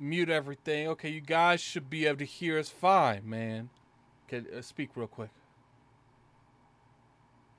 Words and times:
mute 0.00 0.30
everything. 0.30 0.88
Okay, 0.88 1.10
you 1.10 1.20
guys 1.20 1.60
should 1.60 1.90
be 1.90 2.06
able 2.06 2.18
to 2.18 2.24
hear 2.24 2.58
us 2.58 2.68
fine, 2.68 3.28
man. 3.28 3.68
Can 4.28 4.46
uh, 4.56 4.62
speak 4.62 4.90
real 4.94 5.06
quick. 5.06 5.30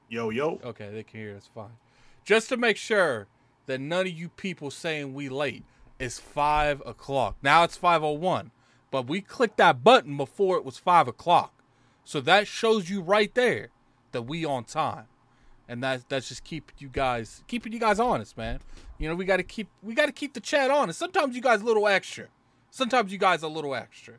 Yo, 0.10 0.30
yo. 0.30 0.60
Okay, 0.64 0.90
they 0.90 1.04
can 1.04 1.20
hear 1.20 1.38
us 1.38 1.50
fine. 1.54 1.78
Just 2.26 2.50
to 2.50 2.58
make 2.58 2.78
sure 2.78 3.28
that 3.66 3.80
none 3.80 4.08
of 4.08 4.12
you 4.12 4.30
people 4.30 4.72
saying 4.72 5.14
we 5.14 5.30
late. 5.30 5.64
It's 6.00 6.20
five 6.20 6.82
o'clock. 6.86 7.38
Now 7.42 7.64
it's 7.64 7.78
five 7.78 8.04
oh 8.04 8.12
one, 8.14 8.52
but 8.90 9.08
we 9.08 9.22
clicked 9.22 9.58
that 9.58 9.84
button 9.84 10.18
before 10.18 10.58
it 10.58 10.66
was 10.66 10.78
five 10.78 11.08
o'clock, 11.08 11.54
so 12.04 12.20
that 12.22 12.48
shows 12.48 12.90
you 12.90 13.02
right 13.02 13.34
there 13.36 13.70
that 14.12 14.24
we 14.24 14.44
on 14.44 14.64
time, 14.64 15.06
and 15.72 15.82
that 15.82 16.08
that's 16.10 16.28
just 16.28 16.44
keeping 16.44 16.76
you 16.80 16.90
guys 16.90 17.44
keeping 17.48 17.72
you 17.72 17.80
guys 17.80 17.98
honest, 17.98 18.38
man. 18.38 18.60
You 19.00 19.08
know 19.08 19.16
we 19.16 19.24
got 19.24 19.38
to 19.38 19.44
keep 19.44 19.70
we 19.82 19.94
got 19.94 20.08
to 20.08 20.12
keep 20.12 20.34
the 20.34 20.42
chat 20.42 20.70
honest. 20.70 21.00
Sometimes 21.00 21.34
you 21.34 21.42
guys 21.42 21.62
a 21.62 21.66
little 21.66 21.88
extra, 21.88 22.28
sometimes 22.70 23.12
you 23.12 23.18
guys 23.18 23.42
a 23.42 23.48
little 23.48 23.74
extra, 23.74 24.16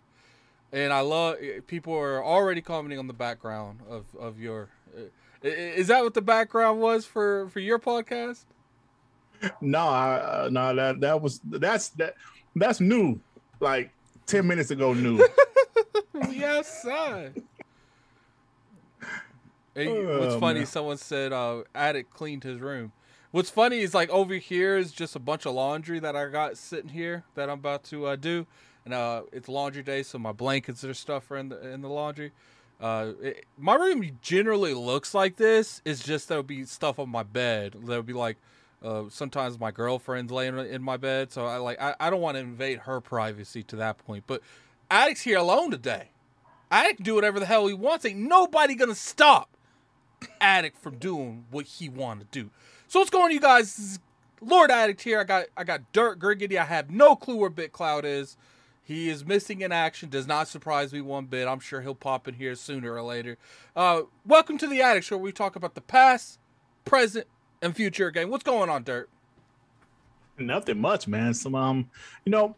and 0.73 0.94
I 0.94 1.00
love 1.00 1.37
people 1.66 1.94
are 1.94 2.25
already 2.25 2.62
commenting 2.62 2.99
on 2.99 3.06
the 3.06 3.12
background 3.12 3.80
of 3.88 4.06
of 4.18 4.40
your. 4.40 4.71
Is 5.42 5.88
that 5.88 6.02
what 6.02 6.14
the 6.14 6.23
background 6.23 6.80
was 6.80 7.04
for 7.04 7.49
for 7.50 7.61
your 7.61 7.78
podcast? 7.78 8.44
No, 9.61 9.80
I, 9.80 10.14
uh, 10.14 10.49
no, 10.50 10.75
that 10.75 11.00
that 11.00 11.21
was 11.21 11.40
that's 11.44 11.90
that 11.90 12.14
that's 12.56 12.80
new. 12.80 13.21
Like 13.61 13.92
ten 14.25 14.47
minutes 14.47 14.71
ago, 14.71 14.94
new. 14.94 15.23
yes, 16.30 16.87
sir. 19.75 19.81
Hey, 19.83 20.19
what's 20.19 20.35
Oh, 20.35 20.41
funny? 20.41 20.61
man. 20.61 20.67
Someone 20.67 20.97
said 20.99 21.33
uh, 21.33 21.62
Addict 21.75 22.11
cleaned 22.12 22.45
his 22.45 22.61
room. 22.61 22.93
What's 23.31 23.50
funny 23.50 23.79
is 23.81 23.95
like 23.95 24.11
over 24.11 24.35
here 24.35 24.76
is 24.76 24.93
just 24.93 25.17
a 25.17 25.19
bunch 25.19 25.47
of 25.47 25.55
laundry 25.55 25.99
that 26.00 26.14
I 26.14 26.26
got 26.29 26.59
sitting 26.59 26.91
here 26.91 27.25
that 27.35 27.49
I'm 27.49 27.59
about 27.61 27.83
to 27.85 28.07
uh, 28.07 28.17
do, 28.17 28.47
and 28.85 28.93
uh, 28.93 29.23
it's 29.33 29.49
laundry 29.49 29.83
day, 29.83 30.02
so 30.02 30.19
my 30.19 30.33
blankets 30.33 30.85
and 30.85 30.95
stuff 30.95 31.31
are 31.31 31.38
in 31.38 31.49
the 31.49 31.67
in 31.71 31.81
the 31.81 31.88
laundry. 31.88 32.33
Uh, 32.79 33.12
it, 33.23 33.47
my 33.57 33.75
room 33.76 34.19
generally 34.21 34.75
looks 34.75 35.14
like 35.14 35.37
this. 35.37 35.81
It's 35.85 36.02
just 36.02 36.29
there'll 36.29 36.43
be 36.43 36.64
stuff 36.67 36.99
on 36.99 37.09
my 37.09 37.23
bed. 37.23 37.75
There'll 37.85 38.02
be 38.02 38.12
like 38.12 38.37
uh, 38.85 39.05
sometimes 39.09 39.59
my 39.59 39.71
girlfriend's 39.71 40.31
laying 40.31 40.59
in 40.59 40.83
my 40.83 40.99
bed, 40.99 41.33
so 41.33 41.47
I 41.47 41.57
like 41.57 41.81
I, 41.81 41.95
I 41.99 42.11
don't 42.11 42.21
want 42.21 42.35
to 42.35 42.41
invade 42.41 42.81
her 42.81 43.00
privacy 43.00 43.62
to 43.62 43.76
that 43.76 43.97
point. 43.97 44.25
But 44.26 44.43
Addict's 44.91 45.23
here 45.23 45.38
alone 45.38 45.71
today. 45.71 46.11
Addict 46.71 46.97
can 46.99 47.05
do 47.05 47.14
whatever 47.14 47.41
the 47.41 47.47
hell 47.47 47.67
he 47.67 47.73
wants. 47.73 48.05
Ain't 48.05 48.19
nobody 48.19 48.75
gonna 48.75 48.95
stop 48.95 49.49
Addict 50.41 50.79
from 50.79 50.99
doing 50.99 51.45
what 51.50 51.67
he 51.67 51.88
want 51.88 52.21
to 52.21 52.26
do. 52.31 52.50
So 52.88 52.99
what's 52.99 53.11
going 53.11 53.25
on, 53.26 53.33
you 53.33 53.41
guys? 53.41 53.99
Lord 54.41 54.71
Addict 54.71 55.02
here. 55.02 55.21
I 55.21 55.25
got 55.25 55.47
I 55.57 55.64
got 55.64 55.93
Dirt 55.93 56.19
Griggity. 56.19 56.57
I 56.57 56.64
have 56.64 56.91
no 56.91 57.14
clue 57.17 57.37
where 57.37 57.50
BitCloud 57.50 58.05
is. 58.05 58.37
He 58.85 59.09
is 59.09 59.25
missing 59.25 59.61
in 59.61 59.71
action. 59.71 60.09
Does 60.09 60.26
not 60.26 60.49
surprise 60.49 60.93
me 60.93 61.00
one 61.00 61.26
bit. 61.26 61.47
I'm 61.47 61.61
sure 61.61 61.81
he'll 61.81 61.95
pop 61.95 62.26
in 62.26 62.35
here 62.35 62.55
sooner 62.57 62.93
or 62.93 63.02
later. 63.02 63.38
Uh, 63.76 64.02
welcome 64.26 64.59
to 64.59 64.67
the 64.67 64.83
Addict 64.83 65.07
Show, 65.07 65.17
where 65.17 65.25
we 65.25 65.33
talk 65.33 65.55
about 65.55 65.75
the 65.75 65.81
past, 65.81 66.41
present, 66.85 67.29
and 67.62 67.76
future 67.76 68.11
game. 68.11 68.29
What's 68.29 68.43
going 68.43 68.69
on, 68.69 68.83
Dirt? 68.83 69.09
Nothing 70.37 70.81
much, 70.81 71.07
man. 71.07 71.33
Some 71.33 71.55
um, 71.55 71.88
you 72.25 72.33
know, 72.33 72.57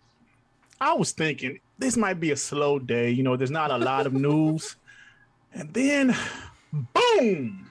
I 0.80 0.94
was 0.94 1.12
thinking 1.12 1.61
this 1.78 1.97
might 1.97 2.18
be 2.21 2.30
a 2.30 2.37
slow 2.37 2.78
day. 2.78 3.11
You 3.11 3.23
know, 3.23 3.37
there's 3.37 3.50
not 3.50 3.71
a 3.71 3.76
lot 3.78 4.06
of 4.06 4.14
news, 4.14 4.76
and 5.52 5.75
then, 5.75 6.16
boom, 6.95 7.71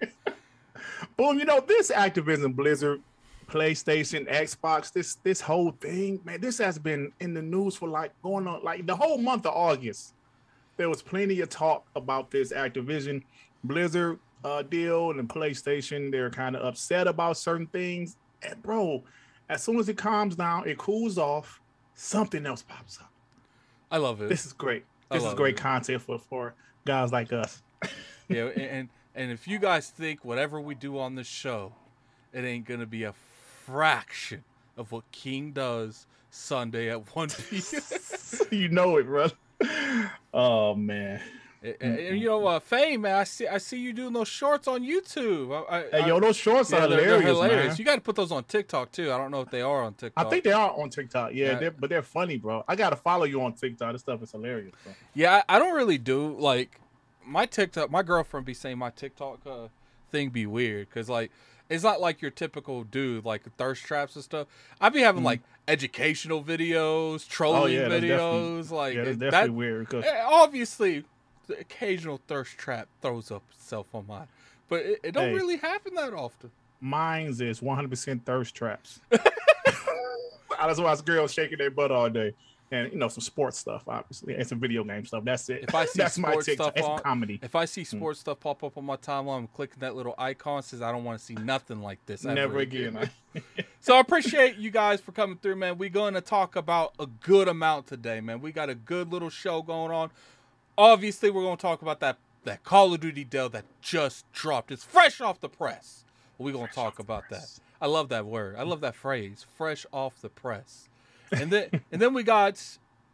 boom. 1.16 1.38
You 1.38 1.44
know, 1.44 1.60
this 1.60 1.90
Activision 1.90 2.54
Blizzard, 2.54 3.00
PlayStation, 3.48 4.28
Xbox, 4.30 4.92
this 4.92 5.16
this 5.16 5.40
whole 5.40 5.72
thing, 5.72 6.20
man. 6.24 6.40
This 6.40 6.58
has 6.58 6.78
been 6.78 7.12
in 7.20 7.34
the 7.34 7.42
news 7.42 7.76
for 7.76 7.88
like 7.88 8.12
going 8.22 8.46
on 8.46 8.62
like 8.62 8.86
the 8.86 8.96
whole 8.96 9.18
month 9.18 9.46
of 9.46 9.54
August. 9.54 10.14
There 10.76 10.88
was 10.88 11.02
plenty 11.02 11.40
of 11.40 11.48
talk 11.50 11.86
about 11.94 12.30
this 12.30 12.52
Activision 12.52 13.22
Blizzard 13.64 14.18
uh, 14.44 14.62
deal 14.62 15.10
and 15.10 15.18
the 15.18 15.24
PlayStation. 15.24 16.10
They're 16.10 16.30
kind 16.30 16.56
of 16.56 16.64
upset 16.64 17.06
about 17.06 17.36
certain 17.36 17.66
things. 17.66 18.16
And 18.42 18.62
bro, 18.62 19.04
as 19.48 19.62
soon 19.62 19.78
as 19.78 19.88
it 19.88 19.98
calms 19.98 20.36
down, 20.36 20.66
it 20.66 20.78
cools 20.78 21.18
off, 21.18 21.60
something 21.94 22.46
else 22.46 22.62
pops 22.62 22.98
up. 22.98 23.12
I 23.90 23.98
love 23.98 24.22
it. 24.22 24.28
This 24.28 24.46
is 24.46 24.52
great. 24.52 24.84
This 25.10 25.24
is 25.24 25.34
great 25.34 25.56
it. 25.56 25.60
content 25.60 26.00
for 26.02 26.18
for 26.18 26.54
guys 26.86 27.12
like 27.12 27.32
us. 27.32 27.62
yeah, 28.28 28.44
and, 28.46 28.88
and 29.14 29.30
if 29.32 29.46
you 29.48 29.58
guys 29.58 29.90
think 29.90 30.24
whatever 30.24 30.60
we 30.60 30.74
do 30.74 30.98
on 30.98 31.14
this 31.14 31.26
show, 31.26 31.72
it 32.32 32.44
ain't 32.44 32.66
gonna 32.66 32.86
be 32.86 33.04
a 33.04 33.12
fraction 33.64 34.44
of 34.76 34.92
what 34.92 35.10
King 35.12 35.52
does 35.52 36.06
Sunday 36.30 36.90
at 36.90 37.14
one 37.14 37.28
p.m. 37.50 37.82
you 38.50 38.68
know 38.68 38.96
it, 38.96 39.04
bro. 39.06 39.28
Oh 40.32 40.74
man. 40.74 41.20
and, 41.62 41.76
and, 41.80 41.98
and, 41.98 42.18
you 42.20 42.28
know, 42.28 42.46
uh, 42.46 42.58
Fame, 42.60 43.02
man, 43.02 43.16
I 43.16 43.24
see 43.24 43.46
I 43.46 43.58
see 43.58 43.78
you 43.78 43.92
doing 43.92 44.12
those 44.12 44.28
shorts 44.28 44.66
on 44.68 44.82
YouTube. 44.82 45.52
I, 45.68 45.78
I, 45.78 46.02
Hey, 46.02 46.08
yo, 46.08 46.20
those 46.20 46.36
shorts 46.36 46.70
yeah, 46.70 46.84
are 46.84 46.88
they're- 46.88 47.00
they're 47.00 47.20
hilarious, 47.22 47.68
man. 47.68 47.76
You 47.76 47.84
got 47.84 47.96
to 47.96 48.00
put 48.00 48.16
those 48.16 48.32
on 48.32 48.44
TikTok 48.44 48.92
too. 48.92 49.12
I 49.12 49.18
don't 49.18 49.30
know 49.30 49.40
if 49.42 49.50
they 49.50 49.60
are 49.60 49.82
on 49.82 49.94
TikTok. 49.94 50.24
I 50.26 50.30
think 50.30 50.44
they 50.44 50.52
are 50.52 50.70
on 50.70 50.88
TikTok. 50.88 51.34
Yeah, 51.34 51.46
Yeah. 51.52 51.54
They're, 51.58 51.70
but 51.72 51.90
they're 51.90 52.02
funny, 52.02 52.38
bro. 52.38 52.64
I 52.68 52.76
gotta 52.76 52.96
follow 52.96 53.24
you 53.24 53.42
on 53.42 53.52
TikTok. 53.54 53.92
This 53.92 54.00
stuff 54.02 54.22
is 54.22 54.30
hilarious, 54.32 54.72
bro. 54.84 54.94
Yeah, 55.14 55.42
I, 55.48 55.56
I 55.56 55.58
don't 55.58 55.74
really 55.74 55.98
do 55.98 56.34
like 56.38 56.80
my 57.24 57.46
TikTok. 57.46 57.90
My 57.90 58.02
girlfriend 58.02 58.46
be 58.46 58.54
saying 58.54 58.78
my 58.78 58.90
TikTok 58.90 59.40
uh, 59.46 59.68
thing 60.10 60.30
be 60.30 60.46
weird 60.46 60.88
because 60.88 61.08
like 61.08 61.30
it's 61.68 61.84
not 61.84 62.00
like 62.00 62.20
your 62.20 62.30
typical 62.32 62.82
dude 62.84 63.24
like 63.24 63.42
thirst 63.56 63.84
traps 63.84 64.14
and 64.16 64.24
stuff. 64.24 64.48
I'd 64.80 64.92
be 64.92 65.00
having 65.00 65.22
Mhm. 65.22 65.26
like 65.26 65.40
educational 65.68 66.42
videos, 66.42 67.28
trolling 67.28 67.74
yeah, 67.74 67.88
videos, 67.88 68.70
like 68.70 68.94
Yeah, 68.96 69.04
that's 69.04 69.16
it- 69.16 69.20
definitely 69.20 69.48
that. 69.48 69.52
weird. 69.54 69.88
'cause- 69.88 70.04
eh, 70.04 70.22
Obviously, 70.26 71.04
the 71.46 71.58
occasional 71.60 72.20
thirst 72.26 72.58
trap 72.58 72.88
throws 73.02 73.30
up 73.30 73.42
itself 73.52 73.86
on 73.94 74.06
mine, 74.08 74.26
but 74.68 74.80
it, 74.80 75.00
it 75.04 75.12
don't 75.12 75.28
Hey. 75.28 75.34
really 75.34 75.56
happen 75.58 75.94
that 75.94 76.12
often. 76.12 76.50
Mine's 76.80 77.40
is 77.40 77.60
100% 77.60 78.24
thirst 78.24 78.54
traps. 78.54 79.00
I 79.12 80.68
just 80.68 80.82
watch 80.82 81.04
girls 81.04 81.32
shaking 81.32 81.58
their 81.58 81.70
butt 81.70 81.90
all 81.90 82.10
day. 82.10 82.34
And, 82.72 82.92
you 82.92 82.98
know, 82.98 83.08
some 83.08 83.22
sports 83.22 83.58
stuff, 83.58 83.82
obviously, 83.88 84.36
and 84.36 84.46
some 84.46 84.60
video 84.60 84.84
game 84.84 85.04
stuff. 85.04 85.24
That's 85.24 85.48
it. 85.48 85.64
If 85.64 85.74
I 85.74 85.84
see 85.86 85.98
That's 85.98 86.18
my 86.18 86.36
TikTok. 86.36 86.78
stuff 86.78 86.88
on- 86.88 86.98
comedy. 87.00 87.40
If 87.42 87.56
I 87.56 87.64
see 87.64 87.82
hmm. 87.82 87.96
sports 87.96 88.20
stuff 88.20 88.38
pop 88.38 88.62
up 88.62 88.78
on 88.78 88.84
my 88.84 88.96
timeline, 88.96 89.38
I'm 89.38 89.46
clicking 89.48 89.80
that 89.80 89.96
little 89.96 90.14
icon. 90.16 90.62
Says 90.62 90.80
I 90.80 90.92
don't 90.92 91.02
want 91.02 91.18
to 91.18 91.24
see 91.24 91.34
nothing 91.34 91.82
like 91.82 91.98
this. 92.06 92.24
ever 92.24 92.34
Never 92.34 92.58
again. 92.58 93.10
So 93.82 93.96
I 93.96 94.00
appreciate 94.00 94.56
you 94.56 94.70
guys 94.70 95.00
for 95.00 95.12
coming 95.12 95.38
through, 95.38 95.56
man. 95.56 95.78
We're 95.78 95.88
going 95.88 96.12
to 96.12 96.20
talk 96.20 96.54
about 96.54 96.92
a 96.98 97.06
good 97.06 97.48
amount 97.48 97.86
today, 97.86 98.20
man. 98.20 98.42
We 98.42 98.52
got 98.52 98.68
a 98.68 98.74
good 98.74 99.10
little 99.10 99.30
show 99.30 99.62
going 99.62 99.90
on. 99.90 100.10
Obviously, 100.76 101.30
we're 101.30 101.42
going 101.42 101.56
to 101.56 101.62
talk 101.62 101.80
about 101.80 102.00
that 102.00 102.18
that 102.44 102.62
Call 102.62 102.92
of 102.92 103.00
Duty 103.00 103.24
deal 103.24 103.48
that 103.48 103.64
just 103.80 104.30
dropped. 104.32 104.70
It's 104.70 104.84
fresh 104.84 105.20
off 105.20 105.40
the 105.40 105.48
press. 105.48 106.04
We're 106.36 106.52
going 106.52 106.68
to 106.68 106.74
talk 106.74 106.98
about 106.98 107.24
that. 107.30 107.58
I 107.80 107.86
love 107.86 108.10
that 108.10 108.26
word. 108.26 108.56
I 108.56 108.64
love 108.64 108.82
that 108.82 108.94
phrase, 108.94 109.46
fresh 109.56 109.86
off 109.92 110.20
the 110.20 110.28
press. 110.28 110.89
And 111.32 111.50
then 111.50 111.68
and 111.92 112.00
then 112.02 112.14
we 112.14 112.22
got 112.22 112.60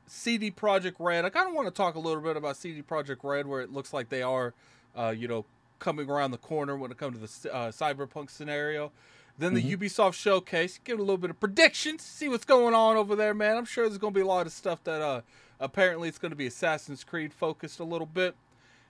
CD 0.07 0.51
Project 0.51 0.97
Red. 1.01 1.25
I 1.25 1.29
kind 1.31 1.49
of 1.49 1.55
want 1.55 1.67
to 1.69 1.73
talk 1.75 1.95
a 1.97 1.99
little 1.99 2.23
bit 2.23 2.37
about 2.37 2.57
CD 2.57 2.83
Project 2.83 3.23
Red, 3.25 3.47
where 3.47 3.61
it 3.61 3.73
looks 3.73 3.93
like 3.93 4.09
they 4.09 4.23
are, 4.23 4.55
uh, 4.97 5.15
you 5.17 5.29
know, 5.29 5.45
coming 5.79 6.09
around 6.09 6.31
the 6.31 6.39
corner 6.39 6.77
when 6.77 6.91
it 6.91 6.97
comes 6.99 7.19
to 7.19 7.43
the 7.43 7.55
uh, 7.55 7.71
cyberpunk 7.71 8.31
scenario. 8.31 8.91
Then 9.39 9.53
the 9.53 9.63
Ubisoft 9.77 10.15
showcase, 10.15 10.81
give 10.83 10.99
it 10.99 11.03
a 11.03 11.05
little 11.05 11.19
bit 11.19 11.29
of 11.29 11.39
predictions, 11.39 12.01
see 12.03 12.27
what's 12.27 12.47
going 12.47 12.73
on 12.73 12.97
over 12.97 13.15
there, 13.15 13.35
man. 13.35 13.59
I'm 13.59 13.67
sure 13.67 13.85
there's 13.87 13.99
going 13.99 14.15
to 14.15 14.19
be 14.19 14.23
a 14.23 14.27
lot 14.27 14.47
of 14.47 14.53
stuff 14.55 14.83
that 14.85 15.03
uh, 15.03 15.21
apparently 15.61 16.09
it's 16.09 16.17
going 16.19 16.31
to 16.31 16.37
be 16.37 16.47
Assassin's 16.47 17.05
Creed 17.05 17.35
focused 17.35 17.79
a 17.79 17.85
little 17.85 18.07
bit. 18.07 18.35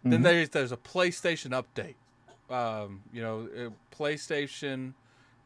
Then 0.05 0.21
Mhm. 0.21 0.23
there's 0.23 0.49
there's 0.51 0.71
a 0.73 0.77
PlayStation 0.77 1.51
update. 1.51 1.97
Um, 2.49 3.03
you 3.13 3.21
know, 3.23 3.73
PlayStation, 3.91 4.93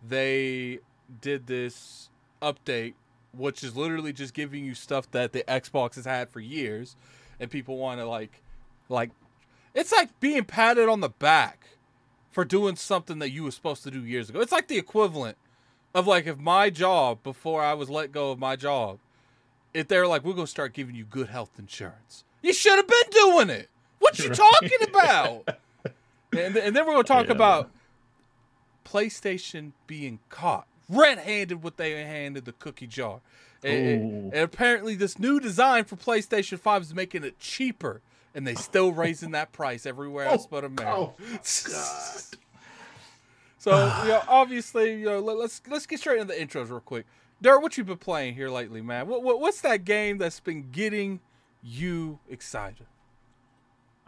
they 0.06 0.80
did 1.22 1.46
this 1.46 2.10
update, 2.42 2.92
which 3.37 3.62
is 3.64 3.76
literally 3.76 4.12
just 4.12 4.34
giving 4.34 4.64
you 4.64 4.75
stuff 4.75 5.10
that 5.12 5.32
the 5.32 5.42
Xbox 5.49 5.94
has 5.96 6.04
had 6.04 6.28
for 6.30 6.40
years, 6.40 6.96
and 7.38 7.50
people 7.50 7.76
want 7.78 8.00
to 8.00 8.06
like, 8.06 8.42
like, 8.88 9.10
it's 9.75 9.92
like 9.92 10.18
being 10.20 10.44
patted 10.44 10.88
on 10.88 11.00
the 11.00 11.08
back 11.08 11.66
for 12.30 12.44
doing 12.44 12.76
something 12.76 13.18
that 13.20 13.30
you 13.30 13.44
were 13.44 13.50
supposed 13.50 13.82
to 13.84 13.90
do 13.90 14.04
years 14.04 14.28
ago. 14.30 14.40
It's 14.40 14.52
like 14.52 14.68
the 14.68 14.78
equivalent 14.78 15.37
of 15.94 16.06
like 16.06 16.26
if 16.26 16.38
my 16.38 16.70
job 16.70 17.22
before 17.22 17.62
I 17.62 17.75
was 17.75 17.88
let 17.90 18.12
go 18.12 18.30
of 18.30 18.38
my 18.38 18.56
job, 18.56 18.99
if 19.75 19.87
they're 19.88 20.06
like, 20.06 20.25
we're 20.25 20.34
gonna 20.34 20.46
start 20.46 20.72
giving 20.72 20.94
you 20.94 21.04
good 21.04 21.28
health 21.28 21.50
insurance, 21.58 22.25
you 22.42 22.52
should 22.52 22.76
have 22.76 22.87
been 22.88 23.10
doing 23.10 23.50
it. 23.50 23.68
What 24.00 24.18
you 24.18 24.28
Right. 24.28 24.37
talking 24.37 24.78
about? 24.88 25.49
and, 26.32 26.56
and 26.56 26.75
then 26.76 26.87
we're 26.87 26.92
gonna 26.92 27.04
talk 27.04 27.26
Yeah. 27.26 27.32
about 27.32 27.70
PlayStation 28.84 29.72
being 29.87 30.18
caught 30.28 30.66
red-handed 30.90 31.62
with 31.62 31.76
they 31.76 31.92
handed 32.04 32.44
the 32.44 32.52
cookie 32.52 32.87
jar. 32.87 33.20
And, 33.62 34.32
and- 34.32 34.35
apparently, 34.35 34.94
this 34.94 35.18
new 35.18 35.40
design 35.40 35.85
for 35.85 35.97
PlayStation 35.97 36.59
Five 36.59 36.82
is 36.82 36.94
making 36.94 37.25
it 37.25 37.38
cheaper, 37.38 38.00
and 38.35 38.47
they 38.47 38.54
still 38.54 38.92
raising 38.92 39.32
that 39.32 39.52
price 39.52 39.87
everywhere 39.87 40.26
else 40.26 40.44
oh, 40.44 40.49
but 40.50 40.64
oh 40.64 40.66
America. 40.66 41.12
Oh. 41.73 42.20
So 43.61 43.73
you 44.04 44.09
know, 44.09 44.23
obviously, 44.26 45.00
you 45.00 45.04
know, 45.04 45.20
let, 45.20 45.37
let's 45.37 45.61
let's 45.68 45.85
get 45.85 46.00
straight 46.00 46.18
into 46.18 46.33
the 46.33 46.40
intros 46.40 46.70
real 46.70 46.81
quick. 46.81 47.05
Dirt, 47.42 47.61
what 47.61 47.76
you 47.76 47.85
been 47.85 47.98
playing 47.98 48.35
here 48.35 48.48
lately, 48.48 48.81
man? 48.81 49.07
What, 49.07 49.22
what 49.22 49.38
what's 49.38 49.61
that 49.61 49.85
game 49.85 50.16
that's 50.16 50.40
been 50.40 50.70
getting 50.70 51.20
you 51.62 52.20
excited? 52.31 52.87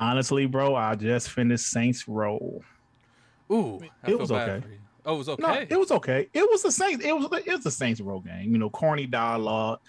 Honestly, 0.00 0.46
bro, 0.46 0.74
I 0.74 0.94
just 0.94 1.28
finished 1.28 1.66
Saints 1.66 2.08
Row. 2.08 2.62
Ooh, 3.50 3.78
I 3.82 3.84
it 3.84 3.92
feel 4.06 4.18
was 4.20 4.30
bad 4.30 4.48
okay. 4.48 4.78
Oh, 5.04 5.14
it 5.14 5.18
was 5.18 5.28
okay. 5.30 5.42
No, 5.42 5.66
it 5.68 5.78
was 5.78 5.90
okay. 5.90 6.28
It 6.32 6.48
was 6.48 6.62
the 6.62 6.70
Saints. 6.70 7.04
It 7.04 7.12
was 7.12 7.26
it 7.44 7.50
was 7.50 7.64
the 7.64 7.70
Saints 7.70 8.00
Row 8.00 8.20
game. 8.20 8.52
You 8.52 8.58
know, 8.58 8.70
corny 8.70 9.06
dialogue, 9.06 9.80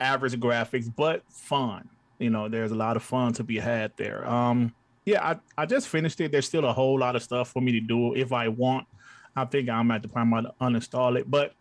average 0.00 0.38
graphics, 0.38 0.92
but 0.94 1.22
fun. 1.28 1.88
You 2.18 2.30
know, 2.30 2.48
there's 2.48 2.72
a 2.72 2.76
lot 2.76 2.96
of 2.96 3.02
fun 3.02 3.32
to 3.34 3.44
be 3.44 3.58
had 3.58 3.92
there. 3.96 4.26
Um, 4.28 4.74
yeah, 5.04 5.24
I, 5.56 5.62
I 5.62 5.66
just 5.66 5.88
finished 5.88 6.20
it. 6.20 6.32
There's 6.32 6.46
still 6.46 6.64
a 6.64 6.72
whole 6.72 6.98
lot 6.98 7.16
of 7.16 7.22
stuff 7.22 7.50
for 7.50 7.60
me 7.60 7.72
to 7.72 7.80
do 7.80 8.14
if 8.14 8.32
I 8.32 8.48
want. 8.48 8.86
I 9.34 9.44
think 9.44 9.68
I'm 9.68 9.90
at 9.90 10.02
the 10.02 10.08
point 10.08 10.30
to 10.46 10.54
uninstall 10.60 11.18
it, 11.18 11.30
but 11.30 11.54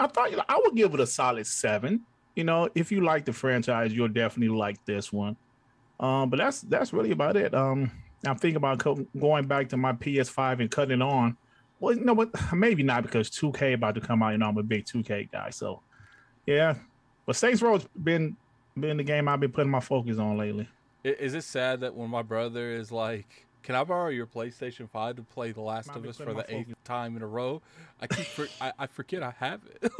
I 0.00 0.06
thought 0.08 0.30
you 0.30 0.36
know, 0.36 0.44
I 0.48 0.60
would 0.62 0.74
give 0.74 0.92
it 0.94 1.00
a 1.00 1.06
solid 1.06 1.46
seven. 1.46 2.00
You 2.34 2.44
know, 2.44 2.68
if 2.74 2.90
you 2.90 3.02
like 3.02 3.24
the 3.24 3.32
franchise, 3.32 3.92
you'll 3.92 4.08
definitely 4.08 4.56
like 4.56 4.84
this 4.84 5.12
one. 5.12 5.36
Um, 6.00 6.28
but 6.30 6.38
that's 6.38 6.62
that's 6.62 6.92
really 6.92 7.12
about 7.12 7.36
it. 7.36 7.54
Um, 7.54 7.90
I'm 8.26 8.36
thinking 8.36 8.56
about 8.56 8.80
co- 8.80 9.06
going 9.18 9.46
back 9.46 9.68
to 9.68 9.76
my 9.76 9.92
PS5 9.92 10.60
and 10.60 10.70
cutting 10.70 11.00
it 11.00 11.02
on. 11.02 11.36
Well, 11.84 11.94
you 11.94 12.04
know 12.04 12.14
what? 12.14 12.30
Maybe 12.54 12.82
not 12.82 13.02
because 13.02 13.28
2K 13.30 13.74
about 13.74 13.94
to 13.96 14.00
come 14.00 14.22
out. 14.22 14.30
You 14.30 14.38
know, 14.38 14.48
I'm 14.48 14.56
a 14.56 14.62
big 14.62 14.86
2K 14.86 15.30
guy, 15.30 15.50
so 15.50 15.82
yeah. 16.46 16.76
But 17.26 17.36
Saints 17.36 17.60
Row's 17.60 17.86
been 18.02 18.36
been 18.78 18.96
the 18.96 19.04
game 19.04 19.28
I've 19.28 19.40
been 19.40 19.52
putting 19.52 19.70
my 19.70 19.80
focus 19.80 20.18
on 20.18 20.36
lately. 20.36 20.68
Is 21.04 21.34
it 21.34 21.44
sad 21.44 21.80
that 21.80 21.94
when 21.94 22.08
my 22.08 22.22
brother 22.22 22.70
is 22.70 22.90
like, 22.90 23.46
"Can 23.62 23.74
I 23.74 23.84
borrow 23.84 24.08
your 24.08 24.26
PlayStation 24.26 24.88
Five 24.88 25.16
to 25.16 25.22
play 25.22 25.52
The 25.52 25.60
Last 25.60 25.88
Might 25.88 25.98
of 25.98 26.06
Us 26.06 26.16
for 26.16 26.24
the 26.24 26.34
my 26.34 26.44
eighth 26.48 26.74
time 26.84 27.16
in 27.16 27.22
a 27.22 27.26
row?" 27.26 27.60
I 28.00 28.06
keep 28.06 28.24
for- 28.24 28.48
I, 28.60 28.72
I 28.78 28.86
forget 28.86 29.22
I 29.22 29.34
have 29.38 29.60
it. 29.66 29.92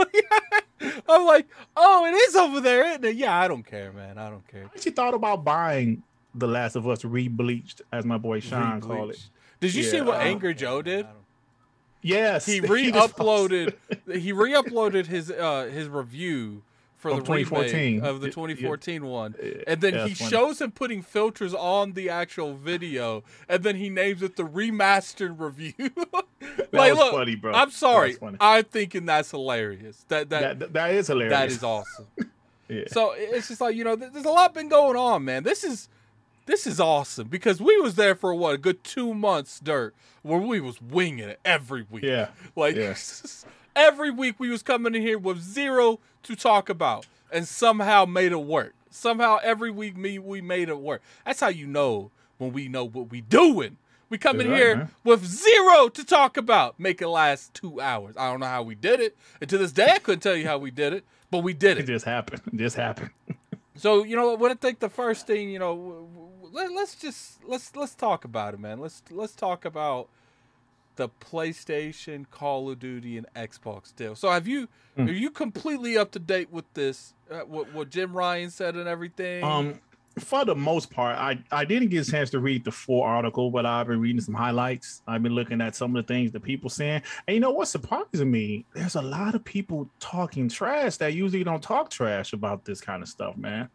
I'm 1.09 1.27
like, 1.27 1.47
"Oh, 1.77 2.07
it 2.07 2.15
is 2.15 2.35
over 2.35 2.61
there, 2.61 2.87
isn't 2.89 3.05
it?" 3.05 3.17
Yeah, 3.17 3.39
I 3.39 3.47
don't 3.47 3.65
care, 3.65 3.93
man. 3.93 4.17
I 4.17 4.31
don't 4.31 4.47
care. 4.49 4.65
I 4.65 4.75
actually 4.75 4.93
thought 4.93 5.13
about 5.13 5.45
buying 5.45 6.03
The 6.35 6.49
Last 6.49 6.77
of 6.77 6.89
Us 6.89 7.05
re-bleached, 7.05 7.83
as 7.93 8.07
my 8.07 8.17
boy 8.17 8.41
Sean 8.41 8.81
called 8.81 9.11
it. 9.11 9.29
Did 9.61 9.75
you 9.75 9.83
see 9.83 9.99
Yeah, 9.99 10.05
what 10.05 10.17
I 10.17 10.25
don't 10.25 10.33
Angry 10.33 10.55
Joe 10.55 10.81
did? 10.83 11.07
Yes, 12.05 12.45
He 12.47 12.61
re-uploaded. 13.09 13.75
he 14.13 14.33
re-uploaded 14.33 15.07
his 15.07 15.31
uh 15.31 15.71
his 15.73 15.89
review 15.89 16.63
for 16.97 17.11
Of 17.11 17.17
the 17.19 17.23
2014. 17.23 17.73
remake 17.97 18.03
of 18.03 18.21
the 18.21 18.29
Yeah, 18.29 18.33
2014 18.33 19.07
one, 19.07 19.35
and 19.67 19.81
then 19.81 19.95
Yeah, 19.95 20.07
he 20.09 20.15
funny. 20.15 20.31
shows 20.31 20.61
him 20.61 20.71
putting 20.71 21.03
filters 21.03 21.53
on 21.55 21.93
the 21.95 22.09
actual 22.11 22.55
video, 22.55 23.25
and 23.49 23.63
then 23.63 23.77
he 23.77 23.89
names 23.91 24.23
it 24.23 24.37
the 24.37 24.43
remastered 24.45 25.39
review. 25.41 25.73
like, 26.73 26.95
look, 26.95 27.13
funny, 27.13 27.35
bro. 27.37 27.53
I'm 27.53 27.71
sorry. 27.71 28.17
I'm 28.41 28.65
thinking 28.65 29.07
that's 29.07 29.31
hilarious. 29.31 30.05
That 30.09 30.29
that 30.31 30.41
that, 30.41 30.59
that, 30.61 30.73
that 30.75 30.91
is 30.93 31.07
hilarious. 31.09 31.33
that 31.33 31.49
is 31.51 31.63
awesome. 31.65 32.07
Yeah. 32.67 32.85
So 32.89 33.13
it's 33.15 33.49
just 33.49 33.61
like 33.61 33.77
you 33.77 33.85
know, 33.85 33.95
there's 33.95 34.25
a 34.25 34.31
lot 34.31 34.55
been 34.55 34.71
going 34.71 34.97
on, 34.97 35.23
man. 35.27 35.43
This 35.43 35.65
is 35.65 35.91
this 36.47 36.67
is 36.67 36.79
awesome 36.81 37.29
because 37.29 37.61
we 37.61 37.77
was 37.81 37.95
there 37.95 38.15
for 38.15 38.35
what 38.35 38.55
a 38.55 38.59
good 38.59 38.83
two 38.85 39.15
months, 39.15 39.61
dirt, 39.61 39.95
where 40.23 40.41
we 40.41 40.61
was 40.61 40.81
winging 40.81 41.29
it 41.29 41.41
every 41.45 41.87
week. 41.91 42.05
Yeah. 42.05 42.29
Like 42.57 42.77
Yeah. 42.77 42.95
every 43.77 44.11
week 44.11 44.37
we 44.39 44.51
was 44.51 44.63
coming 44.63 44.95
in 44.95 45.03
here 45.03 45.19
with 45.19 45.41
zero 45.41 46.01
to 46.25 46.37
talk 46.37 46.69
about 46.69 47.07
and 47.33 47.47
somehow 47.49 48.05
made 48.05 48.33
it 48.33 48.43
work. 48.43 48.75
Somehow 48.91 49.39
every 49.43 49.71
week 49.71 49.97
me 49.97 50.19
we 50.19 50.41
made 50.41 50.69
it 50.69 50.79
work. 50.79 51.03
That's 51.27 51.41
how 51.41 51.49
you 51.49 51.67
know 51.67 52.11
when 52.39 52.53
we 52.53 52.69
know 52.69 52.85
what 52.85 53.11
we 53.11 53.21
doing. 53.21 53.77
We 54.11 54.19
come 54.19 54.41
in 54.41 54.49
right, 54.51 54.57
here 54.57 54.77
man. 54.77 54.91
with 55.03 55.25
zero 55.25 55.89
to 55.89 56.05
talk 56.05 56.37
about. 56.37 56.79
Make 56.79 57.03
it 57.03 57.09
last 57.09 57.55
two 57.55 57.81
hours. 57.81 58.17
I 58.17 58.31
don't 58.31 58.39
know 58.41 58.47
how 58.47 58.63
we 58.63 58.75
did 58.77 59.01
it. 59.01 59.17
And 59.41 59.51
to 59.51 59.59
this 59.59 59.73
day 59.73 59.89
I 59.93 59.99
couldn't 59.99 60.21
tell 60.21 60.37
you 60.37 60.47
how 60.47 60.59
we 60.59 60.71
did 60.71 60.93
it, 60.93 61.05
but 61.31 61.39
we 61.39 61.53
did 61.55 61.79
It 61.79 61.85
it. 61.89 61.93
just 61.93 62.05
happened. 62.05 62.43
It 62.53 62.57
just 62.59 62.77
happened. 62.77 63.11
So, 63.77 64.05
you 64.05 64.15
know, 64.15 64.35
what 64.37 64.53
I 64.53 64.55
think 64.55 64.79
the 64.79 64.89
first 64.89 65.27
thing, 65.27 65.51
you 65.51 65.59
know, 65.59 66.07
let, 66.55 66.73
let's 66.73 66.95
just 66.95 67.45
let's 67.45 67.75
let's 67.77 67.95
talk 67.95 68.25
about 68.25 68.55
it, 68.55 68.61
man. 68.61 68.79
Let's 68.79 69.03
let's 69.11 69.35
talk 69.35 69.65
about 69.65 70.09
the 70.97 71.09
PlayStation, 71.09 72.25
Call 72.31 72.71
of 72.71 72.79
Duty, 72.79 73.19
and 73.19 73.27
Xbox 73.35 73.95
deal. 73.95 74.15
So, 74.15 74.31
have 74.31 74.47
you 74.47 74.69
Mm. 74.97 75.09
are 75.09 75.13
you 75.13 75.31
completely 75.31 75.99
up 75.99 76.13
to 76.13 76.21
date 76.21 76.53
with 76.53 76.73
this? 76.75 77.15
Uh, 77.29 77.41
what 77.41 77.73
what 77.73 77.91
Jim 77.91 78.17
Ryan 78.17 78.49
said 78.51 78.77
and 78.77 78.89
everything? 78.89 79.43
Um, 79.43 79.81
for 80.21 80.45
the 80.45 80.55
most 80.55 80.93
part, 80.93 81.19
I 81.19 81.43
I 81.51 81.65
didn't 81.65 81.89
get 81.89 82.07
a 82.07 82.11
chance 82.11 82.31
to 82.31 82.39
read 82.39 82.65
the 82.65 82.71
full 82.71 83.03
article, 83.03 83.51
but 83.51 83.67
I've 83.67 83.89
been 83.89 84.01
reading 84.01 84.21
some 84.21 84.35
highlights. 84.35 85.03
I've 85.09 85.25
been 85.25 85.35
looking 85.35 85.61
at 85.61 85.75
some 85.75 85.97
of 85.97 86.07
the 86.07 86.15
things 86.15 86.31
that 86.31 86.45
people 86.45 86.71
saying, 86.71 87.03
and 87.27 87.35
you 87.35 87.41
know 87.41 87.51
what's 87.51 87.73
surprising 87.73 88.31
me? 88.31 88.65
There's 88.73 88.95
a 88.95 89.03
lot 89.03 89.35
of 89.35 89.45
people 89.45 89.91
talking 89.99 90.49
trash 90.49 90.99
that 90.99 91.15
usually 91.15 91.43
don't 91.43 91.63
talk 91.63 91.91
trash 91.91 92.33
about 92.33 92.65
this 92.65 92.81
kind 92.81 93.03
of 93.03 93.09
stuff, 93.09 93.37
man. 93.37 93.69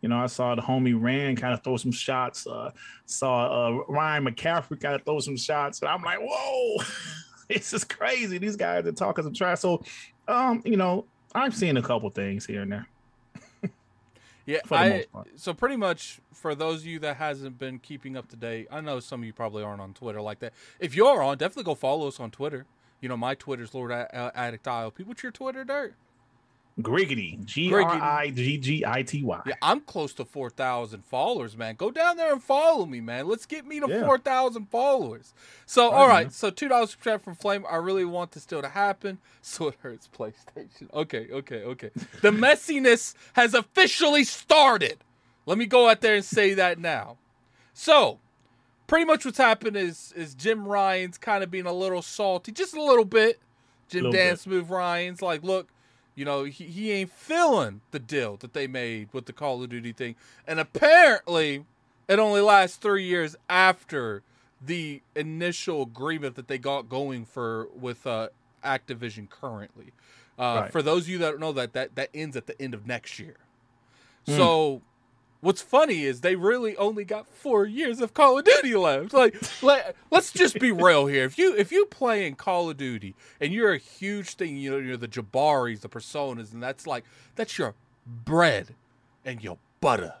You 0.00 0.08
know, 0.08 0.18
I 0.18 0.26
saw 0.26 0.54
the 0.54 0.62
homie 0.62 1.00
Rand 1.00 1.38
kind 1.38 1.52
of 1.52 1.62
throw 1.64 1.76
some 1.76 1.92
shots. 1.92 2.46
Uh, 2.46 2.70
saw 3.06 3.68
uh, 3.68 3.82
Ryan 3.88 4.26
McCaffrey 4.26 4.80
kind 4.80 4.94
of 4.94 5.04
throw 5.04 5.18
some 5.20 5.36
shots, 5.36 5.80
and 5.80 5.88
I'm 5.88 6.02
like, 6.02 6.18
whoa, 6.20 6.84
this 7.48 7.72
is 7.72 7.84
crazy. 7.84 8.38
These 8.38 8.56
guys 8.56 8.86
are 8.86 8.92
talking 8.92 9.24
some 9.24 9.34
trash. 9.34 9.60
So, 9.60 9.82
um, 10.28 10.62
you 10.64 10.76
know, 10.76 11.04
I've 11.34 11.54
seen 11.54 11.76
a 11.76 11.82
couple 11.82 12.10
things 12.10 12.46
here 12.46 12.62
and 12.62 12.72
there. 12.72 12.86
yeah, 14.46 14.60
for 14.64 14.76
the 14.76 14.80
I 14.80 14.88
most 14.90 15.12
part. 15.12 15.28
so 15.36 15.54
pretty 15.54 15.76
much 15.76 16.20
for 16.32 16.54
those 16.54 16.80
of 16.80 16.86
you 16.86 17.00
that 17.00 17.16
hasn't 17.16 17.58
been 17.58 17.78
keeping 17.78 18.16
up 18.16 18.28
to 18.28 18.36
date, 18.36 18.68
I 18.70 18.80
know 18.80 19.00
some 19.00 19.20
of 19.20 19.26
you 19.26 19.32
probably 19.32 19.64
aren't 19.64 19.80
on 19.80 19.94
Twitter 19.94 20.20
like 20.20 20.38
that. 20.40 20.52
If 20.78 20.94
you 20.94 21.06
are 21.06 21.22
on, 21.22 21.38
definitely 21.38 21.64
go 21.64 21.74
follow 21.74 22.06
us 22.06 22.20
on 22.20 22.30
Twitter. 22.30 22.66
You 23.00 23.08
know, 23.08 23.16
my 23.16 23.34
Twitter's 23.34 23.74
Lord 23.74 23.92
Addict 23.92 24.64
ILP. 24.64 25.06
What's 25.06 25.22
your 25.22 25.32
Twitter, 25.32 25.64
Dirt? 25.64 25.94
Griggity, 26.80 27.44
G 27.44 27.72
R 27.74 27.82
I 27.82 28.30
G 28.30 28.56
G 28.58 28.84
I 28.86 29.02
T 29.02 29.22
Y. 29.22 29.40
Yeah, 29.46 29.54
I'm 29.62 29.80
close 29.80 30.14
to 30.14 30.24
4,000 30.24 31.04
followers, 31.04 31.56
man. 31.56 31.74
Go 31.74 31.90
down 31.90 32.16
there 32.16 32.32
and 32.32 32.42
follow 32.42 32.86
me, 32.86 33.00
man. 33.00 33.26
Let's 33.26 33.46
get 33.46 33.66
me 33.66 33.80
to 33.80 33.86
Yeah. 33.88 34.04
4,000 34.04 34.66
followers. 34.70 35.34
So, 35.66 35.90
all 35.90 36.06
right. 36.08 36.32
So, 36.32 36.50
$2 36.50 36.88
super 36.88 37.04
chat 37.04 37.22
from 37.22 37.34
Flame. 37.34 37.64
I 37.68 37.76
really 37.76 38.04
want 38.04 38.32
this 38.32 38.44
still 38.44 38.62
to 38.62 38.68
happen. 38.68 39.18
So 39.40 39.68
it 39.68 39.76
hurts 39.80 40.08
PlayStation. 40.14 40.92
Okay, 40.92 41.26
okay, 41.32 41.62
okay. 41.62 41.90
The 42.20 42.30
messiness 42.44 43.14
has 43.32 43.54
officially 43.54 44.22
started. 44.24 44.98
Let 45.46 45.56
me 45.56 45.64
go 45.64 45.88
out 45.88 46.02
there 46.02 46.16
and 46.16 46.24
say 46.24 46.52
that 46.54 46.78
now. 46.78 47.16
So, 47.72 48.18
pretty 48.86 49.06
much 49.06 49.24
what's 49.24 49.38
happened 49.38 49.76
is 49.76 50.12
is 50.14 50.34
Jim 50.34 50.68
Ryan's 50.68 51.16
kind 51.16 51.42
of 51.42 51.50
being 51.50 51.64
a 51.64 51.72
little 51.72 52.02
salty, 52.02 52.52
just 52.52 52.74
a 52.76 52.82
little 52.82 53.06
bit. 53.06 53.40
Jim 53.88 54.02
Little 54.04 54.12
Dan 54.12 54.32
bit. 54.34 54.40
Smooth 54.40 54.68
Ryan's 54.68 55.22
like, 55.22 55.42
look, 55.42 55.68
you 56.18 56.24
know, 56.24 56.42
he, 56.42 56.64
he 56.64 56.90
ain't 56.90 57.12
feeling 57.12 57.80
the 57.92 58.00
deal 58.00 58.36
that 58.38 58.52
they 58.52 58.66
made 58.66 59.08
with 59.12 59.26
the 59.26 59.32
Call 59.32 59.62
of 59.62 59.70
Duty 59.70 59.92
thing. 59.92 60.16
And 60.48 60.58
apparently, 60.58 61.64
it 62.08 62.18
only 62.18 62.40
lasts 62.40 62.76
three 62.76 63.04
years 63.04 63.36
after 63.48 64.22
the 64.60 65.00
initial 65.14 65.82
agreement 65.82 66.34
that 66.34 66.48
they 66.48 66.58
got 66.58 66.88
going 66.88 67.24
for 67.24 67.68
with 67.72 68.04
uh, 68.04 68.30
Activision 68.64 69.30
currently. 69.30 69.92
Uh, 70.36 70.62
Right. 70.62 70.72
For 70.72 70.82
those 70.82 71.02
of 71.02 71.08
you 71.08 71.18
that 71.18 71.30
don't 71.30 71.40
know 71.40 71.52
that, 71.52 71.72
that 71.74 71.94
that 71.94 72.10
ends 72.12 72.36
at 72.36 72.48
the 72.48 72.60
end 72.60 72.74
of 72.74 72.84
next 72.84 73.20
year. 73.20 73.36
Hmm. 74.26 74.36
So, 74.36 74.82
what's 75.40 75.62
funny 75.62 76.04
is 76.04 76.20
they 76.20 76.36
really 76.36 76.76
only 76.76 77.04
got 77.04 77.26
four 77.26 77.66
years 77.66 78.00
of 78.00 78.14
Call 78.14 78.38
of 78.38 78.44
Duty 78.44 78.74
left. 78.74 79.12
Like, 79.12 79.36
let, 79.62 79.94
let's 80.10 80.32
just 80.32 80.58
be 80.58 80.72
real 80.72 81.06
here. 81.06 81.24
If 81.24 81.38
you 81.38 81.54
if 81.56 81.72
you 81.72 81.86
playing 81.86 82.36
Call 82.36 82.70
of 82.70 82.76
Duty 82.76 83.14
and 83.40 83.52
you're 83.52 83.72
a 83.72 83.78
huge 83.78 84.34
thing, 84.34 84.56
you 84.56 84.70
know, 84.70 84.78
you're 84.78 84.96
the 84.96 85.08
Jabaris, 85.08 85.80
the 85.80 85.88
Personas, 85.88 86.52
and 86.52 86.62
that's 86.62 86.86
like 86.86 87.04
that's 87.36 87.58
your 87.58 87.74
bread 88.06 88.74
and 89.24 89.42
your 89.42 89.58
butter. 89.80 90.14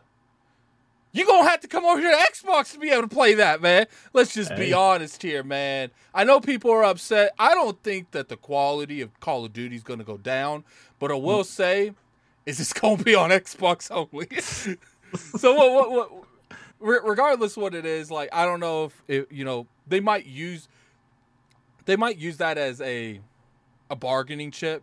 You 1.10 1.26
gonna 1.26 1.48
have 1.48 1.60
to 1.60 1.68
come 1.68 1.84
over 1.84 2.00
here 2.00 2.12
to 2.12 2.32
Xbox 2.32 2.72
to 2.74 2.78
be 2.78 2.90
able 2.90 3.02
to 3.02 3.08
play 3.08 3.34
that, 3.34 3.62
man. 3.62 3.86
Let's 4.12 4.34
just 4.34 4.54
be 4.54 4.72
honest 4.74 5.22
here, 5.22 5.42
man. 5.42 5.90
I 6.14 6.24
know 6.24 6.38
people 6.38 6.70
are 6.70 6.84
upset. 6.84 7.32
I 7.38 7.54
don't 7.54 7.82
think 7.82 8.10
that 8.10 8.28
the 8.28 8.36
quality 8.36 9.00
of 9.00 9.18
Call 9.18 9.44
of 9.44 9.52
Duty 9.52 9.74
is 9.74 9.82
gonna 9.82 10.04
go 10.04 10.18
down, 10.18 10.64
but 10.98 11.10
I 11.10 11.14
will 11.14 11.38
hmm. 11.38 11.42
say, 11.44 11.92
is 12.44 12.60
it's 12.60 12.72
gonna 12.72 13.02
be 13.02 13.14
on 13.14 13.30
Xbox 13.30 13.90
only. 13.90 14.28
so 15.36 15.54
what? 15.54 15.90
What? 15.90 16.12
What? 16.12 16.24
Regardless 16.80 17.56
what 17.56 17.74
it 17.74 17.84
is, 17.84 18.10
like 18.10 18.28
I 18.32 18.44
don't 18.44 18.60
know 18.60 18.84
if 18.84 19.02
it, 19.08 19.32
you 19.32 19.44
know 19.44 19.66
they 19.86 20.00
might 20.00 20.26
use 20.26 20.68
they 21.86 21.96
might 21.96 22.18
use 22.18 22.36
that 22.36 22.56
as 22.56 22.80
a 22.80 23.20
a 23.90 23.96
bargaining 23.96 24.50
chip 24.50 24.82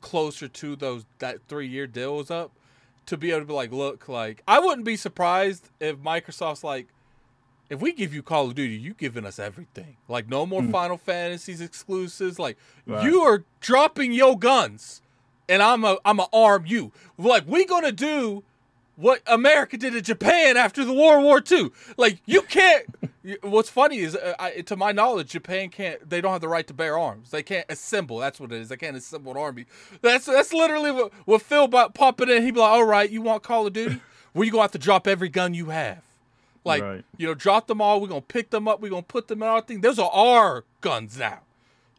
closer 0.00 0.48
to 0.48 0.76
those 0.76 1.06
that 1.18 1.38
three 1.48 1.68
year 1.68 1.86
deal 1.86 2.20
is 2.20 2.30
up 2.30 2.52
to 3.06 3.16
be 3.16 3.30
able 3.30 3.40
to 3.40 3.46
be 3.46 3.52
like, 3.52 3.72
look, 3.72 4.08
like 4.08 4.42
I 4.46 4.58
wouldn't 4.58 4.84
be 4.84 4.96
surprised 4.96 5.70
if 5.80 5.96
Microsoft's 5.96 6.64
like, 6.64 6.88
if 7.70 7.80
we 7.80 7.92
give 7.92 8.12
you 8.12 8.22
Call 8.22 8.48
of 8.48 8.54
Duty, 8.54 8.74
you 8.74 8.94
giving 8.94 9.24
us 9.24 9.38
everything. 9.38 9.96
Like 10.08 10.28
no 10.28 10.44
more 10.44 10.62
hmm. 10.62 10.70
Final 10.70 10.98
Fantasies 10.98 11.60
exclusives. 11.60 12.38
Like 12.38 12.58
Right. 12.86 13.04
you 13.04 13.22
are 13.22 13.44
dropping 13.60 14.12
your 14.12 14.38
guns, 14.38 15.00
and 15.48 15.62
I'm 15.62 15.84
a 15.84 15.98
I'm 16.04 16.20
a 16.20 16.28
arm 16.32 16.64
you. 16.66 16.92
Like 17.16 17.44
we 17.46 17.64
gonna 17.64 17.92
do 17.92 18.44
what 19.02 19.20
America 19.26 19.76
did 19.76 19.94
to 19.94 20.00
Japan 20.00 20.56
after 20.56 20.84
the 20.84 20.94
World 20.94 21.24
War 21.24 21.42
II. 21.50 21.70
Like 21.96 22.20
you 22.24 22.42
can't. 22.42 22.86
what's 23.42 23.68
funny 23.68 23.98
is, 23.98 24.14
uh, 24.14 24.34
I, 24.38 24.60
to 24.62 24.76
my 24.76 24.92
knowledge, 24.92 25.30
Japan 25.30 25.70
can't. 25.70 26.08
They 26.08 26.20
don't 26.20 26.30
have 26.30 26.40
the 26.40 26.48
right 26.48 26.66
to 26.68 26.74
bear 26.74 26.96
arms. 26.96 27.30
They 27.30 27.42
can't 27.42 27.66
assemble. 27.68 28.18
That's 28.18 28.38
what 28.38 28.52
it 28.52 28.60
is. 28.60 28.68
They 28.68 28.76
can't 28.76 28.96
assemble 28.96 29.32
an 29.32 29.38
army. 29.38 29.66
That's 30.02 30.26
that's 30.26 30.52
literally 30.52 30.92
what, 30.92 31.12
what 31.24 31.42
Phil 31.42 31.68
popping 31.68 32.28
in. 32.28 32.44
He'd 32.44 32.54
be 32.54 32.60
like, 32.60 32.70
"All 32.70 32.84
right, 32.84 33.10
you 33.10 33.22
want 33.22 33.42
Call 33.42 33.66
of 33.66 33.72
Duty? 33.72 34.00
Well, 34.34 34.44
you 34.44 34.50
gonna 34.50 34.62
have 34.62 34.72
to 34.72 34.78
drop 34.78 35.06
every 35.06 35.28
gun 35.28 35.52
you 35.52 35.66
have." 35.66 36.02
Like, 36.64 36.82
right. 36.82 37.04
you 37.16 37.26
know, 37.26 37.34
drop 37.34 37.66
them 37.66 37.80
all. 37.80 38.00
We're 38.00 38.08
gonna 38.08 38.20
pick 38.22 38.50
them 38.50 38.68
up. 38.68 38.80
We're 38.80 38.90
gonna 38.90 39.02
put 39.02 39.28
them 39.28 39.42
in 39.42 39.48
our 39.48 39.60
thing. 39.60 39.80
Those 39.80 39.98
are 39.98 40.10
our 40.10 40.64
guns 40.80 41.18
now. 41.18 41.40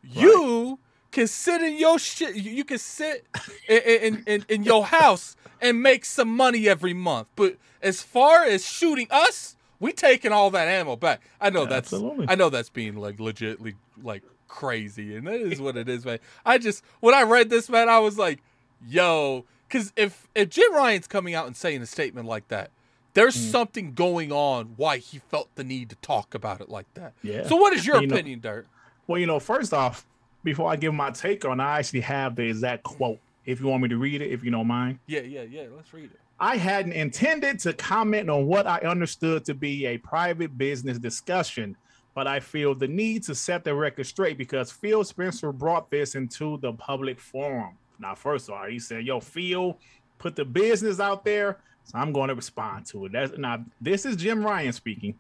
Right. 0.04 0.24
You 0.24 0.80
can 1.14 1.28
sit 1.28 1.62
in 1.62 1.78
your 1.78 1.98
shit. 1.98 2.36
You 2.36 2.66
can 2.66 2.80
sit 2.80 3.26
in, 3.70 3.78
in, 3.78 4.24
in, 4.28 4.46
in 4.50 4.64
your 4.64 4.86
house 4.86 5.38
and 5.62 5.82
make 5.82 6.04
some 6.04 6.36
money 6.36 6.68
every 6.68 6.94
month. 6.94 7.28
But 7.36 7.56
as 7.82 8.02
far 8.02 8.44
as 8.44 8.66
shooting 8.66 9.08
us, 9.10 9.56
we 9.80 9.94
taking 9.94 10.32
all 10.32 10.50
that 10.52 10.68
ammo 10.68 10.96
back. 10.96 11.22
I 11.40 11.50
know 11.50 11.66
that's 11.66 11.94
Absolutely. 11.94 12.26
I 12.28 12.36
know 12.36 12.50
that's 12.50 12.70
being 12.70 12.96
like 12.96 13.18
legitly 13.18 13.76
like 14.02 14.24
crazy, 14.48 15.16
and 15.16 15.28
that 15.28 15.40
is 15.40 15.62
what 15.62 15.78
it 15.78 15.88
is, 15.88 16.06
man. 16.06 16.20
I 16.46 16.58
just 16.58 16.84
when 17.00 17.14
I 17.14 17.24
read 17.24 17.50
this, 17.50 17.70
man, 17.70 17.90
I 17.90 18.00
was 18.00 18.18
like, 18.18 18.42
yo, 18.86 19.46
because 19.68 19.94
if 19.96 20.28
if 20.36 20.50
Jim 20.50 20.74
Ryan's 20.74 21.08
coming 21.08 21.36
out 21.36 21.48
and 21.48 21.56
saying 21.56 21.82
a 21.82 21.86
statement 21.86 22.28
like 22.28 22.48
that, 22.50 22.72
there's 23.14 23.36
mm. 23.36 23.52
something 23.52 23.94
going 23.94 24.32
on 24.32 24.74
why 24.78 24.98
he 24.98 25.20
felt 25.20 25.50
the 25.56 25.64
need 25.64 25.90
to 25.90 25.96
talk 25.98 26.34
about 26.34 26.62
it 26.62 26.70
like 26.70 26.92
that. 26.94 27.14
Yeah. 27.22 27.48
So 27.48 27.56
what 27.56 27.74
is 27.74 27.86
your 27.86 28.02
you 28.02 28.08
opinion, 28.08 28.40
know, 28.40 28.50
Dirt? 28.50 28.68
Well, 29.08 29.20
you 29.20 29.28
know, 29.28 29.40
first 29.40 29.74
off, 29.74 30.06
before 30.44 30.72
I 30.72 30.76
give 30.76 30.94
my 30.94 31.12
take 31.12 31.46
on, 31.46 31.60
I 31.60 31.80
actually 31.80 32.02
have 32.02 32.36
the 32.36 32.44
exact 32.44 32.84
quote. 32.84 33.20
If 33.46 33.60
you 33.60 33.68
want 33.68 33.84
me 33.84 33.90
to 33.90 33.98
read 33.98 34.22
it, 34.22 34.32
if 34.32 34.44
you 34.44 34.52
don't 34.52 34.68
mind. 34.68 35.00
Yeah, 35.08 35.22
yeah, 35.22 35.42
yeah. 35.44 35.64
Let's 35.76 35.94
read 35.94 36.06
it. 36.06 36.20
I 36.40 36.58
hadn't 36.58 36.94
intended 36.94 37.60
to 37.60 37.74
comment 37.74 38.30
on 38.30 38.48
what 38.48 38.68
I 38.68 38.80
understood 38.80 39.46
to 39.46 39.54
be 39.54 39.86
a 39.86 39.98
private 39.98 40.58
business 40.58 40.98
discussion, 40.98 41.76
but 42.16 42.28
I 42.28 42.40
feel 42.40 42.76
the 42.76 42.88
need 42.88 43.24
to 43.24 43.36
set 43.36 43.64
the 43.64 43.74
record 43.74 44.06
straight 44.06 44.38
because 44.38 44.72
Phil 44.72 45.04
Spencer 45.04 45.52
brought 45.52 45.90
this 45.90 46.16
into 46.16 46.58
the 46.58 46.74
public 46.74 47.20
forum. 47.20 47.78
Now, 48.00 48.16
first 48.16 48.50
of 48.50 48.56
all, 48.56 48.66
he 48.66 48.80
said, 48.80 49.06
"Yo, 49.06 49.20
Phil, 49.20 49.78
put 50.18 50.36
the 50.36 50.46
business 50.46 51.00
out 51.00 51.24
there." 51.24 51.60
So 51.86 51.98
I'm 51.98 52.12
going 52.14 52.30
to 52.30 52.36
respond 52.36 52.86
to 52.88 53.06
it. 53.06 53.12
That's 53.12 53.38
now 53.38 53.64
this 53.80 54.06
is 54.06 54.16
Jim 54.16 54.44
Ryan 54.44 54.74
speaking. 54.74 55.16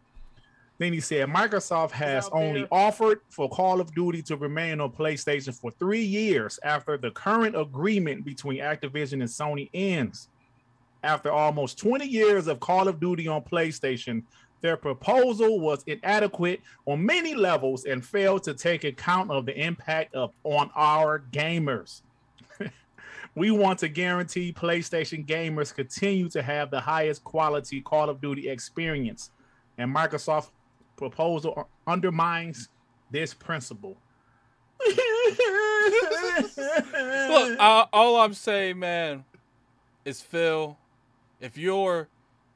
Then 0.84 0.92
he 0.92 1.00
said 1.00 1.30
Microsoft 1.30 1.92
has 1.92 2.28
only 2.34 2.68
offered 2.70 3.22
for 3.30 3.48
Call 3.50 3.80
of 3.80 3.96
Duty 3.96 4.22
to 4.24 4.36
remain 4.36 4.82
on 4.82 4.92
PlayStation 4.92 5.58
for 5.58 5.72
three 5.72 6.04
years 6.04 6.60
after 6.62 6.98
the 6.98 7.10
current 7.12 7.56
agreement 7.58 8.26
between 8.26 8.60
Activision 8.60 9.14
and 9.14 9.24
Sony 9.24 9.70
ends. 9.74 10.28
After 11.02 11.32
almost 11.32 11.78
20 11.78 12.06
years 12.06 12.48
of 12.48 12.60
Call 12.60 12.90
of 12.90 13.00
Duty 13.00 13.30
on 13.30 13.44
PlayStation, 13.44 14.24
their 14.60 14.76
proposal 14.76 15.62
was 15.62 15.86
inadequate 15.88 16.60
on 16.86 17.06
many 17.06 17.34
levels 17.34 17.86
and 17.86 18.06
failed 18.06 18.44
to 18.44 18.54
take 18.54 18.84
account 18.84 19.32
of 19.32 19.46
the 19.46 19.58
impact 19.58 20.14
of 20.14 20.34
on 20.44 20.70
our 20.76 21.24
gamers. 21.32 22.02
We 23.36 23.52
want 23.52 23.80
to 23.80 23.88
guarantee 23.88 24.52
PlayStation 24.52 25.26
gamers 25.26 25.74
continue 25.74 26.28
to 26.30 26.44
have 26.44 26.70
the 26.70 26.82
highest 26.82 27.24
quality 27.24 27.80
Call 27.80 28.10
of 28.10 28.20
Duty 28.20 28.50
experience, 28.50 29.32
and 29.78 29.96
Microsoft 29.96 30.50
proposal 30.96 31.68
undermines 31.88 32.70
this 33.12 33.34
principle. 33.34 33.98
Look, 37.30 37.60
uh, 37.60 37.86
all 37.94 38.18
I'm 38.18 38.34
saying, 38.34 38.80
man, 38.80 39.24
is 40.06 40.22
Phil, 40.22 40.78
if 41.40 41.58
your 41.58 42.10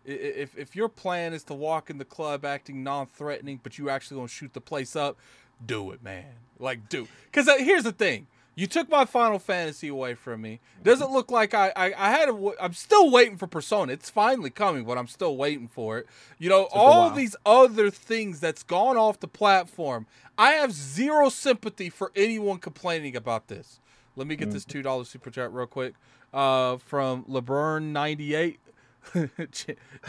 if 0.05 0.57
if 0.57 0.75
your 0.75 0.89
plan 0.89 1.33
is 1.33 1.43
to 1.45 1.53
walk 1.53 1.89
in 1.89 1.97
the 1.97 2.05
club 2.05 2.45
acting 2.45 2.83
non-threatening, 2.83 3.59
but 3.63 3.77
you 3.77 3.89
actually 3.89 4.17
gonna 4.17 4.27
shoot 4.27 4.53
the 4.53 4.61
place 4.61 4.95
up, 4.95 5.17
do 5.65 5.91
it, 5.91 6.03
man. 6.03 6.25
Like, 6.59 6.89
do. 6.89 7.07
Because 7.25 7.47
uh, 7.47 7.57
here's 7.57 7.83
the 7.83 7.91
thing: 7.91 8.27
you 8.57 8.65
took 8.65 8.89
my 8.89 9.05
Final 9.05 9.37
Fantasy 9.37 9.87
away 9.87 10.15
from 10.15 10.41
me. 10.41 10.59
Doesn't 10.83 11.11
look 11.11 11.29
like 11.29 11.53
I 11.53 11.71
I, 11.75 11.85
I 11.95 12.09
had. 12.09 12.27
A, 12.27 12.51
I'm 12.59 12.73
still 12.73 13.11
waiting 13.11 13.37
for 13.37 13.45
Persona. 13.45 13.93
It's 13.93 14.09
finally 14.09 14.49
coming, 14.49 14.83
but 14.83 14.97
I'm 14.97 15.07
still 15.07 15.37
waiting 15.37 15.67
for 15.67 15.99
it. 15.99 16.07
You 16.39 16.49
know, 16.49 16.67
all 16.73 17.11
these 17.11 17.35
other 17.45 17.91
things 17.91 18.39
that's 18.39 18.63
gone 18.63 18.97
off 18.97 19.19
the 19.19 19.27
platform. 19.27 20.07
I 20.39 20.53
have 20.53 20.71
zero 20.71 21.29
sympathy 21.29 21.91
for 21.91 22.11
anyone 22.15 22.57
complaining 22.57 23.15
about 23.15 23.47
this. 23.47 23.79
Let 24.15 24.25
me 24.25 24.35
get 24.35 24.49
mm. 24.49 24.53
this 24.53 24.65
two 24.65 24.81
dollar 24.81 25.05
super 25.05 25.29
chat 25.29 25.53
real 25.53 25.67
quick. 25.67 25.93
Uh, 26.33 26.77
from 26.77 27.25
LeBron 27.25 27.83
ninety 27.83 28.33
eight. 28.33 28.59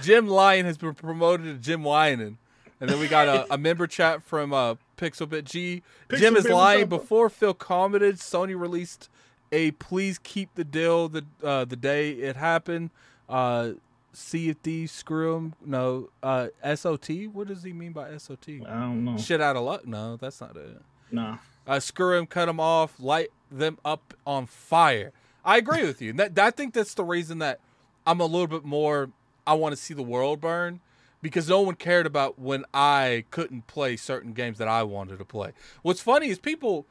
Jim 0.02 0.26
Lyon 0.26 0.64
has 0.64 0.78
been 0.78 0.94
promoted 0.94 1.46
to 1.46 1.54
Jim 1.54 1.82
Wynan. 1.82 2.38
And 2.80 2.88
then 2.88 2.98
we 2.98 3.08
got 3.08 3.28
a, 3.28 3.54
a 3.54 3.58
member 3.58 3.87
chat 3.87 4.22
from 4.22 4.52
uh, 4.52 4.76
Pixelbit 4.98 5.44
G. 5.44 5.82
Pixel 6.08 6.18
Jim 6.18 6.37
is 6.37 6.46
lying. 6.46 6.88
Before 6.88 7.30
Phil 7.30 7.54
commented, 7.54 8.16
Sony 8.16 8.58
released 8.58 9.08
a 9.50 9.70
"Please 9.72 10.18
keep 10.18 10.54
the 10.54 10.64
deal" 10.64 11.08
the 11.08 11.24
uh, 11.42 11.64
the 11.64 11.76
day 11.76 12.11
it 12.11 12.37
happened. 12.37 12.90
Uh, 13.28 13.72
see 14.12 14.48
if 14.48 14.62
these 14.62 14.92
screw 14.92 15.37
him. 15.37 15.54
No, 15.64 16.11
uh, 16.22 16.48
SOT. 16.74 17.08
What 17.32 17.48
does 17.48 17.62
he 17.62 17.72
mean 17.72 17.92
by 17.92 18.16
SOT? 18.18 18.48
I 18.48 18.80
don't 18.80 19.04
know. 19.04 19.16
Shit 19.16 19.40
out 19.40 19.56
of 19.56 19.62
luck. 19.62 19.87
No, 19.87 20.16
that's 20.16 20.40
not 20.40 20.56
it. 20.56 20.82
No. 21.11 21.38
Uh, 21.66 21.80
screw 21.80 22.18
him, 22.18 22.26
cut 22.26 22.48
him 22.48 22.61
off, 22.61 22.98
light 22.98 23.28
them 23.50 23.78
up 23.84 24.14
on 24.26 24.46
fire. 24.46 25.12
I 25.44 25.58
agree 25.58 25.84
with 25.84 26.02
you. 26.02 26.12
That 26.14 26.38
I 26.38 26.50
think 26.50 26.74
that's 26.74 26.94
the 26.94 27.04
reason 27.04 27.38
that 27.38 27.61
I'm 28.06 28.20
a 28.20 28.26
little 28.26 28.46
bit 28.46 28.64
more. 28.64 29.11
I 29.46 29.54
want 29.54 29.74
to 29.74 29.80
see 29.80 29.94
the 29.94 30.02
world 30.02 30.42
burn 30.42 30.80
because 31.22 31.48
no 31.48 31.61
one 31.61 31.74
cared 31.74 32.07
about 32.07 32.38
when 32.38 32.64
I 32.72 33.24
couldn't 33.31 33.66
play 33.66 33.96
certain 33.96 34.33
games 34.33 34.59
that 34.59 34.68
I 34.68 34.83
wanted 34.83 35.18
to 35.18 35.24
play. 35.24 35.52
What's 35.83 36.00
funny 36.00 36.28
is 36.28 36.38
people, 36.38 36.87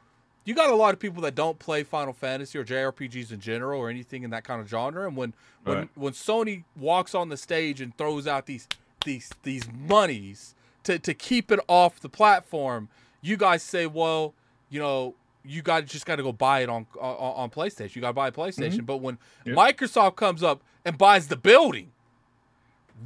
you 0.46 0.54
got 0.54 0.70
a 0.70 0.76
lot 0.76 0.94
of 0.94 1.00
people 1.00 1.22
that 1.24 1.36
don't 1.36 1.60
play 1.60 1.84
Final 1.84 2.14
Fantasy 2.14 2.58
or 2.58 2.66
JRPGs 2.66 3.32
in 3.32 3.40
general 3.40 3.80
or 3.80 3.90
anything 3.90 4.24
in 4.24 4.30
that 4.32 4.44
kind 4.44 4.62
of 4.62 4.68
genre. 4.68 5.08
And 5.08 5.16
when 5.16 5.34
when 5.64 5.78
right. 5.78 5.90
when 5.96 6.14
Sony 6.14 6.64
walks 6.76 7.16
on 7.16 7.30
the 7.30 7.38
stage 7.38 7.82
and 7.82 7.98
throws 7.98 8.28
out 8.28 8.46
these 8.46 8.68
these 9.06 9.32
these 9.44 9.68
monies 9.72 10.56
to 10.84 11.00
to 11.00 11.14
keep 11.14 11.52
it 11.52 11.60
off 11.68 12.00
the 12.00 12.10
platform, 12.10 12.90
you 13.22 13.38
guys 13.38 13.64
say, 13.64 13.88
well, 13.88 14.34
you 14.70 14.80
know. 14.80 15.16
You 15.50 15.62
got 15.62 15.86
just 15.86 16.06
got 16.06 16.18
to 16.18 16.24
go 16.24 16.34
buy 16.34 16.60
it 16.60 16.68
on, 16.68 16.88
on 17.00 17.16
on 17.16 17.50
PlayStation. 17.50 17.96
You 17.96 18.02
got 18.02 18.10
to 18.10 18.14
buy 18.14 18.28
a 18.28 18.32
PlayStation. 18.34 18.80
Mm-hmm. 18.80 18.86
But 18.86 18.98
when 18.98 19.18
yep. 19.46 19.56
Microsoft 19.56 20.18
comes 20.18 20.44
up 20.44 20.62
and 20.84 20.98
buys 20.98 21.30
the 21.30 21.38
building, 21.38 21.94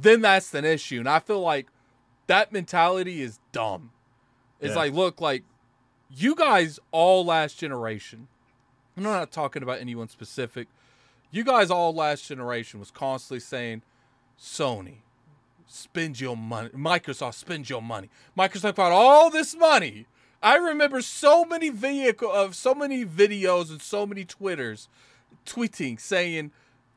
then 0.00 0.20
that's 0.20 0.52
an 0.54 0.64
issue. 0.64 0.98
And 1.00 1.08
I 1.08 1.18
feel 1.18 1.40
like 1.40 1.68
that 2.26 2.52
mentality 2.52 3.22
is 3.22 3.38
dumb. 3.52 3.90
It's 4.60 4.70
yeah. 4.70 4.80
like, 4.80 4.92
look, 4.92 5.20
like 5.20 5.44
you 6.10 6.34
guys 6.34 6.78
all 6.90 7.24
last 7.24 7.58
generation. 7.58 8.28
I'm 8.96 9.02
not 9.02 9.30
talking 9.32 9.62
about 9.62 9.80
anyone 9.80 10.08
specific. 10.08 10.68
You 11.30 11.44
guys 11.44 11.70
all 11.70 11.94
last 11.94 12.28
generation 12.28 12.78
was 12.78 12.90
constantly 12.90 13.40
saying, 13.40 13.82
Sony, 14.38 14.96
spend 15.66 16.20
your 16.20 16.36
money. 16.36 16.68
Microsoft, 16.70 17.34
spend 17.34 17.70
your 17.70 17.80
money. 17.80 18.10
Microsoft 18.36 18.74
got 18.74 18.92
all 18.92 19.30
this 19.30 19.56
money. 19.56 20.06
I 20.42 20.56
remember 20.56 21.00
so 21.00 21.44
many 21.44 21.70
vehicle 21.70 22.30
of 22.30 22.54
so 22.54 22.74
many 22.74 23.04
videos 23.06 23.70
and 23.70 23.80
so 23.80 24.06
many 24.06 24.24
twitters 24.24 24.88
tweeting 25.46 25.98
saying 26.00 26.50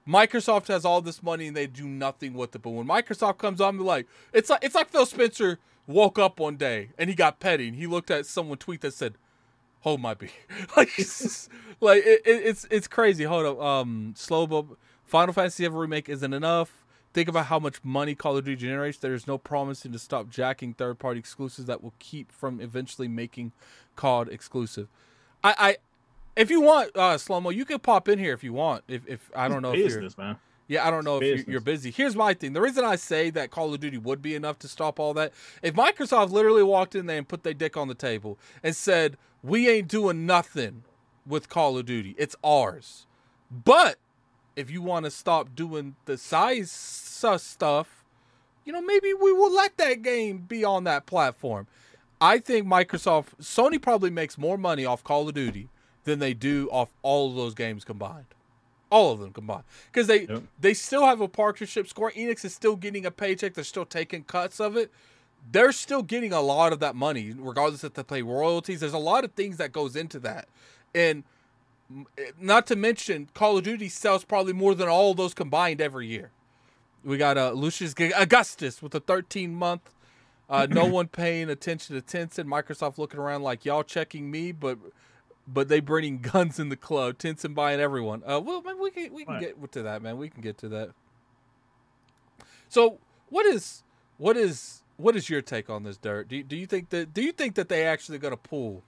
Microsoft 0.08 0.68
has 0.68 0.86
all 0.86 1.02
this 1.02 1.24
money 1.24 1.48
and 1.48 1.58
they 1.58 1.68
do 1.68 1.88
nothing 1.88 2.34
with 2.34 2.56
it. 2.56 2.62
But 2.62 2.72
when 2.72 2.88
Microsoft 2.88 3.38
comes 3.40 3.60
on, 3.60 3.78
they're 3.78 3.86
like, 3.86 4.08
it's 4.34 4.50
like 4.50 4.64
it's 4.64 4.76
like 4.76 4.90
Phil 4.90 5.06
Spencer 5.06 5.60
woke 5.88 6.20
up 6.20 6.40
one 6.40 6.56
day 6.58 6.90
and 6.98 7.10
he 7.10 7.16
got 7.16 7.40
petty 7.40 7.68
and 7.68 7.78
he 7.78 7.88
looked 7.88 8.12
at 8.12 8.26
someone 8.26 8.58
tweet 8.58 8.82
that 8.82 8.94
said, 8.94 9.16
"Hold 9.82 10.02
my 10.02 10.14
beer." 10.14 10.30
like, 10.78 10.92
like 11.82 12.04
it, 12.06 12.22
it, 12.26 12.46
it's 12.46 12.68
it's 12.70 12.88
crazy. 12.88 13.24
Hold 13.24 13.46
up, 13.46 13.60
um, 13.62 14.14
slow 14.16 14.46
but 14.46 14.66
Final 15.06 15.34
Fantasy 15.34 15.66
ever 15.66 15.80
remake 15.80 16.10
isn't 16.10 16.34
enough. 16.34 16.84
Think 17.14 17.30
about 17.30 17.46
how 17.46 17.60
much 17.60 17.82
money 17.82 18.14
Call 18.14 18.36
of 18.36 18.44
Duty 18.44 18.62
generates. 18.62 18.98
There 18.98 19.14
is 19.14 19.26
no 19.26 19.38
promising 19.38 19.94
to 19.94 20.00
stop 20.00 20.30
jacking 20.30 20.74
third-party 20.74 21.18
exclusives 21.18 21.66
that 21.66 21.82
will 21.82 21.94
keep 21.98 22.30
from 22.30 22.60
eventually 22.60 23.08
making 23.08 23.54
COD 23.96 24.28
exclusive. 24.28 24.90
I 25.42 25.78
if 26.36 26.50
you 26.50 26.62
want, 26.62 26.96
uh, 26.96 27.18
slow 27.18 27.40
mo, 27.40 27.50
you 27.50 27.66
can 27.66 27.80
pop 27.80 28.10
in 28.10 28.20
here 28.20 28.34
if 28.34 28.44
you 28.44 28.54
want. 28.54 28.84
If 28.88 29.08
if 29.08 29.32
I 29.36 29.48
don't 29.48 29.62
know 29.62 29.72
business, 29.72 30.14
if 30.14 30.18
you're, 30.18 30.26
man. 30.26 30.38
Yeah, 30.68 30.88
I 30.88 30.90
don't 30.90 31.04
know 31.04 31.22
if 31.22 31.48
you're 31.48 31.62
busy. 31.62 31.92
Here's 31.92 32.16
my 32.16 32.34
thing. 32.34 32.54
The 32.54 32.62
reason 32.62 32.84
I 32.84 32.96
say 32.96 33.30
that 33.30 33.52
Call 33.52 33.72
of 33.74 33.80
Duty 33.80 34.00
would 34.00 34.22
be 34.22 34.34
enough 34.34 34.58
to 34.60 34.68
stop 34.68 35.00
all 35.00 35.14
that, 35.14 35.32
if 35.62 35.76
Microsoft 35.76 36.32
literally 36.32 36.64
walked 36.64 36.96
in 36.96 37.06
there 37.06 37.20
and 37.20 37.28
put 37.28 37.44
their 37.44 37.54
dick 37.54 37.78
on 37.78 37.88
the 37.88 37.94
table 37.94 38.40
and 38.64 38.76
said, 38.76 39.18
"We 39.44 39.70
ain't 39.70 39.88
doing 39.88 40.26
nothing 40.26 40.84
with 41.26 41.50
Call 41.50 41.78
of 41.78 41.86
Duty. 41.86 42.16
It's 42.18 42.36
ours." 42.44 43.06
But 43.52 43.98
if 44.56 44.72
you 44.72 44.82
want 44.82 45.06
to 45.06 45.12
stop 45.12 45.56
doing 45.56 45.96
the 46.06 46.18
size 46.18 46.72
stuff, 46.72 48.04
you 48.66 48.74
know, 48.74 48.82
maybe 48.82 49.14
we 49.14 49.32
will 49.32 49.54
let 49.54 49.78
that 49.78 50.02
game 50.02 50.40
be 50.40 50.64
on 50.64 50.84
that 50.86 51.06
platform. 51.06 51.68
I 52.20 52.40
think 52.40 52.66
Microsoft, 52.66 53.36
Sony 53.42 53.80
probably 53.80 54.10
makes 54.10 54.38
more 54.38 54.58
money 54.58 54.86
off 54.86 55.04
Call 55.04 55.28
of 55.28 55.36
Duty 55.36 55.70
than 56.06 56.20
they 56.20 56.34
do 56.34 56.70
off 56.72 56.90
all 57.02 57.30
of 57.30 57.36
those 57.36 57.54
games 57.54 57.84
combined. 57.84 58.26
all 58.92 59.12
of 59.12 59.20
them 59.20 59.34
combined, 59.34 59.64
because 59.92 60.08
they 60.08 60.22
Yep. 60.28 60.44
they 60.62 60.74
still 60.74 61.06
have 61.06 61.20
a 61.20 61.28
partnership. 61.28 61.88
Square 61.88 62.12
Enix 62.12 62.46
is 62.46 62.54
still 62.56 62.76
getting 62.78 63.06
a 63.06 63.12
paycheck. 63.12 63.54
They're 63.56 63.64
still 63.64 63.86
taking 63.86 64.24
cuts 64.24 64.60
of 64.62 64.78
it. 64.78 64.90
They're 65.52 65.72
still 65.74 66.04
getting 66.04 66.32
a 66.32 66.40
lot 66.42 66.72
of 66.72 66.80
that 66.80 66.96
money, 66.96 67.34
regardless 67.38 67.84
if 67.84 67.94
they 67.96 68.04
pay 68.04 68.22
royalties. 68.22 68.80
There's 68.80 68.94
a 68.94 68.98
lot 69.00 69.24
of 69.26 69.32
things 69.34 69.58
that 69.58 69.72
goes 69.74 69.96
into 69.96 70.20
that, 70.20 70.48
and 70.94 71.24
eh, 72.18 72.32
not 72.40 72.68
to 72.68 72.76
mention 72.76 73.28
Call 73.34 73.58
of 73.58 73.64
Duty 73.64 73.90
sells 73.90 74.24
probably 74.24 74.54
more 74.54 74.76
than 74.76 74.88
all 74.88 75.12
of 75.12 75.18
those 75.18 75.34
combined 75.34 75.82
every 75.82 76.08
year. 76.08 76.32
We 77.04 77.18
got 77.18 77.38
uh, 77.38 77.52
Lucius 77.52 77.94
G- 77.94 78.14
Augustus 78.14 78.82
with 78.82 78.96
a 78.96 79.00
13 79.00 79.54
month. 79.54 79.92
Uh, 80.50 80.68
no 80.70 80.86
one 80.98 81.08
paying 81.08 81.50
attention 81.50 82.00
to 82.00 82.02
Tencent. 82.02 82.46
Microsoft 82.46 82.98
looking 82.98 83.20
around 83.20 83.42
like 83.44 83.66
y'all 83.66 83.84
checking 83.84 84.32
me, 84.32 84.52
but 84.52 84.78
but 85.48 85.68
they 85.68 85.80
bringing 85.80 86.20
guns 86.20 86.60
in 86.60 86.70
the 86.70 86.76
club. 86.76 87.18
Tencent 87.18 87.54
buying 87.56 87.80
everyone. 87.80 88.24
Uh, 88.26 88.40
well, 88.40 88.62
man, 88.62 88.80
we 88.80 88.92
can 88.92 89.14
we 89.14 89.26
can 89.26 89.36
Right. 89.36 89.60
get 89.62 89.72
to 89.74 89.84
that, 89.84 90.02
man. 90.02 90.18
We 90.18 90.30
can 90.30 90.42
get 90.42 90.58
to 90.60 90.70
that. 90.70 90.92
So 92.70 93.00
what 93.30 93.46
is 93.46 93.84
what 94.18 94.38
is 94.38 94.84
what 94.98 95.16
is 95.16 95.30
your 95.30 95.42
take 95.42 95.70
on 95.70 95.84
this, 95.84 95.98
Dirt? 95.98 96.30
Do 96.30 96.38
you, 96.38 96.44
do 96.44 96.56
you 96.56 96.66
think 96.66 96.90
that 96.90 97.14
do 97.14 97.22
you 97.22 97.32
think 97.32 97.56
that 97.56 97.70
they 97.70 97.86
actually 97.86 98.18
going 98.18 98.32
to 98.34 98.38
pull 98.38 98.84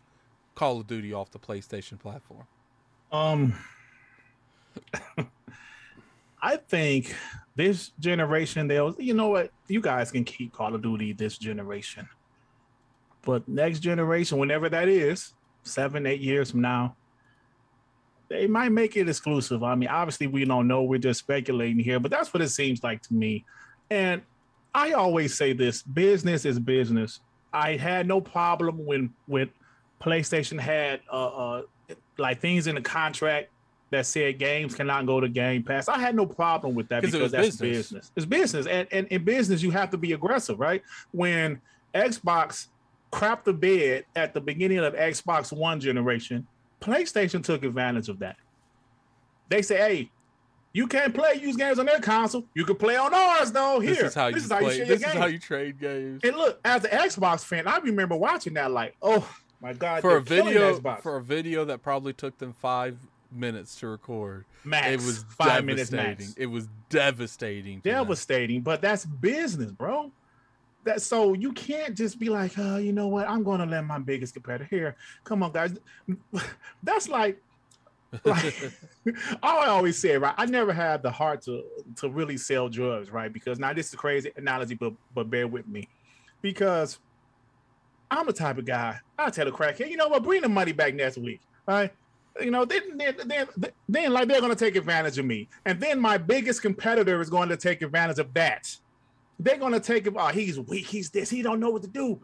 Call 0.56 0.80
of 0.80 0.88
Duty 0.88 1.14
off 1.14 1.32
the 1.32 1.40
PlayStation 1.40 2.00
platform? 2.00 2.48
Um, 3.12 3.54
I 6.42 6.58
think 6.58 7.16
this 7.56 7.92
generation, 8.00 8.68
they'll, 8.68 8.96
you 9.00 9.14
know 9.14 9.30
what, 9.30 9.52
you 9.68 9.82
guys 9.82 10.12
can 10.12 10.24
keep 10.24 10.54
Call 10.54 10.76
of 10.76 10.82
Duty 10.82 11.14
this 11.14 11.38
generation, 11.38 12.08
but 13.24 13.48
next 13.48 13.80
generation, 13.80 14.38
whenever 14.38 14.70
that 14.70 14.88
is, 14.88 15.34
seven, 15.68 16.06
eight 16.06 16.22
years 16.22 16.52
from 16.52 16.62
now, 16.62 16.96
they 18.30 18.48
might 18.48 18.72
make 18.72 18.98
it 18.98 19.08
exclusive. 19.08 19.64
I 19.64 19.76
mean, 19.76 19.90
obviously, 19.90 20.28
we 20.28 20.46
don't 20.46 20.68
know. 20.68 20.84
We're 20.84 21.00
just 21.00 21.20
speculating 21.20 21.80
here, 21.80 22.00
but 22.00 22.12
that's 22.12 22.34
what 22.34 22.42
it 22.42 22.50
seems 22.50 22.84
like 22.84 23.02
to 23.04 23.14
me. 23.14 23.46
And 23.90 24.22
I 24.74 24.94
always 24.94 25.36
say 25.36 25.54
this: 25.54 25.82
business 25.82 26.46
is 26.46 26.60
business. 26.60 27.20
I 27.54 27.78
had 27.78 28.08
no 28.08 28.20
problem 28.20 28.86
when 28.86 29.14
when 29.28 29.50
PlayStation 30.02 30.60
had 30.60 31.02
uh, 31.12 31.28
uh 31.28 31.62
like 32.18 32.42
things 32.42 32.68
in 32.68 32.76
the 32.76 32.82
contract 32.82 33.50
that 33.90 34.06
said 34.06 34.38
games 34.38 34.76
cannot 34.76 35.06
go 35.06 35.22
to 35.22 35.30
Game 35.30 35.64
Pass. 35.64 35.88
I 35.88 35.98
had 35.98 36.16
no 36.16 36.26
problem 36.26 36.76
with 36.76 36.90
that 36.90 37.02
because 37.02 37.20
was 37.20 37.32
that's 37.32 37.48
business. 37.48 37.78
business. 37.78 38.12
It's 38.16 38.26
business, 38.26 38.68
and, 38.68 38.88
and 38.92 39.08
in 39.08 39.24
business 39.24 39.62
you 39.62 39.72
have 39.72 39.90
to 39.92 39.98
be 39.98 40.12
aggressive, 40.12 40.60
right? 40.60 40.84
When 41.12 41.62
Xbox 41.96 42.68
crapped 43.12 43.44
the 43.44 43.54
bed 43.54 44.06
at 44.16 44.34
the 44.34 44.42
beginning 44.42 44.80
of 44.80 44.94
Xbox 44.94 45.56
One 45.56 45.80
generation, 45.80 46.48
PlayStation 46.82 47.44
took 47.44 47.64
advantage 47.64 48.10
of 48.10 48.20
that. 48.20 48.38
They 49.50 49.62
say, 49.62 49.78
"Hey, 49.78 50.12
you 50.78 50.86
can't 50.88 51.14
play 51.14 51.34
use 51.42 51.56
games 51.56 51.80
on 51.80 51.88
their 51.88 52.00
console. 52.00 52.46
You 52.54 52.64
can 52.64 52.76
play 52.76 52.96
on 52.96 53.12
ours, 53.12 53.52
though. 53.52 53.80
Here, 53.80 53.96
this 53.96 54.04
is 54.04 54.14
how 54.14 54.28
you 54.28 54.36
play. 54.36 54.78
share 54.78 54.86
your 54.86 54.86
this 54.86 55.08
is 55.08 55.14
how 55.14 55.26
you 55.26 55.40
trade 55.40 55.80
games. 55.80 56.22
And 56.24 56.36
look, 56.36 56.60
as 56.64 56.84
an 56.84 56.92
Xbox 56.92 57.44
fan, 57.44 57.68
I 57.68 57.78
remember 57.78 58.16
watching 58.16 58.54
that 58.54 58.70
like, 58.72 58.96
oh 59.02 59.28
my 59.60 59.74
god, 59.74 60.02
for 60.02 60.18
a 60.18 60.22
video 60.22 60.80
for 61.02 61.18
a 61.18 61.22
video 61.24 61.66
that 61.66 61.82
probably 61.82 62.14
took 62.14 62.38
them 62.38 62.54
five 62.54 62.98
minutes 63.32 63.80
to 63.80 63.88
record. 63.88 64.46
max, 64.64 64.88
it 64.88 64.98
was 64.98 65.26
five 65.30 65.66
minutes 65.66 65.92
max. 65.92 66.36
It 66.38 66.46
was 66.46 66.68
devastating. 66.90 67.80
Devastating, 67.80 68.62
but 68.62 68.82
that's 68.82 69.04
business, 69.04 69.72
bro. 69.72 70.12
That 70.88 71.02
so 71.02 71.34
you 71.34 71.52
can't 71.52 71.96
just 71.96 72.18
be 72.18 72.30
like, 72.30 72.54
oh, 72.58 72.78
you 72.78 72.94
know 72.94 73.10
what? 73.10 73.30
I'm 73.30 73.44
going 73.44 73.60
to 73.60 73.66
let 73.66 73.84
my 73.86 74.00
biggest 74.00 74.34
competitor 74.34 74.64
here. 74.70 74.96
Come 75.26 75.44
on, 75.44 75.52
guys. 75.52 75.74
That's 76.82 77.10
like, 77.10 77.44
like 78.24 78.72
I 79.44 79.66
always 79.66 79.98
say, 79.98 80.18
right? 80.18 80.34
I 80.38 80.46
never 80.46 80.72
had 80.72 81.04
the 81.04 81.12
heart 81.12 81.42
to 81.42 81.66
to 81.98 82.10
really 82.10 82.38
sell 82.38 82.70
drugs, 82.70 83.12
right? 83.12 83.32
Because 83.32 83.60
now 83.60 83.74
this 83.74 83.88
is 83.88 83.96
a 83.96 83.98
crazy 83.98 84.32
analogy, 84.38 84.76
but 84.76 84.94
but 85.14 85.30
bear 85.30 85.46
with 85.46 85.68
me, 85.68 85.90
because 86.42 87.00
I'm 88.10 88.26
the 88.26 88.32
type 88.32 88.58
of 88.58 88.64
guy. 88.64 88.98
I 89.20 89.30
tell 89.30 89.46
a 89.46 89.52
crackhead, 89.52 89.92
you 89.92 89.98
know 89.98 90.08
what? 90.08 90.24
Bring 90.24 90.42
the 90.42 90.48
money 90.48 90.72
back 90.72 90.96
next 90.96 91.18
week, 91.18 91.42
right? 91.68 91.92
You 92.40 92.52
know, 92.52 92.64
then 92.64 92.98
then 92.98 93.16
then, 93.26 93.48
then 93.90 94.14
like 94.14 94.30
they're 94.30 94.40
going 94.40 94.56
to 94.56 94.66
take 94.66 94.78
advantage 94.78 95.18
of 95.18 95.26
me, 95.26 95.50
and 95.66 95.82
then 95.82 96.00
my 96.00 96.18
biggest 96.18 96.62
competitor 96.62 97.20
is 97.20 97.30
going 97.30 97.50
to 97.50 97.58
take 97.58 97.82
advantage 97.82 98.20
of 98.20 98.34
that. 98.36 98.74
They're 99.40 99.58
to 99.58 99.80
take 99.80 100.06
him. 100.08 100.16
Oh, 100.18 100.28
he's 100.28 100.60
weak. 100.60 100.86
He's 100.86 101.10
this. 101.10 101.30
He 101.30 101.42
don't 101.42 101.60
know 101.60 101.70
what 101.70 101.84
to 101.84 101.88
do. 101.88 102.20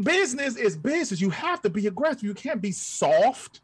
Business 0.00 0.56
is 0.56 0.76
business. 0.76 1.20
You 1.20 1.30
have 1.30 1.62
to 1.62 1.70
be 1.70 1.86
aggressive. 1.86 2.24
You 2.24 2.34
can't 2.34 2.60
be 2.60 2.72
soft, 2.72 3.60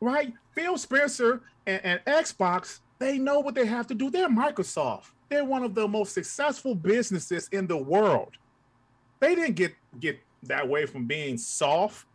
right? 0.00 0.32
Phil 0.54 0.76
Spencer 0.78 1.42
and, 1.66 1.80
and 1.84 2.00
Xbox, 2.06 2.80
they 2.98 3.18
know 3.18 3.40
what 3.40 3.54
they 3.54 3.66
have 3.66 3.86
to 3.88 3.94
do. 3.94 4.10
They're 4.10 4.28
Microsoft. 4.28 5.10
They're 5.28 5.44
one 5.44 5.62
of 5.62 5.74
the 5.74 5.86
most 5.86 6.12
successful 6.12 6.74
businesses 6.74 7.48
in 7.52 7.66
the 7.66 7.76
world. 7.76 8.36
They 9.20 9.34
didn't 9.34 9.54
get 9.54 9.74
get 10.00 10.18
that 10.44 10.66
way 10.68 10.86
from 10.86 11.06
being 11.06 11.36
soft, 11.36 12.06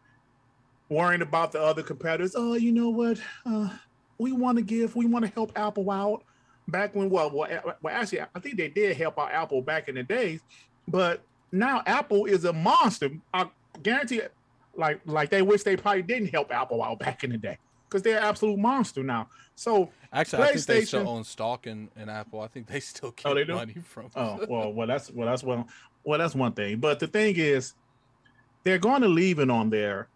worrying 0.90 1.22
about 1.22 1.52
the 1.52 1.62
other 1.62 1.84
competitors. 1.84 2.34
Oh, 2.36 2.56
you 2.56 2.72
know 2.72 2.90
what? 2.90 3.20
Uh, 3.46 3.70
we 4.18 4.32
want 4.32 4.58
to 4.58 4.64
give. 4.64 4.96
We 4.96 5.06
want 5.06 5.26
to 5.26 5.32
help 5.32 5.52
Apple 5.56 5.90
out. 5.92 6.24
Back 6.68 6.96
when, 6.96 7.10
well, 7.10 7.30
well, 7.32 7.48
well, 7.82 7.96
actually, 7.96 8.22
I 8.22 8.40
think 8.40 8.58
they 8.58 8.70
did 8.70 8.98
help 8.98 9.20
out 9.20 9.32
Apple 9.32 9.62
back 9.62 9.88
in 9.88 9.96
the 9.96 10.04
days, 10.04 10.42
but 10.88 11.22
now 11.52 11.84
Apple 11.86 12.26
is 12.26 12.46
a 12.46 12.54
monster. 12.54 13.12
I 13.34 13.50
guarantee, 13.84 14.18
it. 14.18 14.34
like, 14.76 15.00
like 15.06 15.30
they 15.30 15.42
wish 15.44 15.64
they 15.64 15.78
probably 15.78 16.02
didn't 16.02 16.30
help 16.30 16.52
Apple 16.54 16.82
out 16.84 17.00
back 17.00 17.24
in 17.24 17.30
the 17.32 17.38
day 17.38 17.58
because 17.88 18.02
they're 18.02 18.18
an 18.18 18.24
absolute 18.24 18.58
monster 18.58 19.04
now. 19.04 19.30
So, 19.56 19.90
Actually, 20.12 20.44
I 20.44 20.54
think 20.54 20.66
they 20.66 20.86
still 20.86 21.08
own 21.08 21.24
stock 21.24 21.68
in, 21.68 21.90
in 21.96 22.10
Apple. 22.10 22.42
I 22.42 22.48
think 22.48 22.68
they 22.68 22.80
still 22.80 23.12
get 23.12 23.26
Oh, 23.26 23.36
they 23.36 23.46
money 23.46 23.76
from. 23.84 24.10
oh 24.16 24.46
well, 24.50 24.74
well 24.74 24.88
that's 24.88 25.12
well 25.12 25.28
that's 25.28 25.44
well 25.44 25.68
well 26.04 26.20
that's 26.20 26.36
one 26.36 26.54
thing. 26.54 26.80
But 26.80 27.00
the 27.00 27.08
thing 27.08 27.36
is, 27.38 27.74
they're 28.64 28.80
going 28.80 29.02
to 29.02 29.08
leave 29.08 29.40
it 29.40 29.50
on 29.50 29.70
there. 29.70 30.08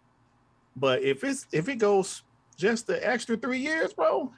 But 0.76 1.04
if 1.04 1.24
it's 1.24 1.46
if 1.52 1.70
it 1.70 1.76
goes 1.76 2.24
just 2.58 2.88
the 2.88 3.08
extra 3.08 3.38
three 3.38 3.60
years, 3.60 3.94
bro, 3.94 4.32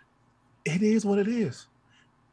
it 0.65 0.81
is 0.83 1.05
what 1.05 1.17
it 1.19 1.27
is. 1.27 1.67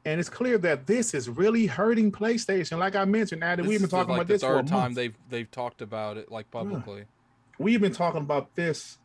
And 0.09 0.19
it's 0.19 0.31
clear 0.31 0.57
that 0.59 0.87
this 0.87 1.13
is 1.13 1.29
really 1.29 1.67
hurting 1.67 2.11
PlayStation. 2.11 2.79
Like 2.79 2.97
I 2.97 3.05
mentioned, 3.05 3.45
Adam, 3.45 3.67
This 3.67 3.69
we've 3.71 3.79
been 3.81 3.85
is 3.85 3.91
the, 3.91 3.97
talking 3.99 4.11
like, 4.13 4.19
about 4.23 4.27
the 4.29 4.33
this 4.35 4.43
for 4.43 4.55
a 4.55 4.57
third 4.57 4.67
time 4.69 4.81
month. 4.81 4.95
they've 4.95 5.15
they've 5.29 5.51
talked 5.51 5.83
about 5.83 6.17
it 6.17 6.31
like 6.33 6.51
publicly. 6.51 7.05
We've 7.59 7.81
been 7.81 7.93
talking 7.93 8.23
about 8.23 8.55
this 8.55 8.99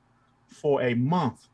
for 0.48 0.82
a 0.82 0.94
month. 0.94 1.48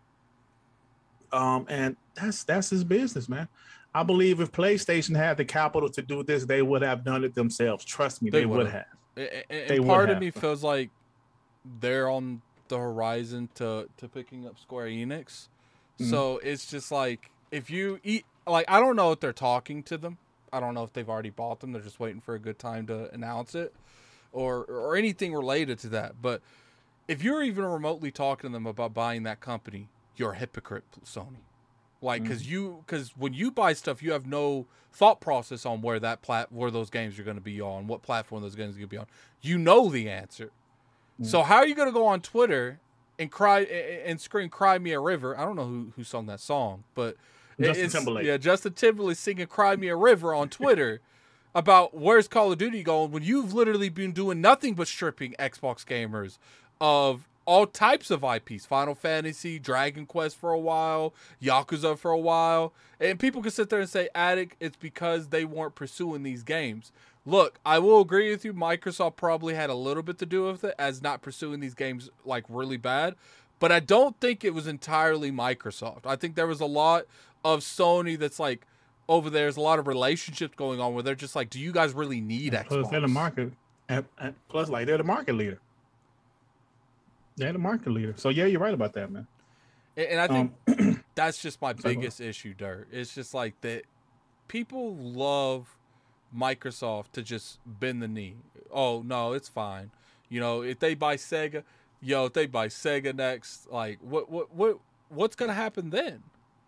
Um, 1.31 1.65
and 1.67 1.95
that's 2.15 2.43
that's 2.43 2.69
his 2.69 2.83
business, 2.83 3.27
man. 3.27 3.47
I 3.93 4.03
believe 4.03 4.39
if 4.39 4.51
PlayStation 4.51 5.15
had 5.15 5.37
the 5.37 5.45
capital 5.45 5.89
to 5.89 6.01
do 6.03 6.21
this, 6.23 6.45
they 6.45 6.61
would 6.61 6.83
have 6.83 7.03
done 7.03 7.23
it 7.23 7.33
themselves. 7.33 7.83
Trust 7.85 8.21
me, 8.21 8.29
They 8.29 8.41
they, 8.41 8.45
would 8.45 8.67
have. 8.67 8.85
A- 9.17 9.21
a- 9.21 9.45
And, 9.49 9.69
They 9.69 9.79
part 9.79 10.09
of 10.09 10.15
have. 10.17 10.21
me 10.21 10.29
feels 10.29 10.63
like 10.63 10.91
they're 11.79 12.07
on 12.09 12.41
the 12.67 12.77
horizon 12.77 13.49
to 13.55 13.89
to 13.97 14.07
picking 14.07 14.45
up 14.45 14.59
Square 14.59 14.87
Enix. 14.89 15.47
Mhm. 15.99 16.09
So 16.11 16.37
it's 16.43 16.69
just 16.69 16.91
like 16.91 17.31
if 17.51 17.69
you 17.69 17.99
eat 18.03 18.25
like 18.47 18.65
I 18.67 18.79
don't 18.79 18.95
know 18.95 19.11
if 19.11 19.19
they're 19.19 19.33
talking 19.33 19.83
to 19.83 19.97
them. 19.97 20.17
I 20.51 20.59
don't 20.59 20.73
know 20.73 20.83
if 20.83 20.93
they've 20.93 21.09
already 21.09 21.29
bought 21.29 21.59
them. 21.59 21.71
They're 21.73 21.81
just 21.81 21.99
waiting 21.99 22.21
for 22.21 22.33
a 22.33 22.39
good 22.39 22.57
time 22.57 22.87
to 22.87 23.13
announce 23.13 23.55
it 23.55 23.73
or 24.31 24.63
or 24.65 24.95
anything 24.95 25.33
related 25.33 25.79
to 25.79 25.89
that. 25.89 26.21
But 26.21 26.41
if 27.07 27.23
you're 27.23 27.43
even 27.43 27.65
remotely 27.65 28.11
talking 28.11 28.49
to 28.49 28.53
them 28.53 28.67
about 28.67 28.93
buying 28.93 29.23
that 29.23 29.39
company, 29.39 29.89
you're 30.15 30.33
a 30.33 30.37
hypocrite, 30.37 30.83
Sony. 31.03 31.43
Like, 32.01 32.21
mm-hmm. 32.21 32.29
because 32.29 32.49
you, 32.49 32.83
because 32.85 33.17
when 33.17 33.33
you 33.33 33.51
buy 33.51 33.73
stuff, 33.73 34.01
you 34.01 34.11
have 34.13 34.25
no 34.25 34.67
thought 34.93 35.19
process 35.19 35.65
on 35.65 35.81
where 35.81 35.99
that 35.99 36.21
plat, 36.21 36.51
where 36.51 36.71
those 36.71 36.89
games 36.89 37.19
are 37.19 37.23
going 37.23 37.35
to 37.35 37.41
be 37.41 37.59
on, 37.59 37.87
what 37.87 38.03
platform 38.03 38.41
those 38.41 38.55
games 38.55 38.75
are 38.75 38.79
going 38.79 38.89
to 38.89 38.93
be 38.93 38.97
on. 38.97 39.07
You 39.41 39.57
know 39.57 39.89
the 39.89 40.09
answer. 40.09 40.51
So 41.23 41.41
mm. 41.41 41.45
how 41.45 41.57
are 41.57 41.67
you 41.67 41.75
going 41.75 41.89
to 41.89 41.93
go 41.93 42.05
on 42.05 42.21
Twitter 42.21 42.79
and 43.17 43.29
cry 43.29 43.61
and 43.61 44.21
scream 44.21 44.49
"Cry 44.49 44.77
Me 44.77 44.91
a 44.91 44.99
River"? 44.99 45.37
I 45.37 45.43
don't 45.43 45.55
know 45.55 45.65
who 45.65 45.91
who 45.95 46.03
sung 46.03 46.27
that 46.27 46.39
song, 46.39 46.83
but 46.95 47.17
Justin 47.59 47.85
it's- 47.85 47.91
Timberlake. 47.91 48.25
Yeah, 48.25 48.37
Justin 48.37 48.73
Timberlake 48.73 49.17
singing 49.17 49.47
"Cry 49.47 49.75
Me 49.75 49.87
a 49.87 49.95
River" 49.95 50.33
on 50.33 50.49
Twitter 50.49 51.01
about 51.55 51.95
where's 51.95 52.27
Call 52.27 52.51
of 52.51 52.57
Duty 52.57 52.83
going 52.83 53.11
when 53.11 53.23
you've 53.23 53.53
literally 53.53 53.89
been 53.89 54.11
doing 54.11 54.39
nothing 54.41 54.73
but 54.75 54.87
stripping 54.87 55.33
Xbox 55.39 55.83
gamers 55.85 56.37
of 56.79 57.27
all 57.45 57.65
types 57.65 58.11
of 58.11 58.23
IPs, 58.23 58.67
Final 58.67 58.93
Fantasy, 58.93 59.57
Dragon 59.57 60.05
Quest 60.05 60.35
for 60.37 60.51
a 60.51 60.59
while, 60.59 61.15
Yakuza 61.41 61.97
for 61.97 62.11
a 62.11 62.17
while, 62.19 62.73
and 62.99 63.19
people 63.19 63.41
can 63.41 63.49
sit 63.49 63.69
there 63.69 63.79
and 63.79 63.89
say, 63.89 64.07
"Addict, 64.13 64.55
it's 64.59 64.77
because 64.77 65.29
they 65.29 65.45
weren't 65.45 65.73
pursuing 65.75 66.21
these 66.23 66.43
games." 66.43 66.91
Look, 67.25 67.59
I 67.65 67.79
will 67.79 68.01
agree 68.01 68.29
with 68.31 68.45
you. 68.45 68.53
Microsoft 68.53 69.15
probably 69.15 69.53
had 69.55 69.69
a 69.69 69.75
little 69.75 70.03
bit 70.03 70.17
to 70.19 70.25
do 70.25 70.45
with 70.45 70.63
it 70.63 70.73
as 70.79 71.01
not 71.01 71.21
pursuing 71.21 71.59
these 71.59 71.73
games 71.73 72.09
like 72.23 72.45
really 72.47 72.77
bad, 72.77 73.15
but 73.59 73.71
I 73.71 73.79
don't 73.79 74.19
think 74.19 74.43
it 74.43 74.53
was 74.53 74.67
entirely 74.67 75.31
Microsoft. 75.31 76.05
I 76.05 76.15
think 76.15 76.35
there 76.35 76.47
was 76.47 76.61
a 76.61 76.65
lot 76.65 77.05
of 77.43 77.61
Sony 77.61 78.17
that's 78.17 78.39
like 78.39 78.65
over 79.07 79.29
there. 79.29 79.43
There's 79.43 79.57
a 79.57 79.61
lot 79.61 79.79
of 79.79 79.87
relationships 79.87 80.53
going 80.55 80.79
on 80.79 80.93
where 80.93 81.03
they're 81.03 81.15
just 81.15 81.35
like, 81.35 81.49
"Do 81.49 81.59
you 81.59 81.71
guys 81.71 81.93
really 81.93 82.21
need 82.21 82.53
Xbox?" 82.53 82.67
Plus, 82.67 82.89
they're 82.89 83.01
the 83.01 83.07
market. 83.07 83.53
And, 83.87 84.05
and 84.19 84.35
plus, 84.49 84.69
like 84.69 84.85
they're 84.85 84.97
the 84.97 85.03
market 85.03 85.33
leader. 85.33 85.59
They're 87.37 87.53
the 87.53 87.59
market 87.59 87.91
leader. 87.91 88.13
So 88.17 88.29
yeah, 88.29 88.45
you're 88.45 88.59
right 88.59 88.73
about 88.73 88.93
that, 88.93 89.11
man. 89.11 89.27
And, 89.95 90.07
and 90.07 90.19
I 90.19 90.27
think 90.27 90.53
Um, 90.67 91.03
That's 91.15 91.41
just 91.41 91.61
my 91.61 91.73
biggest 91.73 92.21
issue, 92.21 92.53
Dirt. 92.53 92.87
It's 92.91 93.13
just 93.13 93.33
like 93.33 93.59
that 93.61 93.83
people 94.47 94.95
love 94.95 95.75
Microsoft 96.35 97.11
to 97.13 97.21
just 97.23 97.59
bend 97.65 98.01
the 98.01 98.07
knee. 98.07 98.35
Oh 98.71 99.01
no, 99.01 99.33
it's 99.33 99.49
fine. 99.49 99.91
You 100.29 100.39
know, 100.39 100.61
if 100.61 100.79
they 100.79 100.93
buy 100.93 101.15
Sega, 101.15 101.63
yo, 102.01 102.25
if 102.25 102.33
they 102.33 102.45
buy 102.45 102.67
Sega 102.67 103.15
next, 103.15 103.69
like 103.71 103.99
what 104.01 104.29
what 104.29 104.53
what 104.53 104.79
what's 105.09 105.35
gonna 105.35 105.53
happen 105.53 105.89
then? 105.89 106.23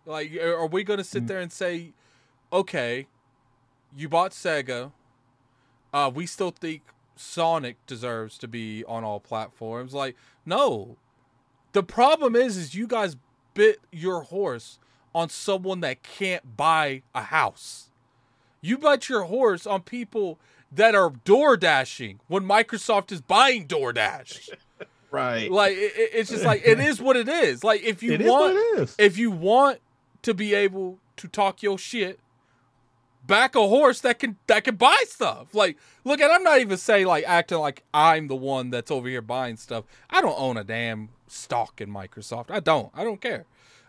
Like, 0.06 0.34
are 0.36 0.56
are 0.56 0.66
we 0.66 0.84
gonna 0.84 1.04
sit 1.04 1.24
Mm. 1.24 1.28
there 1.28 1.40
and 1.40 1.52
say, 1.52 1.92
okay, 2.52 3.06
you 3.96 4.08
bought 4.08 4.32
Sega, 4.32 4.92
uh, 5.92 6.10
we 6.12 6.26
still 6.26 6.50
think 6.50 6.82
Sonic 7.16 7.76
deserves 7.86 8.38
to 8.38 8.48
be 8.48 8.84
on 8.86 9.04
all 9.04 9.20
platforms? 9.20 9.94
Like, 9.94 10.16
no. 10.44 10.96
The 11.72 11.82
problem 11.82 12.36
is, 12.36 12.56
is 12.56 12.74
you 12.74 12.86
guys 12.86 13.16
bit 13.54 13.80
your 13.90 14.22
horse 14.22 14.78
on 15.14 15.28
someone 15.28 15.80
that 15.80 16.02
can't 16.02 16.56
buy 16.56 17.02
a 17.14 17.22
house. 17.24 17.90
You 18.60 18.78
bet 18.78 19.08
your 19.08 19.24
horse 19.24 19.66
on 19.66 19.82
people 19.82 20.38
that 20.70 20.94
are 20.94 21.10
door 21.24 21.56
dashing 21.56 22.20
when 22.28 22.44
Microsoft 22.44 23.12
is 23.12 23.20
buying 23.20 23.66
DoorDash. 23.68 24.48
Right. 25.10 25.50
like 25.50 25.72
it, 25.76 25.92
it- 25.94 26.10
it's 26.14 26.30
just 26.30 26.44
like 26.44 26.62
it 26.64 26.80
is 26.80 26.98
what 27.00 27.16
it 27.16 27.28
is. 27.28 27.62
Like 27.62 27.82
if 27.82 28.02
you 28.02 28.12
It 28.12 28.22
is 28.22 28.30
want, 28.30 28.54
what 28.54 28.78
it 28.78 28.82
is. 28.82 28.94
if 28.98 29.18
you 29.18 29.30
want 29.30 29.80
to 30.22 30.34
be 30.34 30.54
able 30.54 30.98
to 31.16 31.28
talk 31.28 31.62
your 31.62 31.78
shit, 31.78 32.18
back 33.26 33.54
a 33.54 33.68
horse 33.68 34.00
that 34.00 34.18
can 34.18 34.36
that 34.46 34.64
can 34.64 34.76
buy 34.76 34.96
stuff. 35.06 35.54
Like 35.54 35.76
look 36.04 36.20
at 36.20 36.30
I'm 36.30 36.42
not 36.42 36.60
even 36.60 36.76
saying 36.76 37.06
like 37.06 37.24
acting 37.26 37.58
like 37.58 37.84
I'm 37.92 38.28
the 38.28 38.36
one 38.36 38.70
that's 38.70 38.90
over 38.90 39.08
here 39.08 39.22
buying 39.22 39.56
stuff. 39.56 39.84
I 40.10 40.20
don't 40.20 40.38
own 40.38 40.56
a 40.56 40.64
damn 40.64 41.10
stock 41.26 41.80
in 41.80 41.90
Microsoft. 41.90 42.50
I 42.50 42.60
don't. 42.60 42.90
I 42.94 43.04
don't 43.04 43.20
care. 43.20 43.46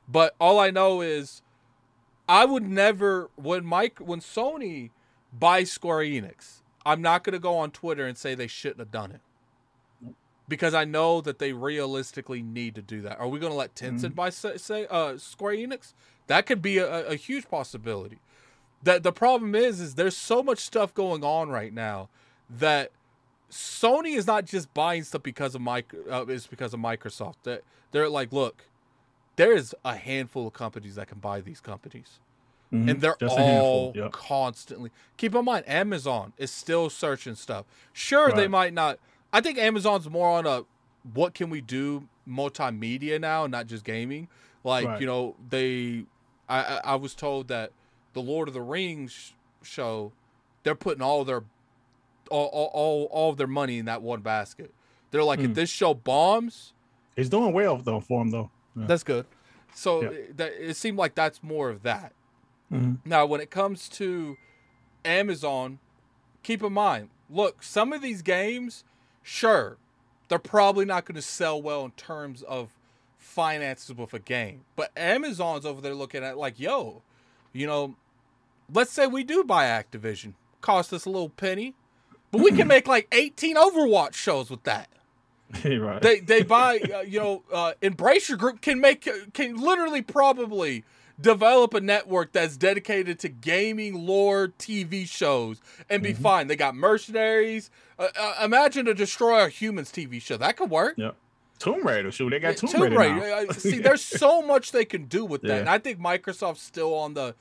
But 0.08 0.36
all 0.40 0.60
I 0.60 0.70
know 0.70 1.02
is 1.02 1.42
I 2.28 2.46
would 2.46 2.68
never 2.68 3.30
when 3.36 3.66
Mike 3.66 4.00
when 4.00 4.20
Sony 4.20 4.92
buys 5.32 5.72
Square 5.72 6.00
Enix, 6.00 6.62
I'm 6.86 7.02
not 7.02 7.24
gonna 7.24 7.40
go 7.40 7.58
on 7.58 7.72
Twitter 7.72 8.06
and 8.06 8.18
say 8.18 8.36
they 8.36 8.48
shouldn't 8.48 8.80
have 8.80 8.92
done 8.92 9.12
it. 9.12 9.22
Because 10.46 10.74
I 10.74 10.84
know 10.84 11.22
that 11.22 11.40
they 11.40 11.54
realistically 11.54 12.42
need 12.42 12.76
to 12.76 12.82
do 12.82 13.02
that. 13.02 13.18
Are 13.18 13.30
we 13.30 13.40
going 13.40 13.54
to 13.54 13.58
let 13.58 13.76
Tencent 13.76 14.14
buy 14.14 14.30
say, 14.30 14.58
say 14.58 14.86
uh, 14.90 15.18
Square 15.18 15.56
Enix? 15.56 15.94
That 16.28 16.46
could 16.46 16.62
be 16.62 16.78
a, 16.78 17.08
a 17.08 17.16
huge 17.16 17.50
possibility. 17.50 18.20
That 18.84 19.04
the 19.04 19.12
problem 19.12 19.56
is, 19.56 19.80
is 19.80 19.96
there's 19.96 20.18
so 20.18 20.44
much 20.44 20.60
stuff 20.60 20.94
going 20.94 21.24
on 21.24 21.50
right 21.50 21.74
now 21.74 22.10
that 22.50 22.92
Sony 23.50 24.16
is 24.16 24.28
not 24.28 24.46
just 24.46 24.74
buying 24.74 25.04
stuff 25.04 25.24
because 25.24 25.56
of 25.56 25.66
uh, 25.68 26.26
is 26.28 26.48
because 26.48 26.74
of 26.74 26.80
Microsoft. 26.80 27.36
That 27.44 27.64
they're 27.92 28.10
like, 28.10 28.34
look, 28.34 28.66
there 29.36 29.54
is 29.54 29.74
a 29.86 29.96
handful 29.96 30.48
of 30.48 30.54
companies 30.54 30.96
that 30.96 31.08
can 31.08 31.20
buy 31.20 31.42
these 31.42 31.62
companies 31.62 32.20
Mhm. 32.74 32.90
and 32.90 33.02
they're 33.02 33.18
all 33.30 33.94
yep. 33.96 34.12
constantly. 34.12 34.90
Keep 35.18 35.36
in 35.36 35.46
mind, 35.46 35.64
Amazon 35.68 36.34
is 36.38 36.50
still 36.50 36.90
searching 36.90 37.36
stuff. 37.36 37.66
Sure, 37.94 38.32
they 38.32 38.48
might 38.48 38.74
not. 38.74 38.98
I 39.32 39.42
think 39.42 39.60
Amazon's 39.60 40.10
more 40.10 40.30
on 40.30 40.48
a 40.48 40.64
what 41.14 41.36
can 41.36 41.50
we 41.52 41.62
do 41.62 42.08
multimedia 42.28 43.20
now, 43.20 43.46
not 43.46 43.68
just 43.68 43.84
gaming. 43.84 44.28
Like 44.64 44.88
Right. 44.88 45.02
you 45.02 45.06
know, 45.08 45.36
they. 45.50 46.06
I 46.50 46.60
I, 46.64 46.82
I 46.84 46.96
was 46.96 47.16
told 47.16 47.48
that 47.50 47.72
the 48.14 48.22
Lord 48.22 48.48
of 48.48 48.54
the 48.54 48.62
Rings 48.62 49.34
show, 49.62 50.12
they're 50.64 50.76
putting 50.76 51.02
all 51.02 51.24
their 51.26 51.44
all 52.30 52.48
all 52.74 53.08
all, 53.12 53.34
their 53.34 53.48
money 53.48 53.78
in 53.80 53.86
that 53.86 54.02
one 54.02 54.22
basket. 54.22 54.72
They're 55.12 55.24
like, 55.24 55.40
if 55.40 55.52
Mm. 55.52 55.56
this 55.56 55.70
show 55.70 55.94
bombs, 55.94 56.74
It's 57.16 57.30
doing 57.30 57.54
well 57.54 57.78
though 57.78 58.00
for 58.00 58.22
him 58.22 58.32
though. 58.32 58.50
Yeah. 58.76 58.86
that's 58.88 59.04
good. 59.04 59.26
So 59.76 60.02
Yeah. 60.02 60.20
that, 60.38 60.52
it 60.70 60.76
seemed 60.76 60.98
like 60.98 61.16
that's 61.16 61.44
more 61.44 61.70
of 61.70 61.84
that. 61.84 62.14
Mhm. 62.72 63.00
Now, 63.06 63.26
when 63.26 63.40
it 63.42 63.52
comes 63.52 63.88
to 63.90 64.38
Amazon, 65.06 65.80
keep 66.44 66.64
in 66.64 66.74
mind, 66.74 67.10
look, 67.30 67.62
some 67.64 67.94
of 67.94 68.02
these 68.02 68.22
games, 68.22 68.84
sure, 69.22 69.78
they're 70.28 70.40
probably 70.40 70.86
not 70.86 71.06
going 71.06 71.16
to 71.16 71.22
sell 71.22 71.62
well 71.62 71.86
in 71.86 71.92
terms 71.92 72.42
of 72.44 72.70
finances 73.24 73.94
with 73.96 74.14
a 74.14 74.20
game. 74.20 74.62
But 74.76 74.92
Amazon's 74.98 75.66
over 75.66 75.82
there 75.82 75.94
looking 75.96 76.24
at 76.24 76.38
like, 76.38 76.60
yo, 76.60 77.02
you 77.52 77.66
know, 77.68 77.96
let's 78.74 78.92
say 78.92 79.08
we 79.08 79.24
do 79.24 79.44
buy 79.44 79.66
Activision, 79.66 80.34
cost 80.62 80.94
us 80.94 81.06
a 81.06 81.10
little 81.10 81.30
penny, 81.30 81.74
but 82.32 82.42
we 82.42 82.52
can 82.52 82.68
make 82.68 82.88
like 82.88 83.08
18 83.12 83.56
Overwatch 83.56 84.14
shows 84.14 84.50
with 84.50 84.64
that 84.64 84.90
right. 85.66 86.02
they 86.02 86.20
they 86.20 86.42
buy 86.42 86.80
uh, 86.80 87.02
you 87.02 87.20
know 87.20 87.44
uh, 87.54 87.74
Embracer 87.82 88.36
Group 88.38 88.62
can 88.62 88.80
make 88.80 89.08
can 89.34 89.56
literally 89.56 90.02
probably 90.02 90.84
develop 91.22 91.76
a 91.76 91.80
network 91.82 92.32
that's 92.32 92.58
dedicated 92.58 93.20
to 93.20 93.30
gaming 93.30 93.94
lore 94.08 94.48
tv 94.58 95.08
shows 95.08 95.62
and 95.92 96.02
be 96.02 96.12
Mm-hmm. 96.12 96.24
fine 96.24 96.48
they 96.48 96.56
got 96.56 96.74
mercenaries 96.76 97.70
uh, 98.00 98.08
uh, 98.20 98.36
imagine 98.44 98.88
a 98.88 98.96
Destroy 98.96 99.42
All 99.42 99.48
Humans 99.48 99.92
tv 99.92 100.20
show 100.20 100.38
that 100.38 100.58
could 100.58 100.72
work 100.72 100.96
Yep. 100.98 101.16
Tomb 101.64 101.86
Raider. 101.88 102.12
Shoot, 102.12 102.30
they 102.32 102.40
got 102.40 102.58
Tomb, 102.58 102.70
Tomb 102.70 102.82
Raider. 102.82 102.98
Raider, 102.98 103.46
now. 103.48 103.52
see 103.58 103.80
there's 103.80 104.04
so 104.04 104.42
much 104.42 104.72
they 104.72 104.86
can 104.86 105.06
do 105.06 105.24
with 105.26 105.42
that 105.44 105.48
Yeah. 105.48 105.56
and 105.60 105.70
i 105.70 105.78
think 105.80 106.00
microsoft's 106.00 106.62
still 106.62 106.94
on 106.94 107.14
the 107.14 107.36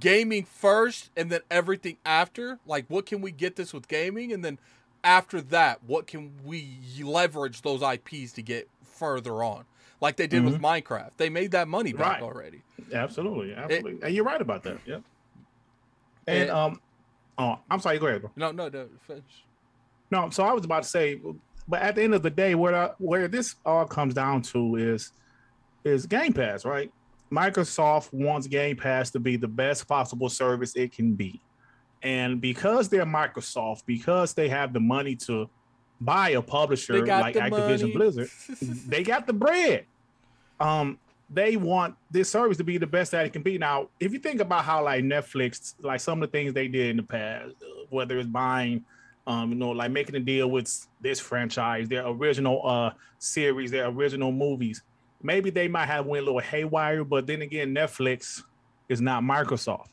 gaming 0.00 0.44
first 0.44 1.10
and 1.16 1.30
then 1.30 1.40
everything 1.50 1.96
after 2.04 2.58
like 2.66 2.84
what 2.88 3.06
can 3.06 3.20
we 3.20 3.30
get 3.30 3.56
this 3.56 3.72
with 3.72 3.86
gaming 3.88 4.32
and 4.32 4.44
then 4.44 4.58
after 5.04 5.40
that 5.40 5.82
what 5.84 6.06
can 6.06 6.32
we 6.44 6.78
leverage 7.02 7.62
those 7.62 7.82
ips 7.82 8.32
to 8.32 8.42
get 8.42 8.68
further 8.82 9.42
on 9.44 9.64
like 10.00 10.16
they 10.16 10.26
did 10.26 10.44
with 10.44 10.60
minecraft 10.60 11.10
they 11.16 11.28
made 11.30 11.52
that 11.52 11.68
money 11.68 11.92
back 11.92 12.00
Mm-hmm. 12.00 12.12
Right. 12.12 12.22
already 12.22 12.62
Absolutely, 12.92 13.54
absolutely. 13.54 13.98
and 14.02 14.14
you're 14.14 14.24
right 14.24 14.40
about 14.40 14.62
that. 14.64 14.78
Yep. 14.86 15.02
And 16.28 16.38
And- 16.42 16.50
um, 16.50 16.80
oh, 17.38 17.58
I'm 17.70 17.80
sorry. 17.80 17.98
Go 17.98 18.06
ahead, 18.06 18.20
bro. 18.20 18.30
no 18.36 18.50
no 18.52 18.68
no 18.68 18.86
finish. 19.06 19.24
No, 20.10 20.30
so 20.30 20.44
I 20.44 20.52
was 20.52 20.64
about 20.64 20.84
to 20.84 20.88
say, 20.88 21.18
but 21.68 21.82
at 21.82 21.94
the 21.94 22.02
end 22.02 22.14
of 22.14 22.22
the 22.22 22.30
day, 22.30 22.54
where 22.54 22.74
I, 22.74 22.90
where 22.98 23.28
this 23.28 23.56
all 23.64 23.84
comes 23.84 24.14
down 24.14 24.42
to 24.42 24.76
is 24.76 25.12
is 25.84 26.06
Game 26.06 26.32
Pass, 26.32 26.64
right? 26.64 26.92
Microsoft 27.30 28.12
wants 28.12 28.46
Game 28.46 28.76
Pass 28.76 29.10
to 29.12 29.20
be 29.20 29.36
the 29.36 29.48
best 29.48 29.88
possible 29.88 30.28
service 30.28 30.74
it 30.76 30.92
can 30.92 31.14
be, 31.14 31.40
and 32.02 32.40
because 32.40 32.88
they're 32.88 33.04
Microsoft, 33.04 33.82
because 33.86 34.34
they 34.34 34.48
have 34.48 34.72
the 34.72 34.80
money 34.80 35.16
to 35.16 35.48
buy 36.00 36.30
a 36.30 36.42
publisher 36.42 37.04
like 37.06 37.34
Activision 37.34 37.80
money. 37.80 37.92
Blizzard, 37.92 38.30
they 38.88 39.02
got 39.02 39.26
the 39.26 39.32
bread. 39.32 39.86
Um, 40.60 40.98
they 41.28 41.56
want 41.56 41.96
this 42.10 42.30
service 42.30 42.56
to 42.58 42.64
be 42.64 42.78
the 42.78 42.86
best 42.86 43.10
that 43.10 43.26
it 43.26 43.32
can 43.32 43.42
be. 43.42 43.58
Now, 43.58 43.88
if 43.98 44.12
you 44.12 44.18
think 44.18 44.40
about 44.40 44.64
how 44.64 44.84
like 44.84 45.02
Netflix, 45.04 45.74
like 45.80 46.00
some 46.00 46.22
of 46.22 46.30
the 46.30 46.32
things 46.32 46.52
they 46.52 46.68
did 46.68 46.90
in 46.90 46.96
the 46.98 47.02
past, 47.02 47.54
whether 47.90 48.18
it's 48.18 48.28
buying, 48.28 48.84
um, 49.26 49.50
you 49.50 49.56
know, 49.56 49.70
like 49.70 49.90
making 49.90 50.14
a 50.14 50.20
deal 50.20 50.50
with 50.50 50.86
this 51.00 51.18
franchise, 51.20 51.88
their 51.88 52.06
original 52.06 52.60
uh 52.66 52.90
series, 53.18 53.70
their 53.70 53.86
original 53.86 54.32
movies, 54.32 54.82
maybe 55.22 55.50
they 55.50 55.68
might 55.68 55.86
have 55.86 56.06
went 56.06 56.22
a 56.22 56.26
little 56.26 56.40
haywire, 56.40 57.04
but 57.04 57.26
then 57.26 57.42
again, 57.42 57.74
Netflix 57.74 58.42
is 58.88 59.00
not 59.00 59.22
Microsoft, 59.22 59.88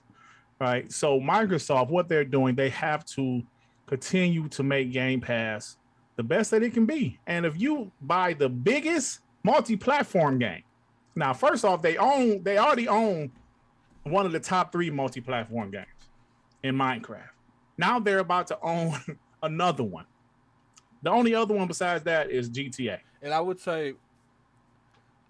right? 0.60 0.92
So 0.92 1.20
Microsoft, 1.20 1.90
what 1.90 2.08
they're 2.08 2.26
doing, 2.26 2.56
they 2.56 2.70
have 2.70 3.06
to 3.06 3.42
continue 3.88 4.48
to 4.50 4.64
make 4.64 4.92
Game 4.92 5.22
Pass 5.22 5.78
the 6.16 6.24
best 6.24 6.52
that 6.52 6.64
it 6.64 6.74
can 6.74 6.86
be. 6.86 7.20
And 7.28 7.46
if 7.46 7.60
you 7.60 7.92
buy 8.02 8.34
the 8.34 8.50
biggest 8.50 9.20
multi-platform 9.44 10.40
game, 10.40 10.64
now 11.16 11.34
first 11.34 11.66
off, 11.66 11.82
they 11.82 11.98
own 11.98 12.44
they 12.44 12.58
already 12.58 12.88
own 12.88 13.32
one 14.04 14.26
of 14.26 14.32
the 14.32 14.40
top 14.40 14.72
three 14.72 14.90
multi-platform 14.90 15.72
games 15.72 15.88
in 16.64 16.76
Minecraft. 16.76 17.30
Now 17.78 18.00
they're 18.00 18.20
about 18.20 18.48
to 18.48 18.60
own 18.62 18.96
another 19.44 19.84
one. 19.84 20.06
The 21.04 21.12
only 21.12 21.36
other 21.36 21.54
one 21.54 21.68
besides 21.68 22.04
that 22.06 22.32
is 22.32 22.50
GTA. 22.50 23.00
and 23.22 23.34
i 23.34 23.40
would 23.40 23.60
say 23.60 23.94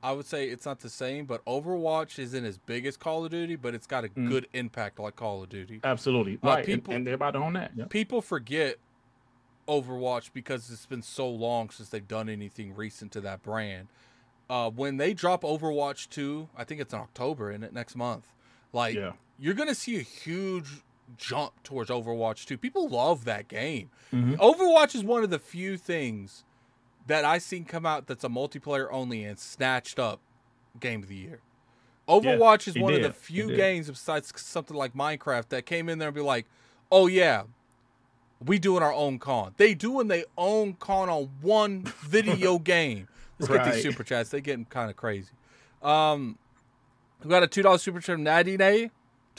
i 0.02 0.12
would 0.12 0.26
say 0.26 0.48
it's 0.50 0.66
not 0.66 0.80
the 0.80 0.90
same 0.90 1.26
but 1.26 1.44
overwatch 1.46 2.18
isn't 2.20 2.46
as 2.46 2.58
big 2.58 2.86
as 2.86 2.96
call 2.98 3.24
of 3.26 3.32
duty 3.32 3.56
but 3.56 3.74
it's 3.76 3.88
got 3.88 4.04
a 4.06 4.10
Mm. 4.10 4.30
good 4.30 4.48
impact 4.54 5.00
like 5.00 5.16
call 5.16 5.44
of 5.44 5.50
duty 5.50 5.80
Absolutely. 5.84 6.40
Uh, 6.44 6.48
right. 6.48 6.58
and- 6.60 6.66
people- 6.66 6.94
and, 6.94 7.06
they're 7.08 7.14
about 7.16 7.32
to 7.32 7.40
own 7.40 7.54
that. 7.54 7.72
Yeah. 7.76 7.86
people 7.90 8.22
forget 8.22 8.78
Overwatch 9.68 10.32
because 10.34 10.70
it's 10.70 10.86
been 10.86 11.02
so 11.02 11.28
long 11.30 11.70
since 11.70 11.88
they've 11.90 12.08
done 12.08 12.28
anything 12.30 12.76
recent 12.76 13.12
to 13.14 13.22
that 13.22 13.42
brand. 13.44 13.88
Uh, 14.50 14.70
when 14.70 14.98
they 14.98 15.14
drop 15.14 15.44
Overwatch 15.44 16.10
2, 16.10 16.50
I 16.58 16.66
think 16.66 16.82
it's 16.82 16.94
in 16.94 17.00
October 17.00 17.50
in 17.50 17.64
it 17.64 17.72
next 17.74 17.96
month. 17.96 18.26
Like 18.74 18.96
Yeah. 18.96 19.14
you're 19.40 19.54
gonna 19.54 19.74
see 19.76 19.96
a 19.98 20.02
huge 20.02 20.82
jump 21.18 21.62
towards 21.64 21.90
Overwatch 21.90 22.46
2. 22.46 22.58
People 22.58 22.88
love 22.90 23.26
that 23.26 23.48
game. 23.48 23.90
Mhm. 24.12 24.38
Overwatch 24.38 24.96
is 24.96 25.04
one 25.04 25.24
of 25.24 25.30
the 25.30 25.40
few 25.40 25.78
things 25.78 26.44
that 27.08 27.26
I've 27.26 27.44
seen 27.44 27.66
come 27.66 27.86
out 27.86 28.08
that's 28.08 28.24
a 28.24 28.30
multiplayer 28.30 28.88
only 28.92 29.24
and 29.24 29.38
snatched 29.38 30.00
up 30.00 30.20
game 30.80 31.04
of 31.04 31.10
the 31.10 31.16
year. 31.16 31.40
Overwatch 32.08 32.68
is 32.68 32.76
it 32.76 32.82
one 32.82 32.94
of 32.94 33.02
the 33.02 33.14
few 33.14 33.48
games 33.56 33.90
besides 33.90 34.32
something 34.36 34.76
like 34.76 34.94
Minecraft 34.94 35.50
that 35.50 35.66
came 35.66 35.88
in 35.90 36.00
there 36.00 36.10
and 36.10 36.16
be 36.16 36.22
like, 36.22 36.46
"Oh 36.92 37.08
yeah, 37.08 37.44
we 38.44 38.60
doing 38.60 38.84
our 38.84 38.92
own 38.94 39.20
con." 39.20 39.54
They 39.58 39.74
doing 39.74 40.08
their 40.08 40.26
own 40.38 40.74
con 40.74 41.10
on 41.10 41.30
one 41.42 41.84
video 42.02 42.60
game. 42.60 43.08
Let's 43.40 43.52
get 43.54 43.74
these 43.74 43.84
super 43.84 44.04
chats. 44.04 44.30
They 44.32 44.42
getting 44.42 44.66
kind 44.66 44.90
of 44.90 44.96
crazy. 44.98 45.32
Um, 45.82 46.38
We 47.24 47.30
got 47.30 47.42
a 47.44 47.48
two 47.48 47.62
dollar 47.62 47.78
super 47.78 48.00
chat 48.02 48.16
from 48.16 48.24
Nay. 48.24 48.92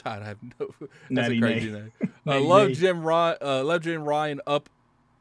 God, 0.03 0.23
I 0.23 0.27
have 0.27 0.39
no. 0.43 0.75
That's 0.81 0.91
Natty 1.11 1.39
a 1.39 1.41
crazy 1.41 1.71
name. 1.71 1.93
Uh, 2.27 2.41
love. 2.41 2.73
Jim 2.73 3.03
Ryan. 3.03 3.37
Uh, 3.43 3.63
love 3.63 3.83
Jim 3.83 4.03
Ryan 4.03 4.41
up, 4.47 4.71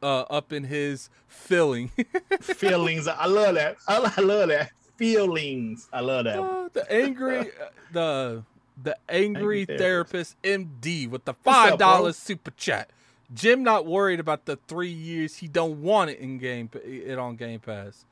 uh, 0.02 0.22
up 0.22 0.54
in 0.54 0.64
his 0.64 1.10
filling. 1.28 1.90
Feelings. 2.42 3.10
I 3.10 3.26
love 3.26 3.56
that. 3.56 3.76
I, 3.90 4.14
I 4.18 4.22
love 4.22 4.48
that. 4.48 4.72
Feelings. 4.96 5.90
I 5.92 6.00
love 6.00 6.24
that. 6.24 6.40
Uh, 6.40 6.70
the 6.72 6.90
angry, 6.90 7.40
uh, 7.40 7.66
the 7.92 8.44
the 8.82 8.98
angry, 9.10 9.62
Angry 9.62 9.78
therapist. 9.78 10.42
MD 10.44 11.10
with 11.10 11.26
the 11.26 11.34
five 11.34 11.78
dollars 11.78 12.16
super 12.16 12.52
chat. 12.52 12.90
Jim 13.34 13.64
not 13.64 13.86
worried 13.86 14.22
about 14.22 14.46
the 14.46 14.58
three 14.68 14.90
years 14.90 15.38
he 15.38 15.48
don't 15.50 15.82
want 15.82 16.10
it 16.10 16.20
in 16.20 16.38
game 16.38 16.70
it 16.86 17.18
on 17.20 17.36
Game 17.36 17.60
Pass. 17.60 18.06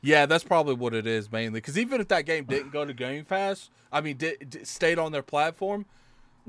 Yeah, 0.00 0.26
that's 0.26 0.44
probably 0.44 0.74
what 0.74 0.94
it 0.94 1.06
is 1.06 1.30
mainly. 1.32 1.60
Because 1.60 1.76
even 1.76 2.00
if 2.00 2.08
that 2.08 2.24
game 2.24 2.44
didn't 2.44 2.70
go 2.70 2.84
to 2.84 2.94
Game 2.94 3.24
Pass, 3.24 3.68
I 3.90 4.00
mean, 4.00 4.16
did, 4.16 4.50
did 4.50 4.66
stayed 4.68 4.98
on 4.98 5.10
their 5.12 5.22
platform 5.22 5.86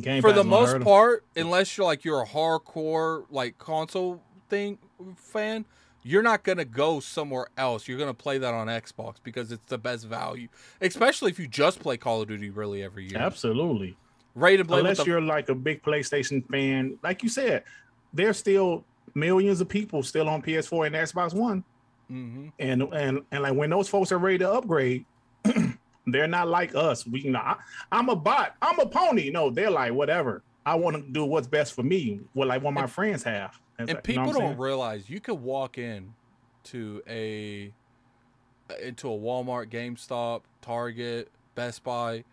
Game 0.01 0.21
for 0.21 0.31
the 0.31 0.43
most 0.43 0.79
part, 0.81 1.23
unless 1.35 1.77
you're 1.77 1.85
like 1.85 2.05
you're 2.05 2.21
a 2.21 2.27
hardcore 2.27 3.25
like 3.29 3.57
console 3.57 4.21
thing 4.49 4.77
fan, 5.15 5.65
you're 6.03 6.23
not 6.23 6.43
gonna 6.43 6.65
go 6.65 6.99
somewhere 6.99 7.47
else. 7.57 7.87
You're 7.87 7.97
gonna 7.99 8.13
play 8.13 8.37
that 8.37 8.53
on 8.53 8.67
Xbox 8.67 9.15
because 9.21 9.51
it's 9.51 9.65
the 9.67 9.77
best 9.77 10.05
value, 10.05 10.47
especially 10.81 11.31
if 11.31 11.39
you 11.39 11.47
just 11.47 11.79
play 11.79 11.97
Call 11.97 12.21
of 12.21 12.27
Duty 12.27 12.49
really 12.49 12.81
every 12.83 13.09
year. 13.09 13.19
Absolutely. 13.19 13.97
Rated 14.35 14.67
play 14.67 14.79
Unless 14.79 14.99
the, 14.99 15.05
you're 15.05 15.21
like 15.21 15.49
a 15.49 15.55
big 15.55 15.81
PlayStation 15.83 16.47
fan, 16.49 16.97
like 17.03 17.23
you 17.23 17.29
said, 17.29 17.63
there's 18.13 18.37
still 18.37 18.85
millions 19.15 19.59
of 19.59 19.67
people 19.67 20.03
still 20.03 20.29
on 20.29 20.41
PS4 20.41 20.87
and 20.87 20.95
Xbox 20.95 21.33
One. 21.33 21.63
Mhm. 22.11 22.51
and 22.57 22.81
and 22.93 23.21
and 23.31 23.43
like 23.43 23.53
when 23.53 23.69
those 23.69 23.87
folks 23.87 24.11
are 24.11 24.17
ready 24.17 24.39
to 24.39 24.51
upgrade, 24.51 25.05
they're 26.13 26.27
not 26.27 26.47
like 26.47 26.75
us. 26.75 27.05
We 27.07 27.21
can. 27.21 27.35
I, 27.35 27.55
I'm 27.91 28.09
a 28.09 28.15
bot. 28.15 28.55
I'm 28.61 28.79
a 28.79 28.85
pony. 28.85 29.29
No, 29.29 29.49
they're 29.49 29.69
like 29.71 29.93
whatever. 29.93 30.41
I 30.65 30.75
want 30.75 30.95
to 30.97 31.01
do 31.11 31.25
what's 31.25 31.47
best 31.47 31.73
for 31.73 31.83
me. 31.83 32.19
What 32.33 32.47
like 32.47 32.61
what 32.61 32.73
my 32.73 32.87
friends 32.87 33.23
have. 33.23 33.59
and 33.77 33.87
you 33.87 33.95
know 33.95 34.01
people 34.01 34.33
don't 34.33 34.57
realize 34.57 35.09
you 35.09 35.19
could 35.19 35.35
walk 35.41 35.77
in 35.77 36.13
to 36.65 37.01
a 37.07 37.73
into 38.83 39.11
a 39.11 39.17
Walmart, 39.17 39.69
GameStop, 39.71 40.41
Target, 40.61 41.29
Best 41.55 41.83
Buy, 41.83 42.23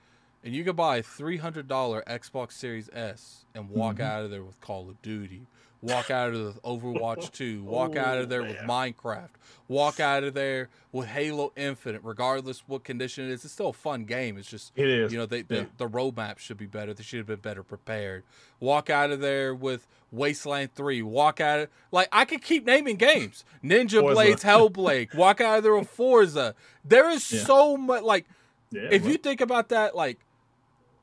and 0.44 0.54
you 0.54 0.64
could 0.64 0.76
buy 0.76 0.98
a 0.98 1.02
three 1.02 1.38
hundred 1.38 1.66
dollar 1.68 2.02
Xbox 2.06 2.52
Series 2.52 2.90
S 2.92 3.46
and 3.54 3.70
walk 3.70 3.96
Mhm. 3.96 4.00
out 4.04 4.24
of 4.24 4.30
there 4.30 4.42
with 4.42 4.60
Call 4.60 4.88
of 4.90 5.00
Duty, 5.02 5.46
walk 5.86 6.10
out 6.10 6.34
of 6.34 6.44
with 6.46 6.62
Overwatch 6.62 7.32
Two, 7.32 7.62
walk 7.62 7.96
out 7.96 8.18
of 8.18 8.28
there 8.28 8.42
with. 8.42 8.56
Minecraft, 8.58 9.28
walk 9.68 10.00
out 10.00 10.24
of 10.24 10.34
there 10.34 10.68
with 10.92 11.06
Halo 11.08 11.52
Infinite. 11.56 12.00
Regardless 12.04 12.62
what 12.66 12.84
condition 12.84 13.24
it 13.26 13.30
is, 13.32 13.44
it's 13.44 13.52
still 13.54 13.68
a 13.68 13.72
fun 13.72 14.04
game. 14.04 14.36
It's 14.38 14.48
just 14.50 14.72
It 14.76 14.88
is. 14.88 15.12
you 15.12 15.18
know, 15.18 15.26
they, 15.26 15.38
Yeah. 15.38 15.44
the, 15.48 15.68
the 15.78 15.88
roadmap 15.88 16.38
should 16.38 16.56
be 16.58 16.66
better. 16.66 16.92
They 16.94 17.02
should 17.02 17.18
have 17.18 17.26
been 17.26 17.40
better 17.40 17.62
prepared. 17.62 18.24
Walk 18.60 18.90
out 18.90 19.10
of 19.10 19.20
there 19.20 19.54
with 19.54 19.86
Wasteland 20.10 20.74
3. 20.74 21.02
Walk 21.02 21.40
out 21.40 21.60
of 21.60 21.68
like 21.92 22.08
I 22.12 22.24
could 22.24 22.42
keep 22.42 22.64
naming 22.66 22.96
games. 22.96 23.44
Ninja 23.62 24.00
Forza. 24.00 24.14
Blades, 24.14 24.42
Hellblade. 24.44 25.14
Walk 25.14 25.40
out 25.40 25.58
of 25.58 25.62
there 25.64 25.76
with 25.76 25.88
Forza. 25.90 26.54
There 26.84 27.10
is 27.10 27.30
Yeah. 27.32 27.44
so 27.44 27.76
much 27.76 28.02
like 28.02 28.26
Yeah, 28.70 28.88
if 28.90 29.04
you 29.06 29.16
think 29.16 29.40
about 29.40 29.68
that, 29.68 29.94
like 29.94 30.18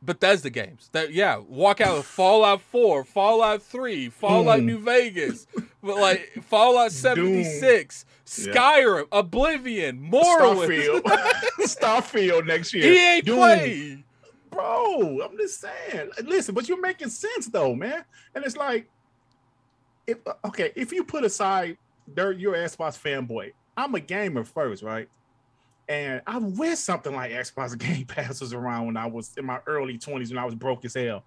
Bethesda 0.05 0.49
games. 0.49 0.89
That 0.91 1.13
yeah, 1.13 1.37
walk 1.37 1.79
out 1.81 1.97
with 1.97 2.05
Fallout 2.05 2.61
4, 2.61 3.03
Fallout 3.05 3.61
3, 3.61 4.09
Fallout 4.09 4.57
Doom. 4.57 4.65
New 4.65 4.77
Vegas, 4.79 5.47
but 5.81 5.97
like 5.97 6.43
Fallout 6.43 6.91
76, 6.91 8.05
Yeah. 8.47 8.53
Skyrim, 8.53 9.07
Oblivion, 9.11 10.09
Morrowind. 10.11 11.01
Starfield, 11.01 11.01
Starfield 11.61 12.45
next 12.47 12.73
year. 12.73 13.17
EA 13.17 13.21
Doom. 13.21 13.37
Play. 13.37 14.03
bro. 14.49 15.21
I'm 15.23 15.37
just 15.37 15.61
saying. 15.61 16.09
Listen, 16.25 16.53
but 16.55 16.67
you're 16.67 16.81
making 16.81 17.09
sense 17.09 17.47
though, 17.47 17.73
man. 17.75 18.03
And 18.35 18.43
it's 18.45 18.57
like, 18.57 18.87
if 20.07 20.17
okay, 20.45 20.71
if 20.75 20.91
you 20.91 21.03
put 21.03 21.23
aside, 21.23 21.77
Dirt, 22.13 22.37
you're 22.37 22.55
an 22.55 22.65
Xbox 22.67 22.99
fanboy. 23.01 23.53
I'm 23.77 23.95
a 23.95 23.99
gamer 23.99 24.43
first, 24.43 24.83
right? 24.83 25.07
And 25.89 26.21
I 26.25 26.37
wish 26.37 26.79
something 26.79 27.13
like 27.13 27.31
Xbox 27.31 27.77
Game 27.83 28.05
Pass 28.05 28.39
was 28.41 28.53
around 28.53 28.85
when 28.87 28.97
I 28.97 29.05
was 29.07 29.31
in 29.37 29.45
my 29.45 29.59
early 29.67 29.97
20s 29.97 30.29
when 30.29 30.37
I 30.37 30.45
was 30.45 30.55
broke 30.55 30.85
as 30.85 30.93
hell. 30.93 31.23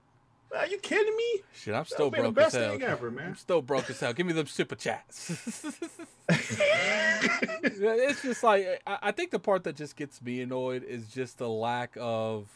Are 0.57 0.67
you 0.67 0.79
kidding 0.79 1.15
me? 1.17 1.43
Shit, 1.53 1.75
I'm 1.75 1.85
still 1.85 2.09
That'd 2.11 2.27
the 2.27 2.31
broke 2.33 2.47
as 2.47 2.55
hell. 2.55 2.71
thing 2.73 2.83
ever, 2.83 3.09
I'm 3.21 3.35
still 3.37 3.61
broke 3.61 3.91
as 3.91 3.99
hell. 4.01 4.13
Give 4.13 4.27
me 4.27 4.33
them 4.33 4.47
super 4.47 4.77
chats. 4.77 5.31
it's 6.29 8.23
just 8.23 8.43
like 8.43 8.81
I, 8.87 9.13
think 9.13 9.31
the 9.33 9.39
part 9.39 9.65
that 9.65 9.77
just 9.77 9.97
gets 9.97 10.23
me 10.23 10.41
annoyed 10.43 10.85
is 10.85 11.09
just 11.09 11.39
the 11.39 11.49
lack 11.49 11.97
of. 12.01 12.49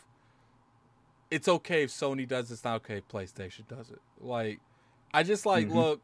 It's 1.31 1.49
okay 1.49 1.85
if 1.85 1.91
Sony 1.91 2.27
does 2.27 2.51
it. 2.51 2.55
It's 2.55 2.65
not 2.65 2.77
okay 2.77 2.99
if 2.99 3.09
PlayStation 3.09 3.69
does 3.69 3.91
it. 3.91 4.01
Like, 4.21 4.61
I 5.15 5.23
just 5.23 5.47
like 5.47 5.69
Mhm. 5.69 5.75
look. 5.75 6.03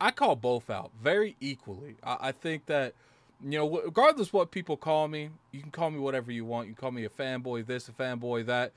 I 0.00 0.10
call 0.12 0.36
both 0.36 0.70
out 0.70 0.92
very 1.02 1.36
equally. 1.40 1.96
I, 2.04 2.16
I 2.28 2.32
think 2.32 2.66
that 2.66 2.94
you 3.42 3.58
know, 3.58 3.80
regardless 3.82 4.32
what 4.32 4.50
people 4.50 4.76
call 4.76 5.08
me, 5.08 5.30
you 5.52 5.60
can 5.62 5.70
call 5.70 5.90
me 5.90 5.98
whatever 5.98 6.32
you 6.32 6.44
want. 6.44 6.68
You 6.68 6.74
can 6.74 6.80
call 6.80 6.90
me 6.92 7.04
a 7.04 7.08
fanboy 7.08 7.66
this, 7.66 7.88
a 7.88 7.92
fanboy 7.92 8.46
that. 8.46 8.72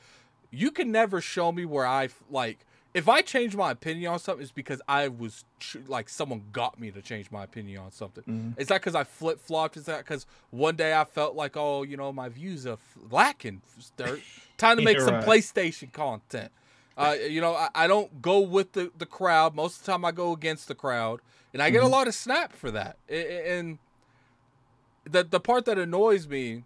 You 0.52 0.70
can 0.72 0.92
never 0.92 1.22
show 1.22 1.52
me 1.52 1.66
where 1.66 1.86
I 1.88 2.10
like. 2.30 2.66
If 2.94 3.08
I 3.08 3.22
change 3.22 3.56
my 3.56 3.72
opinion 3.72 4.12
on 4.12 4.20
something, 4.20 4.44
it's 4.44 4.52
because 4.52 4.82
I 4.86 5.08
was 5.08 5.46
like 5.88 6.10
someone 6.10 6.44
got 6.52 6.78
me 6.78 6.92
to 6.92 7.02
change 7.02 7.32
my 7.32 7.46
opinion 7.46 7.82
on 7.84 7.92
something. 7.94 8.24
Mhm. 8.26 8.54
It's 8.60 8.70
not 8.70 8.82
because 8.82 8.96
I 8.96 9.06
flip 9.06 9.40
flopped. 9.40 9.78
It's 9.78 9.88
not 9.88 10.00
because 10.00 10.26
one 10.50 10.76
day 10.76 10.94
I 10.94 11.06
felt 11.06 11.34
like, 11.36 11.56
oh, 11.56 11.84
you 11.84 11.96
know, 11.96 12.12
my 12.12 12.28
views 12.28 12.68
are 12.68 12.78
lacking. 13.10 13.62
Dirt. 13.96 14.20
Time 14.58 14.76
to 14.78 14.84
make 14.84 15.00
some 15.00 15.16
right. 15.16 15.24
PlayStation 15.26 15.92
content. 15.94 16.52
Uh, 16.98 17.16
you 17.30 17.40
know, 17.40 17.56
I, 17.56 17.70
I 17.74 17.88
don't 17.88 18.22
go 18.22 18.42
with 18.42 18.74
the, 18.74 18.92
the 18.98 19.06
crowd. 19.06 19.56
Most 19.56 19.80
of 19.80 19.86
the 19.86 19.92
time, 19.94 20.04
I 20.04 20.12
go 20.12 20.34
against 20.34 20.68
the 20.68 20.76
crowd, 20.76 21.22
and 21.54 21.62
I 21.64 21.70
get 21.70 21.82
a 21.82 21.86
Mhm. 21.88 21.92
lot 21.92 22.08
of 22.10 22.14
snap 22.14 22.52
for 22.52 22.70
that. 22.72 22.98
A- 23.10 23.16
a- 23.16 23.58
And 23.60 23.80
the 25.04 25.24
the 25.24 25.40
part 25.40 25.66
that 25.66 25.78
annoys 25.78 26.28
me 26.28 26.64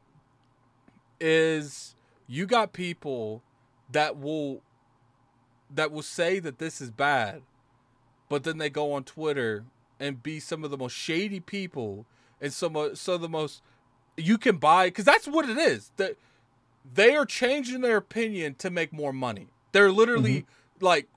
is 1.19 1.95
you 2.27 2.45
got 2.45 2.73
people 2.73 3.41
that 3.91 4.17
will 4.17 4.61
that 5.73 5.91
will 5.91 6.01
say 6.01 6.39
that 6.39 6.59
this 6.59 6.81
is 6.81 6.91
bad, 6.91 7.41
but 8.29 8.43
then 8.43 8.57
they 8.57 8.69
go 8.69 8.93
on 8.93 9.03
Twitter 9.03 9.65
and 9.99 10.21
be 10.21 10.39
some 10.39 10.63
of 10.63 10.71
the 10.71 10.77
most 10.77 10.93
shady 10.93 11.39
people 11.39 12.05
and 12.41 12.53
some 12.53 12.75
of 12.75 12.97
some 12.97 13.15
of 13.15 13.21
the 13.21 13.29
most 13.29 13.61
you 14.17 14.37
can 14.37 14.57
buy 14.57 14.87
because 14.87 15.05
that's 15.05 15.27
what 15.27 15.49
it 15.49 15.57
is. 15.57 15.91
That 15.97 16.15
they 16.93 17.15
are 17.15 17.25
changing 17.25 17.81
their 17.81 17.97
opinion 17.97 18.55
to 18.55 18.69
make 18.69 18.93
more 18.93 19.13
money. 19.13 19.47
They're 19.71 19.91
literally 19.91 20.41
mm-hmm. 20.41 20.85
like 20.85 21.07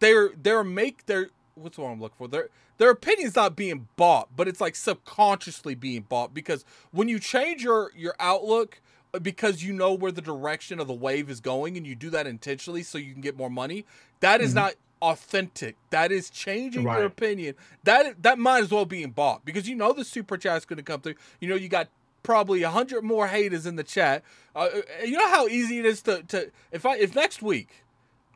they're 0.00 0.30
they're 0.40 0.64
make 0.64 1.06
their 1.06 1.28
what's 1.56 1.76
the 1.76 1.82
word 1.82 1.90
I'm 1.92 2.00
looking 2.00 2.16
for? 2.18 2.28
Their 2.28 2.48
their 2.78 2.90
opinion's 2.90 3.34
not 3.34 3.56
being 3.56 3.88
bought, 3.96 4.28
but 4.36 4.46
it's 4.46 4.60
like 4.60 4.76
subconsciously 4.76 5.74
being 5.74 6.02
bought 6.02 6.34
because 6.34 6.64
when 6.92 7.08
you 7.08 7.18
change 7.18 7.64
your 7.64 7.90
your 7.96 8.14
outlook 8.20 8.80
uh, 9.14 9.18
because 9.18 9.64
you 9.64 9.72
know 9.72 9.92
where 9.94 10.12
the 10.12 10.20
direction 10.22 10.78
of 10.78 10.86
the 10.86 10.94
wave 10.94 11.28
is 11.30 11.40
going 11.40 11.76
and 11.76 11.86
you 11.86 11.94
do 11.94 12.10
that 12.10 12.26
intentionally 12.26 12.82
so 12.82 12.98
you 12.98 13.12
can 13.12 13.22
get 13.22 13.36
more 13.36 13.50
money, 13.50 13.84
that 14.20 14.40
is 14.40 14.52
Mhm. 14.52 14.56
not 14.56 14.74
authentic. 15.02 15.76
That 15.90 16.10
is 16.12 16.30
changing 16.30 16.84
Right. 16.84 16.98
your 16.98 17.06
opinion. 17.06 17.54
That 17.84 18.22
that 18.22 18.38
might 18.38 18.62
as 18.64 18.70
well 18.70 18.84
be 18.86 19.04
bought 19.06 19.44
because 19.44 19.68
you 19.68 19.74
know 19.74 19.92
the 19.92 20.04
super 20.04 20.36
chat's 20.36 20.64
going 20.64 20.76
to 20.78 20.82
come 20.82 21.00
through. 21.00 21.14
You 21.40 21.48
know 21.48 21.54
you 21.56 21.68
got 21.68 21.88
probably 22.22 22.62
a 22.62 22.70
hundred 22.70 23.04
more 23.04 23.28
haters 23.28 23.66
in 23.66 23.76
the 23.76 23.84
chat. 23.84 24.22
Uh, 24.54 24.68
uh, 24.74 25.04
you 25.04 25.16
know 25.16 25.28
how 25.28 25.46
easy 25.46 25.78
it 25.78 25.86
is 25.86 26.02
to 26.02 26.22
to 26.24 26.50
if 26.72 26.84
I 26.84 26.96
if 26.96 27.14
next 27.14 27.40
week 27.42 27.84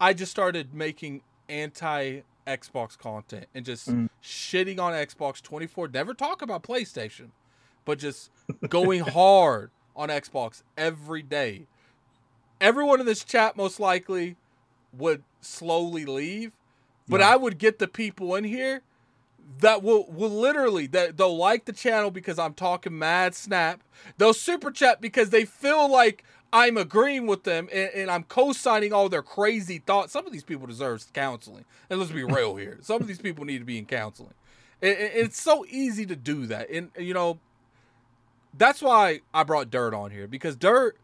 I 0.00 0.14
just 0.14 0.30
started 0.30 0.72
making 0.72 1.22
anti 1.48 2.20
Xbox 2.46 2.96
content 2.98 3.46
and 3.54 3.64
just 3.64 3.88
Mm. 3.88 4.08
shitting 4.22 4.78
on 4.80 4.92
Xbox 4.92 5.40
24. 5.42 5.88
Never 5.88 6.14
talk 6.14 6.42
about 6.42 6.62
PlayStation, 6.62 7.30
but 7.84 7.98
just 7.98 8.30
going 8.68 9.00
hard 9.14 9.70
on 9.96 10.08
Xbox 10.08 10.62
every 10.76 11.22
day. 11.22 11.66
Everyone 12.60 13.00
in 13.00 13.06
this 13.06 13.24
chat 13.24 13.56
most 13.56 13.80
likely 13.80 14.36
would 14.92 15.22
slowly 15.40 16.04
leave, 16.04 16.52
but 17.08 17.20
Right. 17.20 17.32
I 17.32 17.36
would 17.36 17.58
get 17.58 17.78
the 17.78 17.88
people 17.88 18.34
in 18.34 18.44
here 18.44 18.82
that 19.58 19.82
will 19.82 20.06
will 20.10 20.30
literally 20.30 20.86
that 20.88 21.16
they'll 21.16 21.36
like 21.36 21.64
the 21.64 21.72
channel 21.72 22.10
because 22.10 22.38
I'm 22.38 22.54
talking 22.54 22.96
mad 22.98 23.34
snap. 23.34 23.82
They'll 24.18 24.34
super 24.34 24.70
chat 24.70 25.00
because 25.00 25.30
they 25.30 25.44
feel 25.44 25.90
like 25.90 26.22
I'm 26.52 26.76
agreeing 26.76 27.26
with 27.26 27.44
them 27.44 27.68
and, 27.72 27.90
and 27.94 28.10
I'm 28.10 28.24
co-signing 28.24 28.92
all 28.92 29.08
their 29.08 29.22
crazy 29.22 29.78
thoughts. 29.78 30.12
Some 30.12 30.26
of 30.26 30.32
these 30.32 30.42
people 30.44 30.66
deserve 30.66 31.04
counseling. 31.12 31.64
And 31.88 31.98
let's 32.00 32.10
be 32.12 32.24
real 32.24 32.56
here. 32.56 32.78
Some 32.82 33.00
of 33.00 33.06
these 33.06 33.20
people 33.20 33.44
need 33.44 33.58
to 33.58 33.64
be 33.64 33.78
in 33.78 33.86
counseling. 33.86 34.34
It, 34.80 34.98
it- 34.98 35.12
it's 35.14 35.40
so 35.40 35.64
easy 35.68 36.06
to 36.06 36.16
do 36.16 36.46
that. 36.46 36.68
And 36.70 36.90
you 36.98 37.14
know, 37.14 37.38
that's 38.56 38.82
why 38.82 39.20
I 39.32 39.44
brought 39.44 39.70
Dirt 39.70 39.94
on 39.94 40.10
here 40.10 40.26
because 40.26 40.56
Dirt 40.56 40.96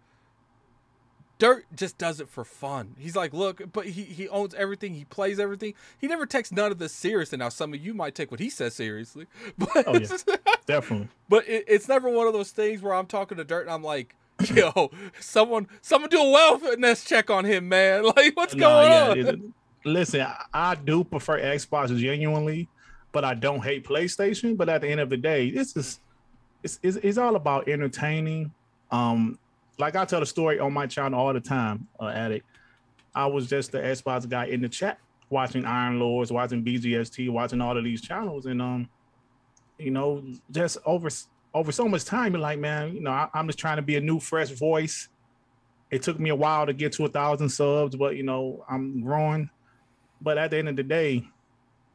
Dirt 1.39 1.67
just 1.77 1.99
does 1.99 2.19
it 2.19 2.31
for 2.31 2.45
fun. 2.47 2.95
He's 2.99 3.15
like, 3.15 3.35
look, 3.35 3.61
but 3.73 3.85
he, 3.87 4.05
he 4.05 4.27
owns 4.31 4.55
everything. 4.55 4.95
He 4.95 5.05
plays 5.05 5.39
everything. 5.39 5.75
He 5.99 6.07
never 6.07 6.25
takes 6.25 6.51
none 6.51 6.73
of 6.73 6.79
this 6.79 6.93
seriously. 6.95 7.37
Now, 7.37 7.51
some 7.51 7.75
of 7.75 7.81
you 7.85 7.93
might 7.93 8.15
take 8.15 8.31
what 8.31 8.41
he 8.41 8.49
says 8.49 8.75
seriously, 8.75 9.27
but 9.59 9.69
Oh, 9.87 9.99
yeah. 9.99 10.07
Definitely. 10.67 11.09
but 11.29 11.47
it, 11.47 11.67
it's 11.69 11.89
never 11.89 12.09
one 12.09 12.27
of 12.27 12.33
those 12.33 12.53
things 12.53 12.81
where 12.81 12.95
I'm 12.95 13.05
talking 13.07 13.37
to 13.37 13.45
Dirt 13.45 13.63
and 13.67 13.71
I'm 13.71 13.83
like, 13.83 14.17
Yo, 14.55 14.91
someone, 15.19 15.67
someone 15.81 16.11
do 16.11 16.21
a 16.21 16.25
wellness 16.25 17.07
check 17.07 17.31
on 17.31 17.45
him, 17.45 17.69
man. 17.69 18.05
Like, 18.17 18.37
what's 18.37 18.55
No, 18.55 18.67
going 18.69 19.17
yeah, 19.17 19.31
on? 19.31 19.55
listen, 19.85 20.21
I, 20.23 20.45
I 20.53 20.75
do 20.75 21.05
prefer 21.05 21.41
Xbox 21.41 21.97
genuinely, 21.97 22.69
but 23.13 23.25
I 23.25 23.35
don't 23.35 23.63
hate 23.65 23.85
PlayStation. 23.87 24.57
But 24.57 24.69
at 24.69 24.83
the 24.83 24.89
end 24.89 25.01
of 25.01 25.09
the 25.09 25.17
day, 25.17 25.51
this 25.51 25.77
is 25.77 26.01
it's 26.63 26.79
it's, 26.83 26.97
it's 26.99 27.19
all 27.19 27.37
about 27.37 27.69
entertaining. 27.69 28.53
Um, 28.91 29.39
like 29.79 29.97
I 29.97 30.05
tell 30.05 30.21
the 30.21 30.27
story 30.27 30.59
on 30.59 30.73
my 30.73 30.87
channel 30.87 31.19
all 31.19 31.33
the 31.33 31.41
time, 31.41 31.87
uh, 32.01 32.07
Addict. 32.09 32.47
I 33.15 33.27
was 33.27 33.49
just 33.49 33.73
the 33.73 33.79
Xbox 33.79 34.29
guy 34.29 34.47
in 34.47 34.61
the 34.61 34.69
chat 34.69 34.99
watching 35.31 35.65
Iron 35.65 35.99
Lords, 35.99 36.31
watching 36.31 36.63
BGST, 36.63 37.31
watching 37.31 37.61
all 37.63 37.77
of 37.77 37.85
these 37.85 38.03
channels, 38.03 38.47
and 38.47 38.61
um, 38.61 38.89
you 39.79 39.91
know, 39.91 40.23
just 40.51 40.79
over 40.85 41.09
over 41.57 41.73
so 41.73 41.89
much 41.89 42.05
time, 42.05 42.35
you're 42.35 42.41
like, 42.41 42.59
man, 42.59 42.95
you 42.95 43.01
know, 43.01 43.11
I, 43.11 43.29
I'm 43.33 43.47
just 43.47 43.59
trying 43.59 43.77
to 43.77 43.83
be 43.83 43.97
a 43.97 44.01
new, 44.01 44.21
fresh 44.21 44.51
voice. 44.51 45.09
It 45.91 46.03
took 46.03 46.21
me 46.21 46.29
a 46.29 46.35
while 46.35 46.67
to 46.67 46.75
get 46.75 46.93
to 46.93 47.07
a 47.07 47.09
thousand 47.09 47.49
subs, 47.49 47.97
but 47.97 48.15
you 48.15 48.23
know, 48.23 48.63
I'm 48.69 49.01
growing. 49.01 49.49
But 50.21 50.37
at 50.37 50.51
the 50.51 50.59
end 50.59 50.69
of 50.69 50.77
the 50.77 50.83
day, 50.83 51.27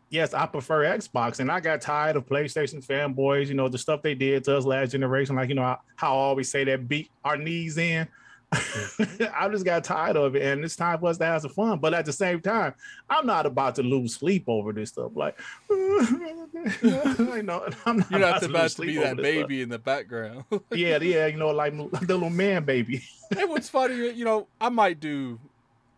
yes, 0.09 0.34
I 0.34 0.47
prefer 0.47 0.84
Xbox, 0.86 1.39
and 1.39 1.51
I 1.51 1.59
got 1.59 1.82
tired 1.82 2.16
of 2.16 2.26
PlayStation 2.26 2.84
fanboys. 2.84 3.49
You 3.49 3.53
know, 3.53 3.70
the 3.70 3.78
stuff 3.78 4.01
they 4.01 4.16
did 4.16 4.43
to 4.45 4.57
us 4.57 4.66
last 4.66 4.93
generation, 4.93 5.36
like 5.36 5.49
you 5.49 5.55
know 5.55 5.78
how 5.95 6.14
I 6.16 6.20
always 6.20 6.49
say 6.49 6.64
that 6.64 6.88
beat 6.88 7.12
our 7.24 7.38
knees 7.38 7.78
in. 7.78 8.07
I 9.34 9.47
just 9.49 9.64
got 9.64 9.84
tired 9.84 10.18
of 10.18 10.36
it, 10.36 10.41
and 10.41 10.64
it's 10.66 10.76
time 10.76 10.99
for 10.99 11.08
us 11.08 11.18
to 11.20 11.26
have 11.26 11.41
some 11.41 11.52
fun. 11.52 11.80
But 11.80 11.93
at 11.93 12.06
the 12.06 12.12
same 12.12 12.41
time, 12.41 12.74
I'm 13.10 13.26
not 13.26 13.45
about 13.45 13.76
to 13.76 13.84
lose 13.84 14.16
sleep 14.16 14.43
over 14.47 14.74
this 14.74 14.89
stuff. 14.89 15.12
Like, 15.16 15.39
you 15.70 17.43
know, 17.43 17.66
I'm 17.86 17.97
not 17.97 18.12
You're 18.12 18.20
not 18.20 18.41
lose 18.41 18.49
about 18.49 18.64
to 18.64 18.70
sleep 18.70 18.88
be 18.89 18.97
that 18.97 19.18
this 19.18 19.26
stuff. 19.26 19.47
baby 19.47 19.62
in 19.62 19.70
the 19.70 19.80
background. 19.80 20.43
Yeah, 20.72 20.97
yeah, 21.02 21.28
you 21.28 21.38
know, 21.38 21.49
like 21.52 21.76
the 21.78 22.16
little 22.16 22.30
man 22.30 22.66
baby. 22.66 23.04
hey, 23.34 23.45
what's 23.45 23.70
funny, 23.70 24.12
you 24.12 24.26
know, 24.26 24.47
I 24.60 24.70
might 24.70 24.99
do. 24.99 25.39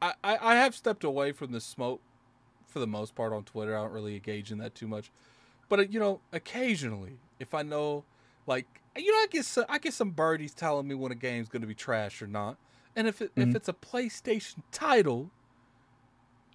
I, 0.02 0.14
I, 0.24 0.38
I 0.42 0.56
have 0.56 0.76
stepped 0.76 1.04
away 1.04 1.32
from 1.32 1.54
the 1.54 1.62
smoke 1.62 2.02
for 2.68 2.80
the 2.80 2.88
most 2.88 3.16
part 3.16 3.34
on 3.34 3.44
Twitter. 3.44 3.76
I 3.78 3.82
don't 3.82 3.94
really 3.94 4.16
engage 4.16 4.52
in 4.52 4.58
that 4.60 4.76
too 4.76 4.88
much. 4.88 5.12
But 5.70 5.80
uh, 5.80 5.84
you 5.84 6.00
know, 6.00 6.20
occasionally, 6.32 7.18
if 7.40 7.54
I 7.54 7.64
know, 7.64 8.04
like, 8.46 8.68
you 8.98 9.12
know, 9.12 9.18
I 9.20 9.28
get 9.30 9.46
some, 9.46 9.66
I 9.70 9.78
get 9.80 9.94
some 9.94 10.12
birdies 10.12 10.54
telling 10.54 10.88
me 10.88 10.96
when 10.96 11.12
a 11.12 11.16
game's 11.16 11.50
going 11.50 11.62
to 11.62 11.68
be 11.68 11.76
trash 11.76 12.22
or 12.22 12.28
not, 12.28 12.58
and 12.96 13.08
if 13.08 13.22
it, 13.22 13.32
if 13.36 13.50
Mhm. 13.50 13.56
it's 13.56 13.68
a 13.68 13.74
PlayStation 13.74 14.62
title, 14.72 15.32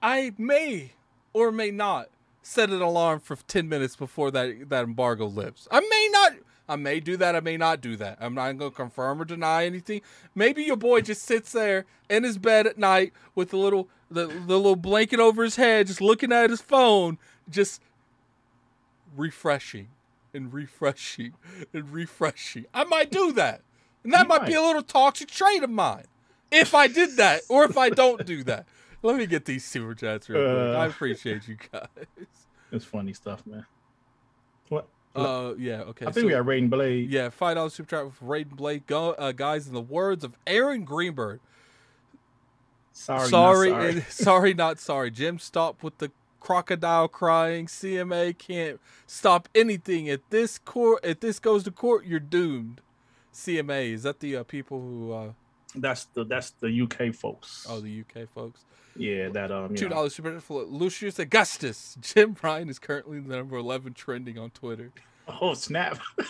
I 0.00 0.32
may 0.38 0.92
or 1.32 1.50
may 1.50 1.70
not 1.70 2.08
set 2.42 2.70
an 2.70 2.80
alarm 2.80 3.20
for 3.20 3.36
ten 3.36 3.68
minutes 3.68 3.96
before 3.96 4.30
that 4.30 4.68
that 4.68 4.84
embargo 4.84 5.26
lifts. 5.26 5.66
I 5.70 5.80
may 5.80 6.08
not. 6.12 6.32
I 6.70 6.76
may 6.76 7.00
do 7.00 7.16
that. 7.16 7.34
I 7.34 7.40
may 7.40 7.56
not 7.56 7.80
do 7.80 7.96
that. 7.96 8.18
I'm 8.20 8.34
not 8.34 8.58
going 8.58 8.70
to 8.70 8.76
confirm 8.76 9.22
or 9.22 9.24
deny 9.24 9.64
anything. 9.64 10.02
Maybe 10.34 10.62
your 10.62 10.76
boy 10.76 11.00
just 11.00 11.22
sits 11.22 11.50
there 11.52 11.86
in 12.10 12.24
his 12.24 12.36
bed 12.36 12.66
at 12.66 12.76
night 12.76 13.14
with 13.34 13.50
the 13.50 13.56
little 13.56 13.88
the, 14.10 14.26
the 14.26 14.56
little 14.56 14.76
blanket 14.76 15.18
over 15.18 15.42
his 15.42 15.56
head, 15.56 15.86
just 15.86 16.00
looking 16.00 16.30
at 16.32 16.50
his 16.50 16.60
phone, 16.60 17.18
just 17.48 17.80
refreshing 19.16 19.88
and 20.34 20.52
refreshing 20.52 21.34
and 21.72 21.92
refreshing. 21.92 22.66
I 22.74 22.84
might 22.84 23.10
do 23.10 23.32
that, 23.32 23.62
and 24.04 24.12
that 24.12 24.22
You 24.22 24.28
might, 24.28 24.46
be 24.46 24.54
a 24.54 24.62
little 24.62 24.82
toxic 24.82 25.28
trait 25.30 25.62
of 25.62 25.70
mine. 25.70 26.04
If 26.50 26.74
I 26.74 26.86
did 26.88 27.16
that, 27.16 27.42
or 27.48 27.64
if 27.64 27.76
I 27.76 27.90
don't 27.90 28.24
do 28.24 28.42
that. 28.44 28.66
Let 29.02 29.16
me 29.16 29.26
get 29.26 29.44
these 29.44 29.64
super 29.64 29.94
chats 29.94 30.28
real 30.28 30.42
quick. 30.42 30.74
Uh. 30.76 30.78
I 30.78 30.86
appreciate 30.86 31.46
you 31.46 31.56
guys. 31.72 31.86
It's 32.72 32.84
funny 32.84 33.12
stuff, 33.12 33.46
man. 33.46 33.64
What? 34.68 34.88
Uh, 35.14 35.54
yeah, 35.58 35.82
okay. 35.82 36.04
I 36.06 36.10
think 36.10 36.22
so- 36.22 36.26
we 36.26 36.32
got 36.32 36.44
Raiden 36.44 36.68
Blade. 36.68 37.10
Yeah, 37.10 37.30
five 37.30 37.56
dollars 37.56 37.74
super 37.74 37.88
chat 37.90 38.04
with 38.04 38.20
Raiden 38.20 38.56
Blade. 38.56 38.86
Go, 38.86 39.12
uh, 39.12 39.32
guys, 39.32 39.66
in 39.68 39.74
the 39.74 39.80
words 39.80 40.24
of 40.24 40.36
Aaron 40.46 40.84
Greenberg, 40.84 41.40
Sorry, 42.92 43.20
not 43.20 43.28
sorry, 43.28 43.70
sorry. 43.70 43.90
and- 43.90 44.02
sorry, 44.08 44.54
not 44.54 44.78
sorry. 44.80 45.10
Jim, 45.10 45.38
stop 45.38 45.82
with 45.82 45.98
the 45.98 46.10
crocodile 46.40 47.08
crying. 47.08 47.66
CMA 47.66 48.36
can't 48.38 48.80
stop 49.06 49.48
anything. 49.54 50.06
If 50.06 50.20
this 50.30 50.58
court, 50.58 51.00
if 51.04 51.20
this 51.20 51.38
goes 51.38 51.64
to 51.64 51.70
court, 51.70 52.04
you're 52.06 52.20
doomed. 52.20 52.80
CMA 53.32 53.92
is 53.92 54.02
that 54.02 54.20
the 54.20 54.36
uh, 54.36 54.42
people 54.44 54.80
who? 54.80 55.12
Uh, 55.12 55.32
That's 55.74 56.04
the 56.06 56.24
that's 56.24 56.50
the 56.50 56.82
UK 56.82 57.14
folks. 57.14 57.66
oh, 57.68 57.80
the 57.80 58.00
UK 58.00 58.28
folks. 58.34 58.64
yeah, 58.96 59.28
that 59.28 59.52
um, 59.52 59.74
Two 59.76 59.88
dollars 59.88 60.14
super 60.14 60.40
for 60.40 60.62
Lucius 60.64 61.18
Augustus. 61.18 61.96
Jim 62.00 62.36
Ryan 62.42 62.68
is 62.68 62.78
currently 62.78 63.20
the 63.20 63.36
number 63.36 63.56
eleven 63.56 63.92
trending 63.94 64.38
on 64.38 64.50
Twitter. 64.50 64.90
Oh 65.40 65.54
snap! 65.54 65.98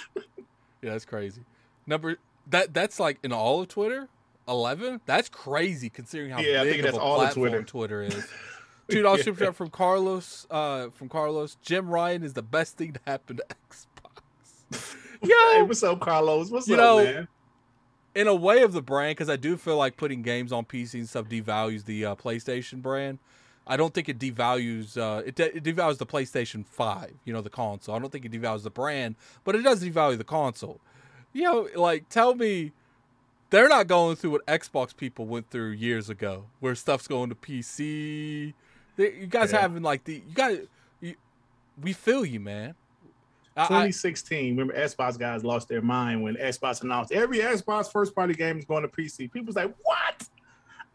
Yeah, 0.80 0.90
that's 0.90 1.04
crazy. 1.04 1.42
Number 1.88 2.18
that 2.48 2.72
that's 2.72 3.00
like 3.00 3.18
in 3.24 3.32
all 3.32 3.62
of 3.62 3.68
Twitter, 3.68 4.09
eleven. 4.46 5.00
That's 5.06 5.28
crazy 5.28 5.90
considering 5.90 6.30
how 6.30 6.38
Yeah, 6.40 6.61
I 6.61 6.64
big 6.64 6.72
think 6.74 6.78
of 6.80 6.92
that's 6.92 6.98
a 6.98 7.00
all 7.00 7.20
of 7.20 7.32
platform 7.34 7.64
Twitter 7.64 8.02
is. 8.02 8.14
Two 8.89 9.03
dollars 9.03 9.24
super 9.24 9.45
chat 9.45 9.55
from 9.55 9.70
Carlos. 9.70 10.47
Uh, 10.51 10.89
from 10.91 11.09
Carlos. 11.09 11.57
Jim 11.62 11.89
Ryan 11.89 12.22
is 12.22 12.32
the 12.32 12.43
best 12.43 12.76
thing 12.76 12.93
to 12.95 13.01
happen 13.07 13.36
to 13.36 13.45
Xbox. 13.70 14.95
hey, 15.22 15.59
Yo, 15.59 15.64
what's 15.64 15.82
up, 15.82 16.01
Carlos? 16.01 16.51
What's 16.51 16.70
up, 16.70 16.76
know, 16.76 17.05
man? 17.05 17.28
in 18.14 18.26
a 18.26 18.34
way 18.34 18.62
of 18.62 18.72
the 18.72 18.82
brand, 18.82 19.12
because 19.12 19.30
I 19.30 19.36
do 19.36 19.57
feel 19.57 19.76
like 19.76 19.97
putting 19.97 20.22
games 20.22 20.53
on 20.53 20.64
PC 20.64 20.95
and 20.95 21.09
stuff 21.09 21.28
devalues 21.28 21.84
the 21.84 22.05
uh, 22.05 22.14
PlayStation 22.14 22.82
brand. 22.82 23.18
I 23.66 23.76
don't 23.76 23.93
think 23.93 24.09
it 24.09 24.18
devalues 24.18 24.97
uh, 24.97 25.22
it, 25.24 25.34
de- 25.34 25.57
it 25.57 25.62
devalues 25.62 25.99
the 25.99 26.07
PlayStation 26.07 26.66
Five, 26.66 27.12
you 27.24 27.32
know, 27.32 27.43
the 27.43 27.51
console. 27.51 27.95
I 27.95 27.99
don't 27.99 28.11
think 28.11 28.24
it 28.24 28.32
devalues 28.32 28.62
the 28.62 28.70
brand, 28.70 29.16
but 29.45 29.55
it 29.55 29.62
does 29.62 29.84
devalue 29.84 30.16
the 30.16 30.24
console. 30.24 30.80
You 31.34 31.43
know, 31.43 31.68
like 31.76 32.09
tell 32.09 32.34
me, 32.34 32.72
they're 33.51 33.68
not 33.68 33.86
going 33.86 34.16
through 34.16 34.30
what 34.30 34.47
Xbox 34.47 34.97
people 34.97 35.26
went 35.26 35.51
through 35.51 35.70
years 35.72 36.09
ago, 36.09 36.47
where 36.61 36.74
stuff's 36.74 37.07
going 37.07 37.28
to 37.28 37.34
PC. 37.34 38.55
They, 38.99 39.14
you 39.14 39.26
guys 39.28 39.53
Yeah. 39.53 39.61
having 39.62 39.82
like 39.82 40.03
the 40.05 40.14
you 40.28 40.34
got 40.34 40.53
you, 41.01 41.14
we 41.80 41.92
feel 41.94 42.24
you, 42.26 42.40
man. 42.40 42.74
I- 43.57 43.62
I- 43.62 43.66
2016. 43.68 44.57
Remember, 44.57 44.74
Xbox 44.74 45.18
guys 45.18 45.44
lost 45.44 45.68
their 45.68 45.80
mind 45.82 46.22
when 46.22 46.34
Xbox 46.34 46.82
announced 46.82 47.12
every 47.12 47.38
Xbox 47.38 47.90
first 47.90 48.14
party 48.14 48.34
game 48.34 48.59
is 48.59 48.64
going 48.64 48.82
to 48.82 48.88
PC. 48.88 49.32
People 49.32 49.46
was 49.46 49.57
like, 49.57 49.72
"What?" 49.82 50.28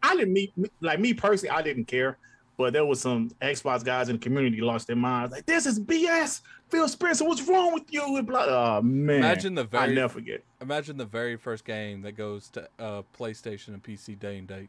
I 0.02 0.14
didn't 0.16 0.34
meet 0.34 0.52
like 0.80 1.00
me 1.00 1.14
personally. 1.14 1.50
I 1.50 1.62
didn't 1.62 1.86
care, 1.86 2.18
but 2.58 2.74
there 2.74 2.84
was 2.84 3.00
some 3.00 3.30
Xbox 3.40 3.82
guys 3.82 4.10
in 4.10 4.16
the 4.16 4.20
community 4.20 4.60
lost 4.60 4.86
their 4.86 4.96
minds. 4.96 5.32
Like, 5.32 5.46
this 5.46 5.64
is 5.64 5.80
BS. 5.80 6.42
Phil 6.68 6.86
Spencer, 6.88 7.24
what's 7.24 7.42
wrong 7.42 7.72
with 7.72 7.90
you? 7.90 8.16
And 8.18 8.26
blah. 8.26 8.44
Oh 8.46 8.82
man, 8.82 9.16
Imagine 9.18 9.54
the 9.54 9.62
I 9.62 9.64
very 9.64 9.94
never 9.94 10.08
forget. 10.12 10.42
Imagine 10.60 10.98
the 10.98 11.06
very 11.06 11.36
first 11.36 11.64
game 11.64 12.02
that 12.02 12.12
goes 12.12 12.48
to 12.50 12.68
uh, 12.78 13.02
PlayStation 13.18 13.68
and 13.68 13.82
PC 13.82 14.18
day 14.18 14.36
and 14.38 14.46
date. 14.46 14.68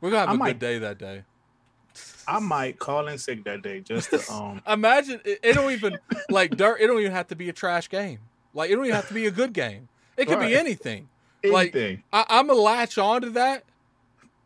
We're 0.00 0.10
gonna 0.10 0.20
have 0.20 0.28
I 0.30 0.34
a 0.34 0.36
might- 0.36 0.48
good 0.52 0.58
day 0.58 0.78
that 0.78 0.98
day. 0.98 1.22
I 2.28 2.38
might 2.38 2.78
call 2.78 3.08
in 3.08 3.18
sick 3.18 3.42
that 3.44 3.62
day 3.62 3.80
just 3.80 4.10
to 4.10 4.32
um. 4.32 4.62
Imagine 4.68 5.20
it, 5.24 5.40
it 5.42 5.52
don't 5.54 5.72
even 5.72 5.98
like 6.28 6.56
dirt. 6.56 6.78
It 6.80 6.86
don't 6.86 7.00
even 7.00 7.10
have 7.12 7.26
to 7.28 7.36
be 7.36 7.48
a 7.48 7.52
trash 7.52 7.88
game. 7.88 8.20
Like 8.54 8.70
it 8.70 8.76
don't 8.76 8.84
even 8.84 8.94
have 8.94 9.08
to 9.08 9.14
be 9.14 9.26
a 9.26 9.30
good 9.32 9.52
game. 9.52 9.88
It 10.16 10.26
could 10.26 10.38
be 10.38 10.46
Right. 10.46 10.54
anything. 10.54 11.08
Like- 11.42 11.74
Anything. 11.74 12.02
I, 12.12 12.24
I'm 12.28 12.46
gonna 12.46 12.60
latch 12.60 12.98
onto 12.98 13.30
that, 13.30 13.64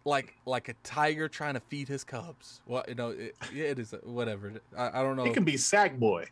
like 0.05 0.35
like 0.47 0.69
a 0.69 0.75
tiger 0.85 1.29
trying 1.29 1.55
to 1.55 1.61
feed 1.61 1.89
his 1.89 2.05
cubs. 2.05 2.61
What 2.67 2.89
you 2.89 2.95
know? 2.95 3.11
It, 3.11 3.35
yeah, 3.53 3.65
it 3.65 3.79
is 3.79 3.95
whatever. 4.05 4.53
I, 4.77 5.01
I 5.01 5.03
don't 5.03 5.17
know. 5.17 5.25
it 5.25 5.35
can 5.35 5.45
be 5.45 5.55
Sackboy. 5.55 6.27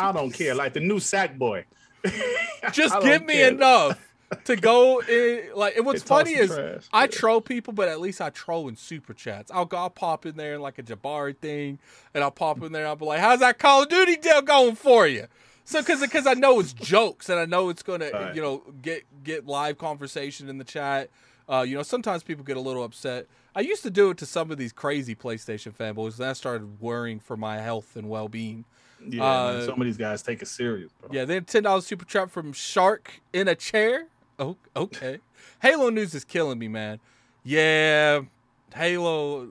I 0.00 0.10
don't 0.10 0.32
care. 0.32 0.54
Like 0.54 0.72
the 0.72 0.80
new 0.80 0.96
Sackboy. 0.98 1.64
Just 2.72 2.98
give 3.02 3.24
me 3.26 3.34
care. 3.34 3.48
enough 3.48 4.00
to 4.44 4.56
go 4.56 5.00
in. 5.00 5.50
Like, 5.54 5.76
and 5.76 5.84
what's 5.86 6.02
funny 6.02 6.32
is 6.34 6.50
trash. 6.50 6.86
I 6.92 7.06
troll 7.06 7.40
people, 7.40 7.72
but 7.72 7.88
at 7.88 8.00
least 8.00 8.20
I 8.20 8.30
troll 8.30 8.68
in 8.68 8.76
super 8.76 9.12
chats. 9.14 9.50
I'll 9.50 9.64
go, 9.64 9.76
I'll 9.78 9.90
pop 9.90 10.26
in 10.26 10.36
there 10.36 10.54
in 10.54 10.60
like 10.60 10.78
a 10.78 10.82
Jabari 10.82 11.36
thing, 11.36 11.78
and 12.14 12.22
I'll 12.24 12.30
pop 12.30 12.62
in 12.62 12.72
there. 12.72 12.82
and 12.82 12.88
I'll 12.88 12.96
be 12.96 13.04
like, 13.06 13.20
"How's 13.20 13.40
that 13.40 13.58
Call 13.58 13.82
of 13.82 13.88
Duty 13.88 14.16
deal 14.16 14.42
going 14.42 14.74
for 14.76 15.06
you?" 15.06 15.26
So, 15.64 15.80
because 15.80 16.00
because 16.00 16.26
I 16.26 16.34
know 16.34 16.58
it's 16.60 16.72
jokes, 16.72 17.28
and 17.28 17.38
I 17.38 17.44
know 17.44 17.68
it's 17.68 17.82
gonna 17.82 18.10
Right. 18.10 18.34
you 18.34 18.42
know 18.42 18.62
get 18.82 19.04
get 19.24 19.46
live 19.46 19.78
conversation 19.78 20.48
in 20.48 20.58
the 20.58 20.64
chat. 20.64 21.10
Uh, 21.48 21.62
you 21.62 21.76
know, 21.76 21.82
sometimes 21.82 22.22
people 22.22 22.44
get 22.44 22.56
a 22.56 22.60
little 22.60 22.84
upset. 22.84 23.26
I 23.56 23.60
used 23.60 23.82
to 23.82 23.90
do 23.90 24.10
it 24.10 24.18
to 24.18 24.26
some 24.26 24.52
of 24.52 24.58
these 24.58 24.72
crazy 24.72 25.16
PlayStation 25.16 25.74
fanboys, 25.74 26.18
and 26.20 26.28
I 26.28 26.32
started 26.34 26.80
worrying 26.80 27.18
for 27.18 27.36
my 27.36 27.58
health 27.58 27.96
and 27.96 28.08
well 28.08 28.28
being. 28.28 28.64
Yeah, 29.04 29.24
Uh, 29.24 29.66
some 29.66 29.80
of 29.80 29.84
these 29.86 29.96
guys 29.96 30.22
take 30.22 30.42
it 30.42 30.46
serious, 30.46 30.92
bro. 31.00 31.08
Yeah, 31.12 31.24
then 31.24 31.44
ten 31.44 31.64
dollars 31.64 31.86
super 31.86 32.04
trap 32.04 32.30
from 32.30 32.52
Shark 32.52 33.20
in 33.32 33.48
a 33.48 33.54
chair. 33.56 34.06
Oh, 34.40 34.56
okay. 34.74 35.18
Halo 35.62 35.90
news 35.90 36.14
is 36.14 36.24
killing 36.24 36.58
me, 36.58 36.66
man. 36.66 36.98
Yeah, 37.44 38.22
Halo. 38.74 39.50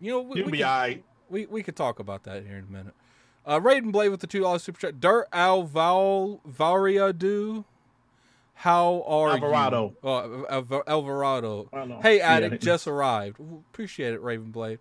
You 0.00 0.12
know, 0.12 0.20
we, 0.20 0.36
You'll 0.38 0.46
we, 0.46 0.52
be 0.52 0.58
can, 0.58 0.66
right. 0.66 1.04
we 1.30 1.46
we 1.46 1.62
could 1.62 1.76
talk 1.76 1.98
about 1.98 2.24
that 2.24 2.44
here 2.44 2.58
in 2.58 2.64
a 2.64 2.72
minute. 2.72 2.94
Uh, 3.46 3.58
Raiden 3.58 3.90
Blade 3.90 4.10
with 4.10 4.20
the 4.20 4.26
two 4.26 4.40
dollars 4.40 4.62
super 4.62 4.78
chat. 4.80 5.00
Dirt 5.00 5.26
Al 5.32 5.62
Val 5.64 6.40
Variadu. 6.48 7.64
How 8.54 9.02
are 9.06 9.30
Alvarado. 9.30 9.94
you? 10.02 10.08
Oh, 10.08 10.46
Alva- 10.48 10.82
Alvarado. 10.86 11.68
I 11.72 11.78
don't. 11.86 12.02
Hey, 12.02 12.18
Yeah. 12.18 12.32
addict, 12.34 12.62
just 12.62 12.86
arrived. 12.86 13.40
Appreciate 13.40 14.12
it, 14.14 14.20
Raven 14.22 14.50
Blade. 14.52 14.78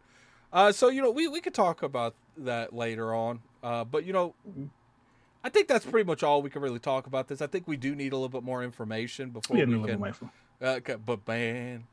Uh, 0.54 0.72
so 0.72 0.90
you 0.90 1.02
know, 1.02 1.10
we 1.10 1.28
we 1.28 1.40
could 1.42 1.54
talk 1.54 1.82
about 1.82 2.14
that 2.38 2.74
later 2.74 3.14
on. 3.16 3.40
Uh, 3.64 3.84
but 3.84 4.06
you 4.06 4.14
know, 4.14 4.36
I 5.44 5.50
think 5.50 5.68
that's 5.68 5.86
pretty 5.86 6.06
much 6.06 6.22
all 6.24 6.42
we 6.42 6.50
can 6.50 6.62
really 6.62 6.80
talk 6.80 7.08
about 7.08 7.28
this. 7.28 7.42
I 7.42 7.48
think 7.48 7.68
we 7.68 7.78
do 7.78 7.96
need 7.96 8.14
a 8.14 8.16
little 8.16 8.30
bit 8.30 8.44
more 8.44 8.64
information 8.64 9.32
before 9.32 9.58
Yeah, 9.58 9.66
we 9.66 9.84
can. 9.84 10.14
Uh, 10.62 10.80
but 11.04 11.28
man, 11.28 11.86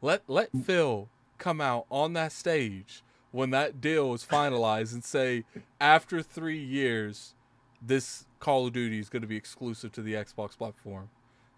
let 0.00 0.22
let 0.28 0.50
Phil 0.64 1.08
come 1.38 1.60
out 1.60 1.86
on 1.90 2.12
that 2.12 2.30
stage 2.30 3.02
when 3.32 3.50
that 3.50 3.80
deal 3.80 4.14
is 4.14 4.24
finalized 4.24 4.92
and 4.92 5.02
say, 5.04 5.44
after 5.80 6.22
three 6.22 6.62
years, 6.62 7.34
this 7.82 8.26
Call 8.38 8.68
of 8.68 8.72
Duty 8.72 9.00
is 9.00 9.08
going 9.08 9.22
to 9.22 9.28
be 9.28 9.36
exclusive 9.36 9.90
to 9.92 10.02
the 10.02 10.14
Xbox 10.14 10.56
platform. 10.56 11.10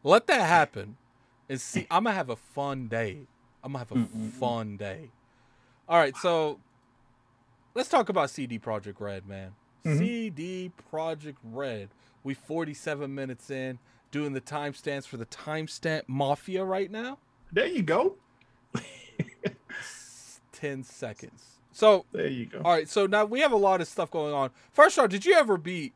Let 0.03 0.26
that 0.28 0.41
happen, 0.49 0.97
and 1.49 1.61
see. 1.61 1.87
I'm 1.91 2.05
gonna 2.05 2.14
have 2.16 2.30
a 2.30 2.37
fun 2.37 2.89
day. 2.89 3.26
I'm 3.62 3.72
gonna 3.72 3.80
have 3.80 3.93
a 3.93 3.97
Mm-mm-mm. 3.97 4.30
fun 4.30 4.76
day. 4.76 5.11
All 5.89 5.99
right, 5.99 6.16
so 6.16 6.61
let's 7.74 7.89
talk 7.89 8.09
about 8.09 8.30
CD 8.30 8.59
Project 8.59 9.01
Red, 9.01 9.26
man. 9.26 9.53
Mhm. 9.87 9.99
CD 9.99 10.70
Project 10.91 11.39
Red. 11.45 11.89
We 12.24 12.34
47 12.34 13.14
minutes 13.14 13.51
in, 13.51 13.78
doing 14.11 14.32
the 14.32 14.41
timestamps 14.41 15.07
for 15.07 15.16
the 15.16 15.26
timestamp 15.26 16.03
mafia 16.09 16.64
right 16.64 16.91
now. 16.91 17.18
There 17.53 17.66
you 17.66 17.82
go. 17.82 18.16
10 20.53 20.82
seconds. 20.84 21.45
So, 21.72 22.05
There 22.12 22.26
you 22.26 22.47
go. 22.47 22.62
all 22.64 22.72
right, 22.72 22.89
so 22.89 23.07
now 23.07 23.24
we 23.26 23.41
have 23.41 23.53
a 23.53 23.57
lot 23.57 23.80
of 23.80 23.87
stuff 23.89 24.11
going 24.11 24.32
on. 24.32 24.51
First 24.72 24.99
off, 24.99 25.11
did 25.11 25.26
you 25.26 25.34
ever 25.34 25.57
beat 25.59 25.93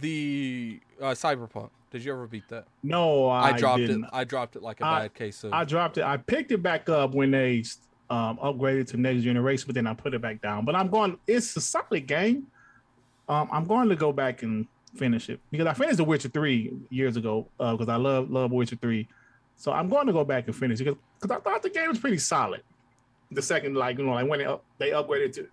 the 0.00 0.80
uh, 1.00 1.06
Cyberpunk? 1.10 1.70
Did 1.90 2.04
you 2.04 2.12
ever 2.12 2.26
beat 2.26 2.48
that? 2.50 2.66
No, 2.82 3.26
I, 3.28 3.48
I, 3.50 3.52
dropped 3.58 3.78
didn't. 3.80 4.04
it. 4.04 4.10
I 4.12 4.22
dropped 4.24 4.54
it 4.56 4.62
like 4.62 4.80
a 4.80 4.86
I- 4.86 5.00
bad 5.00 5.14
case 5.14 5.42
of. 5.42 5.52
I 5.52 5.64
dropped 5.64 5.98
it. 5.98 6.04
I 6.04 6.18
picked 6.18 6.52
it 6.52 6.62
back 6.62 6.88
up 6.88 7.14
when 7.14 7.30
they 7.32 7.64
um, 8.10 8.38
upgraded 8.38 8.86
to 8.88 8.96
next 8.96 9.22
generation, 9.22 9.64
but 9.66 9.74
then 9.74 9.86
I 9.86 9.94
put 9.94 10.14
it 10.14 10.20
back 10.22 10.40
down. 10.40 10.64
But 10.64 10.76
I'm 10.76 10.88
going. 10.88 11.18
It's 11.26 11.56
a 11.56 11.60
solid 11.60 12.06
game. 12.06 12.46
Um, 13.28 13.48
I'm 13.52 13.64
going 13.64 13.88
to 13.88 13.96
go 13.96 14.12
back 14.12 14.42
and 14.42 14.66
finish 14.96 15.28
it 15.28 15.40
because 15.50 15.66
I 15.66 15.74
finished 15.74 15.98
The 15.98 16.04
Witcher 16.04 16.28
three 16.28 16.72
years 16.90 17.16
ago 17.16 17.46
because 17.58 17.88
I 17.88 17.96
love 17.96 18.30
love 18.30 18.50
Witcher 18.50 18.76
three. 18.76 19.06
So 19.56 19.72
I'm 19.72 19.88
going 19.88 20.06
to 20.06 20.12
go 20.12 20.24
back 20.24 20.46
and 20.46 20.56
finish 20.56 20.80
it 20.80 20.84
because 20.84 20.98
because 21.20 21.36
I 21.36 21.40
thought 21.40 21.62
the 21.62 21.70
game 21.70 21.88
was 21.88 21.98
pretty 21.98 22.18
solid. 22.18 22.62
The 23.30 23.42
second, 23.42 23.74
like 23.74 23.98
you 23.98 24.04
know, 24.06 24.12
like 24.12 24.28
when 24.28 24.38
they, 24.38 24.46
up, 24.46 24.64
they 24.78 24.90
upgraded 24.90 25.32
to 25.34 25.48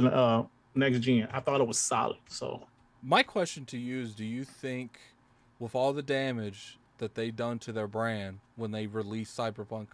to 0.00 0.14
uh, 0.14 0.44
next 0.74 1.00
gen, 1.00 1.28
I 1.32 1.40
thought 1.40 1.60
it 1.60 1.66
was 1.66 1.78
solid. 1.78 2.18
So 2.28 2.66
My 3.02 3.22
question 3.22 3.64
to 3.66 3.78
you 3.78 4.00
is: 4.02 4.14
Do 4.14 4.24
you 4.24 4.44
think, 4.44 4.98
with 5.58 5.74
all 5.74 5.92
the 5.92 6.02
damage 6.02 6.78
that 6.98 7.14
they 7.14 7.30
done 7.30 7.58
to 7.60 7.72
their 7.72 7.86
brand 7.86 8.40
when 8.56 8.72
they 8.72 8.86
released 8.86 9.36
Cyberpunk, 9.38 9.86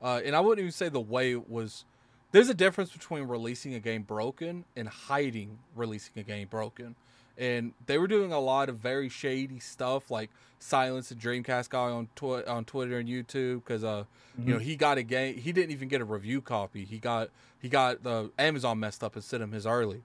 uh, 0.00 0.20
and 0.24 0.36
I 0.36 0.40
wouldn't 0.40 0.60
even 0.60 0.72
say 0.72 0.88
the 0.88 1.00
way 1.00 1.32
it 1.32 1.50
was. 1.50 1.84
There's 2.32 2.48
a 2.48 2.54
difference 2.54 2.90
between 2.90 3.24
releasing 3.24 3.74
a 3.74 3.80
game 3.80 4.02
broken 4.02 4.64
and 4.74 4.88
hiding 4.88 5.58
releasing 5.76 6.18
a 6.18 6.22
game 6.22 6.48
broken. 6.48 6.96
And 7.38 7.72
they 7.86 7.98
were 7.98 8.08
doing 8.08 8.32
a 8.32 8.40
lot 8.40 8.68
of 8.68 8.76
very 8.76 9.08
shady 9.08 9.58
stuff, 9.58 10.10
like 10.10 10.30
silence 10.58 11.08
the 11.08 11.14
Dreamcast 11.14 11.70
guy 11.70 11.90
on 11.90 12.08
twi- 12.14 12.42
on 12.44 12.64
Twitter 12.64 12.98
and 12.98 13.08
YouTube, 13.08 13.64
because 13.64 13.84
uh, 13.84 14.04
you 14.38 14.54
know 14.54 14.58
he 14.58 14.76
got 14.76 14.98
a 14.98 15.02
game. 15.02 15.36
He 15.38 15.52
didn't 15.52 15.72
even 15.72 15.88
get 15.88 16.00
a 16.00 16.04
review 16.04 16.40
copy. 16.42 16.84
He 16.84 16.98
got 16.98 17.30
he 17.58 17.68
got 17.68 18.02
the 18.02 18.30
Amazon 18.38 18.80
messed 18.80 19.02
up 19.02 19.14
and 19.14 19.24
sent 19.24 19.42
him 19.42 19.52
his 19.52 19.66
early. 19.66 20.02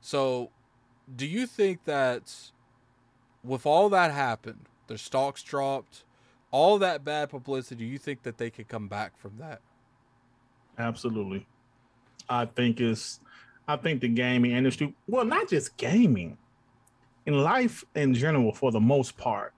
So, 0.00 0.50
do 1.14 1.26
you 1.26 1.46
think 1.46 1.84
that 1.84 2.50
with 3.44 3.64
all 3.64 3.88
that 3.90 4.12
happened, 4.12 4.66
their 4.88 4.98
stocks 4.98 5.42
dropped, 5.42 6.04
all 6.50 6.78
that 6.78 7.04
bad 7.04 7.30
publicity, 7.30 7.84
do 7.84 7.90
you 7.90 7.98
think 7.98 8.22
that 8.24 8.38
they 8.38 8.50
could 8.50 8.68
come 8.68 8.88
back 8.88 9.16
from 9.16 9.38
that? 9.38 9.60
Absolutely. 10.78 11.46
I 12.28 12.46
think 12.46 12.80
is 12.80 13.20
I 13.68 13.76
think 13.76 14.00
the 14.00 14.08
gaming 14.08 14.52
industry, 14.52 14.94
well, 15.08 15.24
not 15.24 15.48
just 15.48 15.76
gaming, 15.76 16.38
in 17.26 17.42
life 17.42 17.84
in 17.94 18.14
general, 18.14 18.52
for 18.52 18.70
the 18.70 18.80
most 18.80 19.16
part, 19.16 19.52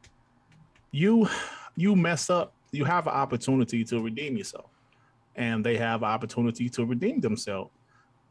you 0.91 1.29
you 1.77 1.95
mess 1.95 2.31
up, 2.31 2.53
you 2.73 2.85
have 2.85 3.07
an 3.07 3.13
opportunity 3.13 3.85
to 3.85 4.03
redeem 4.03 4.37
yourself. 4.37 4.71
And 5.37 5.65
they 5.65 5.77
have 5.77 6.03
an 6.03 6.09
opportunity 6.09 6.69
to 6.71 6.85
redeem 6.85 7.21
themselves. 7.21 7.71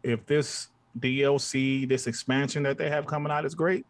If 0.03 0.25
this 0.25 0.69
DLC, 0.99 1.87
this 1.87 2.07
expansion 2.07 2.63
that 2.63 2.77
they 2.77 2.89
have 2.89 3.05
coming 3.05 3.31
out 3.31 3.45
is 3.45 3.55
great, 3.55 3.85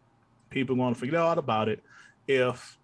people 0.50 0.76
are 0.76 0.78
going 0.78 0.94
to 0.94 1.00
forget 1.00 1.16
all 1.16 1.40
about 1.40 1.70
it. 1.70 1.82
If 2.28 2.78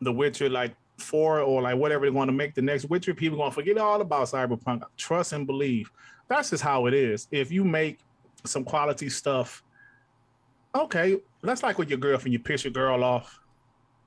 The 0.00 0.12
Witcher, 0.12 0.48
like 0.48 0.74
four 0.96 1.40
or 1.40 1.60
like 1.60 1.76
whatever 1.76 2.06
they 2.06 2.10
want 2.10 2.28
to 2.28 2.32
make 2.32 2.54
the 2.54 2.62
next 2.62 2.86
Witcher, 2.86 3.12
people 3.12 3.36
are 3.38 3.42
going 3.42 3.50
to 3.50 3.54
forget 3.54 3.78
all 3.78 4.00
about 4.00 4.28
Cyberpunk. 4.28 4.82
Trust 4.96 5.34
and 5.34 5.46
believe. 5.46 5.90
That's 6.28 6.50
just 6.50 6.62
how 6.62 6.86
it 6.86 6.94
is. 6.94 7.28
If 7.30 7.52
you 7.52 7.64
make 7.64 8.00
some 8.44 8.64
quality 8.64 9.08
stuff, 9.08 9.62
okay, 10.74 11.18
that's 11.42 11.62
like 11.62 11.78
with 11.78 11.88
your 11.88 11.98
girlfriend. 11.98 12.32
You 12.32 12.38
piss 12.38 12.64
your 12.64 12.72
girl 12.72 13.04
off, 13.04 13.38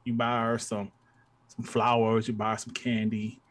you 0.04 0.14
buy 0.14 0.44
her 0.44 0.58
some 0.58 0.92
some 1.48 1.66
flowers, 1.66 2.28
you 2.28 2.34
buy 2.34 2.52
her 2.52 2.58
some 2.58 2.74
candy, 2.74 3.42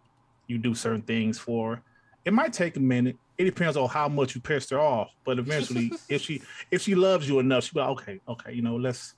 you 0.46 0.58
do 0.58 0.74
certain 0.74 1.02
things 1.02 1.38
for 1.38 1.76
her. 1.76 1.82
It 2.24 2.32
might 2.32 2.52
take 2.52 2.76
a 2.76 2.80
minute. 2.80 3.16
It 3.38 3.44
depends 3.44 3.76
on 3.76 3.88
how 3.88 4.08
much 4.08 4.34
you 4.34 4.40
pissed 4.40 4.70
her 4.70 4.80
off, 4.80 5.10
but 5.24 5.38
eventually, 5.38 5.92
if 6.08 6.22
she 6.22 6.42
if 6.70 6.82
she 6.82 6.94
loves 6.94 7.28
you 7.28 7.38
enough, 7.38 7.64
she'll 7.64 7.74
be 7.74 7.80
like, 7.80 7.90
okay, 7.90 8.20
okay, 8.28 8.52
you 8.52 8.62
know, 8.62 8.76
let's 8.76 9.14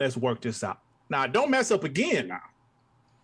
let's 0.00 0.16
work 0.16 0.40
this 0.40 0.62
out. 0.64 0.80
Now, 1.08 1.26
don't 1.26 1.50
mess 1.50 1.70
up 1.70 1.84
again 1.84 2.28
now. 2.28 2.40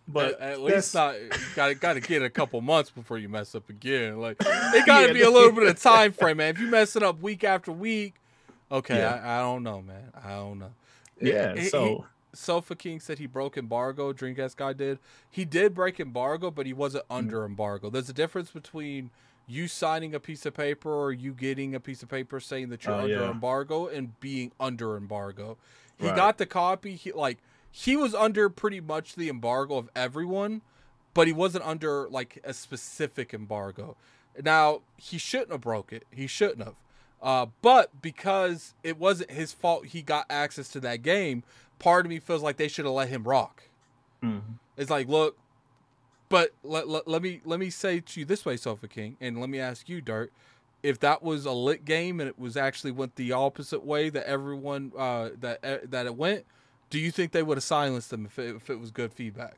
But 0.07 0.39
at, 0.41 0.53
at 0.53 0.61
least 0.61 0.93
not 0.93 1.15
got 1.55 1.67
to 1.69 1.75
got 1.75 1.93
to 1.93 2.01
get 2.01 2.21
a 2.21 2.29
couple 2.29 2.59
months 2.61 2.89
before 2.89 3.17
you 3.17 3.29
mess 3.29 3.55
up 3.55 3.69
again. 3.69 4.19
Like 4.19 4.37
it 4.41 4.85
got 4.85 5.01
to 5.01 5.07
Yeah, 5.07 5.13
be 5.13 5.21
a 5.21 5.29
little 5.29 5.51
bit 5.53 5.67
of 5.67 5.79
time 5.81 6.11
frame, 6.11 6.37
man. 6.37 6.55
If 6.55 6.59
you 6.59 6.67
mess 6.67 6.95
it 6.95 7.03
up 7.03 7.21
week 7.21 7.43
after 7.43 7.71
week, 7.71 8.15
okay, 8.71 8.97
Yeah. 8.97 9.21
I, 9.23 9.37
I 9.37 9.39
don't 9.39 9.63
know, 9.63 9.81
man. 9.81 10.11
I 10.23 10.29
don't 10.31 10.59
know. 10.59 10.71
yeah, 11.21 11.53
He- 11.55 11.61
he- 11.61 11.67
so 11.69 12.05
Sofa 12.33 12.75
King 12.75 12.99
said 12.99 13.19
he 13.19 13.27
broke 13.27 13.57
embargo. 13.57 14.11
Dreamcast 14.11 14.55
guy 14.57 14.73
did. 14.73 14.99
He 15.29 15.45
did 15.45 15.73
break 15.73 15.99
embargo, 15.99 16.49
but 16.51 16.65
he 16.65 16.73
wasn't 16.73 17.07
Mm. 17.07 17.15
under 17.17 17.45
embargo. 17.45 17.89
There's 17.89 18.09
a 18.09 18.13
difference 18.13 18.49
between 18.51 19.09
you 19.47 19.67
signing 19.67 20.15
a 20.15 20.19
piece 20.19 20.45
of 20.45 20.53
paper 20.53 20.91
or 20.91 21.11
you 21.13 21.31
getting 21.33 21.75
a 21.75 21.79
piece 21.79 22.01
of 22.03 22.09
paper 22.09 22.39
saying 22.39 22.69
that 22.69 22.83
you're 22.85 22.93
Oh, 22.95 22.99
under 23.01 23.07
yeah. 23.21 23.29
embargo 23.31 23.87
and 23.87 24.19
being 24.19 24.51
under 24.59 24.97
embargo. 24.97 25.57
He 25.97 26.07
Right. 26.07 26.15
got 26.15 26.37
the 26.39 26.45
copy. 26.45 26.95
He 26.95 27.11
like 27.11 27.37
he 27.75 27.97
was 27.97 28.13
under 28.13 28.49
pretty 28.49 28.79
much 28.79 29.15
the 29.15 29.29
embargo 29.29 29.77
of 29.77 29.89
everyone, 29.95 30.61
but 31.15 31.25
he 31.25 31.33
wasn't 31.33 31.65
under 31.65 32.07
like 32.07 32.39
a 32.43 32.53
specific 32.53 33.33
embargo. 33.33 33.97
Now 34.41 34.81
he 34.95 35.17
shouldn't 35.17 35.51
have 35.51 35.61
broke 35.61 35.91
it. 35.91 36.05
He 36.11 36.27
shouldn't 36.27 36.59
have. 36.63 36.75
Uh, 37.19 37.47
but 37.63 37.99
because 37.99 38.75
it 38.83 38.99
wasn't 38.99 39.31
his 39.31 39.53
fault, 39.53 39.87
he 39.87 40.03
got 40.03 40.27
access 40.29 40.69
to 40.69 40.79
that 40.81 41.01
game. 41.01 41.41
Part 41.79 42.05
of 42.05 42.11
me 42.11 42.19
feels 42.19 42.43
like 42.43 42.57
they 42.57 42.67
should 42.67 42.85
have 42.85 42.93
let 42.93 43.09
him 43.09 43.23
rock. 43.23 43.63
mhm. 44.21 44.59
It's 44.77 44.91
like, 44.91 45.07
look, 45.07 45.37
but 46.29 46.51
let, 46.63 46.87
let, 46.87 47.07
let 47.07 47.21
me 47.23 47.41
let 47.43 47.59
me 47.59 47.69
say 47.71 47.99
to 48.01 48.19
you 48.19 48.25
this 48.25 48.45
way, 48.45 48.55
Sofa 48.55 48.87
King, 48.87 49.17
and 49.19 49.39
let 49.39 49.49
me 49.49 49.59
ask 49.59 49.89
you, 49.89 49.99
Dirt, 49.99 50.31
if 50.83 50.99
that 50.99 51.23
was 51.23 51.45
a 51.45 51.51
lit 51.51 51.85
game 51.85 52.19
and 52.19 52.27
it 52.29 52.37
was 52.37 52.55
actually 52.55 52.91
went 52.91 53.15
the 53.15 53.31
opposite 53.31 53.83
way 53.83 54.09
that 54.09 54.27
everyone 54.27 54.91
uh, 54.97 55.29
that 55.39 55.89
that 55.89 56.05
it 56.05 56.15
went, 56.15 56.45
do 56.93 56.99
you 56.99 57.11
think 57.11 57.31
they 57.31 57.41
would 57.43 57.57
have 57.57 57.63
silenced 57.63 58.11
them 58.11 58.25
if 58.27 58.37
it, 58.37 58.55
if 58.55 58.69
it 58.69 58.79
was 58.79 58.91
good 58.91 59.11
feedback? 59.13 59.57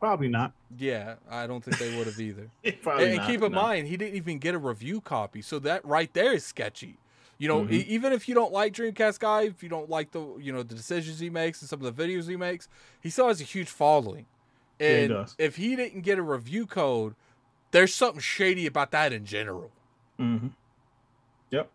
probably 0.00 0.28
not. 0.28 0.52
Yeah, 0.76 1.16
I 1.30 1.46
don't 1.46 1.62
think 1.64 1.78
they 1.78 1.88
would 1.88 2.06
have 2.06 2.20
either. 2.20 2.50
Probably 2.82 3.06
and, 3.06 3.14
and 3.14 3.22
keep 3.22 3.42
in 3.42 3.52
no. 3.52 3.58
mind, 3.60 3.86
he 3.88 3.96
didn't 3.96 4.16
even 4.16 4.38
get 4.38 4.54
a 4.54 4.58
review 4.58 5.00
copy, 5.00 5.40
so 5.42 5.58
that 5.60 5.84
right 5.84 6.12
there 6.12 6.32
is 6.32 6.44
sketchy. 6.44 6.98
You 7.38 7.48
know, 7.48 7.64
Mhm. 7.64 7.72
e- 7.72 7.86
even 7.88 8.12
if 8.12 8.28
you 8.28 8.34
don't 8.34 8.52
like 8.52 8.72
Dreamcast 8.74 9.18
guy, 9.18 9.42
if 9.42 9.62
you 9.62 9.68
don't 9.68 9.88
like 9.90 10.10
the 10.12 10.36
you 10.38 10.52
know 10.52 10.62
the 10.62 10.74
decisions 10.74 11.18
he 11.20 11.30
makes 11.30 11.60
and 11.62 11.68
some 11.68 11.82
of 11.84 11.96
the 11.96 12.02
videos 12.02 12.28
he 12.28 12.36
makes, 12.36 12.68
he 13.00 13.10
still 13.10 13.28
has 13.28 13.40
a 13.40 13.44
huge 13.44 13.68
following. 13.68 14.26
Yeah, 14.86 15.00
he 15.00 15.06
And 15.06 15.10
if 15.38 15.56
he 15.56 15.76
didn't 15.76 16.02
get 16.02 16.18
a 16.18 16.22
review 16.22 16.66
code, 16.66 17.14
there's 17.72 17.94
something 17.94 18.20
shady 18.20 18.66
about 18.66 18.90
that 18.92 19.12
in 19.12 19.24
general. 19.26 19.72
hmm 20.18 20.54
Yep, 21.50 21.70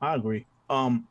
I 0.00 0.14
agree. 0.14 0.46
Um, 0.68 1.08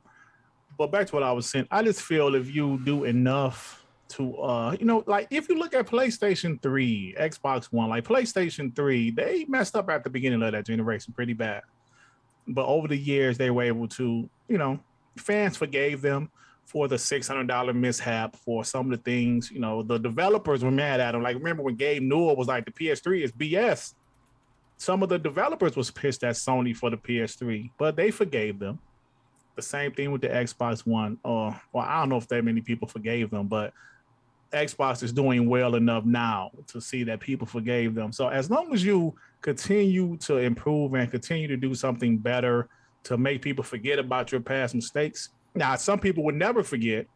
but 0.78 0.92
back 0.92 1.08
to 1.08 1.16
what 1.16 1.24
I 1.24 1.32
was 1.32 1.50
saying, 1.50 1.68
I 1.72 1.84
just 1.84 2.02
feel 2.02 2.36
if 2.36 2.54
you 2.54 2.80
do 2.84 3.04
enough 3.04 3.86
to, 4.10 4.38
uh, 4.38 4.76
you 4.80 4.86
know, 4.86 5.04
like 5.08 5.28
if 5.30 5.50
you 5.50 5.58
look 5.58 5.74
at 5.74 5.88
PlayStation 5.88 6.62
Three, 6.62 7.16
Xbox 7.20 7.66
One, 7.66 7.90
like 7.90 8.04
PlayStation 8.04 8.76
Three, 8.76 9.12
they 9.12 9.46
messed 9.48 9.76
up 9.76 9.90
at 9.90 10.04
the 10.04 10.10
beginning 10.10 10.42
of 10.44 10.52
that 10.52 10.66
generation 10.66 11.14
pretty 11.14 11.34
bad. 11.34 11.62
But 12.48 12.66
over 12.66 12.88
the 12.88 12.98
years, 12.98 13.38
they 13.38 13.50
were 13.50 13.64
able 13.64 13.88
to, 13.90 14.30
you 14.48 14.58
know, 14.58 14.80
fans 15.18 15.58
forgave 15.58 16.02
them 16.02 16.30
for 16.66 16.88
the 16.88 16.98
six 16.98 17.28
hundred 17.28 17.48
dollar 17.48 17.74
mishap 17.74 18.36
for 18.36 18.64
some 18.64 18.92
of 18.92 18.98
the 18.98 19.04
things. 19.04 19.52
You 19.52 19.60
know, 19.60 19.84
the 19.84 19.98
developers 19.98 20.64
were 20.64 20.72
mad 20.72 21.00
at 21.00 21.14
them. 21.14 21.24
Like 21.24 21.36
remember 21.36 21.64
when 21.64 21.76
Gabe 21.76 22.04
Newell 22.04 22.36
was 22.36 22.48
like, 22.48 22.66
the 22.66 22.72
PS3 22.72 23.24
is 23.24 23.32
BS 23.32 23.94
some 24.84 25.02
of 25.02 25.10
the 25.10 25.18
developers 25.18 25.78
was 25.78 25.92
pissed 25.92 26.24
at 26.24 26.36
Sony 26.36 26.76
for 26.76 26.90
the 26.90 26.98
PS3, 26.98 27.72
but 27.78 27.96
they 27.96 28.12
forgave 28.12 28.60
them. 28.60 28.80
The 29.56 29.62
same 29.62 29.92
thing 29.92 30.12
with 30.12 30.22
the 30.22 30.30
Xbox 30.30 30.86
One. 30.86 31.18
Uh, 31.24 31.54
well, 31.72 31.86
I 31.86 32.00
don't 32.00 32.10
know 32.10 32.18
if 32.18 32.28
that 32.30 32.44
many 32.44 32.62
people 32.62 32.88
forgave 32.88 33.30
them, 33.30 33.48
but 33.48 33.74
Xbox 34.52 35.04
is 35.04 35.12
doing 35.12 35.50
well 35.50 35.76
enough 35.76 36.06
now 36.06 36.52
to 36.68 36.80
see 36.80 37.04
that 37.04 37.20
people 37.20 37.48
forgave 37.48 37.96
them. 37.96 38.12
So 38.12 38.28
as 38.28 38.50
long 38.50 38.74
as 38.74 38.84
you 38.84 39.14
continue 39.42 40.18
to 40.18 40.38
improve 40.38 40.94
and 40.94 41.10
continue 41.10 41.48
to 41.48 41.58
do 41.58 41.76
something 41.76 42.18
better 42.18 42.70
to 43.04 43.18
make 43.18 43.42
people 43.42 43.64
forget 43.64 44.00
about 44.00 44.32
your 44.32 44.42
past 44.42 44.76
mistakes, 44.76 45.30
Now, 45.56 45.76
some 45.76 46.00
people 46.00 46.24
would 46.24 46.36
never 46.36 46.64
forget. 46.64 47.08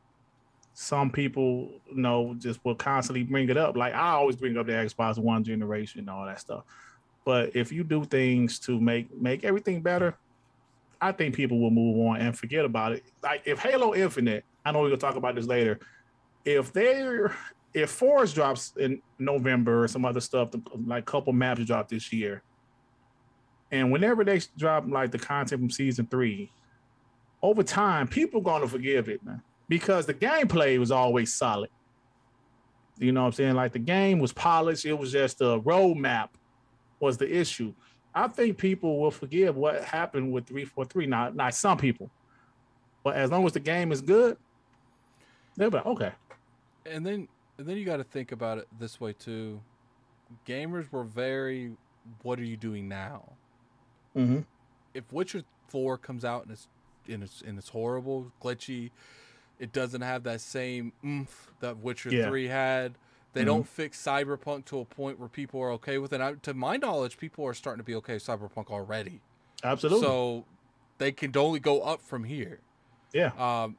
Some 0.74 1.10
people, 1.10 1.72
you 1.90 1.98
know, 1.98 2.36
just 2.38 2.64
will 2.64 2.76
constantly 2.76 3.24
bring 3.24 3.50
it 3.50 3.58
up. 3.58 3.76
Like 3.76 3.96
I 3.96 4.12
always 4.12 4.36
bring 4.36 4.58
up 4.58 4.68
the 4.68 4.74
Xbox 4.74 5.18
One 5.18 5.44
generation 5.44 6.02
and 6.02 6.10
all 6.10 6.26
that 6.26 6.40
stuff. 6.40 6.64
But 7.26 7.56
if 7.56 7.72
you 7.72 7.84
do 7.84 8.06
things 8.06 8.60
to 8.60 8.80
make 8.80 9.12
make 9.20 9.44
everything 9.44 9.82
better, 9.82 10.16
I 11.00 11.12
think 11.12 11.36
people 11.36 11.60
will 11.60 11.72
move 11.72 12.08
on 12.08 12.22
and 12.22 12.38
forget 12.38 12.66
about 12.66 12.94
it. 12.94 13.04
Like 13.24 13.44
if 13.46 13.60
Halo 13.60 13.94
Infinite, 13.94 14.44
I 14.66 14.72
know 14.72 14.82
we're 14.82 14.90
gonna 14.90 14.98
talk 14.98 15.16
about 15.16 15.36
this 15.36 15.46
later. 15.46 15.80
If 16.46 16.74
they're 16.74 17.36
if 17.74 17.92
Forge 17.92 18.34
drops 18.34 18.74
in 18.78 19.02
November 19.20 19.84
or 19.84 19.88
some 19.88 20.06
other 20.06 20.20
stuff, 20.20 20.50
like 20.86 21.04
a 21.04 21.06
couple 21.06 21.34
maps 21.34 21.64
drop 21.66 21.90
this 21.90 22.12
year, 22.12 22.42
and 23.72 23.92
whenever 23.92 24.24
they 24.24 24.42
drop 24.58 24.86
like 24.88 25.12
the 25.12 25.20
content 25.20 25.62
from 25.62 25.70
season 25.70 26.08
three, 26.08 26.52
over 27.42 27.64
time, 27.64 28.08
people 28.08 28.42
gonna 28.42 28.68
forgive 28.68 29.10
it, 29.10 29.24
man, 29.24 29.42
because 29.70 30.06
the 30.06 30.14
gameplay 30.14 30.80
was 30.80 30.92
always 30.92 31.34
solid. 31.34 31.70
You 32.98 33.12
know 33.12 33.22
what 33.22 33.28
I'm 33.28 33.34
saying? 33.34 33.56
Like 33.56 33.74
the 33.74 33.80
game 33.80 34.20
was 34.20 34.34
polished. 34.34 34.86
It 34.86 34.94
was 34.94 35.12
just 35.12 35.42
a 35.42 35.60
roadmap 35.60 36.30
was 37.00 37.18
the 37.18 37.32
issue. 37.32 37.74
I 38.18 38.28
think 38.28 38.58
people 38.58 39.00
will 39.00 39.12
forgive 39.12 39.56
what 39.56 39.84
happened 39.84 40.32
with 40.32 40.48
343. 40.48 41.06
Not 41.06 41.36
not 41.36 41.54
some 41.54 41.78
people. 41.78 42.10
But 43.04 43.16
as 43.16 43.30
long 43.30 43.46
as 43.46 43.54
the 43.54 43.60
game 43.60 43.92
is 43.92 44.02
good, 44.02 44.38
they'll 45.56 45.70
be 45.70 45.78
like, 45.78 45.86
okay. 45.86 46.12
And 46.86 47.06
then 47.06 47.28
and 47.58 47.68
then 47.68 47.78
you 47.78 47.86
got 47.86 47.98
to 47.98 48.04
think 48.04 48.32
about 48.32 48.58
it 48.58 48.68
this 48.80 49.00
way 49.00 49.14
too. 49.14 49.62
Gamers 50.48 50.92
were 50.92 51.04
very 51.04 51.74
what 52.24 52.40
are 52.40 52.44
you 52.44 52.58
doing 52.58 52.88
now? 52.88 53.34
Mm-hmm. 54.16 54.40
If 54.94 55.04
Witcher 55.12 55.44
4 55.68 55.98
comes 55.98 56.26
out 56.26 56.44
and 56.44 56.52
it's 56.52 56.68
and 57.08 57.22
it's 57.24 57.42
and 57.42 57.58
it's 57.58 57.70
horrible, 57.70 58.32
glitchy, 58.42 58.90
it 59.60 59.72
doesn't 59.72 60.02
have 60.02 60.24
that 60.24 60.42
same 60.42 60.92
oomph 61.06 61.52
that 61.60 61.78
Witcher 61.78 62.10
Yeah. 62.12 62.28
3 62.30 62.48
had. 62.48 62.96
They 63.38 63.44
Mhm. 63.44 63.48
don't 63.48 63.68
fix 63.68 64.02
Cyberpunk 64.04 64.66
to 64.66 64.80
a 64.80 64.86
point 64.86 65.20
where 65.20 65.30
people 65.30 65.62
are 65.62 65.72
okay 65.74 65.98
with 65.98 66.12
it. 66.14 66.22
I, 66.22 66.34
to 66.34 66.54
my 66.54 66.78
knowledge, 66.78 67.18
people 67.18 67.46
are 67.46 67.54
starting 67.54 67.80
to 67.80 67.84
be 67.86 67.96
okay 67.96 68.14
with 68.16 68.26
Cyberpunk 68.26 68.68
already. 68.70 69.22
Absolutely. 69.64 70.02
So 70.06 70.46
they 70.98 71.12
can 71.12 71.32
only 71.38 71.60
go 71.60 71.82
up 71.82 72.02
from 72.02 72.24
here. 72.26 72.60
yeah. 73.14 73.32
Um, 73.38 73.78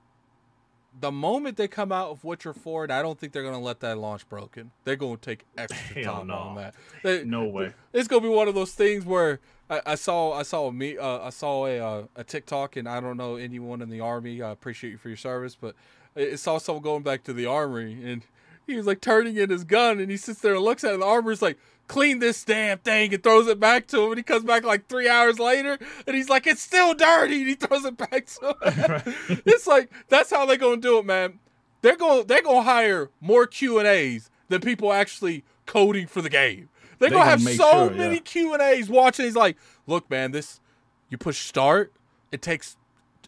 the 1.01 1.13
moment 1.13 1.57
they 1.57 1.69
come 1.69 1.93
out 1.93 2.11
of 2.11 2.25
Witcher 2.25 2.53
4, 2.53 2.85
and 2.85 2.93
I 2.93 3.03
don't 3.03 3.19
think 3.21 3.33
they're 3.33 3.43
going 3.43 3.55
to 3.55 3.61
let 3.61 3.79
that 3.81 3.99
launch 3.99 4.29
broken. 4.29 4.73
They're 4.83 4.97
going 4.97 5.19
to 5.19 5.23
take 5.23 5.45
extra 5.57 5.79
Hell 6.03 6.15
time 6.17 6.27
no. 6.29 6.35
on 6.35 6.57
that. 6.57 6.75
They- 7.05 7.25
No 7.25 7.45
way. 7.45 7.73
it's 7.93 8.09
gonna 8.09 8.23
be 8.23 8.29
one 8.29 8.49
of 8.49 8.55
those 8.57 8.73
things 8.73 9.05
where 9.05 9.39
I, 9.71 9.81
I 9.87 9.95
saw 9.95 10.33
I 10.33 10.43
saw 10.43 10.67
a 10.69 10.73
me 10.73 10.97
uh, 10.99 11.21
I 11.21 11.31
saw 11.31 11.67
a 11.67 11.79
uh, 11.79 12.03
a 12.17 12.25
TikTok 12.25 12.75
and 12.77 12.89
I 12.89 13.01
don't 13.01 13.17
know 13.19 13.37
anyone 13.37 13.81
in 13.83 13.91
the 13.91 14.01
army. 14.01 14.41
I 14.43 14.51
appreciate 14.51 14.91
you 14.91 14.97
for 14.99 15.09
your 15.09 15.17
service, 15.19 15.55
but 15.55 15.75
I 16.17 16.31
I 16.33 16.35
saw 16.37 16.59
someone 16.59 16.83
going 16.83 17.03
back 17.05 17.23
to 17.25 17.33
the 17.33 17.47
armory 17.47 17.93
and 18.03 18.25
he 18.69 18.77
was 18.77 18.87
like 18.87 19.01
turning 19.01 19.37
in 19.37 19.51
his 19.51 19.65
gun 19.65 19.99
and 19.99 20.11
he 20.11 20.17
sits 20.17 20.41
there 20.41 20.55
and 20.55 20.63
looks 20.65 20.85
at 20.85 20.91
it. 20.91 20.95
And 20.95 21.03
the 21.03 21.07
armor's 21.07 21.43
like, 21.43 21.59
"Clean 21.89 22.19
this 22.21 22.45
damn 22.45 22.79
thing," 22.79 23.13
and 23.13 23.23
throws 23.23 23.49
it 23.49 23.59
back 23.59 23.87
to 23.89 24.03
him. 24.03 24.11
And 24.11 24.19
he 24.19 24.23
comes 24.23 24.45
back 24.45 24.65
like 24.65 24.89
three 24.89 25.09
hours 25.09 25.39
later 25.39 25.79
and 26.07 26.17
he's 26.17 26.29
like, 26.29 26.47
"It's 26.47 26.63
still 26.63 26.95
dirty," 26.95 27.41
and 27.41 27.49
he 27.49 27.55
throws 27.55 27.85
it 27.85 27.97
back 27.97 28.27
to 28.27 28.57
him. 28.63 29.15
it's 29.47 29.67
like 29.67 29.91
that's 30.09 30.31
how 30.31 30.47
they're 30.47 30.57
gonna 30.57 30.77
do 30.77 30.99
it, 30.99 31.05
man. 31.05 31.41
They're 31.83 31.97
going 31.97 32.27
they're 32.27 32.43
gonna 32.43 32.63
hire 32.63 33.11
more 33.21 33.47
Q 33.47 33.79
and 33.79 33.89
A's 33.89 34.31
than 34.49 34.61
people 34.61 34.93
actually 34.93 35.45
coding 35.67 36.07
for 36.07 36.23
the 36.23 36.31
game. 36.31 36.69
They're 36.99 37.11
They 37.11 37.15
gonna 37.15 37.25
gonna 37.25 37.31
have 37.31 37.43
so 37.57 37.89
sure, 37.89 37.91
many 37.91 38.17
yeah. 38.17 38.21
Q 38.21 38.53
and 38.55 38.63
A's 38.63 38.89
watching. 38.89 39.25
He's 39.25 39.37
like, 39.37 39.57
look, 39.87 40.11
man, 40.11 40.33
this 40.33 40.61
you 41.09 41.17
push 41.19 41.39
start, 41.47 41.93
it 42.33 42.43
takes 42.43 42.77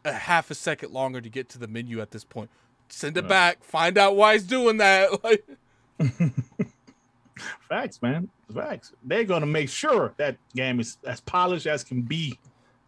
a 0.04 0.12
half 0.12 0.50
a 0.50 0.54
second 0.54 0.92
longer 0.92 1.20
to 1.20 1.28
get 1.28 1.48
to 1.50 1.58
the 1.58 1.68
menu 1.68 2.00
at 2.00 2.10
this 2.10 2.24
point. 2.24 2.50
Send 2.92 3.16
it 3.16 3.22
Right. 3.22 3.28
back, 3.28 3.64
find 3.64 3.96
out 3.98 4.16
why 4.16 4.34
he's 4.34 4.44
doing 4.44 4.76
that. 4.78 5.10
Like, 5.24 5.44
Facts, 7.68 8.02
man. 8.02 8.28
Facts. 8.54 8.92
They're 9.04 9.24
gonna 9.24 9.46
make 9.46 9.68
sure 9.68 10.12
that 10.16 10.36
game 10.54 10.80
is 10.80 10.98
as 11.06 11.20
polished 11.20 11.66
as 11.66 11.84
can 11.84 12.02
be. 12.02 12.38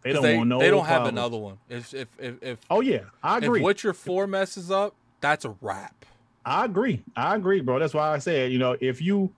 They 0.03 0.13
don't 0.13 0.23
they, 0.23 0.37
want 0.37 0.49
no. 0.49 0.59
they 0.59 0.71
don't 0.71 0.85
have 0.87 1.07
another 1.07 1.39
one. 1.39 1.59
If 1.69 1.95
if 1.95 2.09
if 2.19 2.43
if, 2.43 2.59
Oh 2.69 2.81
yeah, 2.81 3.01
I 3.23 3.39
agree. 3.39 3.61
if. 3.61 3.65
Witcher 3.65 3.93
Four 3.93 4.27
messes 4.27 4.71
up, 4.71 4.95
that's 5.21 5.45
a 5.45 5.55
wrap. 5.61 6.05
I 6.45 6.65
agree. 6.65 7.03
I 7.17 7.37
agree, 7.37 7.61
bro. 7.61 7.79
That's 7.79 7.95
why 7.95 8.13
I 8.13 8.19
said, 8.19 8.51
you 8.51 8.59
know, 8.59 8.77
if 8.81 9.01
you 9.01 9.33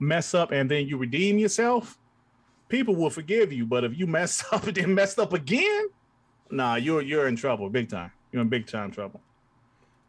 mess 0.00 0.32
up 0.34 0.52
and 0.52 0.70
then 0.70 0.86
you 0.88 0.96
redeem 0.96 1.38
yourself, 1.38 1.98
people 2.68 2.96
will 2.96 3.10
forgive 3.10 3.52
you. 3.52 3.66
But 3.66 3.84
if 3.84 3.96
you 3.98 4.06
mess 4.06 4.42
up 4.52 4.66
and 4.66 4.74
then 4.76 4.94
messed 4.94 5.18
up 5.18 5.32
again, 5.34 5.88
nah, 6.50 6.76
you're 6.76 7.02
you're 7.02 7.28
in 7.28 7.36
trouble, 7.36 7.68
big 7.68 7.90
time. 7.90 8.10
You're 8.32 8.42
in 8.42 8.48
big 8.48 8.66
time 8.66 8.90
trouble. 8.90 9.20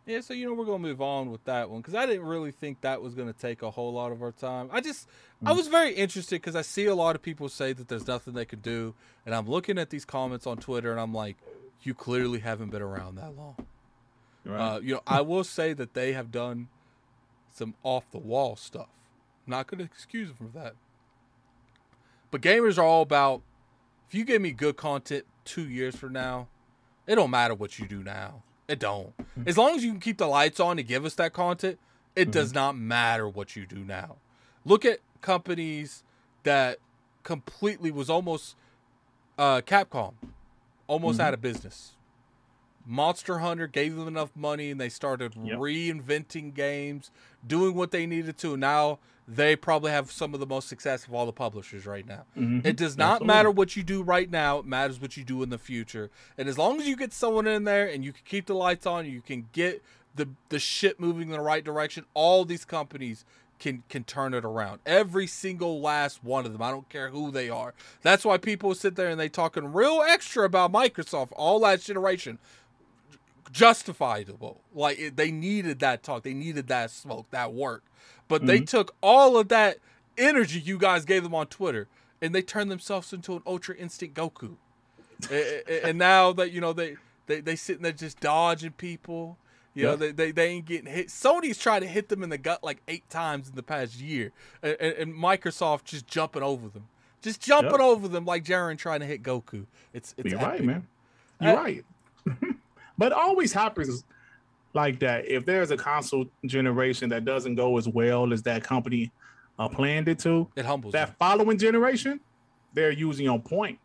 Yeah, 0.08 0.22
so 0.22 0.34
you 0.34 0.46
know 0.48 0.54
we're 0.54 0.64
gonna 0.66 0.80
move 0.80 1.02
on 1.02 1.32
with 1.32 1.44
that 1.44 1.70
one 1.70 1.82
because 1.82 1.94
I 1.94 2.06
didn't 2.06 2.26
really 2.26 2.52
think 2.52 2.80
that 2.80 3.02
was 3.02 3.14
gonna 3.14 3.34
take 3.34 3.62
a 3.62 3.70
whole 3.70 3.92
lot 3.92 4.14
of 4.14 4.22
our 4.22 4.32
time. 4.32 4.70
I 4.72 4.80
just 4.80 5.06
I 5.46 5.52
Mm. 5.52 5.58
was 5.58 5.68
very 5.68 5.94
interested 5.94 6.36
because 6.38 6.56
I 6.56 6.62
see 6.62 6.86
a 6.86 6.96
lot 6.96 7.16
of 7.18 7.22
people 7.22 7.50
say 7.50 7.74
that 7.74 7.90
there's 7.90 8.08
nothing 8.08 8.34
they 8.34 8.46
can 8.46 8.62
do, 8.62 8.96
and 9.26 9.36
I'm 9.36 9.48
looking 9.48 9.78
at 9.78 9.90
these 9.90 10.06
comments 10.06 10.48
on 10.48 10.60
Twitter 10.60 10.92
and 10.92 11.00
I'm 11.00 11.14
like, 11.14 11.36
you 11.84 11.94
clearly 11.94 12.40
haven't 12.40 12.70
been 12.70 12.82
around 12.82 13.16
that 13.16 13.36
long. 13.36 13.58
Right. 14.46 14.76
Uh, 14.76 14.80
you 14.80 14.94
know, 14.96 15.02
I 15.06 15.20
will 15.22 15.44
say 15.44 15.74
that 15.74 15.94
they 15.94 16.14
have 16.14 16.32
done 16.32 16.70
some 17.54 17.76
off 17.84 18.10
the 18.10 18.18
wall 18.18 18.56
stuff. 18.56 18.88
I'm 19.46 19.52
not 19.52 19.68
gonna 19.68 19.84
excuse 19.84 20.30
them 20.30 20.38
for 20.38 20.58
that. 20.58 20.76
But 22.32 22.40
gamers 22.40 22.78
are 22.78 22.84
all 22.84 23.02
about 23.02 23.42
if 24.08 24.16
you 24.16 24.24
give 24.24 24.42
me 24.42 24.54
good 24.54 24.78
content 24.78 25.26
two 25.44 25.68
years 25.68 25.98
from 25.98 26.14
now, 26.14 26.48
it 27.06 27.16
don't 27.16 27.30
matter 27.30 27.54
what 27.54 27.78
you 27.78 27.88
do 27.88 28.04
now. 28.04 28.44
It 28.68 28.80
don't. 28.80 29.14
As 29.46 29.58
long 29.58 29.76
as 29.76 29.84
you 29.84 29.92
can 29.92 30.00
keep 30.02 30.18
the 30.18 30.28
lights 30.28 30.60
on 30.60 30.76
to 30.78 30.84
give 30.84 31.06
us 31.06 31.16
that 31.16 31.32
content, 31.34 31.80
it 32.16 32.32
does 32.32 32.54
not 32.54 32.78
matter 32.78 33.28
what 33.28 33.56
you 33.56 33.66
do 33.66 33.78
now. 33.78 34.18
Look 34.66 34.84
at 34.84 35.00
companies 35.22 36.04
that 36.44 36.80
completely 37.24 37.92
was 37.92 38.10
almost 38.10 38.56
uh, 39.38 39.62
Capcom, 39.62 40.14
almost 40.88 41.20
Mhm. 41.20 41.24
out 41.24 41.34
of 41.36 41.42
business. 41.42 41.94
Monster 42.88 43.38
Hunter 43.40 43.68
gave 43.68 43.96
them 43.96 44.08
enough 44.08 44.32
money 44.36 44.72
and 44.72 44.82
they 44.82 44.90
started 44.90 45.36
Yep. 45.36 45.60
reinventing 45.60 46.54
games, 46.56 47.12
doing 47.46 47.76
what 47.76 47.92
they 47.92 48.06
needed 48.08 48.38
to. 48.40 48.58
Now 48.58 48.98
they 49.28 49.56
probably 49.58 49.92
have 49.92 50.10
some 50.10 50.34
of 50.34 50.40
the 50.40 50.46
most 50.46 50.70
success 50.70 51.06
of 51.06 51.14
all 51.14 51.26
the 51.26 51.34
publishers 51.34 51.86
right 51.86 52.08
now. 52.08 52.24
Mhm. 52.38 52.66
It 52.66 52.78
does 52.78 52.98
not 52.98 53.16
Absolutely. 53.16 53.28
matter 53.28 53.52
what 53.52 53.76
you 53.76 53.84
do 53.84 54.02
right 54.02 54.30
now, 54.32 54.60
it 54.60 54.66
matters 54.66 55.02
what 55.02 55.18
you 55.18 55.24
do 55.26 55.44
in 55.44 55.50
the 55.50 55.58
future. 55.58 56.10
And 56.38 56.48
as 56.48 56.58
long 56.58 56.80
as 56.80 56.88
you 56.88 56.96
get 56.96 57.12
someone 57.14 57.46
in 57.46 57.66
there 57.66 57.88
and 57.88 58.06
you 58.06 58.14
can 58.14 58.24
keep 58.26 58.46
the 58.46 58.56
lights 58.56 58.86
on, 58.86 59.06
you 59.06 59.22
can 59.22 59.50
get 59.52 59.84
the 60.16 60.30
the 60.50 60.60
shit 60.60 61.00
moving 61.00 61.24
in 61.28 61.32
the 61.34 61.42
right 61.42 61.64
direction, 61.64 62.06
all 62.14 62.46
these 62.46 62.64
companies 62.66 63.26
can 63.60 63.84
can 63.90 64.04
turn 64.06 64.34
it 64.34 64.46
around. 64.46 64.80
Every 64.86 65.28
single 65.28 65.82
last 65.82 66.24
one 66.24 66.46
of 66.46 66.54
them. 66.54 66.62
I 66.62 66.72
don't 66.72 66.88
care 66.90 67.10
who 67.10 67.30
they 67.30 67.50
are. 67.50 67.74
That's 68.04 68.24
why 68.24 68.38
people 68.38 68.74
sit 68.76 68.96
there 68.96 69.10
and 69.10 69.20
they 69.20 69.30
talking 69.30 69.74
real 69.74 70.02
extra 70.08 70.46
about 70.46 70.72
Microsoft 70.72 71.30
all 71.36 71.60
last 71.60 71.86
generation. 71.86 72.40
Justifiable. 73.52 74.62
Like 74.74 75.00
it, 75.00 75.16
they 75.18 75.32
needed 75.32 75.80
that 75.80 76.04
talk. 76.04 76.24
They 76.24 76.34
needed 76.34 76.68
that 76.68 76.92
smoke, 76.92 77.28
that 77.32 77.54
work. 77.54 77.84
But 78.28 78.46
they 78.46 78.60
Mhm. 78.60 78.68
took 78.68 78.96
all 79.02 79.38
of 79.38 79.48
that 79.50 79.78
energy 80.18 80.60
you 80.60 80.78
guys 80.78 81.06
gave 81.06 81.24
them 81.24 81.34
on 81.36 81.48
Twitter 81.48 81.88
and 82.22 82.34
they 82.34 82.42
turned 82.42 82.70
themselves 82.72 83.14
into 83.14 83.36
an 83.36 83.42
Ultra 83.46 83.76
Instinct 83.76 84.16
Goku. 84.16 84.56
And 85.32 85.98
now 85.98 86.32
that 86.34 86.52
you 86.52 86.62
know 86.62 86.74
they 86.74 86.98
they 87.28 87.42
they 87.42 87.56
sitting 87.56 87.84
there 87.84 87.92
just 87.92 88.20
dodging 88.20 88.72
people. 88.72 89.38
You 89.74 89.84
know 89.84 89.90
Yeah. 89.92 89.96
they, 89.98 90.12
they 90.12 90.32
they 90.32 90.48
ain't 90.50 90.66
getting 90.66 90.92
hit. 90.92 91.08
Sony's 91.10 91.58
tried 91.58 91.82
to 91.82 91.88
hit 91.88 92.10
them 92.10 92.24
in 92.24 92.30
the 92.30 92.38
gut 92.38 92.64
like 92.64 92.82
eight 92.88 93.08
times 93.10 93.50
in 93.50 93.56
the 93.56 93.64
past 93.64 94.00
year, 94.00 94.32
and, 94.64 94.76
and, 94.80 95.14
Microsoft 95.14 95.84
just 95.86 96.08
jumping 96.08 96.42
over 96.42 96.68
them, 96.68 96.88
just 97.22 97.42
jumping 97.42 97.72
Yep. 97.74 97.80
over 97.82 98.08
them 98.08 98.26
like 98.26 98.44
Jiren 98.44 98.78
trying 98.78 99.02
to 99.02 99.06
hit 99.06 99.22
Goku. 99.22 99.66
It's 99.94 100.16
it's 100.18 100.32
You're 100.32 100.40
right, 100.40 100.64
man. 100.64 100.88
You're 101.40 101.52
I- 101.52 101.56
right. 101.56 101.86
but 102.98 103.08
it 103.08 103.14
always 103.14 103.54
happens 103.54 104.04
like 104.78 105.00
that. 105.00 105.28
If 105.28 105.46
there's 105.46 105.72
a 105.72 105.78
console 105.78 106.26
generation 106.46 107.10
that 107.10 107.26
doesn't 107.26 107.56
go 107.56 107.78
as 107.78 107.88
well 107.90 108.32
as 108.32 108.44
that 108.44 108.64
company 108.64 109.12
uh, 109.60 109.68
planned 109.68 110.08
it 110.08 110.20
to, 110.20 110.48
It 110.56 110.66
humbles 110.66 110.94
that 110.94 111.10
you. 111.10 111.16
following 111.20 111.58
generation, 111.58 112.20
they're 112.74 112.92
using 112.92 113.28
on 113.28 113.42
point, 113.42 113.80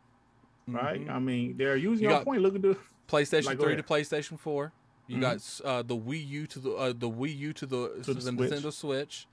right? 0.68 1.00
Mhm. 1.00 1.10
I 1.10 1.18
mean, 1.18 1.56
they're 1.56 1.76
using 1.76 2.08
You 2.10 2.14
on 2.14 2.24
point. 2.24 2.42
Look 2.42 2.54
at 2.54 2.62
the 2.62 2.76
PlayStation 3.08 3.46
Like, 3.46 3.58
Three 3.58 3.74
to. 3.76 3.82
PlayStation 3.82 4.38
Four. 4.38 4.72
You 5.08 5.16
Mhm. 5.16 5.20
got 5.20 5.60
uh, 5.68 5.82
the 5.82 5.96
Wii 5.96 6.28
U 6.28 6.46
to 6.46 6.58
the 6.58 6.70
uh, 6.72 6.92
the 6.96 7.10
Wii 7.10 7.36
U 7.38 7.52
to 7.54 7.66
the, 7.66 7.88
to 8.04 8.14
the 8.14 8.14
the 8.14 8.20
Switch. 8.20 8.50
Nintendo 8.50 8.72
Switch, 8.72 9.26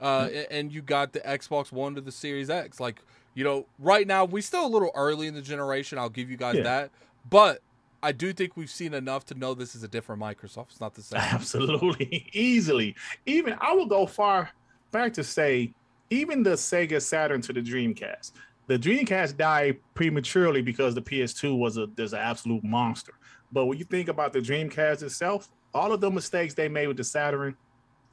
uh, 0.00 0.28
a- 0.30 0.52
and 0.52 0.70
you 0.72 0.82
got 0.82 1.12
the 1.14 1.20
Xbox 1.20 1.72
One 1.72 1.94
to 1.94 2.00
the 2.02 2.12
Series 2.12 2.50
X. 2.50 2.78
Like 2.80 3.00
you 3.34 3.44
know, 3.44 3.66
right 3.78 4.06
now 4.06 4.24
we 4.26 4.40
still 4.42 4.66
a 4.66 4.72
little 4.76 4.90
early 4.94 5.26
in 5.26 5.34
the 5.34 5.42
generation. 5.42 5.96
I'll 5.98 6.08
give 6.10 6.30
you 6.30 6.36
guys 6.36 6.56
Yeah. 6.56 6.62
that, 6.64 6.90
but 7.28 7.60
I 8.02 8.12
do 8.12 8.32
think 8.32 8.56
we've 8.56 8.70
seen 8.70 8.94
enough 8.94 9.24
to 9.26 9.34
know 9.34 9.54
this 9.54 9.74
is 9.74 9.82
a 9.82 9.88
different 9.88 10.22
Microsoft. 10.22 10.70
It's 10.70 10.80
not 10.80 10.94
the 10.94 11.02
same. 11.02 11.20
Absolutely, 11.22 12.28
easily. 12.32 12.94
Even 13.26 13.56
I 13.60 13.72
will 13.72 13.86
go 13.86 14.06
far 14.06 14.50
back 14.92 15.12
to 15.14 15.24
say, 15.24 15.74
even 16.10 16.42
the 16.42 16.50
Sega 16.50 17.02
Saturn 17.02 17.40
to 17.42 17.52
the 17.52 17.60
Dreamcast. 17.60 18.32
The 18.66 18.78
Dreamcast 18.78 19.36
died 19.36 19.78
prematurely 19.94 20.62
because 20.62 20.94
the 20.94 21.02
PS2 21.02 21.58
was 21.58 21.76
a 21.76 21.86
there's 21.96 22.12
an 22.12 22.20
absolute 22.20 22.62
monster. 22.62 23.14
But 23.50 23.64
when 23.64 23.78
you 23.78 23.84
think 23.84 24.08
about 24.08 24.32
the 24.32 24.40
Dreamcast 24.40 25.02
itself, 25.02 25.48
all 25.74 25.92
of 25.92 26.00
the 26.00 26.10
mistakes 26.10 26.54
they 26.54 26.68
made 26.68 26.86
with 26.86 26.98
the 26.98 27.04
Saturn, 27.04 27.56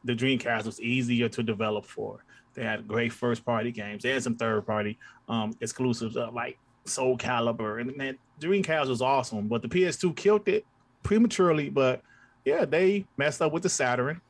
the 0.03 0.13
Dreamcast 0.13 0.65
was 0.65 0.79
easier 0.79 1.27
to 1.29 1.43
develop 1.43 1.85
for. 1.85 2.23
They 2.53 2.63
had 2.63 2.87
great 2.87 3.11
first 3.11 3.43
party 3.43 3.71
games. 3.71 4.03
They 4.03 4.11
had 4.11 4.23
some 4.23 4.35
third 4.35 4.65
party 4.65 4.97
um, 5.27 5.53
exclusives 5.59 6.15
uh, 6.15 6.31
like 6.31 6.57
Soul 6.85 7.17
Calibur, 7.17 7.81
and 7.81 7.95
man, 7.97 8.17
Dreamcast 8.39 8.87
was 8.87 9.01
awesome. 9.01 9.47
But 9.47 9.61
the 9.61 9.67
PS2 9.67 10.15
killed 10.15 10.47
it 10.47 10.65
prematurely. 11.03 11.69
But 11.69 12.01
yeah, 12.43 12.65
they 12.65 13.05
messed 13.17 13.41
up 13.41 13.51
with 13.51 13.63
the 13.63 13.69
Saturn. 13.69 14.21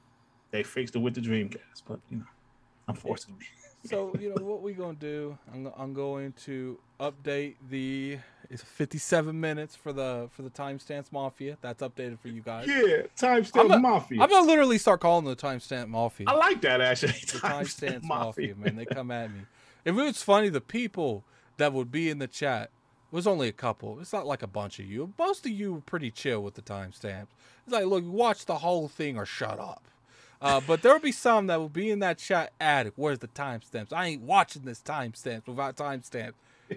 They 0.52 0.64
fixed 0.64 0.96
it 0.96 1.00
with 1.00 1.16
the 1.16 1.22
Dreamcast. 1.22 1.84
But 1.88 2.00
you 2.10 2.18
know, 2.18 2.26
unfortunately. 2.88 3.46
So 3.86 4.16
you 4.20 4.30
know 4.30 4.44
what 4.44 4.64
we're 4.64 4.74
gonna 4.74 4.94
do? 4.96 5.38
I'm, 5.54 5.72
I'm 5.78 5.94
going 5.94 6.34
to 6.46 6.80
update 7.00 7.56
the. 7.70 8.18
It's 8.50 8.64
57 8.64 9.40
minutes 9.40 9.76
for 9.76 9.94
the 9.94 10.28
for 10.32 10.42
the 10.42 10.50
timestamps 10.50 11.12
mafia. 11.12 11.58
That's 11.62 11.84
updated 11.84 12.20
for 12.20 12.30
you 12.30 12.42
guys. 12.42 12.68
Yeah, 12.68 13.04
timestamp 13.16 13.72
I'm 13.72 13.84
mafia. 13.84 14.22
I'm 14.22 14.30
gonna 14.30 14.48
literally 14.48 14.80
start 14.80 15.02
calling 15.02 15.26
the 15.26 15.36
timestamp 15.36 15.90
mafia. 15.90 16.26
I 16.28 16.34
like 16.34 16.62
that 16.62 16.82
actually. 16.82 17.14
the 17.14 17.38
timestamps 17.40 18.04
mafia, 18.06 18.56
man. 18.56 18.76
They 18.76 18.86
come 18.86 19.12
at 19.12 19.32
me. 19.32 19.42
If 19.84 19.96
it 19.96 20.02
was 20.02 20.24
funny, 20.24 20.50
the 20.50 20.62
people 20.62 21.24
that 21.58 21.72
would 21.72 21.92
be 21.92 22.10
in 22.10 22.18
the 22.18 22.28
chat 22.28 22.72
was 23.16 23.26
only 23.28 23.48
a 23.48 23.52
couple. 23.54 24.00
It's 24.00 24.14
not 24.14 24.28
like 24.28 24.44
a 24.44 24.48
bunch 24.48 24.78
of 24.80 24.86
you. 24.86 25.14
Most 25.18 25.46
of 25.46 25.52
you 25.52 25.74
were 25.74 25.82
pretty 25.82 26.12
chill 26.12 26.42
with 26.42 26.54
the 26.56 26.62
timestamps. 26.62 27.28
It's 27.66 27.74
like, 27.74 27.86
look, 27.86 28.04
you 28.04 28.12
watch 28.12 28.46
the 28.46 28.58
whole 28.58 28.88
thing 28.88 29.18
or 29.18 29.26
shut 29.26 29.60
up. 29.60 29.84
Uh, 30.42 30.62
but 30.68 30.82
there 30.82 30.94
will 30.94 31.00
be 31.00 31.12
some 31.12 31.48
that 31.48 31.60
will 31.60 31.70
be 31.70 31.90
in 31.90 32.00
that 32.00 32.18
chat. 32.20 32.52
Addict, 32.60 32.98
where's 32.98 33.20
the 33.20 33.28
timestamps? 33.30 33.92
I 33.94 34.08
ain't 34.08 34.22
watching 34.22 34.64
this 34.64 34.82
timestamps 34.82 35.48
without 35.48 35.76
timestamps. 35.78 36.34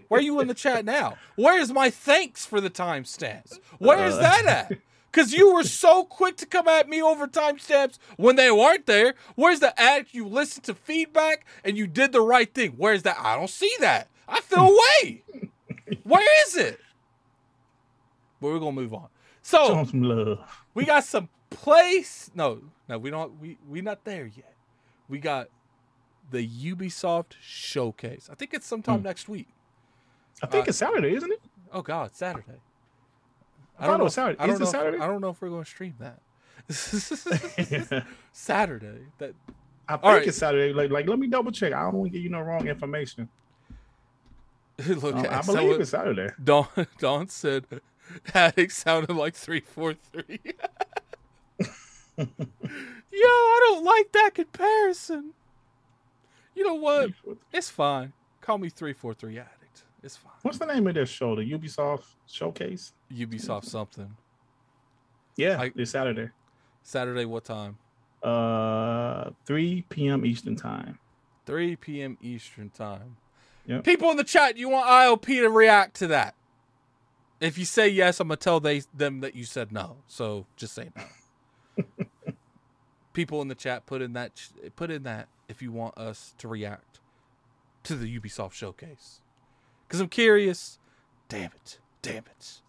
Where 0.09 0.20
are 0.20 0.22
you 0.22 0.39
in 0.41 0.49
the 0.49 0.55
chat 0.55 0.84
now? 0.84 1.16
Where's 1.36 1.72
my 1.72 1.91
thanks 1.91 2.47
for 2.47 2.61
the 2.61 2.70
timestamps? 2.70 3.59
Where 3.78 4.07
is 4.07 4.14
Uh. 4.14 4.20
that 4.20 4.47
at? 4.47 4.78
Because 5.11 5.32
you 5.32 5.55
were 5.55 5.64
so 5.64 6.05
quick 6.05 6.36
to 6.36 6.47
come 6.47 6.68
at 6.68 6.89
me 6.89 7.01
over 7.03 7.26
timestamps 7.26 7.99
when 8.16 8.36
they 8.36 8.51
weren't 8.51 8.84
there. 8.86 9.14
Where's 9.34 9.61
the 9.61 9.78
addict? 9.80 10.14
You 10.14 10.26
listened 10.28 10.64
to 10.66 10.74
feedback 10.74 11.47
and 11.64 11.76
you 11.78 11.86
did 11.86 12.12
the 12.12 12.20
right 12.20 12.53
thing. 12.53 12.72
Where's 12.76 13.03
that? 13.05 13.16
I 13.18 13.34
don't 13.34 13.49
see 13.51 13.72
that. 13.80 14.09
I 14.28 14.41
feel 14.43 14.68
away. 14.68 15.22
Where 16.05 16.47
is 16.47 16.57
it? 16.57 16.80
But 18.41 18.49
we're 18.49 18.59
gonna 18.59 18.72
move 18.72 18.95
on. 18.95 19.09
So 19.43 19.78
'em 19.78 19.86
some 19.86 20.03
love. 20.03 20.64
we 20.74 20.84
got 20.84 21.05
some 21.05 21.28
place. 21.51 22.30
No, 22.34 22.61
no, 22.89 22.99
we 22.99 23.11
don't. 23.11 23.39
We 23.41 23.59
we 23.68 23.80
not 23.80 24.05
there 24.05 24.26
yet. 24.26 24.55
We 25.09 25.18
got 25.18 25.49
the 26.30 26.47
Ubisoft 26.47 27.32
showcase. 27.41 28.28
I 28.30 28.34
think 28.34 28.53
it's 28.55 28.66
sometime 28.66 28.99
Hmm. 28.99 29.05
next 29.07 29.28
week. 29.28 29.49
I 30.43 30.47
think 30.47 30.66
Uh, 30.66 30.68
it's 30.68 30.78
Saturday, 30.78 31.14
isn't 31.14 31.32
it? 31.32 31.41
Oh 31.72 31.82
God, 31.82 32.14
Saturday. 32.14 32.61
I 33.78 33.86
thought 33.86 33.95
it 33.95 33.99
know. 33.99 34.05
was 34.05 34.14
Saturday. 34.14 34.39
I 34.41 34.47
don't 34.47 34.55
Is 34.55 34.61
it 34.61 34.62
know. 34.64 34.68
if- 34.68 34.70
Saturday? 34.72 34.99
I 34.99 35.07
don't 35.07 35.20
know 35.20 35.30
if 35.30 35.41
we're 35.41 35.49
going 35.51 35.64
to 35.64 35.70
stream 35.70 35.95
that. 36.01 36.20
Saturday. 38.32 38.99
That 39.18 39.34
I 39.89 39.93
think 39.95 40.05
right. 40.05 40.26
it's 40.26 40.36
Saturday. 40.36 40.72
Like, 40.72 40.91
like, 40.91 41.09
let 41.09 41.18
me 41.18 41.26
double 41.28 41.51
check. 41.53 41.72
I 41.72 41.82
don't 41.84 41.95
want 41.95 42.12
to 42.12 42.18
give 42.18 42.22
you 42.22 42.28
no 42.30 42.41
wrong 42.41 42.66
information. 42.68 43.28
look. 44.87 45.14
Uh, 45.16 45.26
I 45.29 45.43
believe 45.43 45.81
it's 45.81 45.91
Saturday. 45.91 46.31
Don 46.45 46.66
Don 46.99 47.29
said, 47.29 47.64
"Addict 48.35 48.72
sounded 48.72 49.11
like 49.14 49.35
three 49.35 49.61
four 49.61 49.95
three. 49.95 50.41
Yo, 52.18 52.26
I 53.24 53.61
don't 53.70 53.85
like 53.85 54.12
that 54.12 54.31
comparison. 54.35 55.33
You 56.55 56.64
know 56.66 56.74
what? 56.74 57.11
It's 57.53 57.70
fine. 57.70 58.12
Call 58.41 58.59
me 58.59 58.68
three 58.68 58.93
four 58.93 59.14
three 59.14 59.39
addict. 59.39 59.85
It's 60.03 60.16
fine. 60.16 60.33
What's 60.43 60.59
the 60.59 60.66
name 60.66 60.87
of 60.87 60.95
this 60.95 61.09
show? 61.09 61.35
The 61.35 61.43
Ubisoft 61.43 62.05
Showcase? 62.26 62.93
Ubisoft 63.12 63.64
something. 63.64 64.16
Yeah, 65.37 65.61
I- 65.61 65.72
this 65.74 65.91
Saturday. 65.91 66.31
Saturday. 66.83 67.24
What 67.24 67.45
time? 67.45 67.79
Uh, 68.22 69.31
3 69.47 69.85
p.m. 69.89 70.24
Eastern 70.26 70.57
time. 70.57 70.99
3 71.47 71.76
p.m. 71.76 72.18
Eastern 72.20 72.70
time. 72.70 73.16
Yep. 73.69 73.85
People 73.85 74.11
in 74.11 74.16
the 74.16 74.25
chat, 74.25 74.57
you 74.57 74.71
want 74.71 74.89
IOP 74.89 75.27
to 75.27 75.49
react 75.51 75.97
to 75.97 76.07
that? 76.07 76.35
If 77.39 77.59
you 77.59 77.66
say 77.66 77.87
yes, 77.87 78.19
I'm 78.19 78.29
gonna 78.29 78.37
tell 78.37 78.61
they 78.61 78.83
them 78.95 79.21
that 79.21 79.37
you 79.37 79.45
said 79.45 79.71
no. 79.71 79.99
So 80.09 80.47
just 80.57 80.75
say 80.75 80.89
no. 80.97 81.85
People 83.12 83.43
in 83.43 83.49
the 83.49 83.55
chat, 83.55 83.85
put 83.87 84.01
in 84.01 84.14
that 84.14 84.33
put 84.75 84.91
in 84.91 85.03
that 85.03 85.29
if 85.49 85.61
you 85.61 85.71
want 85.71 85.97
us 85.99 86.35
to 86.39 86.49
react 86.49 86.99
to 87.85 87.95
the 87.95 88.19
Ubisoft 88.19 88.55
showcase. 88.55 89.21
Cause 89.89 90.01
I'm 90.01 90.09
curious. 90.09 90.79
Damn 91.29 91.51
it! 91.53 91.79
Damn 92.01 92.25
it! 92.25 92.62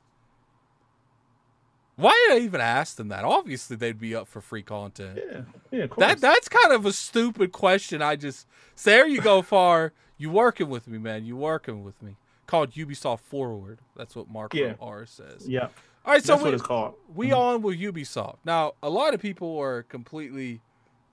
Why 1.99 2.27
did 2.29 2.37
I 2.41 2.45
even 2.45 2.61
ask 2.61 2.95
them 2.95 3.09
that? 3.09 3.23
Obviously, 3.25 3.75
they'd 3.75 3.99
be 3.99 4.15
up 4.15 4.27
for 4.27 4.41
free 4.41 4.63
content. 4.63 5.19
Yeah, 5.19 5.41
yeah, 5.71 5.83
of 5.83 5.89
course. 5.89 6.07
That 6.07 6.21
that's 6.21 6.47
kind 6.49 6.71
of 6.73 6.85
a 6.85 6.93
stupid 6.93 7.51
question. 7.51 8.01
I 8.01 8.15
just 8.15 8.47
so 8.75 8.89
there 8.89 9.07
you 9.07 9.21
go, 9.21 9.41
far. 9.55 9.93
You 10.17 10.29
working 10.29 10.69
with 10.69 10.87
me, 10.87 10.97
man. 10.97 11.25
You 11.25 11.35
working 11.37 11.83
with 11.83 12.01
me. 12.01 12.15
Called 12.47 12.71
Ubisoft 12.71 13.19
Forward. 13.21 13.79
That's 13.95 14.15
what 14.15 14.29
Mark 14.29 14.53
Yeah. 14.53 14.73
R 14.81 15.05
says. 15.05 15.47
yeah, 15.47 15.67
All 16.05 16.13
right, 16.13 16.23
so 16.23 16.33
that's 16.33 16.43
we, 16.43 16.47
what 16.47 16.53
it's 16.55 16.63
called. 16.63 16.95
we 17.13 17.31
on 17.31 17.61
with 17.61 17.77
Ubisoft. 17.79 18.37
Now, 18.43 18.73
a 18.83 18.89
lot 18.89 19.13
of 19.13 19.21
people 19.21 19.57
are 19.59 19.83
completely 19.83 20.59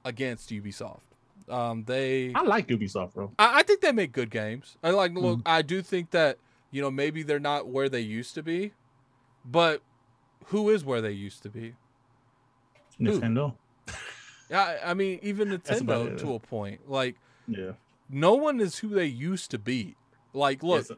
against 0.05 0.51
Ubisoft. 0.51 1.01
Um, 1.49 1.85
they 1.85 2.33
I 2.35 2.43
like 2.43 2.67
Ubisoft, 2.69 3.15
bro. 3.15 3.31
I, 3.39 3.59
I 3.61 3.63
think 3.63 3.81
they 3.81 3.93
make 3.93 4.13
good 4.13 4.31
games. 4.31 4.77
I 4.83 4.91
like 4.91 5.13
Mm-hmm. 5.13 5.21
look. 5.21 5.41
I 5.47 5.63
do 5.63 5.83
think 5.83 6.11
that 6.13 6.39
you 6.71 6.81
know 6.83 6.91
maybe 6.91 7.23
they're 7.23 7.39
not 7.39 7.69
where 7.69 7.89
they 7.89 8.01
used 8.01 8.35
to 8.35 8.43
be, 8.43 8.73
but 9.45 9.83
who 10.47 10.71
is 10.71 10.85
where 10.85 11.01
they 11.01 11.13
used 11.13 11.43
to 11.45 11.49
be? 11.49 11.75
Nintendo. 13.01 13.55
I, 14.53 14.77
I 14.87 14.95
mean, 14.95 15.19
even 15.23 15.49
Nintendo 15.49 16.13
it. 16.13 16.19
to 16.19 16.35
a 16.35 16.39
point. 16.39 16.89
Like 16.89 17.17
Yeah. 17.49 17.73
no 18.09 18.35
one 18.35 18.61
is 18.61 18.79
who 18.79 18.89
they 18.89 19.07
used 19.07 19.51
to 19.51 19.59
be. 19.59 19.97
Like, 20.33 20.63
look, 20.63 20.81
it's 20.81 20.91
a, 20.91 20.97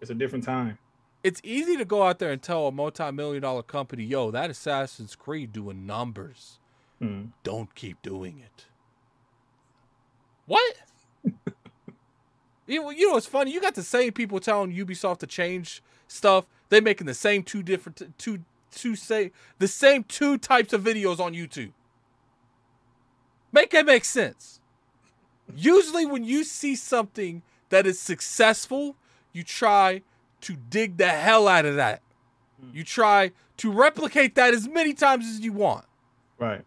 it's 0.00 0.10
a 0.10 0.14
different 0.14 0.44
time. 0.44 0.78
it's 1.22 1.40
easy 1.42 1.76
to 1.76 1.84
go 1.84 2.02
out 2.04 2.18
there 2.18 2.30
and 2.30 2.40
tell 2.42 2.66
a 2.68 2.72
multi-million 2.72 3.42
dollar 3.42 3.62
company, 3.62 4.04
"Yo, 4.04 4.30
that 4.30 4.50
Assassin's 4.50 5.16
Creed 5.16 5.52
doing 5.52 5.86
numbers. 5.86 6.58
Mm. 7.02 7.30
Don't 7.42 7.74
keep 7.74 8.00
doing 8.02 8.38
it." 8.38 8.66
What? 10.46 10.76
you, 12.66 12.82
know, 12.82 12.90
you 12.90 13.08
know 13.08 13.14
what's 13.14 13.26
funny? 13.26 13.52
You 13.52 13.60
got 13.60 13.74
the 13.74 13.82
same 13.82 14.12
people 14.12 14.38
telling 14.40 14.72
Ubisoft 14.72 15.18
to 15.18 15.26
change 15.26 15.82
stuff. 16.06 16.44
They 16.68 16.80
making 16.80 17.06
the 17.06 17.14
same 17.14 17.42
two 17.42 17.62
different 17.62 18.02
two 18.18 18.40
two 18.74 18.96
say 18.96 19.32
the 19.58 19.68
same 19.68 20.04
two 20.04 20.38
types 20.38 20.72
of 20.72 20.82
videos 20.82 21.20
on 21.20 21.32
YouTube. 21.32 21.72
Make 23.52 23.72
it 23.72 23.86
make 23.86 24.04
sense. 24.04 24.60
Usually, 25.54 26.06
when 26.06 26.24
you 26.24 26.42
see 26.44 26.74
something 26.74 27.42
that 27.68 27.86
is 27.86 28.00
successful, 28.00 28.96
you 29.32 29.42
try 29.42 30.02
to 30.42 30.56
dig 30.56 30.96
the 30.96 31.08
hell 31.08 31.48
out 31.48 31.64
of 31.64 31.76
that. 31.76 32.02
You 32.72 32.84
try 32.84 33.32
to 33.58 33.70
replicate 33.70 34.34
that 34.36 34.54
as 34.54 34.66
many 34.68 34.94
times 34.94 35.26
as 35.26 35.40
you 35.40 35.52
want. 35.52 35.84
Right. 36.38 36.62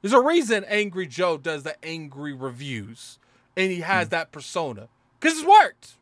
There's 0.00 0.12
a 0.12 0.20
reason 0.20 0.64
Angry 0.64 1.06
Joe 1.06 1.38
does 1.38 1.62
the 1.62 1.82
angry 1.84 2.32
reviews 2.32 3.18
and 3.56 3.70
he 3.70 3.80
has 3.80 4.08
hmm. 4.08 4.10
that 4.10 4.32
persona 4.32 4.88
because 5.18 5.38
it's 5.38 5.46
worked. 5.46 5.94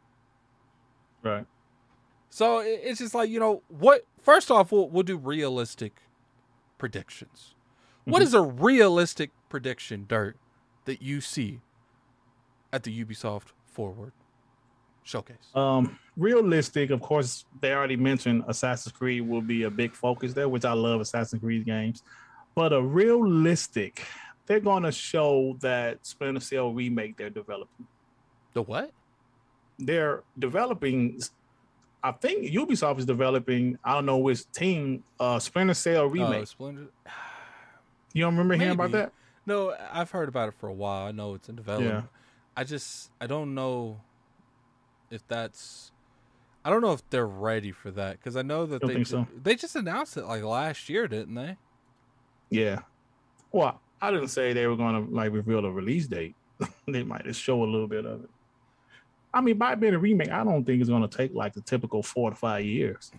Right. 1.22 1.46
So 2.30 2.60
it's 2.60 3.00
just 3.00 3.14
like, 3.14 3.28
you 3.28 3.40
know, 3.40 3.62
what? 3.68 4.06
First 4.22 4.50
off, 4.50 4.70
we'll, 4.72 4.88
we'll 4.88 5.02
do 5.02 5.16
realistic 5.16 6.00
predictions. 6.78 7.54
What 8.04 8.22
Mhm. 8.22 8.26
is 8.26 8.34
a 8.34 8.42
realistic 8.42 9.30
prediction, 9.48 10.06
Dirt, 10.08 10.36
that 10.84 11.02
you 11.02 11.20
see 11.20 11.60
at 12.72 12.84
the 12.84 13.04
Ubisoft 13.04 13.48
Forward 13.66 14.12
showcase? 15.02 15.50
Um, 15.54 15.98
realistic, 16.16 16.90
of 16.90 17.00
course, 17.00 17.44
they 17.60 17.72
already 17.72 17.96
mentioned 17.96 18.44
Assassin's 18.46 18.92
Creed 18.94 19.28
will 19.28 19.42
be 19.42 19.64
a 19.64 19.70
big 19.70 19.94
focus 19.94 20.32
there, 20.32 20.48
which 20.48 20.64
I 20.64 20.72
love 20.72 21.00
Assassin's 21.00 21.40
Creed 21.42 21.66
games. 21.66 22.02
But 22.54 22.72
a 22.72 22.80
realistic, 22.82 24.04
they're 24.46 24.60
gonna 24.60 24.92
show 24.92 25.56
that 25.60 26.04
Splinter 26.06 26.40
Cell 26.40 26.72
remake 26.72 27.16
they're 27.16 27.30
developing. 27.30 27.86
The 28.54 28.62
what? 28.62 28.92
They're 29.78 30.24
developing 30.38 31.20
I 32.02 32.12
think 32.12 32.46
Ubisoft 32.46 32.98
is 32.98 33.06
developing, 33.06 33.78
I 33.84 33.94
don't 33.94 34.06
know 34.06 34.18
which 34.18 34.50
team, 34.52 35.04
uh 35.18 35.38
Splinter 35.38 35.74
Cell 35.74 36.06
remake. 36.06 36.42
Uh, 36.42 36.46
Splendid. 36.46 36.88
you 38.12 38.22
don't 38.22 38.34
remember 38.34 38.54
hearing 38.54 38.72
about 38.72 38.92
that? 38.92 39.12
No, 39.46 39.74
I've 39.92 40.10
heard 40.10 40.28
about 40.28 40.48
it 40.48 40.54
for 40.54 40.68
a 40.68 40.72
while. 40.72 41.06
I 41.06 41.12
know 41.12 41.34
it's 41.34 41.48
in 41.48 41.56
development. 41.56 42.06
I 42.56 42.64
just 42.64 43.10
I 43.20 43.26
don't 43.26 43.54
know 43.54 44.00
if 45.10 45.26
that's 45.28 45.92
I 46.64 46.70
don't 46.70 46.82
know 46.82 46.92
if 46.92 47.08
they're 47.10 47.26
ready 47.26 47.72
for 47.72 47.90
that 47.92 48.18
because 48.18 48.36
I 48.36 48.42
know 48.42 48.66
that 48.66 48.82
Don't 48.82 48.94
they 48.94 49.04
so. 49.04 49.26
they 49.42 49.54
just 49.54 49.76
announced 49.76 50.16
it 50.16 50.24
like 50.24 50.42
last 50.42 50.88
year, 50.88 51.08
didn't 51.08 51.34
they? 51.34 51.56
Yeah. 52.50 52.80
Well, 53.52 53.80
I 54.00 54.10
didn't 54.10 54.28
say 54.28 54.52
they 54.52 54.66
were 54.66 54.76
gonna 54.76 55.00
like 55.00 55.32
reveal 55.32 55.64
a 55.64 55.70
release 55.70 56.06
date. 56.06 56.34
they 56.86 57.02
might 57.02 57.24
just 57.24 57.40
show 57.40 57.62
a 57.62 57.64
little 57.64 57.88
bit 57.88 58.04
of 58.04 58.24
it. 58.24 58.30
I 59.32 59.40
mean, 59.40 59.58
by 59.58 59.74
being 59.76 59.94
a 59.94 59.98
remake, 59.98 60.30
I 60.30 60.42
don't 60.44 60.64
think 60.64 60.80
it's 60.80 60.90
gonna 60.90 61.08
take 61.08 61.32
like 61.34 61.52
the 61.54 61.60
typical 61.60 62.02
four 62.02 62.30
to 62.30 62.36
five 62.36 62.64
years. 62.64 63.12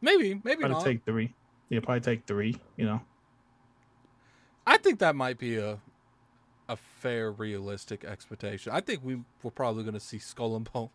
Maybe, 0.00 0.40
maybe 0.44 0.60
Probably 0.60 0.68
not. 0.76 0.84
take 0.84 1.04
three. 1.04 1.34
Yeah, 1.68 1.80
probably 1.80 2.00
take 2.00 2.26
three. 2.26 2.56
You 2.76 2.86
know. 2.86 3.00
I 4.66 4.76
think 4.78 4.98
that 5.00 5.14
might 5.16 5.38
be 5.38 5.56
a 5.56 5.78
a 6.68 6.76
fair, 6.76 7.32
realistic 7.32 8.04
expectation. 8.04 8.72
I 8.72 8.80
think 8.80 9.00
we 9.04 9.20
we're 9.42 9.50
probably 9.50 9.82
going 9.82 9.94
to 9.94 10.00
see 10.00 10.18
Skull 10.18 10.54
and 10.56 10.70
Bones. 10.72 10.90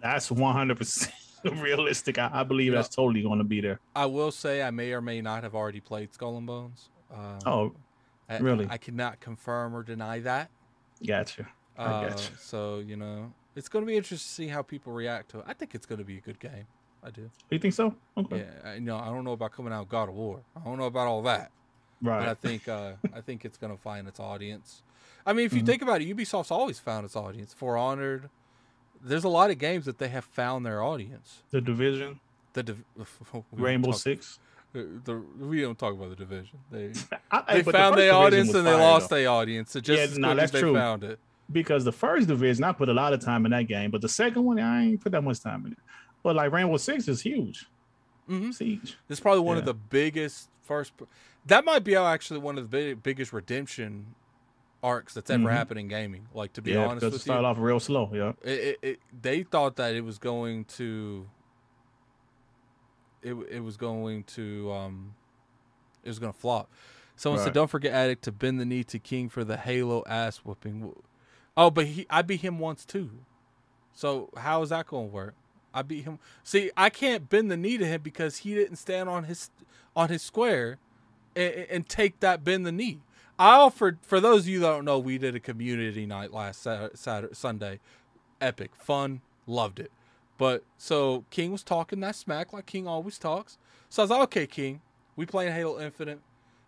That's 0.00 0.30
one 0.30 0.54
hundred 0.54 0.78
percent 0.78 1.14
realistic. 1.44 2.18
I, 2.18 2.30
I 2.32 2.42
believe 2.44 2.72
Yeah. 2.72 2.76
that's 2.82 2.94
totally 2.94 3.22
going 3.22 3.38
to 3.38 3.44
be 3.44 3.60
there. 3.60 3.80
I 3.96 4.06
will 4.06 4.30
say 4.30 4.62
I 4.62 4.70
may 4.70 4.92
or 4.92 5.00
may 5.00 5.20
not 5.20 5.42
have 5.44 5.54
already 5.54 5.80
played 5.80 6.12
Skull 6.14 6.36
and 6.36 6.46
Bones. 6.46 6.88
Um, 7.12 7.38
Oh, 7.46 7.74
I- 8.28 8.38
really? 8.38 8.66
I, 8.70 8.76
cannot 8.78 9.20
confirm 9.20 9.74
or 9.74 9.82
deny 9.82 10.18
that. 10.20 10.50
gotcha. 11.06 11.46
I 11.78 11.82
Uh, 11.84 12.08
gotcha. 12.08 12.38
So 12.38 12.78
you 12.78 12.96
know, 12.96 13.32
it's 13.56 13.68
going 13.68 13.84
to 13.84 13.86
be 13.86 13.96
interesting 13.96 14.18
to 14.18 14.32
see 14.34 14.48
how 14.48 14.62
people 14.62 14.92
react 14.92 15.30
to 15.32 15.38
it. 15.40 15.44
I 15.48 15.52
think 15.54 15.74
it's 15.74 15.86
going 15.86 15.98
to 15.98 16.04
be 16.04 16.18
a 16.18 16.20
good 16.20 16.38
game. 16.38 16.66
I 17.02 17.10
do. 17.10 17.30
You 17.50 17.58
think 17.58 17.74
so? 17.74 17.94
Okay. 18.16 18.38
Yeah, 18.38 18.70
I 18.70 18.78
know. 18.78 18.96
I 18.96 19.06
don't 19.06 19.24
know 19.24 19.32
about 19.32 19.52
coming 19.52 19.72
out 19.72 19.88
God 19.88 20.08
of 20.08 20.14
War. 20.14 20.40
I 20.56 20.64
don't 20.64 20.78
know 20.78 20.86
about 20.86 21.06
all 21.06 21.22
that. 21.22 21.50
Right. 22.02 22.20
but 22.20 22.28
I 22.28 22.34
think 22.34 22.68
uh, 22.68 22.92
I 23.14 23.20
think 23.20 23.44
it's 23.44 23.58
gonna 23.58 23.76
find 23.76 24.06
its 24.08 24.18
audience. 24.20 24.82
I 25.26 25.32
mean, 25.32 25.46
if 25.46 25.52
you 25.52 25.62
Mhm. 25.62 25.66
think 25.66 25.82
about 25.82 26.00
it, 26.02 26.16
Ubisoft's 26.16 26.50
always 26.50 26.78
found 26.78 27.04
its 27.04 27.16
audience. 27.16 27.54
For 27.54 27.76
Honored, 27.78 28.28
there's 29.02 29.24
a 29.24 29.28
lot 29.28 29.50
of 29.50 29.58
games 29.58 29.84
that 29.86 29.98
they 29.98 30.08
have 30.08 30.24
found 30.24 30.64
their 30.66 30.82
audience. 30.82 31.42
the 31.50 31.60
division, 31.60 32.20
The 32.54 32.62
Div- 32.62 32.84
Rainbow 33.52 33.90
talk- 33.92 34.00
Six. 34.00 34.38
uh, 34.74 34.80
The, 35.04 35.22
we 35.38 35.60
don't 35.60 35.78
talk 35.78 35.94
about 35.94 36.10
the 36.10 36.16
division. 36.16 36.58
They 36.70 36.92
I, 37.30 37.54
they 37.54 37.62
but 37.62 37.66
the 37.66 37.72
found 37.72 37.98
their 37.98 38.12
audience 38.14 38.52
and 38.54 38.66
they 38.66 38.74
lost 38.74 39.10
though. 39.10 39.16
their 39.16 39.28
audience. 39.30 39.74
It 39.76 39.82
just 39.82 39.98
Yeah, 39.98 40.04
as 40.04 40.18
no, 40.18 40.34
that's 40.34 40.52
they 40.52 40.60
true. 40.60 40.74
found 40.74 41.04
it. 41.04 41.18
Because 41.52 41.84
the 41.84 41.92
first 41.92 42.28
division 42.28 42.64
I 42.64 42.72
put 42.72 42.88
a 42.88 42.94
lot 42.94 43.12
of 43.12 43.20
time 43.20 43.44
in 43.44 43.52
that 43.52 43.68
game, 43.68 43.90
but 43.90 44.00
the 44.00 44.08
second 44.08 44.44
one 44.44 44.58
I 44.58 44.84
ain't 44.86 45.02
put 45.02 45.12
that 45.12 45.22
much 45.22 45.42
time 45.42 45.66
in 45.66 45.72
it. 45.72 45.78
But 46.22 46.36
like 46.36 46.52
Rainbow 46.52 46.76
Six 46.78 47.08
is 47.08 47.20
huge. 47.20 47.66
hmm 48.26 48.50
Siege. 48.50 48.96
It's 49.08 49.20
probably 49.20 49.40
one 49.42 49.58
of 49.58 49.64
the 49.64 49.74
biggest 49.74 50.48
first. 50.62 50.92
That 51.46 51.64
might 51.64 51.84
be 51.84 51.94
actually 51.94 52.40
one 52.40 52.56
of 52.56 52.64
the 52.64 52.68
big, 52.68 53.02
biggest 53.02 53.32
redemption 53.32 54.14
arcs 54.82 55.14
that's 55.14 55.30
ever 55.30 55.48
Mhm. 55.48 55.52
happened 55.52 55.80
in 55.80 55.88
gaming. 55.88 56.26
Like 56.34 56.52
to 56.54 56.62
be 56.62 56.72
yeah, 56.72 56.78
honest 56.86 56.96
because 56.96 57.02
it 57.02 57.12
with 57.12 57.26
you, 57.26 57.32
started 57.32 57.46
off 57.46 57.58
real 57.58 57.80
slow. 57.80 58.10
Yeah. 58.12 58.32
it, 58.42 58.58
it, 58.60 58.78
it, 58.82 59.00
they 59.22 59.42
thought 59.42 59.76
that 59.76 59.94
it 59.94 60.02
was 60.02 60.18
going 60.18 60.64
to 60.66 61.26
it, 63.22 63.34
it 63.50 63.60
was 63.60 63.76
going 63.76 64.24
to 64.24 64.70
um 64.72 65.14
it 66.02 66.08
was 66.08 66.18
going 66.18 66.32
to 66.32 66.38
flop 66.38 66.70
someone 67.16 67.40
said 67.42 67.54
don't 67.54 67.70
forget 67.70 67.92
addict 67.94 68.22
to 68.24 68.32
bend 68.32 68.60
the 68.60 68.64
knee 68.66 68.84
to 68.84 68.98
king 68.98 69.28
for 69.30 69.44
the 69.44 69.56
halo 69.56 70.02
ass 70.06 70.38
whooping 70.38 70.92
oh 71.56 71.70
but 71.70 71.86
he 71.86 72.06
i 72.10 72.22
beat 72.22 72.40
him 72.40 72.58
once 72.58 72.84
too. 72.84 73.10
So 73.92 74.30
how 74.36 74.62
is 74.62 74.70
that 74.70 74.86
going 74.88 75.08
to 75.08 75.14
work? 75.14 75.34
I 75.72 75.82
beat 75.82 76.04
him. 76.04 76.18
See 76.42 76.70
i 76.76 76.90
can't 76.90 77.28
bend 77.28 77.50
the 77.50 77.56
knee 77.56 77.78
to 77.78 77.86
him 77.86 78.00
because 78.02 78.38
he 78.38 78.54
didn't 78.54 78.76
stand 78.76 79.08
on 79.08 79.24
his 79.24 79.50
on 79.96 80.08
his 80.08 80.22
square 80.22 80.78
and, 81.36 81.54
and 81.70 81.88
take 81.88 82.20
that 82.20 82.44
bend 82.44 82.66
the 82.66 82.72
knee. 82.72 83.00
I 83.38 83.56
offered 83.56 83.98
for 84.02 84.20
those 84.20 84.42
of 84.42 84.48
you 84.48 84.60
that 84.60 84.68
don't 84.68 84.84
know 84.84 84.98
we 84.98 85.18
did 85.18 85.34
a 85.34 85.40
community 85.40 86.06
night 86.06 86.32
last 86.32 86.62
Saturday, 86.62 86.96
Saturday 86.96 87.34
sunday. 87.34 87.80
Epic. 88.40 88.70
Fun. 88.76 89.20
Loved 89.46 89.78
it. 89.78 89.90
But 90.38 90.64
so 90.78 91.24
king 91.30 91.52
was 91.52 91.62
talking 91.62 92.00
that 92.00 92.16
smack 92.16 92.52
like 92.52 92.66
king 92.66 92.86
always 92.86 93.18
talks. 93.18 93.58
So 93.88 94.02
i 94.02 94.04
was 94.04 94.10
like 94.10 94.20
okay 94.22 94.46
king 94.46 94.80
we 95.16 95.26
playing 95.26 95.52
halo 95.52 95.80
infinite. 95.80 96.20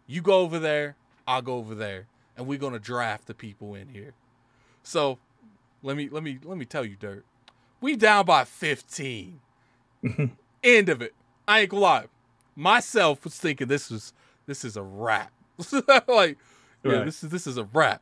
You 0.06 0.22
go 0.22 0.40
over 0.40 0.58
there 0.58 0.96
i'll 1.26 1.42
go 1.42 1.56
over 1.56 1.74
there 1.74 2.06
and 2.36 2.46
we're 2.46 2.58
gonna 2.58 2.78
draft 2.78 3.26
the 3.26 3.34
people 3.34 3.74
in 3.74 3.88
here 3.88 4.14
so 4.86 5.18
let 5.82 5.96
me 5.96 6.08
let 6.08 6.22
me 6.22 6.38
let 6.44 6.56
me 6.56 6.64
tell 6.64 6.84
you 6.84 6.96
dirt. 6.96 7.24
We 7.80 7.96
down 7.96 8.24
by 8.24 8.44
15 8.44 9.40
end 10.62 10.88
of 10.88 11.02
it. 11.02 11.12
I 11.46 11.60
ain't 11.60 11.70
gonna 11.70 11.82
lie. 11.82 12.04
Myself 12.54 13.24
was 13.24 13.36
thinking 13.36 13.68
this 13.68 13.90
was 13.90 14.12
this 14.46 14.64
is 14.64 14.76
a 14.76 14.82
wrap 14.82 15.32
like 16.08 16.38
yeah 16.84 17.02
this 17.04 17.22
is 17.24 17.30
this 17.30 17.46
is 17.46 17.56
a 17.56 17.64
wrap 17.64 18.00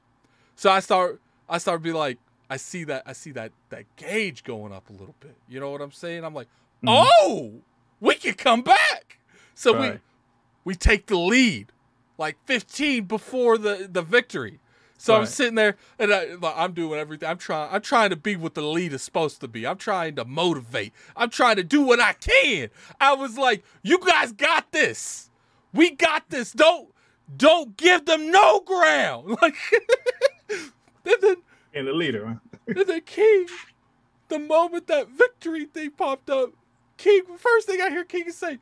so 0.57 0.71
i 0.71 0.79
start 0.81 1.21
i 1.49 1.57
start 1.57 1.83
be 1.83 1.93
like 1.93 2.19
i 2.51 2.57
see 2.57 2.85
that 2.85 3.03
i 3.07 3.13
see 3.13 3.31
that 3.33 3.51
that 3.71 3.85
gauge 3.97 4.45
going 4.45 4.73
up 4.73 4.91
a 4.91 4.93
little 4.93 5.15
bit. 5.21 5.35
You 5.49 5.59
know 5.61 5.71
what 5.71 5.81
i'm 5.81 5.93
saying? 5.93 6.25
I'm 6.25 6.35
like 6.35 6.49
Mhm. 6.83 7.07
oh 7.23 7.53
we 8.01 8.15
can 8.17 8.35
come 8.35 8.61
back. 8.63 9.19
So 9.55 9.73
we 9.81 9.99
we 10.65 10.75
take 10.75 11.07
the 11.07 11.17
lead. 11.17 11.73
Like 12.19 12.37
15 12.47 13.05
before 13.05 13.57
the 13.59 13.89
the 13.91 14.03
victory 14.03 14.61
so 14.97 15.15
i'm 15.17 15.27
sitting 15.27 15.55
there 15.55 15.77
and 15.99 16.13
I, 16.13 16.35
like, 16.35 16.55
i'm 16.57 16.73
doing 16.73 16.99
everything. 16.99 17.29
I'm 17.29 17.39
trying 17.39 17.69
i'm 17.73 17.83
trying 17.83 18.11
to 18.11 18.17
be 18.17 18.37
what 18.37 18.55
the 18.55 18.63
lead 18.63 18.93
is 18.93 19.03
supposed 19.03 19.41
to 19.41 19.49
be. 19.49 19.67
I'm 19.67 19.77
trying 19.79 20.17
to 20.17 20.25
motivate. 20.25 20.93
I'm 21.17 21.31
trying 21.31 21.57
to 21.57 21.65
do 21.65 21.83
what 21.83 22.01
i 22.01 22.13
can. 22.15 22.71
I 23.01 23.15
was 23.15 23.37
like 23.39 23.65
you 23.83 23.99
guys 23.99 24.33
got 24.33 24.73
this. 24.73 25.31
We 25.73 25.91
got 25.91 26.31
this. 26.31 26.53
Don't 26.53 26.89
don't 27.37 27.77
give 27.77 28.05
them 28.07 28.31
no 28.31 28.61
ground. 28.61 29.37
Like 29.43 29.57
and 31.05 31.17
then 31.21 31.37
And 31.75 31.87
the 31.89 31.93
leader. 31.93 32.41
and 32.67 32.77
then 32.87 33.01
King, 33.03 33.47
the 34.29 34.39
moment 34.39 34.87
that 34.87 35.09
victory 35.09 35.65
thing 35.67 35.91
popped 35.91 36.31
up, 36.31 36.51
King, 36.97 37.23
first 37.37 37.67
thing 37.67 37.81
I 37.81 37.91
hear 37.91 38.05
King 38.05 38.31
say, 38.31 38.59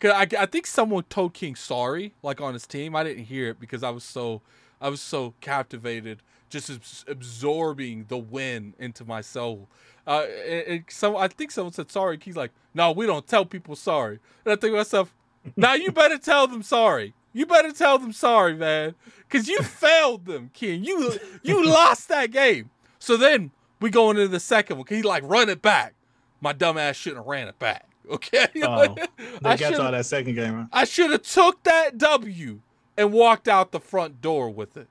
cause 0.00 0.12
I, 0.12 0.26
I 0.38 0.46
think 0.46 0.66
someone 0.66 1.04
told 1.04 1.34
King 1.34 1.56
sorry, 1.56 2.14
like 2.22 2.40
on 2.40 2.52
his 2.54 2.66
team. 2.66 2.94
I 2.94 3.02
didn't 3.04 3.24
hear 3.24 3.48
it 3.50 3.60
because 3.60 3.82
I 3.82 3.90
was 3.90 4.04
so, 4.04 4.42
I 4.80 4.88
was 4.88 5.00
so 5.00 5.34
captivated, 5.40 6.22
just 6.48 6.70
absorbing 7.08 8.06
the 8.08 8.18
win 8.18 8.74
into 8.78 9.04
my 9.04 9.20
soul. 9.20 9.68
Uh, 10.06 10.24
and, 10.46 10.66
and 10.66 10.84
some, 10.88 11.16
I 11.16 11.28
think 11.28 11.50
someone 11.50 11.72
said 11.72 11.90
sorry. 11.90 12.18
He's 12.22 12.36
like, 12.36 12.52
no, 12.74 12.92
we 12.92 13.06
don't 13.06 13.26
tell 13.26 13.44
people 13.44 13.76
sorry. 13.76 14.20
And 14.44 14.52
I 14.52 14.56
think 14.56 14.72
to 14.72 14.78
myself, 14.78 15.14
now 15.56 15.74
you 15.74 15.92
better 15.92 16.18
tell 16.18 16.46
them 16.46 16.62
sorry. 16.62 17.14
You 17.32 17.44
better 17.46 17.72
tell 17.72 17.98
them 17.98 18.12
sorry, 18.12 18.54
man, 18.54 18.94
because 19.28 19.48
you 19.48 19.62
failed 19.62 20.24
them, 20.24 20.50
King. 20.54 20.82
You 20.82 21.14
you 21.42 21.64
lost 21.70 22.08
that 22.08 22.30
game. 22.30 22.70
So 22.98 23.16
then 23.16 23.50
we 23.80 23.90
go 23.90 24.10
into 24.10 24.26
the 24.28 24.40
second 24.40 24.78
one. 24.78 24.86
He 24.88 25.02
like 25.02 25.22
run 25.24 25.48
it 25.48 25.60
back. 25.60 25.94
My 26.40 26.52
dumb 26.52 26.78
ass 26.78 26.96
shouldn't 26.96 27.18
have 27.20 27.26
ran 27.26 27.48
it 27.48 27.58
back. 27.58 27.84
Okay, 28.10 28.46
Oh, 28.62 28.94
They 28.94 29.26
I 29.44 29.56
got 29.58 29.72
y'all 29.74 29.92
that 29.92 30.06
second 30.06 30.34
game. 30.34 30.54
Huh? 30.54 30.64
I 30.72 30.84
should 30.84 31.10
have 31.10 31.20
took 31.24 31.62
that 31.64 31.98
W 31.98 32.60
and 32.98 33.12
walked 33.12 33.46
out 33.46 33.70
the 33.70 33.80
front 33.80 34.20
door 34.20 34.50
with 34.50 34.76
it, 34.76 34.88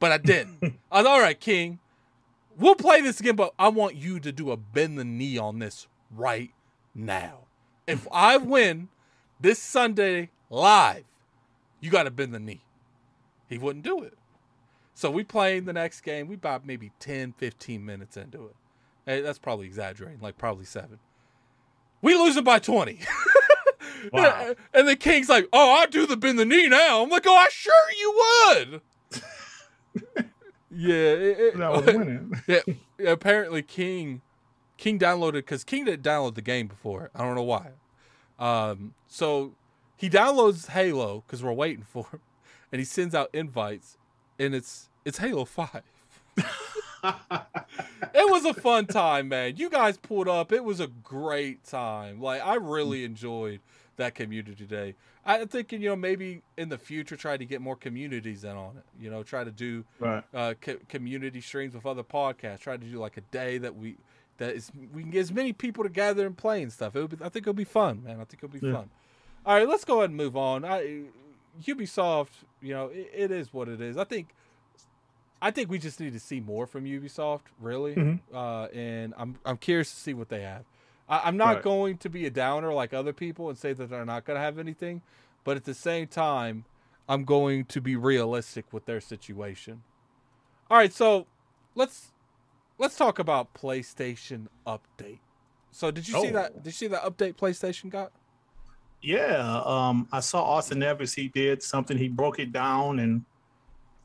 but 0.00 0.10
I 0.10 0.18
didn't. 0.18 0.78
I 0.92 0.98
was 0.98 1.06
all 1.06 1.20
right, 1.20 1.38
King. 1.38 1.78
We'll 2.58 2.74
play 2.74 3.00
this 3.00 3.20
again, 3.20 3.36
but 3.36 3.54
I 3.58 3.68
want 3.68 3.94
you 3.94 4.18
to 4.18 4.32
do 4.32 4.50
a 4.50 4.56
bend 4.56 4.98
the 4.98 5.04
knee 5.04 5.38
on 5.38 5.60
this 5.60 5.86
right 6.10 6.50
now. 6.94 7.44
If 7.86 8.08
I 8.12 8.36
win 8.36 8.88
this 9.40 9.60
Sunday 9.60 10.30
live, 10.50 11.04
you 11.80 11.90
got 11.90 12.02
to 12.02 12.10
bend 12.10 12.34
the 12.34 12.40
knee. 12.40 12.62
He 13.48 13.58
wouldn't 13.58 13.84
do 13.84 14.02
it. 14.02 14.14
So 14.94 15.10
we 15.10 15.22
playing 15.22 15.66
the 15.66 15.72
next 15.72 16.00
game. 16.00 16.26
We 16.26 16.34
about 16.34 16.66
maybe 16.66 16.90
10, 16.98 17.34
15 17.34 17.84
minutes 17.84 18.16
into 18.16 18.46
it. 18.46 18.56
Hey, 19.04 19.20
that's 19.20 19.38
probably 19.38 19.66
exaggerating, 19.66 20.20
like 20.20 20.36
probably 20.36 20.64
seven. 20.64 20.98
We 22.02 22.16
lose 22.16 22.36
it 22.36 22.44
by 22.44 22.58
20. 22.58 22.98
Wow. 24.12 24.54
And 24.74 24.86
the 24.88 24.96
king's 24.96 25.28
like, 25.28 25.48
"Oh, 25.52 25.76
I'll 25.80 25.88
do 25.88 26.06
the 26.06 26.16
bend 26.16 26.38
the 26.38 26.44
knee 26.44 26.68
now." 26.68 27.02
I'm 27.02 27.10
like, 27.10 27.24
"Oh, 27.26 27.34
I 27.34 27.48
sure 27.50 27.72
you 27.98 28.22
would." 28.72 28.80
yeah, 30.70 30.94
it- 30.94 31.40
it- 31.40 31.58
That 31.58 31.72
was 31.72 31.86
winning. 31.86 32.42
yeah. 32.46 32.60
Apparently, 33.10 33.62
King 33.62 34.22
King 34.76 34.98
downloaded 34.98 35.32
because 35.34 35.64
King 35.64 35.84
didn't 35.86 36.02
download 36.02 36.34
the 36.34 36.42
game 36.42 36.66
before. 36.66 37.10
I 37.14 37.22
don't 37.24 37.34
know 37.34 37.42
why. 37.42 37.70
Um, 38.38 38.94
so 39.08 39.54
he 39.96 40.10
downloads 40.10 40.68
Halo 40.68 41.24
because 41.26 41.42
we're 41.42 41.52
waiting 41.52 41.84
for 41.84 42.06
him, 42.12 42.20
and 42.72 42.78
he 42.78 42.84
sends 42.84 43.14
out 43.14 43.30
invites, 43.32 43.96
and 44.38 44.54
it's 44.54 44.88
it's 45.04 45.18
Halo 45.18 45.44
Five. 45.44 45.82
it 47.04 48.30
was 48.30 48.44
a 48.44 48.54
fun 48.54 48.86
time, 48.86 49.28
man. 49.28 49.56
You 49.56 49.70
guys 49.70 49.96
pulled 49.96 50.28
up. 50.28 50.52
It 50.52 50.64
was 50.64 50.80
a 50.80 50.86
great 50.88 51.64
time. 51.64 52.20
Like 52.20 52.44
I 52.44 52.54
really 52.56 53.04
enjoyed 53.04 53.60
that 53.96 54.14
community 54.14 54.64
day. 54.66 54.94
I'm 55.24 55.48
thinking, 55.48 55.82
you 55.82 55.88
know, 55.88 55.96
maybe 55.96 56.42
in 56.56 56.68
the 56.68 56.78
future 56.78 57.16
try 57.16 57.36
to 57.36 57.44
get 57.44 57.60
more 57.60 57.76
communities 57.76 58.44
in 58.44 58.50
on 58.56 58.76
it. 58.76 58.84
You 59.02 59.10
know, 59.10 59.22
try 59.22 59.42
to 59.44 59.50
do 59.50 59.84
right. 59.98 60.22
uh, 60.34 60.54
co- 60.60 60.78
community 60.88 61.40
streams 61.40 61.74
with 61.74 61.84
other 61.86 62.02
podcasts. 62.04 62.60
Try 62.60 62.76
to 62.76 62.84
do 62.84 62.98
like 62.98 63.16
a 63.16 63.22
day 63.22 63.58
that 63.58 63.74
we 63.76 63.96
that 64.38 64.54
is 64.54 64.70
we 64.92 65.02
can 65.02 65.10
get 65.10 65.20
as 65.20 65.32
many 65.32 65.52
people 65.52 65.82
together 65.82 66.26
and 66.26 66.36
play 66.36 66.62
and 66.62 66.72
stuff. 66.72 66.94
It 66.94 67.00
would 67.00 67.18
be, 67.18 67.24
I 67.24 67.28
think 67.30 67.44
it'll 67.44 67.54
be 67.54 67.64
fun, 67.64 68.02
man. 68.04 68.20
I 68.20 68.24
think 68.24 68.42
it'll 68.44 68.48
be 68.60 68.64
Yeah. 68.64 68.74
fun. 68.74 68.90
All 69.46 69.54
right, 69.56 69.68
let's 69.68 69.84
go 69.84 69.98
ahead 69.98 70.10
and 70.10 70.16
move 70.16 70.36
on. 70.36 70.64
I 70.64 71.04
Ubisoft, 71.64 72.28
you 72.60 72.74
know, 72.74 72.86
it, 72.88 73.10
it 73.14 73.30
is 73.30 73.52
what 73.52 73.68
it 73.68 73.80
is. 73.80 73.96
I 73.96 74.04
think 74.04 74.28
I 75.40 75.50
think 75.50 75.70
we 75.70 75.78
just 75.78 76.00
need 76.00 76.12
to 76.12 76.20
see 76.20 76.40
more 76.40 76.66
from 76.66 76.84
Ubisoft, 76.84 77.42
really. 77.60 77.94
Mhm. 77.94 78.20
Uh, 78.32 78.64
and 78.74 79.14
I'm 79.16 79.36
I'm 79.44 79.56
curious 79.56 79.90
to 79.90 79.96
see 79.96 80.14
what 80.14 80.28
they 80.28 80.42
have. 80.42 80.64
I, 81.08 81.22
I'm 81.24 81.36
not 81.36 81.56
Right. 81.56 81.62
going 81.62 81.98
to 81.98 82.10
be 82.10 82.26
a 82.26 82.30
downer 82.30 82.72
like 82.72 82.92
other 82.92 83.12
people 83.12 83.48
and 83.48 83.58
say 83.58 83.72
that 83.72 83.90
they're 83.90 84.04
not 84.04 84.24
going 84.24 84.36
to 84.36 84.40
have 84.40 84.58
anything, 84.58 85.02
but 85.44 85.56
at 85.56 85.64
the 85.64 85.74
same 85.74 86.06
time, 86.08 86.64
I'm 87.08 87.24
going 87.24 87.64
to 87.66 87.80
be 87.80 87.96
realistic 87.96 88.72
with 88.72 88.86
their 88.86 89.00
situation. 89.00 89.82
All 90.70 90.76
right, 90.76 90.92
so 90.92 91.28
let's 91.74 92.12
let's 92.78 92.96
talk 92.96 93.18
about 93.18 93.54
PlayStation 93.54 94.48
update. 94.66 95.20
So 95.72 95.90
did 95.90 96.08
you 96.08 96.14
see 96.14 96.30
Oh. 96.30 96.32
that? 96.32 96.54
Did 96.56 96.66
you 96.66 96.72
see 96.72 96.86
that 96.88 97.02
update 97.02 97.34
PlayStation 97.36 97.90
got? 97.90 98.12
Yeah, 99.02 99.62
um, 99.64 100.08
I 100.10 100.20
saw 100.20 100.42
Austin 100.42 100.82
Evans. 100.82 101.14
He 101.14 101.28
did 101.28 101.62
something. 101.62 101.96
He 101.96 102.08
broke 102.08 102.38
it 102.40 102.50
down 102.52 102.98
and 102.98 103.24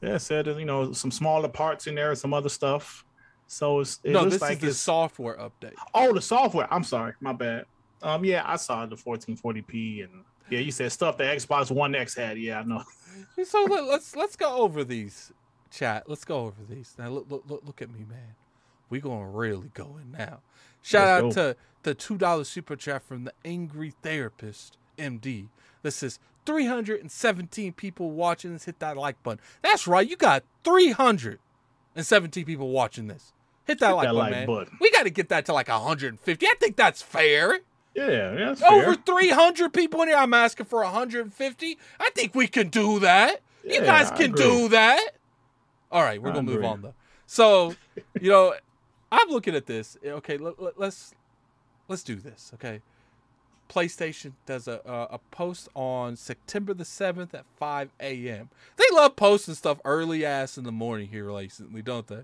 yeah, 0.02 0.18
said 0.18 0.48
you 0.48 0.66
know 0.66 0.94
some 0.94 1.12
smaller 1.12 1.48
parts 1.50 1.88
in 1.88 1.96
there, 1.96 2.14
some 2.16 2.34
other 2.34 2.50
stuff. 2.50 3.06
So 3.52 3.82
it's, 3.82 4.00
it 4.06 4.12
no, 4.12 4.22
looks 4.22 4.36
this 4.36 4.42
like 4.42 4.64
is 4.64 4.70
the 4.70 4.74
software 4.74 5.36
update. 5.36 5.74
oh 5.94 6.14
the 6.14 6.22
software. 6.22 6.74
I'm 6.74 6.86
sorry, 6.86 7.16
my 7.20 7.34
bad. 7.34 7.66
Um, 8.02 8.24
yeah, 8.24 8.44
I 8.46 8.56
saw 8.56 8.86
the 8.86 8.96
1440p 8.96 10.06
and 10.06 10.24
yeah, 10.50 10.60
you 10.60 10.72
said 10.72 10.90
stuff 10.94 11.18
the 11.18 11.26
Xbox 11.26 11.70
One 11.70 11.94
X 11.94 12.16
had. 12.16 12.40
Yeah, 12.40 12.62
I 12.62 12.64
know. 12.64 12.84
So 13.44 13.64
let, 13.64 13.84
let's 13.84 14.16
let's 14.22 14.38
go 14.38 14.60
over 14.60 14.86
these, 14.86 15.34
chat. 15.70 16.10
Let's 16.10 16.24
go 16.24 16.46
over 16.46 16.64
these. 16.68 16.96
Now 16.98 17.10
look 17.10 17.26
look 17.30 17.44
look, 17.46 17.62
look 17.66 17.82
at 17.82 17.92
me, 17.92 18.06
man. 18.08 18.36
We 18.90 19.02
gonna 19.02 19.28
really 19.28 19.70
go 19.74 19.98
in 20.02 20.14
now. 20.18 20.40
Shout 20.82 21.26
Let's 21.26 21.38
out 21.38 21.42
to 21.42 21.58
the 21.84 21.94
two 21.94 22.18
dollar 22.18 22.46
super 22.46 22.78
chat 22.78 23.04
from 23.04 23.26
the 23.26 23.34
Angry 23.44 23.94
Therapist 24.02 24.78
MD. 24.98 25.48
This 25.84 26.02
is 26.02 26.20
317 26.46 27.74
people 27.74 28.12
watching 28.12 28.54
this. 28.54 28.64
Hit 28.64 28.80
that 28.80 28.96
like 28.96 29.22
button. 29.24 29.42
That's 29.62 29.88
right. 29.88 30.10
You 30.10 30.16
got 30.16 30.44
317 30.64 32.46
people 32.46 32.70
watching 32.70 33.08
this. 33.08 33.34
Hit 33.66 33.80
that 33.80 33.88
Hit 33.88 33.94
like 33.96 34.08
that 34.08 34.14
button, 34.16 34.38
like 34.38 34.48
button. 34.48 34.78
We 34.80 34.92
got 34.92 35.04
to 35.04 35.10
get 35.10 35.30
that 35.30 35.46
to 35.46 35.54
like 35.54 35.68
150. 35.68 36.46
I 36.46 36.54
think 36.60 36.76
that's 36.76 37.02
fair. 37.02 37.60
Yeah, 37.94 38.10
yeah, 38.10 38.32
that's 38.36 38.62
Over 38.62 38.96
fair. 38.96 39.04
300 39.06 39.74
people 39.74 40.02
in 40.02 40.08
here. 40.10 40.18
I'm 40.18 40.34
asking 40.34 40.66
for 40.66 40.82
150. 40.84 41.78
I 42.00 42.10
think 42.16 42.36
we 42.36 42.48
can 42.48 42.70
do 42.70 43.00
that. 43.00 43.42
you 43.64 43.82
guys 43.82 44.12
can 44.12 44.32
do 44.32 44.70
that. 44.70 45.12
All 45.92 46.02
right, 46.02 46.22
we're 46.22 46.30
I 46.30 46.34
gonna 46.34 46.44
move 46.44 46.64
on 46.64 46.82
though. 46.82 46.94
So, 47.26 47.76
you 48.20 48.30
know, 48.30 48.54
I'm 49.12 49.30
looking 49.30 49.56
at 49.56 49.66
this. 49.66 49.98
Okay, 50.06 50.38
let, 50.38 50.62
let, 50.62 50.80
let's 50.80 51.14
let's 51.88 52.04
do 52.04 52.16
this. 52.16 52.52
Okay, 52.56 52.82
PlayStation 53.70 54.34
does 54.46 54.68
a, 54.68 54.82
a 54.86 55.16
a 55.16 55.20
post 55.32 55.68
on 55.76 56.16
September 56.16 56.74
the 56.74 56.86
seventh 56.86 57.34
at 57.34 57.46
5 57.58 57.90
a.m. 58.00 58.50
They 58.78 58.86
love 58.94 59.16
posting 59.18 59.56
stuff 59.56 59.80
early 59.84 60.26
ass 60.26 60.58
in 60.58 60.64
the 60.64 60.72
morning 60.72 61.10
here 61.10 61.32
recently, 61.32 61.82
don't 61.82 62.08
they? 62.08 62.24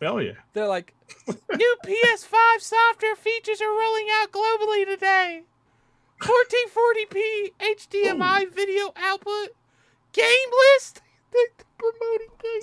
Hell 0.00 0.22
yeah. 0.22 0.32
They're 0.54 0.66
like, 0.66 0.94
new 1.28 1.76
PS5 1.84 2.60
software 2.60 3.16
features 3.16 3.60
are 3.60 3.68
rolling 3.70 4.06
out 4.20 4.32
globally 4.32 4.86
today. 4.86 5.42
1440p 6.20 7.52
HDMI 7.60 8.52
video 8.52 8.92
output, 8.96 9.50
game 10.12 10.26
list. 10.74 11.02
They're 11.32 11.66
promoting 11.78 12.28
game 12.42 12.60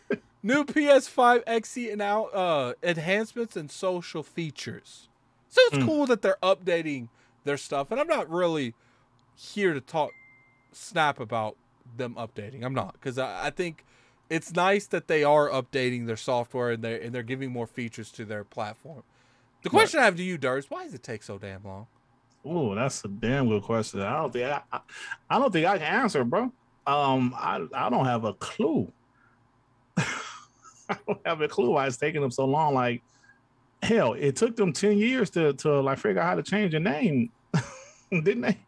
list. 0.10 0.22
new 0.42 0.64
PS5 0.64 1.44
XE 1.44 1.92
and 1.92 2.02
out 2.02 2.34
uh, 2.34 2.74
enhancements 2.82 3.56
and 3.56 3.70
social 3.70 4.22
features. 4.22 5.08
So 5.48 5.60
it's 5.66 5.78
Mm. 5.78 5.86
cool 5.86 6.06
that 6.06 6.22
they're 6.22 6.36
updating 6.42 7.08
their 7.44 7.56
stuff, 7.56 7.90
and 7.90 7.98
I'm 8.00 8.06
not 8.06 8.30
really 8.30 8.74
here 9.34 9.74
to 9.74 9.80
talk 9.80 10.12
snap 10.72 11.18
about 11.18 11.56
them 11.96 12.14
updating. 12.14 12.64
I'm 12.64 12.74
not 12.74 12.92
because 12.92 13.18
I, 13.18 13.46
I 13.46 13.50
think 13.50 13.84
it's 14.30 14.54
nice 14.54 14.86
that 14.86 15.08
they 15.08 15.24
are 15.24 15.50
updating 15.50 16.06
their 16.06 16.16
software 16.16 16.70
and 16.70 16.82
they 16.82 17.02
and 17.02 17.14
they're 17.14 17.22
giving 17.22 17.50
more 17.50 17.66
features 17.66 18.10
to 18.12 18.24
their 18.24 18.44
platform. 18.44 19.02
The 19.62 19.68
question 19.68 20.00
I 20.00 20.04
have 20.04 20.16
to 20.16 20.22
you, 20.22 20.38
Durs, 20.38 20.70
why 20.70 20.84
does 20.84 20.94
it 20.94 21.02
take 21.02 21.22
so 21.22 21.36
damn 21.36 21.64
long? 21.64 21.86
Oh, 22.44 22.74
that's 22.74 23.04
a 23.04 23.08
damn 23.08 23.48
good 23.48 23.62
question. 23.62 24.00
I 24.00 24.16
don't 24.16 24.32
think 24.32 24.46
I, 24.46 24.62
I, 24.72 24.80
I 25.28 25.38
don't 25.38 25.52
think 25.52 25.66
I 25.66 25.76
can 25.76 25.86
answer, 25.86 26.24
bro. 26.24 26.50
Um, 26.86 27.34
I, 27.36 27.66
I 27.74 27.90
don't 27.90 28.06
have 28.06 28.24
a 28.24 28.32
clue. 28.34 28.90
I 29.98 30.96
don't 31.06 31.20
have 31.26 31.42
a 31.42 31.48
clue 31.48 31.72
why 31.72 31.86
it's 31.86 31.98
taking 31.98 32.22
them 32.22 32.30
so 32.30 32.46
long. 32.46 32.72
Like, 32.72 33.02
hell, 33.82 34.14
it 34.14 34.36
took 34.36 34.56
them 34.56 34.72
ten 34.72 34.96
years 34.96 35.28
to 35.30 35.52
to 35.54 35.80
like 35.80 35.98
figure 35.98 36.22
out 36.22 36.26
how 36.28 36.34
to 36.36 36.42
change 36.42 36.72
the 36.72 36.80
name, 36.80 37.30
didn't 38.10 38.40
they? 38.40 38.58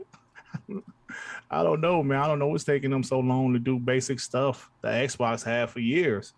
I 1.53 1.63
don't 1.63 1.83
know, 1.83 2.03
man. 2.03 2.19
I 2.19 2.27
don't 2.27 2.39
know 2.39 2.49
what's 2.49 2.65
taking 2.65 2.91
them 2.91 3.03
so 3.03 3.21
long 3.21 3.53
to 3.53 3.59
do 3.59 3.79
basic 3.79 4.19
stuff 4.21 4.71
that 4.81 4.95
Xbox 5.07 5.45
had 5.45 5.69
for 5.69 5.81
years. 5.81 6.33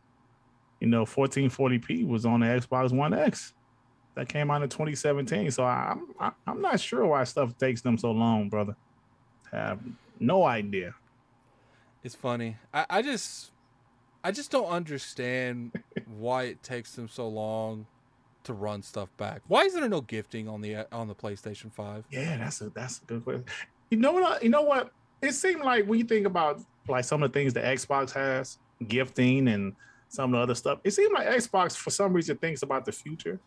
You 0.81 0.89
know, 0.89 1.05
1440p 1.05 2.07
was 2.07 2.27
on 2.27 2.41
the 2.41 2.47
Xbox 2.47 2.93
One 2.93 3.15
X 3.15 3.55
that 4.17 4.29
came 4.29 4.51
out 4.51 4.63
in 4.63 4.69
2017. 4.69 5.53
So 5.53 5.65
I'm 5.65 6.09
I, 6.19 6.33
I'm 6.47 6.61
not 6.61 6.81
sure 6.81 7.07
why 7.07 7.23
stuff 7.25 7.57
takes 7.57 7.81
them 7.81 7.97
so 7.97 8.11
long, 8.11 8.49
brother. 8.49 8.75
Have 9.53 9.79
no 10.19 10.45
idea. 10.45 10.95
It's 12.03 12.17
funny. 12.17 12.57
I, 12.73 12.85
I 12.91 13.03
just 13.03 13.53
I 14.25 14.33
just 14.33 14.51
don't 14.51 14.69
understand 14.69 15.81
why 16.19 16.45
it 16.45 16.63
takes 16.65 16.93
them 16.93 17.09
so 17.09 17.29
long 17.29 17.87
to 18.43 18.53
run 18.53 18.83
stuff 18.83 19.09
back. 19.17 19.43
Why 19.47 19.63
is 19.63 19.75
there 19.75 19.89
no 19.89 20.01
gifting 20.01 20.49
on 20.49 20.61
the 20.61 20.93
on 20.93 21.07
the 21.07 21.15
PlayStation 21.15 21.73
5? 21.73 22.05
Yeah, 22.11 22.37
that's 22.39 22.61
a 22.61 22.71
that's 22.71 23.01
a 23.01 23.05
good 23.05 23.25
question. 23.25 23.45
You 23.91 23.99
know 23.99 24.13
what? 24.13 24.43
You 24.43 24.49
know 24.49 24.63
what? 24.63 24.91
It 25.25 25.35
seemed 25.35 25.63
like 25.63 25.87
when 25.87 25.99
you 25.99 26.05
think 26.05 26.27
about 26.27 26.61
like 26.89 27.05
some 27.05 27.23
of 27.23 27.33
the 27.33 27.39
things 27.39 27.53
that 27.55 27.65
Xbox 27.65 28.13
has, 28.13 28.59
gifting 28.87 29.49
and 29.49 29.75
some 30.09 30.33
of 30.35 30.39
the 30.39 30.43
other 30.43 30.55
stuff, 30.55 30.79
it 30.85 30.91
seemed 30.93 31.13
like 31.13 31.27
Xbox 31.27 31.77
for 31.77 31.91
some 31.91 32.13
reason 32.13 32.37
thinks 32.37 32.63
about 32.63 32.85
the 32.85 32.93
future. 32.93 33.41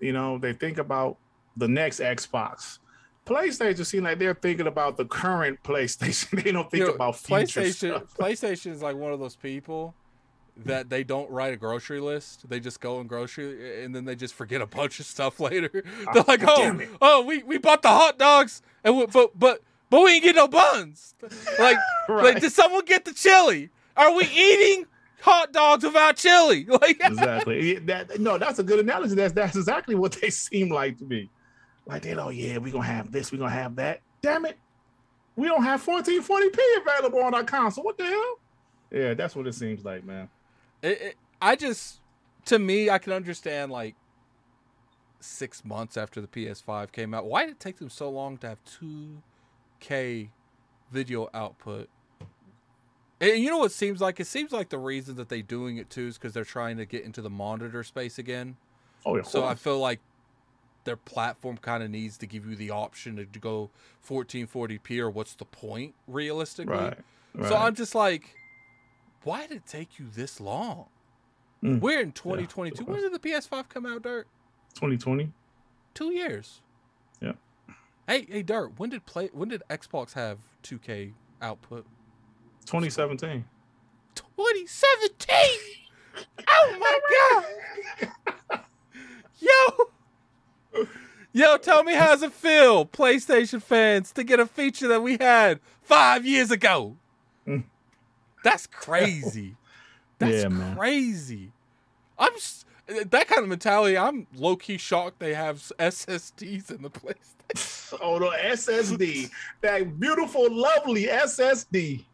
You 0.00 0.12
know, 0.12 0.38
they 0.38 0.52
think 0.52 0.78
about 0.78 1.18
the 1.56 1.68
next 1.68 2.00
Xbox. 2.00 2.78
PlayStation 3.26 3.84
seem 3.84 4.04
like 4.04 4.18
they're 4.18 4.34
thinking 4.34 4.66
about 4.66 4.96
the 4.96 5.04
current 5.04 5.62
PlayStation. 5.64 6.42
they 6.42 6.52
don't 6.52 6.70
think 6.70 6.80
You 6.80 6.88
know, 6.88 6.94
about 6.94 7.16
future 7.16 7.60
PlayStation 7.60 7.74
stuff. 7.96 8.14
PlayStation 8.18 8.72
is 8.72 8.82
like 8.82 8.96
one 8.96 9.12
of 9.12 9.20
those 9.20 9.36
people 9.36 9.94
that 10.64 10.90
they 10.90 11.04
don't 11.04 11.30
write 11.30 11.52
a 11.52 11.56
grocery 11.56 12.00
list. 12.00 12.48
They 12.48 12.60
just 12.60 12.80
go 12.80 12.98
and 13.00 13.08
grocery 13.08 13.84
and 13.84 13.94
then 13.94 14.04
they 14.04 14.14
just 14.16 14.34
forget 14.34 14.60
a 14.60 14.66
bunch 14.66 15.00
of 15.00 15.06
stuff 15.06 15.38
later. 15.40 15.70
They're 16.12 16.24
like, 16.26 16.42
Ah, 16.44 16.54
"Oh, 16.56 16.80
oh, 17.00 17.24
we, 17.24 17.42
we 17.42 17.58
bought 17.58 17.82
the 17.82 17.88
hot 17.88 18.18
dogs 18.18 18.62
and 18.82 18.96
we, 18.96 19.06
but 19.06 19.38
but 19.38 19.60
but 19.90 20.02
we 20.02 20.14
ain't 20.14 20.24
get 20.24 20.36
no 20.36 20.48
buns." 20.48 21.14
Like, 21.58 21.76
Right. 22.08 22.24
like 22.34 22.40
did 22.40 22.52
someone 22.52 22.84
get 22.84 23.04
the 23.04 23.12
chili? 23.12 23.70
Are 23.96 24.14
we 24.14 24.24
eating 24.24 24.86
hot 25.20 25.52
dogs 25.52 25.84
without 25.84 26.16
chili? 26.16 26.64
Like 26.68 26.98
exactly. 27.04 27.74
That 27.80 28.18
no, 28.20 28.38
that's 28.38 28.58
a 28.58 28.62
good 28.62 28.78
analogy. 28.80 29.14
That's 29.14 29.34
that's 29.34 29.56
exactly 29.56 29.94
what 29.94 30.12
they 30.20 30.30
seem 30.30 30.70
like 30.70 30.98
to 30.98 31.04
me. 31.04 31.28
Like 31.86 32.02
they, 32.02 32.14
oh 32.14 32.30
yeah, 32.30 32.58
we're 32.58 32.72
gonna 32.72 32.84
have 32.84 33.10
this, 33.12 33.32
we're 33.32 33.38
gonna 33.38 33.50
have 33.50 33.76
that. 33.76 34.00
Damn 34.22 34.44
it, 34.46 34.56
we 35.36 35.48
don't 35.48 35.64
have 35.64 35.84
1440p 35.84 36.58
available 36.80 37.20
on 37.22 37.34
our 37.34 37.44
console. 37.44 37.84
What 37.84 37.98
the 37.98 38.04
hell? 38.04 38.38
Yeah, 38.90 39.14
that's 39.14 39.34
what 39.34 39.46
it 39.46 39.54
seems 39.54 39.84
like, 39.84 40.04
man. 40.04 40.28
It, 40.82 41.00
it, 41.00 41.16
I 41.40 41.56
just, 41.56 42.00
to 42.46 42.58
me, 42.58 42.90
I 42.90 42.98
can 42.98 43.12
understand 43.12 43.70
like 43.72 43.94
six 45.20 45.64
months 45.64 45.96
after 45.96 46.20
the 46.20 46.26
PS5 46.26 46.92
came 46.92 47.14
out. 47.14 47.26
Why 47.26 47.44
did 47.44 47.52
it 47.52 47.60
take 47.60 47.78
them 47.78 47.90
so 47.90 48.10
long 48.10 48.36
to 48.38 48.48
have 48.48 48.64
2K 49.80 50.28
video 50.90 51.28
output? 51.34 51.88
And 53.20 53.38
you 53.42 53.50
know 53.50 53.58
what 53.58 53.66
it 53.66 53.74
seems 53.74 54.00
like? 54.00 54.18
It 54.18 54.26
seems 54.26 54.50
like 54.50 54.70
the 54.70 54.78
reason 54.78 55.16
that 55.16 55.28
they're 55.28 55.42
doing 55.42 55.76
it 55.76 55.90
too 55.90 56.06
is 56.06 56.16
because 56.16 56.32
they're 56.32 56.44
trying 56.44 56.78
to 56.78 56.86
get 56.86 57.04
into 57.04 57.20
the 57.20 57.30
monitor 57.30 57.84
space 57.84 58.18
again. 58.18 58.56
Oh 59.04 59.16
yeah. 59.16 59.22
So 59.22 59.44
I 59.44 59.54
feel 59.54 59.78
like 59.78 60.00
their 60.84 60.96
platform 60.96 61.58
kind 61.58 61.82
of 61.82 61.90
needs 61.90 62.16
to 62.18 62.26
give 62.26 62.46
you 62.46 62.56
the 62.56 62.70
option 62.70 63.16
to 63.16 63.38
go 63.38 63.70
1440p 64.08 64.98
or 64.98 65.10
what's 65.10 65.34
the 65.34 65.44
point 65.44 65.94
realistically? 66.08 66.74
right. 66.74 66.98
right. 67.34 67.48
So 67.48 67.56
I'm 67.56 67.74
just 67.74 67.94
like, 67.94 68.34
why 69.24 69.46
did 69.46 69.58
it 69.58 69.66
take 69.66 69.98
you 69.98 70.06
this 70.14 70.40
long? 70.40 70.86
Mm. 71.62 71.80
We're 71.80 72.00
in 72.00 72.06
good 72.06 72.14
2022. 72.14 72.84
when 72.84 73.02
did 73.02 73.12
the 73.12 73.18
PS5 73.18 73.68
come 73.68 73.84
out, 73.84 74.02
Dirt? 74.02 74.26
2020. 74.74 75.30
Two 75.92 76.12
years. 76.12 76.62
Yeah. 77.20 77.32
Hey, 78.10 78.26
hey, 78.28 78.42
Dirt. 78.42 78.72
When 78.76 78.90
did 78.90 79.06
play? 79.06 79.30
When 79.32 79.50
did 79.50 79.62
Xbox 79.70 80.14
have 80.14 80.38
2K 80.64 81.12
output? 81.40 81.86
2017. 82.66 83.44
2017. 84.16 85.36
oh 86.48 86.76
my 86.80 87.44
god. 88.50 88.60
Yo. 89.38 90.82
Yo, 91.32 91.56
tell 91.58 91.84
me 91.84 91.94
how's 91.94 92.24
it 92.24 92.32
feel, 92.32 92.84
PlayStation 92.84 93.62
fans, 93.62 94.10
to 94.10 94.24
get 94.24 94.40
a 94.40 94.46
feature 94.46 94.88
that 94.88 95.04
we 95.04 95.16
had 95.20 95.60
five 95.80 96.26
years 96.26 96.50
ago? 96.50 96.96
Mm. 97.46 97.62
That's 98.42 98.66
crazy. 98.66 99.54
That's 100.18 100.42
Yeah, 100.42 100.48
man. 100.48 100.76
crazy. 100.76 101.52
I'm 102.18 102.32
that 102.88 103.28
kind 103.28 103.42
of 103.44 103.48
mentality. 103.48 103.96
I'm 103.96 104.26
low 104.34 104.56
key 104.56 104.78
shocked 104.78 105.20
they 105.20 105.34
have 105.34 105.58
SSDs 105.78 106.72
in 106.72 106.82
the 106.82 106.90
PlayStation. 106.90 107.79
Oh 108.02 108.18
the 108.18 108.26
SSD, 108.30 109.30
that 109.60 109.98
beautiful, 109.98 110.46
lovely 110.50 111.06
SSD. 111.06 112.04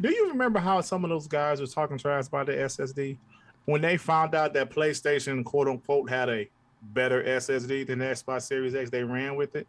Do 0.00 0.10
you 0.10 0.28
remember 0.28 0.58
how 0.58 0.80
some 0.80 1.04
of 1.04 1.10
those 1.10 1.26
guys 1.26 1.60
were 1.60 1.66
talking 1.66 1.98
trash 1.98 2.26
about 2.28 2.46
the 2.46 2.52
SSD 2.52 3.16
when 3.64 3.80
they 3.80 3.96
found 3.96 4.34
out 4.34 4.52
that 4.54 4.70
PlayStation 4.70 5.44
quote 5.44 5.68
unquote 5.68 6.08
had 6.10 6.28
a 6.28 6.48
better 6.92 7.22
SSD 7.22 7.86
than 7.86 8.00
the 8.00 8.04
Xbox 8.06 8.42
Series 8.42 8.74
X? 8.74 8.90
They 8.90 9.04
ran 9.04 9.36
with 9.36 9.56
it. 9.56 9.66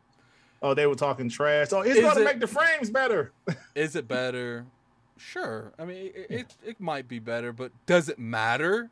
Oh, 0.61 0.73
they 0.73 0.85
were 0.88 0.95
talking 0.95 1.29
trash. 1.29 1.71
Oh, 1.71 1.81
it's 1.81 1.95
Is 1.97 2.01
going 2.01 2.15
to 2.15 2.21
it- 2.21 2.25
make 2.25 2.39
the 2.39 2.47
frames 2.47 2.89
better. 2.89 3.31
Is 3.75 3.95
it 3.95 4.07
better? 4.07 4.65
Sure. 5.17 5.71
I 5.79 5.85
mean, 5.85 6.11
it, 6.13 6.27
it 6.29 6.55
it 6.65 6.79
might 6.79 7.07
be 7.07 7.19
better, 7.19 7.51
but 7.51 7.71
does 7.85 8.07
it 8.09 8.19
matter? 8.19 8.89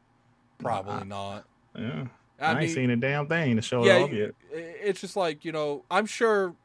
Probably 0.58 0.94
uh-uh. 0.94 1.04
not. 1.04 1.46
Yeah. 1.78 2.06
I, 2.40 2.54
I, 2.54 2.60
ain't 2.62 2.72
seen 2.72 2.90
a 2.90 2.96
damn 2.96 3.28
thing 3.28 3.56
to 3.56 3.62
show 3.62 3.86
yeah, 3.86 3.98
it 3.98 4.04
off 4.04 4.14
yet. 4.14 4.32
it's 4.52 5.02
just 5.02 5.16
like 5.16 5.46
you 5.46 5.52
know. 5.52 5.84
I'm 5.90 6.06
sure 6.06 6.56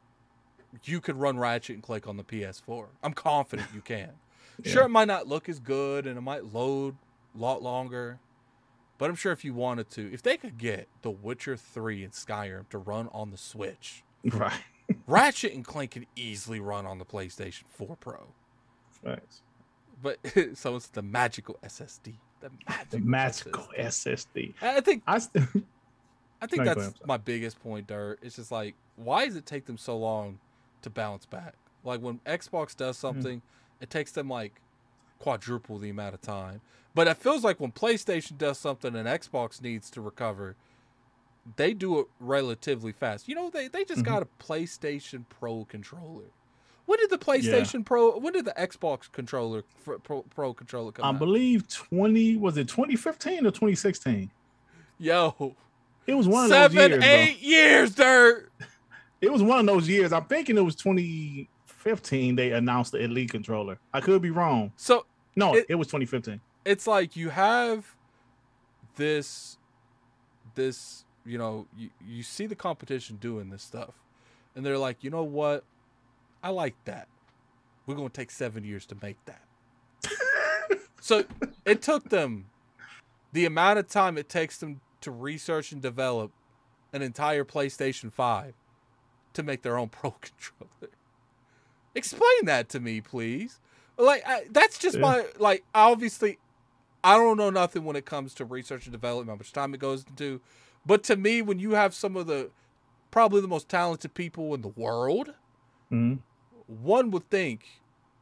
you 0.84 1.00
could 1.00 1.16
run 1.16 1.38
Ratchet 1.38 1.74
and 1.74 1.82
Clank 1.82 2.06
on 2.06 2.16
the 2.16 2.24
PS4. 2.24 2.86
I'm 3.02 3.12
confident 3.12 3.68
you 3.74 3.80
can. 3.80 4.10
Sure, 4.62 4.82
it 4.82 4.90
might 4.90 5.08
not 5.08 5.26
look 5.26 5.48
as 5.48 5.58
good 5.58 6.06
and 6.06 6.18
it 6.18 6.20
might 6.20 6.52
load 6.52 6.94
a 7.34 7.38
lot 7.38 7.62
longer, 7.62 8.18
but 8.98 9.08
I'm 9.08 9.16
sure 9.16 9.32
if 9.32 9.42
you 9.42 9.54
wanted 9.54 9.88
to, 9.92 10.12
if 10.12 10.22
they 10.22 10.36
could 10.36 10.58
get 10.58 10.86
The 11.00 11.10
Witcher 11.10 11.56
3 11.56 12.04
and 12.04 12.12
Skyrim 12.12 12.68
to 12.68 12.76
run 12.76 13.08
on 13.10 13.30
the 13.30 13.38
Switch, 13.38 14.04
Right. 14.24 14.52
Ratchet 15.06 15.54
and 15.54 15.64
Clank 15.64 15.92
could 15.92 16.06
easily 16.14 16.60
run 16.60 16.84
on 16.84 16.98
the 16.98 17.06
PlayStation 17.06 17.62
4 17.68 17.96
Pro. 17.96 18.34
Facts. 19.02 19.42
But 20.02 20.18
so 20.54 20.76
it's 20.76 20.88
the 20.88 21.02
magical 21.02 21.56
SSD. 21.64 22.16
The 22.40 22.50
magical, 22.68 22.86
The 22.90 22.98
magical 23.04 23.64
SSD. 23.78 24.54
SSD. 24.54 24.54
I 24.62 24.80
think 24.80 25.02
I 25.06 25.18
still 25.18 25.42
I 26.42 26.46
think 26.46 26.60
No, 26.60 26.64
that's 26.64 26.78
ahead, 26.78 26.92
I'm 26.92 26.96
sorry. 26.96 27.06
my 27.06 27.16
biggest 27.18 27.60
point, 27.62 27.86
Dirt. 27.86 28.18
It's 28.22 28.36
just 28.36 28.50
like, 28.50 28.74
why 28.96 29.26
does 29.26 29.36
it 29.36 29.44
take 29.46 29.66
them 29.66 29.76
so 29.76 29.96
long 29.98 30.38
to 30.82 30.88
bounce 30.90 31.26
back? 31.26 31.54
Like 31.84 32.00
when 32.00 32.18
Xbox 32.20 32.74
does 32.76 32.96
Hmm. 32.96 33.00
something, 33.08 33.42
it 33.80 33.90
takes 33.90 34.12
them 34.12 34.28
like 34.28 34.60
quadruple 35.18 35.78
the 35.78 35.90
amount 35.90 36.14
of 36.14 36.22
time. 36.22 36.62
But 36.94 37.06
it 37.08 37.18
feels 37.18 37.44
like 37.44 37.60
when 37.60 37.72
PlayStation 37.72 38.38
does 38.38 38.58
something 38.58 38.96
and 38.96 39.06
Xbox 39.06 39.60
needs 39.62 39.90
to 39.90 40.00
recover, 40.00 40.56
they 41.56 41.74
do 41.74 41.98
it 42.00 42.06
relatively 42.18 42.92
fast. 42.92 43.28
You 43.28 43.34
know, 43.34 43.50
they, 43.50 43.68
they 43.68 43.84
just 43.84 44.02
Mhm. 44.02 44.06
got 44.06 44.22
a 44.22 44.28
PlayStation 44.42 45.24
Pro 45.28 45.64
controller. 45.66 46.30
When 46.90 46.98
did 46.98 47.10
the 47.10 47.18
PlayStation 47.18 47.84
Pro? 47.84 48.18
When 48.18 48.32
did 48.32 48.44
the 48.46 48.54
Xbox 48.58 49.02
controller 49.12 49.62
Pro, 49.84 50.22
Pro, 50.22 50.52
controller 50.52 50.90
come 50.90 51.04
out? 51.04 51.08
I 51.12 51.14
out? 51.14 51.18
believe 51.20 51.68
20 51.68 52.36
was 52.36 52.56
it 52.56 52.66
2015 52.66 53.46
or 53.46 53.52
2016? 53.52 54.28
Yo, 54.98 55.54
It 56.08 56.14
was 56.14 56.26
one 56.26 56.46
of 56.46 56.50
seven, 56.50 56.76
those 56.76 56.88
years. 56.90 56.98
bro. 56.98 57.08
eight 57.08 57.40
years, 57.40 57.94
Dirt. 57.94 58.50
It 59.20 59.30
was 59.32 59.40
one 59.40 59.60
of 59.60 59.66
those 59.66 59.88
years. 59.88 60.12
I'm 60.12 60.24
thinking 60.24 60.56
it 60.58 60.62
was 60.62 60.74
2015 60.74 62.34
they 62.34 62.50
announced 62.50 62.90
the 62.90 62.98
Elite 62.98 63.30
controller. 63.30 63.78
I 63.94 64.00
could 64.00 64.20
be 64.20 64.30
wrong. 64.30 64.72
So 64.76 65.06
No, 65.36 65.54
It- 65.54 65.66
it, 65.68 65.74
was 65.76 65.86
2015. 65.86 66.40
it's 66.64 66.88
like 66.88 67.14
you 67.14 67.28
have 67.28 67.94
this 68.96 69.58
this 70.56 71.04
you 71.24 71.38
know 71.38 71.68
you, 71.76 71.90
you 72.04 72.24
see 72.24 72.46
the 72.46 72.56
competition 72.56 73.16
doing 73.20 73.50
this 73.50 73.62
stuff 73.62 73.94
and 74.56 74.66
they're 74.66 74.76
like 74.78 75.04
you 75.04 75.10
know 75.10 75.22
what 75.22 75.62
i 76.42 76.48
like 76.48 76.74
that 76.84 77.08
we're 77.86 77.94
going 77.94 78.08
to 78.08 78.14
take 78.14 78.30
seven 78.30 78.64
years 78.64 78.86
to 78.86 78.96
make 79.02 79.16
that 79.26 79.42
so 81.00 81.24
it 81.64 81.82
took 81.82 82.08
them 82.10 82.46
the 83.32 83.44
amount 83.46 83.78
of 83.78 83.88
time 83.88 84.16
it 84.18 84.28
takes 84.28 84.58
them 84.58 84.80
to 85.00 85.10
research 85.10 85.72
and 85.72 85.80
develop 85.82 86.30
an 86.92 87.02
entire 87.02 87.44
playstation 87.44 88.12
5 88.12 88.54
to 89.34 89.42
make 89.42 89.62
their 89.62 89.78
own 89.78 89.88
pro 89.90 90.10
controller 90.12 90.92
explain 91.94 92.44
that 92.44 92.68
to 92.68 92.80
me 92.80 93.00
please 93.00 93.60
like 93.98 94.22
I, 94.26 94.44
that's 94.50 94.78
just 94.78 94.96
Yeah. 94.96 95.02
my 95.02 95.26
like 95.38 95.64
obviously 95.74 96.38
I 97.02 97.16
don't 97.16 97.36
know 97.38 97.50
nothing 97.50 97.84
when 97.84 97.96
it 97.96 98.04
comes 98.04 98.34
to 98.34 98.44
research 98.44 98.84
and 98.84 98.92
development, 98.92 99.30
how 99.30 99.36
much 99.38 99.52
time 99.54 99.72
it 99.72 99.80
goes 99.80 100.04
into. 100.06 100.42
But 100.84 101.02
to 101.04 101.16
me, 101.16 101.40
when 101.40 101.58
you 101.58 101.70
have 101.70 101.94
some 101.94 102.14
of 102.14 102.26
the 102.26 102.50
probably 103.10 103.40
the 103.40 103.48
most 103.48 103.70
talented 103.70 104.12
people 104.12 104.52
in 104.54 104.60
the 104.60 104.68
world, 104.68 105.32
Mhm. 105.90 106.18
One 106.70 107.10
would 107.10 107.28
think 107.30 107.66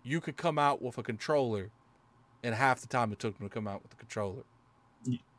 you 0.03 0.21
could 0.21 0.37
come 0.37 0.59
out 0.59 0.81
with 0.81 0.97
a 0.99 1.03
controller 1.03 1.71
in 2.43 2.53
half 2.53 2.81
the 2.81 2.87
time 2.87 3.13
it 3.13 3.19
took 3.19 3.37
them 3.39 3.49
to 3.49 3.53
come 3.55 3.67
out 3.69 3.83
with 3.83 3.91
the 3.91 3.97
controller. 3.97 4.43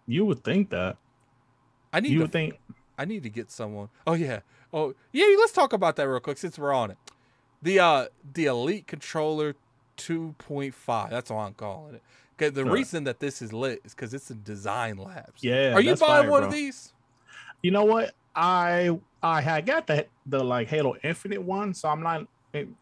You 0.05 0.25
would 0.25 0.43
think 0.43 0.69
that. 0.69 0.97
I 1.93 1.99
need 1.99 2.11
You 2.11 2.19
to 2.19 2.23
would 2.25 2.31
think 2.31 2.59
I 2.97 3.05
need 3.05 3.23
to 3.23 3.29
get 3.29 3.49
someone. 3.51 3.89
Oh 4.05 4.13
yeah. 4.13 4.41
Oh 4.73 4.93
yeah. 5.11 5.25
Let's 5.39 5.53
talk 5.53 5.73
about 5.73 5.95
that 5.95 6.07
real 6.07 6.19
quick 6.19 6.37
since 6.37 6.57
we're 6.59 6.73
on 6.73 6.91
it. 6.91 6.97
The 7.61 7.79
uh 7.79 8.05
the 8.33 8.45
Elite 8.45 8.87
Controller 8.87 9.55
2.5. 9.97 11.09
That's 11.09 11.31
all 11.31 11.39
I'm 11.39 11.53
calling 11.53 11.95
it. 11.95 12.03
'Kay, 12.37 12.49
the 12.49 12.63
reason 12.65 13.03
that 13.03 13.19
this 13.19 13.41
is 13.41 13.51
lit 13.51 13.81
is 13.83 13.93
because 13.93 14.13
it's 14.13 14.31
in 14.31 14.41
Design 14.43 14.97
Labs. 14.97 15.43
Yeah, 15.43 15.73
Are 15.73 15.81
you 15.81 15.89
that's 15.89 16.01
buying 16.01 16.21
fire, 16.23 16.31
one 16.31 16.41
bro. 16.41 16.47
of 16.47 16.53
these? 16.53 16.93
you 17.61 17.71
know 17.71 17.83
what? 17.83 18.13
I 18.35 18.97
I 19.21 19.41
had 19.41 19.65
got 19.65 19.87
the 19.87 20.05
the 20.25 20.43
like 20.43 20.67
Halo 20.69 20.95
Infinite 21.03 21.41
one, 21.41 21.73
so 21.73 21.89
I'm 21.89 22.01
not 22.01 22.27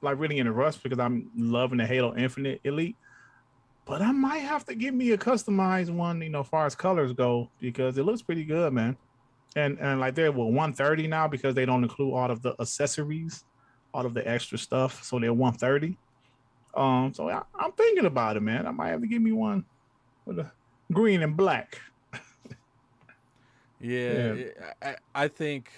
like 0.01 0.17
really 0.19 0.37
in 0.39 0.47
a 0.47 0.51
rush 0.51 0.77
because 0.77 0.99
I'm 0.99 1.29
loving 1.35 1.77
the 1.79 1.85
Halo 1.85 2.15
Infinite 2.15 2.61
Elite. 2.63 2.95
But 3.85 4.01
I 4.01 4.11
might 4.11 4.39
have 4.39 4.65
to 4.65 4.75
give 4.75 4.93
me 4.93 5.11
a 5.11 5.17
customized 5.17 5.89
one, 5.89 6.21
you 6.21 6.29
know, 6.29 6.41
as 6.41 6.47
far 6.47 6.65
as 6.65 6.75
colors 6.75 7.13
go, 7.13 7.49
because 7.61 7.97
it 7.97 8.03
looks 8.03 8.21
pretty 8.21 8.43
good, 8.43 8.73
man. 8.73 8.97
And 9.55 9.79
and 9.79 9.99
like 9.99 10.13
they're 10.13 10.31
well 10.31 10.47
130 10.51 11.07
now 11.07 11.27
because 11.27 11.55
they 11.55 11.65
don't 11.65 11.83
include 11.83 12.13
all 12.13 12.29
of 12.29 12.41
the 12.41 12.53
accessories, 12.59 13.45
all 13.93 14.05
of 14.05 14.13
the 14.13 14.27
extra 14.27 14.57
stuff, 14.57 15.03
so 15.03 15.19
they're 15.19 15.33
130. 15.33 15.97
Um, 16.75 17.13
so 17.13 17.29
I, 17.29 17.41
I'm 17.57 17.71
thinking 17.71 18.05
about 18.05 18.35
it, 18.37 18.41
man. 18.41 18.67
I 18.67 18.71
might 18.71 18.89
have 18.89 19.01
to 19.01 19.07
give 19.07 19.21
me 19.21 19.31
one 19.31 19.65
with 20.25 20.37
a 20.39 20.51
green 20.91 21.23
and 21.23 21.35
black. 21.35 21.79
Yeah, 23.79 24.33
Yeah. 24.33 24.45
I- 24.81 24.97
I 25.13 25.27
think, 25.27 25.71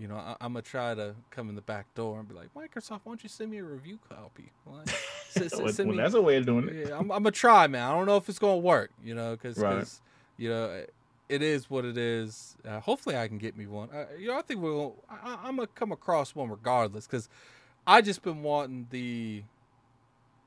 you 0.00 0.08
know, 0.08 0.16
I, 0.16 0.34
I'm 0.40 0.54
gonna 0.54 0.62
try 0.62 0.94
to 0.94 1.14
come 1.30 1.48
in 1.50 1.54
the 1.54 1.60
back 1.60 1.92
door 1.94 2.18
and 2.18 2.26
be 2.28 2.34
like, 2.34 2.48
Microsoft, 2.54 3.00
why 3.04 3.10
don't 3.12 3.22
you 3.22 3.28
send 3.28 3.50
me 3.50 3.58
a 3.58 3.64
review 3.64 3.98
copy? 4.08 4.50
Like, 4.66 4.88
s- 4.88 5.52
s- 5.52 5.78
Well, 5.78 5.86
me- 5.88 5.96
that's 5.96 6.14
a 6.14 6.22
way 6.22 6.38
of 6.38 6.46
doing 6.46 6.68
it. 6.70 6.88
yeah, 6.88 6.94
I'm, 6.94 7.10
I'm 7.12 7.22
gonna 7.22 7.30
try, 7.32 7.66
man. 7.66 7.82
I 7.88 7.92
don't 7.92 8.06
know 8.06 8.16
if 8.16 8.28
it's 8.28 8.38
gonna 8.38 8.56
work, 8.56 8.90
you 9.04 9.14
know, 9.14 9.32
because, 9.32 9.58
Right. 9.58 9.86
you 10.38 10.48
know, 10.48 10.84
it 11.28 11.42
is 11.42 11.68
what 11.70 11.84
it 11.84 11.96
is. 11.98 12.56
Uh, 12.66 12.80
hopefully, 12.80 13.16
I 13.16 13.28
can 13.28 13.38
get 13.38 13.56
me 13.56 13.66
one. 13.66 13.88
Uh, 13.90 14.06
you 14.18 14.28
know, 14.28 14.38
I 14.38 14.42
think 14.42 14.60
we'll. 14.62 14.96
I, 15.08 15.38
I'm 15.44 15.56
gonna 15.56 15.68
come 15.68 15.92
across 15.92 16.34
one 16.34 16.48
regardless, 16.48 17.06
because 17.06 17.28
I 17.86 18.00
just 18.00 18.22
been 18.22 18.42
wanting 18.42 18.86
the 18.90 19.42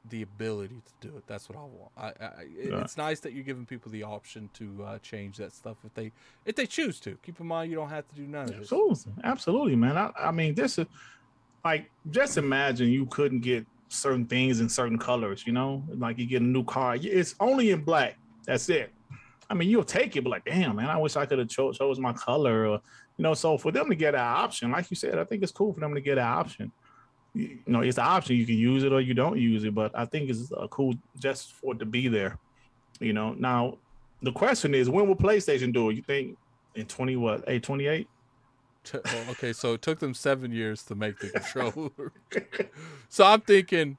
the 0.09 0.21
ability 0.21 0.81
to 0.85 1.07
do 1.07 1.15
it. 1.17 1.23
That's 1.27 1.47
what 1.47 1.57
I 1.57 1.61
want. 1.61 1.91
I, 1.97 2.25
I 2.25 2.41
it- 2.57 2.73
it's 2.73 2.97
nice 2.97 3.19
that 3.21 3.33
you're 3.33 3.43
giving 3.43 3.65
people 3.65 3.91
the 3.91 4.03
option 4.03 4.49
to 4.55 4.83
uh, 4.85 4.99
change 4.99 5.37
that 5.37 5.53
stuff 5.53 5.77
if 5.85 5.93
they 5.93 6.11
if 6.45 6.55
they 6.55 6.65
choose 6.65 6.99
to. 7.01 7.17
Keep 7.23 7.39
in 7.39 7.47
mind, 7.47 7.69
you 7.71 7.77
don't 7.77 7.89
have 7.89 8.07
to 8.09 8.15
do 8.15 8.27
none 8.27 8.43
of 8.45 8.51
it. 8.51 8.57
Absolutely, 8.59 9.13
absolutely, 9.23 9.75
man. 9.75 9.97
I, 9.97 10.11
I 10.19 10.31
mean, 10.31 10.55
this 10.55 10.77
is 10.77 10.85
like 11.63 11.89
just 12.11 12.37
imagine 12.37 12.89
you 12.89 13.05
couldn't 13.05 13.39
get 13.41 13.65
certain 13.87 14.25
things 14.25 14.59
in 14.59 14.67
certain 14.67 14.97
colors. 14.97 15.45
You 15.47 15.53
know, 15.53 15.83
like 15.97 16.17
you 16.17 16.25
get 16.25 16.41
a 16.41 16.45
new 16.45 16.63
car, 16.65 16.97
it's 16.99 17.35
only 17.39 17.71
in 17.71 17.81
black. 17.83 18.17
That's 18.45 18.67
it. 18.69 18.91
I 19.49 19.53
mean, 19.55 19.69
you'll 19.69 19.83
take 19.83 20.15
it, 20.15 20.23
but 20.23 20.31
like, 20.31 20.45
damn, 20.45 20.75
man, 20.77 20.89
I 20.89 20.97
wish 20.97 21.15
I 21.15 21.25
could 21.25 21.37
have 21.39 21.47
cho- 21.47 21.71
chose 21.73 21.99
my 21.99 22.11
color. 22.13 22.67
Or, 22.67 22.81
you 23.17 23.23
know, 23.23 23.33
so 23.35 23.57
for 23.57 23.71
them 23.71 23.87
to 23.89 23.95
get 23.95 24.15
an 24.15 24.21
option, 24.21 24.71
like 24.71 24.89
you 24.89 24.95
said, 24.95 25.17
I 25.19 25.23
think 25.25 25.43
it's 25.43 25.51
cool 25.51 25.73
for 25.73 25.79
them 25.79 25.93
to 25.93 26.01
get 26.01 26.17
an 26.17 26.23
option. 26.25 26.71
You 27.33 27.57
know, 27.65 27.81
it's 27.81 27.97
an 27.97 28.05
option. 28.05 28.35
You 28.35 28.45
can 28.45 28.57
use 28.57 28.83
it 28.83 28.93
or 28.93 29.01
you 29.01 29.13
don't 29.13 29.39
use 29.39 29.63
it, 29.63 29.73
but 29.73 29.91
I 29.97 30.05
think 30.05 30.29
it's 30.29 30.51
uh, 30.51 30.67
cool 30.67 30.93
just 31.19 31.53
for 31.53 31.73
it 31.73 31.79
to 31.79 31.85
be 31.85 32.07
there. 32.07 32.37
You 32.99 33.13
know, 33.13 33.33
now 33.33 33.77
the 34.21 34.31
question 34.31 34.75
is, 34.75 34.89
when 34.89 35.07
will 35.07 35.15
PlayStation 35.15 35.73
do 35.73 35.89
it? 35.89 35.95
You 35.95 36.03
think 36.03 36.37
in 36.75 36.85
twenty 36.85 37.15
what? 37.15 37.43
Eight 37.47 37.63
twenty 37.63 37.87
eight? 37.87 38.07
Oh, 38.93 39.25
okay, 39.29 39.53
so 39.53 39.73
it 39.73 39.81
took 39.81 39.99
them 39.99 40.13
seven 40.13 40.51
years 40.51 40.83
to 40.83 40.95
make 40.95 41.19
the 41.19 41.29
controller. 41.39 42.11
so 43.09 43.25
I'm 43.25 43.41
thinking, 43.41 43.97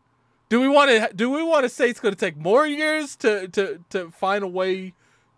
do 0.48 0.61
we 0.61 0.69
want 0.69 0.90
to 0.90 1.11
do 1.15 1.31
we 1.31 1.43
want 1.43 1.65
to 1.65 1.69
say 1.69 1.89
it's 1.89 2.01
going 2.01 2.15
to 2.15 2.20
take 2.20 2.36
more 2.36 2.66
years 2.66 3.16
to 3.16 3.48
to 3.48 3.81
to 3.90 4.11
find 4.11 4.44
a 4.44 4.48
way 4.48 4.94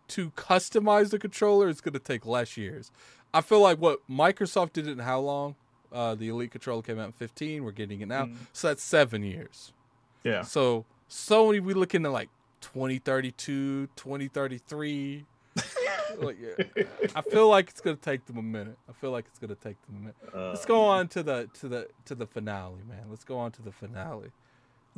to 0.08 0.30
customize 0.32 1.10
the 1.10 1.18
controller? 1.18 1.68
It's 1.68 1.80
going 1.80 1.94
to 1.94 1.98
take 1.98 2.26
less 2.26 2.56
years. 2.56 2.90
I 3.32 3.40
feel 3.40 3.60
like 3.60 3.78
what 3.78 4.00
Microsoft 4.10 4.72
did 4.72 4.86
it 4.86 4.92
in 4.92 4.98
how 5.00 5.20
long? 5.20 5.56
Uh, 5.92 6.14
the 6.14 6.28
Elite 6.28 6.50
controller 6.50 6.82
came 6.82 6.98
out 6.98 7.06
in 7.06 7.12
15. 7.12 7.64
We're 7.64 7.70
getting 7.72 8.00
it 8.00 8.08
now, 8.08 8.26
Mhm. 8.26 8.36
so 8.52 8.68
that's 8.68 8.82
seven 8.82 9.22
years. 9.22 9.72
Yeah. 10.24 10.42
So 10.42 10.84
Sony, 11.08 11.60
we 11.60 11.74
looking 11.74 12.04
at 12.04 12.12
like 12.12 12.28
2032, 12.60 13.86
2033. 13.96 15.24
like, 16.18 16.36
yeah. 16.40 16.84
I 17.14 17.22
feel 17.22 17.48
like 17.48 17.68
it's 17.70 17.80
gonna 17.80 17.96
take 17.96 18.26
them 18.26 18.36
a 18.38 18.42
minute. 18.42 18.76
I 18.88 18.92
feel 18.92 19.10
like 19.10 19.24
it's 19.26 19.38
gonna 19.38 19.54
take 19.54 19.76
them 19.86 19.96
a 19.96 20.00
minute. 20.00 20.16
Uh, 20.34 20.48
Let's 20.50 20.66
go 20.66 20.82
on 20.84 21.08
to 21.08 21.22
the 21.22 21.48
to 21.60 21.68
the 21.68 21.88
to 22.06 22.14
the 22.14 22.26
finale, 22.26 22.82
man. 22.88 23.04
Let's 23.08 23.24
go 23.24 23.38
on 23.38 23.52
to 23.52 23.62
the 23.62 23.72
finale. 23.72 24.30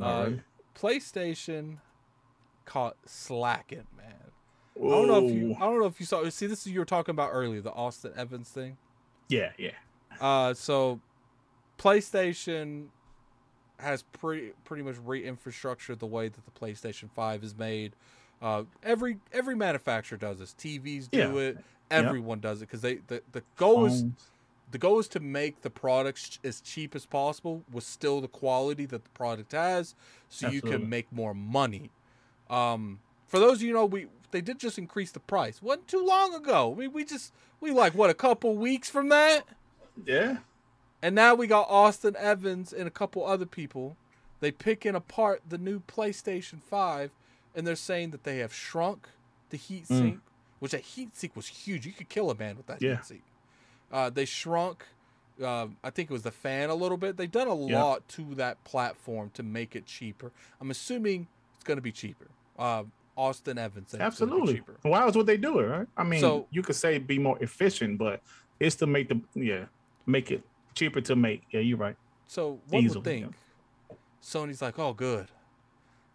Uh. 0.00 0.30
PlayStation 0.74 1.78
caught 2.64 2.96
slacking, 3.04 3.86
man. 3.96 4.14
I 4.76 4.80
don't 4.90 5.08
know 5.08 5.26
if 5.26 5.32
you 5.34 5.54
I 5.56 5.60
don't 5.60 5.80
know 5.80 5.86
if 5.86 5.98
you 5.98 6.06
saw 6.06 6.28
see 6.28 6.46
this 6.46 6.66
is 6.66 6.72
you 6.72 6.78
were 6.78 6.84
talking 6.84 7.12
about 7.12 7.30
earlier, 7.32 7.60
the 7.60 7.72
Austin 7.72 8.12
Evans 8.16 8.48
thing. 8.48 8.76
Yeah, 9.28 9.50
yeah. 9.58 9.72
Uh, 10.20 10.54
so 10.54 11.00
PlayStation 11.78 12.86
has 13.78 14.02
pretty 14.02 14.52
pretty 14.64 14.82
much 14.82 14.96
re-infrastructured 15.04 15.98
the 16.00 16.06
way 16.06 16.28
that 16.28 16.40
the 16.44 16.50
PlayStation 16.50 17.08
Five 17.14 17.44
is 17.44 17.56
made. 17.56 17.92
Uh, 18.42 18.64
every 18.82 19.18
every 19.32 19.54
manufacturer 19.54 20.18
does 20.18 20.38
this. 20.38 20.54
TVs 20.58 21.10
do 21.10 21.18
Yeah. 21.18 21.32
it. 21.34 21.58
Everyone 21.90 22.40
does 22.40 22.58
it 22.60 22.66
because 22.66 22.82
they 22.82 22.96
the, 23.06 23.22
the 23.32 23.42
goal 23.56 23.86
is 23.86 24.04
the 24.70 24.78
goal 24.78 24.98
is 24.98 25.08
to 25.08 25.20
make 25.20 25.62
the 25.62 25.70
products 25.70 26.38
as 26.44 26.60
cheap 26.60 26.94
as 26.94 27.06
possible 27.06 27.62
with 27.72 27.84
still 27.84 28.20
the 28.20 28.28
quality 28.28 28.84
that 28.86 29.04
the 29.04 29.10
product 29.10 29.52
has, 29.52 29.94
so 30.28 30.48
you 30.50 30.60
can 30.60 30.88
make 30.88 31.10
more 31.10 31.32
money. 31.32 31.90
Um, 32.50 32.98
for 33.26 33.38
those 33.38 33.58
of 33.58 33.62
you 33.62 33.72
know, 33.72 33.86
we 33.86 34.06
they 34.30 34.40
did 34.42 34.58
just 34.58 34.76
increase 34.76 35.10
the 35.12 35.20
price. 35.20 35.62
wasn't 35.62 35.88
too 35.88 36.04
long 36.04 36.34
ago. 36.34 36.74
I 36.74 36.80
mean, 36.80 36.92
we 36.92 37.04
just 37.04 37.32
we 37.60 37.70
like 37.70 37.94
what 37.94 38.10
a 38.10 38.14
couple 38.14 38.54
weeks 38.56 38.90
from 38.90 39.08
that, 39.08 39.44
Yeah. 40.04 40.38
and 41.02 41.14
now 41.14 41.34
we 41.34 41.46
got 41.46 41.68
Austin 41.68 42.16
Evans 42.18 42.72
and 42.72 42.86
a 42.86 42.90
couple 42.90 43.24
other 43.26 43.46
people. 43.46 43.96
They 44.40 44.50
picking 44.50 44.94
apart 44.94 45.42
the 45.48 45.58
new 45.58 45.80
PlayStation 45.80 46.60
Five, 46.62 47.10
and 47.54 47.66
they're 47.66 47.76
saying 47.76 48.10
that 48.10 48.24
they 48.24 48.38
have 48.38 48.52
shrunk 48.54 49.08
the 49.50 49.56
heat 49.56 49.84
Mm. 49.84 49.98
sink, 49.98 50.20
which 50.60 50.72
that 50.72 50.80
heat 50.82 51.16
sink 51.16 51.34
was 51.36 51.46
huge. 51.48 51.86
You 51.86 51.92
could 51.92 52.08
kill 52.08 52.30
a 52.30 52.34
man 52.34 52.56
with 52.56 52.66
that 52.66 52.80
Yeah. 52.82 52.96
heat 52.96 53.04
sink. 53.04 53.22
Uh, 53.92 54.10
they 54.10 54.24
shrunk. 54.24 54.84
Uh, 55.42 55.68
I 55.84 55.90
think 55.90 56.10
it 56.10 56.12
was 56.12 56.22
the 56.22 56.30
fan 56.32 56.68
a 56.68 56.74
little 56.74 56.96
bit. 56.98 57.16
They've 57.16 57.30
done 57.30 57.48
a 57.48 57.56
Yeah. 57.66 57.82
lot 57.82 58.08
to 58.10 58.34
that 58.34 58.62
platform 58.64 59.30
to 59.34 59.42
make 59.42 59.74
it 59.76 59.86
cheaper. 59.86 60.32
I'm 60.60 60.70
assuming 60.70 61.28
it's 61.54 61.64
going 61.64 61.78
to 61.78 61.82
be 61.82 61.92
cheaper. 61.92 62.26
Uh, 62.58 62.84
Austin 63.16 63.58
Evans. 63.58 63.90
said 63.90 64.00
it's 64.00 64.20
gonna 64.20 64.30
be 64.32 64.40
Absolutely. 64.40 64.74
Why 64.82 65.00
else 65.02 65.16
would 65.16 65.26
they 65.26 65.36
do 65.36 65.58
it, 65.58 65.64
right? 65.64 65.88
I 65.96 66.04
mean, 66.04 66.20
So- 66.20 66.46
you 66.50 66.62
could 66.62 66.76
say 66.76 66.98
be 66.98 67.18
more 67.18 67.36
efficient, 67.42 67.98
but 67.98 68.22
it's 68.60 68.76
to 68.76 68.86
make 68.86 69.08
the 69.08 69.20
yeah 69.34 69.64
make 70.08 70.32
it 70.32 70.42
cheaper 70.74 71.00
to 71.02 71.14
make. 71.14 71.42
Yeah, 71.50 71.60
you're 71.60 71.78
right. 71.78 71.96
So 72.26 72.58
one 72.68 72.82
Easily, 72.82 72.98
would 72.98 73.04
think 73.04 73.34
Sony's 74.22 74.60
like, 74.60 74.78
oh, 74.78 74.92
good. 74.92 75.28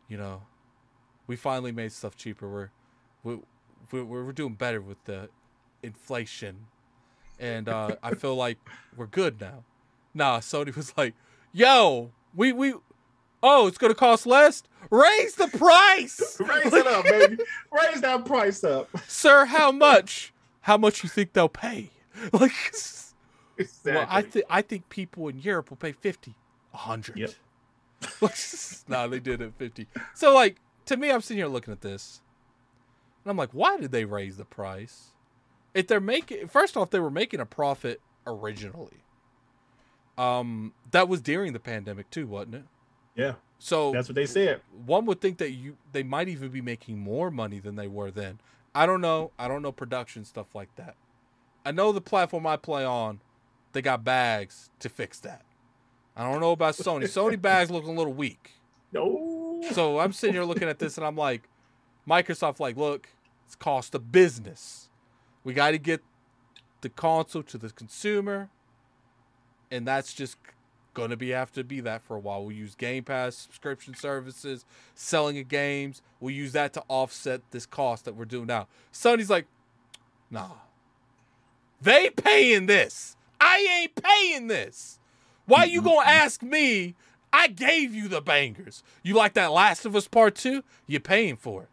You 0.10 0.18
know, 0.18 0.42
we 1.28 1.36
finally 1.36 1.72
made 1.72 1.92
stuff 1.92 2.18
cheaper. 2.18 2.50
We're 2.50 2.70
we, 3.24 3.40
we're 3.92 4.26
we're 4.26 4.32
doing 4.34 4.54
better 4.54 4.82
with 4.82 5.04
the 5.06 5.30
inflation, 5.82 6.68
and 7.40 7.70
uh, 7.70 7.96
I 8.04 8.14
feel 8.16 8.36
like 8.36 8.58
we're 8.96 9.08
good 9.08 9.40
now. 9.40 9.64
Nah, 10.14 10.40
Sony 10.40 10.76
was 10.76 10.94
like, 10.98 11.14
yo, 11.54 12.12
we 12.36 12.52
we. 12.52 12.74
Oh, 13.42 13.68
it's 13.68 13.78
gonna 13.78 13.96
cost 13.96 14.26
less. 14.26 14.64
Raise 14.90 15.36
the 15.36 15.48
price, 15.48 16.38
Raise 16.40 16.74
it 16.74 16.88
up, 16.88 17.06
baby. 17.06 17.38
Raise 17.72 18.02
that 18.02 18.26
price 18.26 18.64
up. 18.64 18.90
sir. 19.08 19.46
How 19.46 19.72
much? 19.72 20.34
How 20.62 20.78
much 20.78 21.04
you 21.04 21.10
think 21.10 21.34
they'll 21.34 21.50
pay? 21.50 21.90
Like, 22.32 22.52
Exactly. 23.58 23.94
well, 23.94 24.08
I 24.10 24.22
think 24.22 24.46
I 24.50 24.62
think 24.62 24.90
people 24.90 25.28
in 25.28 25.40
Europe 25.40 25.70
will 25.70 25.78
pay 25.78 25.92
fifty, 25.92 26.36
a 26.74 26.78
hundred. 26.78 27.18
Yep. 27.20 27.32
no, 28.88 29.08
they 29.08 29.20
did 29.20 29.42
it 29.42 29.54
fifty. 29.58 29.88
So 30.14 30.34
like 30.34 30.58
to 30.86 30.98
me, 30.98 31.12
I'm 31.12 31.22
sitting 31.22 31.38
here 31.38 31.48
looking 31.48 31.72
at 31.72 31.82
this, 31.82 32.22
and 33.24 33.32
I'm 33.32 33.38
like, 33.38 33.52
why 33.52 33.78
did 33.78 33.92
they 33.92 34.06
raise 34.06 34.38
the 34.38 34.46
price? 34.46 35.12
If 35.74 35.88
they're 35.88 36.00
making, 36.02 36.48
first 36.50 36.78
off, 36.78 36.90
they 36.92 37.00
were 37.00 37.10
making 37.10 37.40
a 37.40 37.46
profit 37.46 38.00
originally. 38.28 39.04
Um, 40.18 40.74
that 40.92 41.08
was 41.10 41.22
during 41.22 41.54
the 41.54 41.60
pandemic 41.60 42.10
too, 42.12 42.28
wasn't 42.28 42.56
it? 42.56 42.64
yeah, 43.16 43.34
So 43.58 43.92
that's 43.92 44.08
what 44.08 44.16
they 44.16 44.28
said. 44.28 44.62
one 44.86 45.06
would 45.08 45.22
think 45.22 45.38
that 45.40 45.52
you 45.52 45.78
they 45.92 46.04
might 46.04 46.28
even 46.28 46.50
be 46.50 46.62
making 46.62 47.00
more 47.00 47.32
money 47.32 47.60
than 47.60 47.76
they 47.76 47.88
were 47.88 48.12
then. 48.12 48.40
I 48.76 48.86
don't 48.86 49.02
know. 49.02 49.32
I 49.40 49.48
don't 49.48 49.62
know 49.62 49.72
production 49.72 50.26
stuff 50.26 50.54
like 50.54 50.76
that. 50.76 50.96
I 51.66 51.72
know 51.72 51.92
the 51.92 52.02
platform 52.02 52.46
I 52.46 52.58
play 52.58 52.84
on, 52.86 53.22
they 53.74 53.82
got 53.82 54.04
bags 54.04 54.70
to 54.80 54.90
fix 54.90 55.20
that. 55.20 55.44
I 56.16 56.32
don't 56.32 56.42
know 56.42 56.52
about 56.52 56.76
Sony. 56.76 57.04
Sony 57.04 57.42
bags 57.42 57.72
look 57.72 57.86
a 57.86 57.92
little 57.92 58.14
weak. 58.14 58.52
No. 58.92 59.62
So 59.72 60.00
I'm 60.00 60.14
sitting 60.14 60.36
here 60.36 60.44
looking 60.44 60.70
at 60.70 60.80
this 60.80 60.98
and 60.98 61.06
I'm 61.06 61.16
like, 61.16 61.50
Microsoft, 62.08 62.60
like, 62.60 62.78
look, 62.78 63.10
it's 63.46 63.56
cost 63.56 63.96
of 63.96 64.12
business. 64.12 64.90
We 65.44 65.54
got 65.54 65.72
to 65.72 65.78
get 65.78 66.02
the 66.82 66.90
console 66.90 67.44
to 67.44 67.58
the 67.58 67.70
consumer, 67.70 68.50
and 69.72 69.88
that's 69.88 70.14
just 70.14 70.38
gonna 70.94 71.18
be 71.18 71.30
have 71.30 71.52
to 71.54 71.64
be 71.64 71.80
that 71.80 72.04
for 72.04 72.16
a 72.16 72.20
while. 72.20 72.44
We'll 72.46 72.56
use 72.56 72.76
Game 72.76 73.04
Pass 73.04 73.36
subscription 73.36 73.96
services, 73.96 74.66
selling 74.94 75.40
of 75.40 75.48
games. 75.48 76.02
We'll 76.20 76.36
use 76.36 76.52
that 76.52 76.74
to 76.74 76.84
offset 76.88 77.42
this 77.52 77.66
cost 77.66 78.06
that 78.06 78.16
we're 78.16 78.26
doing 78.26 78.48
now. 78.48 78.68
Sony's 78.92 79.30
like, 79.30 79.48
nah, 80.30 80.52
they 81.82 82.10
paying 82.12 82.68
this. 82.68 83.16
I 83.44 83.82
ain't 83.82 83.96
paying 84.02 84.48
this. 84.48 85.00
Why 85.46 85.66
you 85.66 85.82
gonna 85.82 86.08
ask 86.08 86.42
me? 86.42 86.96
I 87.34 87.48
gave 87.48 87.94
you 87.94 88.08
the 88.08 88.22
bangers. 88.22 88.84
You 89.04 89.16
like 89.16 89.34
that 89.34 89.52
Last 89.52 89.86
of 89.86 89.96
Us 89.96 90.08
Part 90.08 90.36
Two? 90.36 90.64
You're 90.88 91.02
paying 91.02 91.36
for 91.36 91.64
it. 91.64 91.70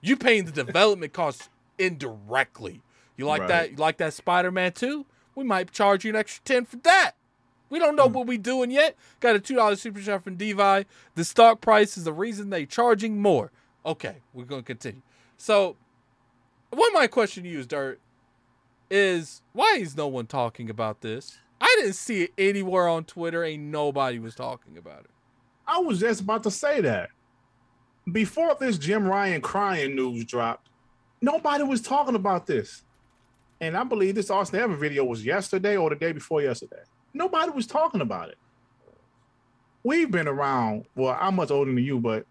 You 0.00 0.16
paying 0.16 0.46
the 0.46 0.52
development 0.64 1.12
costs 1.12 1.48
indirectly. 1.78 2.82
You 3.16 3.26
like 3.26 3.42
Right. 3.42 3.48
that? 3.48 3.70
You 3.72 3.76
like 3.76 3.98
that 3.98 4.14
Spider 4.14 4.50
Man 4.50 4.72
Two? 4.72 5.06
We 5.36 5.44
might 5.44 5.70
charge 5.70 6.04
you 6.04 6.10
an 6.10 6.16
extra 6.16 6.42
ten 6.44 6.64
for 6.64 6.76
that. 6.78 7.12
We 7.70 7.78
don't 7.78 7.94
know 7.94 8.08
mm. 8.08 8.12
what 8.12 8.26
we 8.26 8.36
doing 8.36 8.70
yet. 8.72 8.96
Got 9.20 9.36
a 9.36 9.40
two 9.40 9.54
dollar 9.54 9.76
super 9.76 10.00
chat 10.00 10.24
from 10.24 10.34
Devi. 10.34 10.86
The 11.14 11.24
stock 11.24 11.60
price 11.60 11.96
is 11.96 12.02
the 12.04 12.12
reason 12.12 12.50
they 12.50 12.66
charging 12.66 13.22
more. 13.22 13.52
Okay, 13.84 14.16
we're 14.34 14.44
gonna 14.44 14.62
continue. 14.64 15.02
So, 15.36 15.76
one 16.70 16.92
my 16.92 17.06
question 17.06 17.44
to 17.44 17.48
you 17.48 17.60
is 17.60 17.66
Dirt 17.68 18.00
is 18.90 19.42
why 19.52 19.78
is 19.80 19.96
no 19.96 20.06
one 20.06 20.26
talking 20.26 20.70
about 20.70 21.00
this? 21.00 21.38
I 21.60 21.74
didn't 21.80 21.94
see 21.94 22.24
it 22.24 22.32
anywhere 22.36 22.88
on 22.88 23.04
Twitter. 23.04 23.42
Ain't 23.44 23.62
nobody 23.62 24.18
was 24.18 24.34
talking 24.34 24.76
about 24.76 25.00
it. 25.00 25.10
I 25.66 25.78
was 25.78 26.00
just 26.00 26.20
about 26.20 26.42
to 26.44 26.50
say 26.50 26.80
that. 26.82 27.10
Before 28.10 28.54
this 28.58 28.78
Jim 28.78 29.06
Ryan 29.06 29.40
crying 29.40 29.96
news 29.96 30.24
dropped, 30.24 30.68
nobody 31.20 31.64
was 31.64 31.82
talking 31.82 32.14
about 32.14 32.46
this. 32.46 32.84
And 33.60 33.76
I 33.76 33.84
believe 33.84 34.14
this 34.14 34.30
Austin 34.30 34.60
Evans 34.60 34.80
video 34.80 35.04
was 35.04 35.24
yesterday 35.24 35.76
or 35.76 35.90
the 35.90 35.96
day 35.96 36.12
before 36.12 36.42
yesterday. 36.42 36.82
Nobody 37.14 37.50
was 37.50 37.66
talking 37.66 38.02
about 38.02 38.28
it. 38.28 38.38
We've 39.82 40.10
been 40.10 40.28
around, 40.28 40.84
well, 40.94 41.16
I'm 41.18 41.36
much 41.36 41.50
older 41.50 41.72
than 41.72 41.82
you, 41.82 41.98
but 41.98 42.26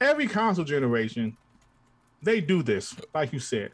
every 0.00 0.26
console 0.26 0.64
generation, 0.64 1.36
they 2.22 2.40
do 2.40 2.62
this, 2.62 2.96
like 3.14 3.32
you 3.32 3.38
said. 3.38 3.70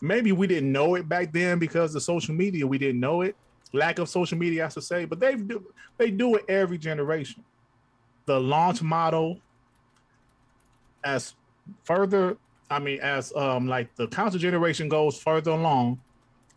Maybe 0.00 0.32
we 0.32 0.46
didn't 0.46 0.72
know 0.72 0.94
it 0.94 1.08
back 1.08 1.32
then 1.32 1.58
because 1.58 1.94
of 1.94 2.02
social 2.02 2.34
media. 2.34 2.66
We 2.66 2.78
didn't 2.78 3.00
know 3.00 3.22
it. 3.22 3.36
Lack 3.72 3.98
of 3.98 4.08
social 4.08 4.38
media, 4.38 4.66
I 4.66 4.68
should 4.68 4.82
say, 4.82 5.04
but 5.04 5.20
they 5.20 5.36
do 5.36 5.72
they 5.98 6.10
do 6.10 6.34
it 6.36 6.44
every 6.48 6.78
generation. 6.78 7.44
The 8.26 8.40
launch 8.40 8.82
model, 8.82 9.40
as 11.04 11.34
further, 11.84 12.36
I 12.68 12.78
mean, 12.78 13.00
as 13.00 13.32
um 13.36 13.68
like 13.68 13.94
the 13.96 14.08
console 14.08 14.40
generation 14.40 14.88
goes 14.88 15.20
further 15.20 15.52
along, 15.52 16.00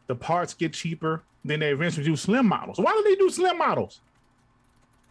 the 0.07 0.15
parts 0.15 0.53
get 0.53 0.73
cheaper. 0.73 1.23
Then 1.45 1.59
they 1.59 1.71
eventually 1.71 2.05
do 2.05 2.15
slim 2.15 2.47
models. 2.47 2.79
Why 2.79 2.93
do 2.93 3.03
they 3.03 3.15
do 3.15 3.29
slim 3.29 3.57
models? 3.57 3.99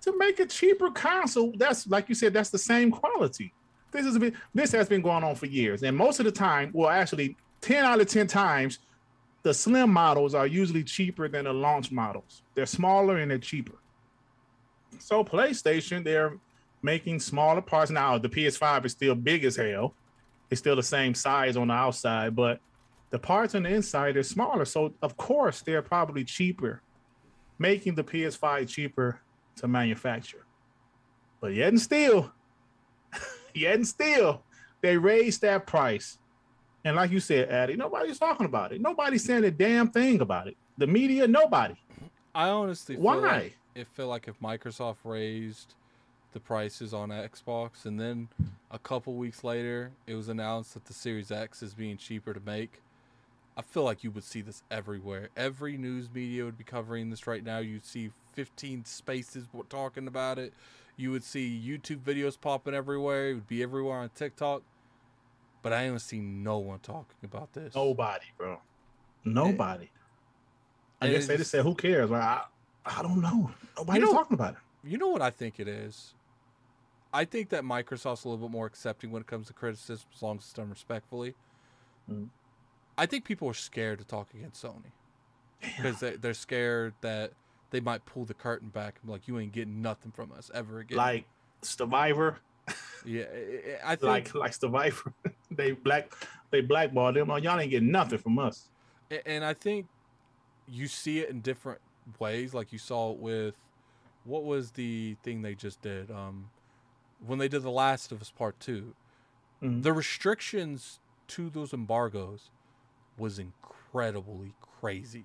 To 0.03 0.17
make 0.19 0.41
a 0.41 0.47
cheaper 0.47 0.91
console. 0.91 1.53
That's 1.57 1.87
like 1.87 2.09
you 2.09 2.15
said. 2.15 2.33
That's 2.33 2.51
the 2.51 2.59
same 2.59 2.91
quality. 2.91 3.53
This 3.93 4.07
has 4.07 4.19
been 4.19 4.35
this 4.55 4.73
has 4.73 4.89
been 4.89 5.03
going 5.03 5.23
on 5.23 5.35
for 5.37 5.47
years, 5.47 5.83
and 5.83 5.97
most 5.97 6.19
of 6.19 6.25
the 6.25 6.33
time, 6.33 6.71
well, 6.73 6.89
actually, 6.89 7.37
ten 7.63 7.85
out 7.85 8.01
of 8.01 8.09
ten 8.09 8.27
times, 8.27 8.81
the 9.43 9.55
slim 9.55 9.91
models 9.91 10.35
are 10.35 10.47
usually 10.47 10.85
cheaper 10.85 11.29
than 11.29 11.45
the 11.45 11.53
launch 11.53 11.91
models. 11.91 12.43
They're 12.55 12.67
smaller 12.67 13.17
and 13.19 13.31
they're 13.31 13.39
cheaper. 13.39 13.79
So 14.99 15.25
PlayStation, 15.25 16.05
they're 16.05 16.39
making 16.83 17.21
smaller 17.21 17.63
parts 17.63 17.91
now. 17.91 18.19
The 18.19 18.29
PS5 18.29 18.85
is 18.85 18.93
still 18.93 19.15
big 19.15 19.45
as 19.45 19.57
hell. 19.57 19.95
It's 20.51 20.61
still 20.61 20.77
the 20.77 20.83
same 20.83 21.15
size 21.15 21.57
on 21.57 21.69
the 21.69 21.75
outside, 21.75 22.37
but 22.37 22.61
the 23.11 23.19
parts 23.19 23.55
on 23.55 23.63
the 23.63 23.71
inside 23.71 24.17
are 24.17 24.23
smaller. 24.23 24.65
So 24.65 24.95
of 25.03 25.17
course 25.17 25.63
they're 25.63 25.83
probably 25.83 26.25
cheaper, 26.25 26.83
making 27.59 27.95
the 27.95 28.05
PS5 28.05 28.69
cheaper 28.69 29.21
to 29.57 29.69
manufacture. 29.69 30.45
But 31.41 31.55
yet 31.55 31.69
and 31.69 31.81
still, 31.81 32.33
yet 33.55 33.75
and 33.75 33.87
still, 33.87 34.43
they 34.83 34.97
raised 34.97 35.41
that 35.43 35.67
price. 35.67 36.19
And 36.85 36.97
like 36.97 37.11
you 37.11 37.21
said, 37.21 37.49
Addy, 37.49 37.77
nobody's 37.77 38.19
talking 38.19 38.47
about 38.47 38.73
it. 38.73 38.81
Nobody's 38.81 39.25
saying 39.25 39.45
a 39.45 39.51
damn 39.51 39.89
thing 39.91 40.21
about 40.21 40.49
it. 40.49 40.57
The 40.79 40.87
media, 40.87 41.29
nobody. 41.29 41.77
I 42.35 42.49
honestly 42.49 42.97
feel 42.97 43.05
Why? 43.05 43.15
like 43.17 43.59
it 43.75 43.87
feel 43.89 44.09
like 44.09 44.27
if 44.29 44.41
Microsoft 44.41 44.97
raised 45.05 45.75
the 46.33 46.41
prices 46.41 46.95
on 46.95 47.11
Xbox 47.11 47.85
and 47.85 48.01
then 48.01 48.29
a 48.71 48.79
couple 48.79 49.15
weeks 49.15 49.45
later 49.45 49.93
it 50.07 50.15
was 50.15 50.29
announced 50.29 50.75
that 50.75 50.87
the 50.87 50.95
Series 50.95 51.31
X 51.31 51.63
is 51.63 51.75
being 51.75 51.97
cheaper 51.97 52.33
to 52.33 52.41
make, 52.41 52.81
I 53.57 53.63
feel 53.63 53.85
like 53.85 54.03
you 54.03 54.11
would 54.11 54.25
see 54.25 54.41
this 54.41 54.63
everywhere. 54.71 55.29
Every 55.37 55.77
news 55.77 56.09
media 56.13 56.45
would 56.45 56.57
be 56.57 56.65
covering 56.65 57.11
this 57.11 57.27
right 57.27 57.45
now. 57.45 57.59
You'd 57.59 57.85
see 57.85 58.11
15 58.33 58.87
spaces 58.87 59.47
talking 59.69 60.07
about 60.07 60.39
it. 60.39 60.55
You 60.97 61.11
would 61.11 61.25
see 61.25 61.63
YouTube 61.65 62.01
videos 62.01 62.41
popping 62.41 62.75
everywhere. 62.75 63.31
It 63.31 63.35
would 63.35 63.49
be 63.49 63.63
everywhere 63.63 63.99
on 63.99 64.11
TikTok. 64.15 64.63
But 65.63 65.73
I 65.73 65.85
ain't 65.85 66.01
see 66.01 66.19
no 66.21 66.59
one 66.59 66.81
talking 66.81 67.17
about 67.25 67.53
this. 67.53 67.75
Nobody, 67.75 68.27
bro. 68.37 68.59
Nobody. 69.25 69.91
I 71.01 71.09
guess 71.09 71.27
they 71.27 71.35
just- 71.35 71.43
just 71.43 71.51
said, 71.53 71.63
who 71.65 71.75
cares? 71.75 72.11
Well, 72.11 72.21
I, 72.21 72.45
I 72.85 73.03
don't 73.03 73.21
know. 73.21 73.51
Nobody's 73.77 74.03
know- 74.03 74.13
talking 74.13 74.35
about 74.35 74.55
it. 74.55 74.59
You 74.85 74.99
know 74.99 75.09
what 75.09 75.23
I 75.23 75.31
think 75.31 75.61
it 75.61 75.69
is? 75.69 76.15
I 77.15 77.25
think 77.25 77.51
that 77.51 77.63
Microsoft's 77.63 78.25
a 78.25 78.29
little 78.29 78.49
bit 78.49 78.53
more 78.53 78.67
accepting 78.67 79.11
when 79.13 79.21
it 79.21 79.27
comes 79.29 79.47
to 79.49 79.53
criticism 79.53 80.07
as 80.15 80.23
long 80.23 80.39
as 80.39 80.45
it's 80.45 80.53
done 80.53 80.71
respectfully. 80.71 81.35
Mhm. 82.11 82.31
I 82.99 83.07
think 83.07 83.25
people 83.25 83.49
are 83.49 83.55
scared 83.55 83.99
to 84.01 84.05
talk 84.05 84.35
against 84.35 84.65
Sony 84.65 84.91
because 85.61 86.01
they, 86.01 86.17
they're 86.17 86.35
scared 86.35 86.95
that 87.03 87.33
they 87.71 87.81
might 87.81 88.05
pull 88.07 88.25
the 88.25 88.35
curtain 88.35 88.69
back 88.71 88.97
and 89.01 89.07
be 89.07 89.13
like, 89.13 89.29
you 89.29 89.39
ain't 89.39 89.53
getting 89.53 89.81
nothing 89.83 90.11
from 90.11 90.33
us 90.33 90.51
ever 90.53 90.81
again. 90.81 90.99
Like 90.99 91.27
Survivor, 91.63 92.39
yeah, 93.05 93.25
I- 93.85 93.97
think 93.97 94.03
like 94.03 94.35
like 94.35 94.55
Survivor. 94.55 95.13
they 95.51 95.73
black 95.73 96.13
they 96.51 96.61
blackballed 96.61 97.17
them. 97.17 97.31
Oh, 97.31 97.37
y'all 97.37 97.59
ain't 97.59 97.71
getting 97.71 97.91
nothing 97.91 98.19
from 98.19 98.39
us. 98.39 98.69
And 99.27 99.45
I 99.45 99.53
think 99.55 99.87
you 100.69 100.87
see 100.89 101.19
it 101.21 101.29
in 101.31 101.41
different 101.41 101.81
ways. 102.19 102.55
Like 102.55 102.73
you 102.73 102.79
saw 102.79 103.13
it 103.13 103.19
with 103.19 103.55
what 104.25 104.45
was 104.45 104.73
the 104.73 105.17
thing 105.23 105.43
they 105.43 105.55
just 105.55 105.83
did? 105.83 106.11
Um, 106.11 106.51
when 107.27 107.39
they 107.39 107.49
did 107.49 107.63
The 107.63 107.71
Last 107.71 108.13
of 108.13 108.21
Us 108.23 108.31
Part 108.31 108.59
2 108.61 108.95
Mhm. 109.63 109.83
the 109.85 109.93
restrictions 109.93 110.99
to 111.29 111.49
those 111.51 111.73
embargoes 111.73 112.51
was 113.17 113.39
incredibly 113.39 114.55
crazy. 114.61 115.25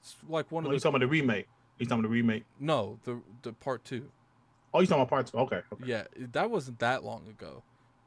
It's 0.00 0.16
like 0.28 0.50
one 0.50 0.64
Oh, 0.64 0.68
of 0.68 0.72
you 0.72 0.78
the 0.78 0.82
talking 0.82 0.96
about 0.96 1.00
the 1.06 1.08
remake? 1.10 1.48
You 1.78 1.86
talking 1.86 2.00
about 2.00 2.08
the 2.08 2.12
remake? 2.14 2.44
no 2.58 2.98
the 3.04 3.20
the 3.42 3.52
part 3.52 3.84
two. 3.84 4.10
Oh, 4.74 4.80
you 4.80 4.86
talking 4.86 5.00
about 5.02 5.08
part 5.10 5.26
two? 5.26 5.38
Okay. 5.38 5.62
okay. 5.72 5.84
Yeah, 5.86 6.04
that 6.32 6.50
wasn't 6.50 6.78
that 6.80 7.02
long 7.04 7.26
ago. 7.28 7.62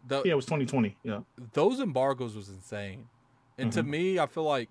The, 0.07 0.21
Yeah, 0.23 0.33
it 0.33 0.35
was 0.35 0.45
2020. 0.45 0.97
Yeah. 1.03 1.21
those 1.53 1.79
embargoes 1.79 2.35
was 2.35 2.49
insane. 2.49 3.07
And 3.57 3.71
to 3.73 3.83
Mhm. 3.83 3.87
me, 3.87 4.19
I 4.19 4.25
feel 4.25 4.43
like 4.43 4.69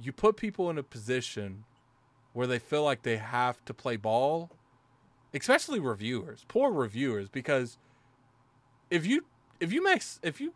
you 0.00 0.12
put 0.12 0.36
people 0.36 0.70
in 0.70 0.78
a 0.78 0.82
position 0.82 1.64
where 2.32 2.46
they 2.46 2.58
feel 2.58 2.82
like 2.82 3.02
they 3.02 3.18
have 3.18 3.64
to 3.66 3.74
play 3.74 3.96
ball, 3.96 4.50
especially 5.34 5.78
reviewers, 5.80 6.44
poor 6.48 6.72
reviewers, 6.72 7.28
because 7.28 7.78
if 8.90 9.06
you 9.06 9.24
if 9.60 9.72
you 9.72 9.82
make 9.82 10.02
if 10.22 10.40
you 10.40 10.54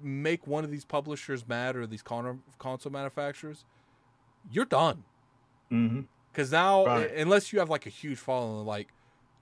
make 0.00 0.46
one 0.46 0.64
of 0.64 0.70
these 0.70 0.84
publishers 0.84 1.46
mad 1.46 1.76
or 1.76 1.86
these 1.86 2.02
con- 2.02 2.42
console 2.58 2.92
manufacturers, 2.92 3.64
you're 4.50 4.64
done. 4.64 5.04
Mm-hmm. 5.72 6.02
Because 6.32 6.52
now, 6.52 6.86
Right. 6.86 7.10
unless 7.16 7.52
you 7.52 7.58
have 7.58 7.68
like 7.68 7.84
a 7.84 7.90
huge 7.90 8.18
following, 8.18 8.64
like 8.64 8.88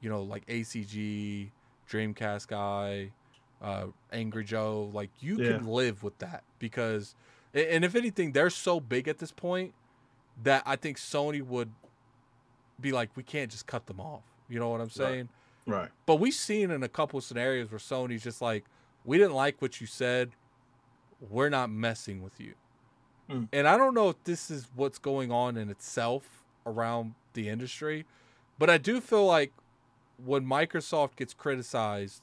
you 0.01 0.09
know, 0.11 0.23
like 0.23 0.47
ACG, 0.47 1.51
Dreamcast 1.89 2.49
guy, 2.49 3.13
uh, 3.63 3.87
Angry 4.13 4.45
Joe, 4.45 4.91
like 4.93 5.11
you 5.21 5.39
Yeah. 5.39 5.59
can 5.59 5.67
live 5.67 6.03
with 6.03 6.19
that 6.19 6.45
because, 6.59 7.15
and 7.55 7.85
if 7.85 7.95
anything, 7.95 8.33
they're 8.33 8.51
so 8.51 8.81
big 8.81 9.09
at 9.09 9.19
this 9.19 9.33
point 9.33 9.75
that 10.43 10.63
I 10.67 10.77
think 10.77 10.99
Sony 10.99 11.43
would 11.43 11.73
be 12.81 12.93
like, 12.93 13.17
we 13.17 13.23
can't 13.23 13.51
just 13.51 13.67
cut 13.67 13.87
them 13.87 14.01
off. 14.01 14.25
You 14.49 14.59
know 14.59 14.69
what 14.69 14.81
I'm 14.81 14.91
saying? 14.91 15.29
Right. 15.67 15.89
But 16.05 16.17
we've 16.17 16.35
seen 16.35 16.71
in 16.71 16.83
a 16.83 16.89
couple 16.89 17.19
of 17.19 17.25
scenarios 17.25 17.71
where 17.71 17.79
Sony's 17.79 18.23
just 18.23 18.43
like, 18.43 18.65
we 19.05 19.19
didn't 19.19 19.35
like 19.35 19.63
what 19.63 19.81
you 19.81 19.87
said. 19.87 20.33
We're 21.31 21.49
not 21.49 21.71
messing 21.71 22.23
with 22.23 22.39
you. 22.39 22.55
Mm. 23.31 23.49
And 23.53 23.67
I 23.67 23.77
don't 23.77 23.95
know 23.95 24.11
if 24.11 24.23
this 24.25 24.51
is 24.51 24.69
what's 24.77 24.99
going 24.99 25.33
on 25.33 25.57
in 25.57 25.71
itself 25.71 26.45
around 26.67 27.15
the 27.33 27.49
industry, 27.49 28.05
but 28.59 28.69
I 28.71 28.79
do 28.79 29.01
feel 29.01 29.25
like 29.27 29.53
when 30.25 30.45
Microsoft 30.45 31.17
gets 31.17 31.35
criticized, 31.35 32.23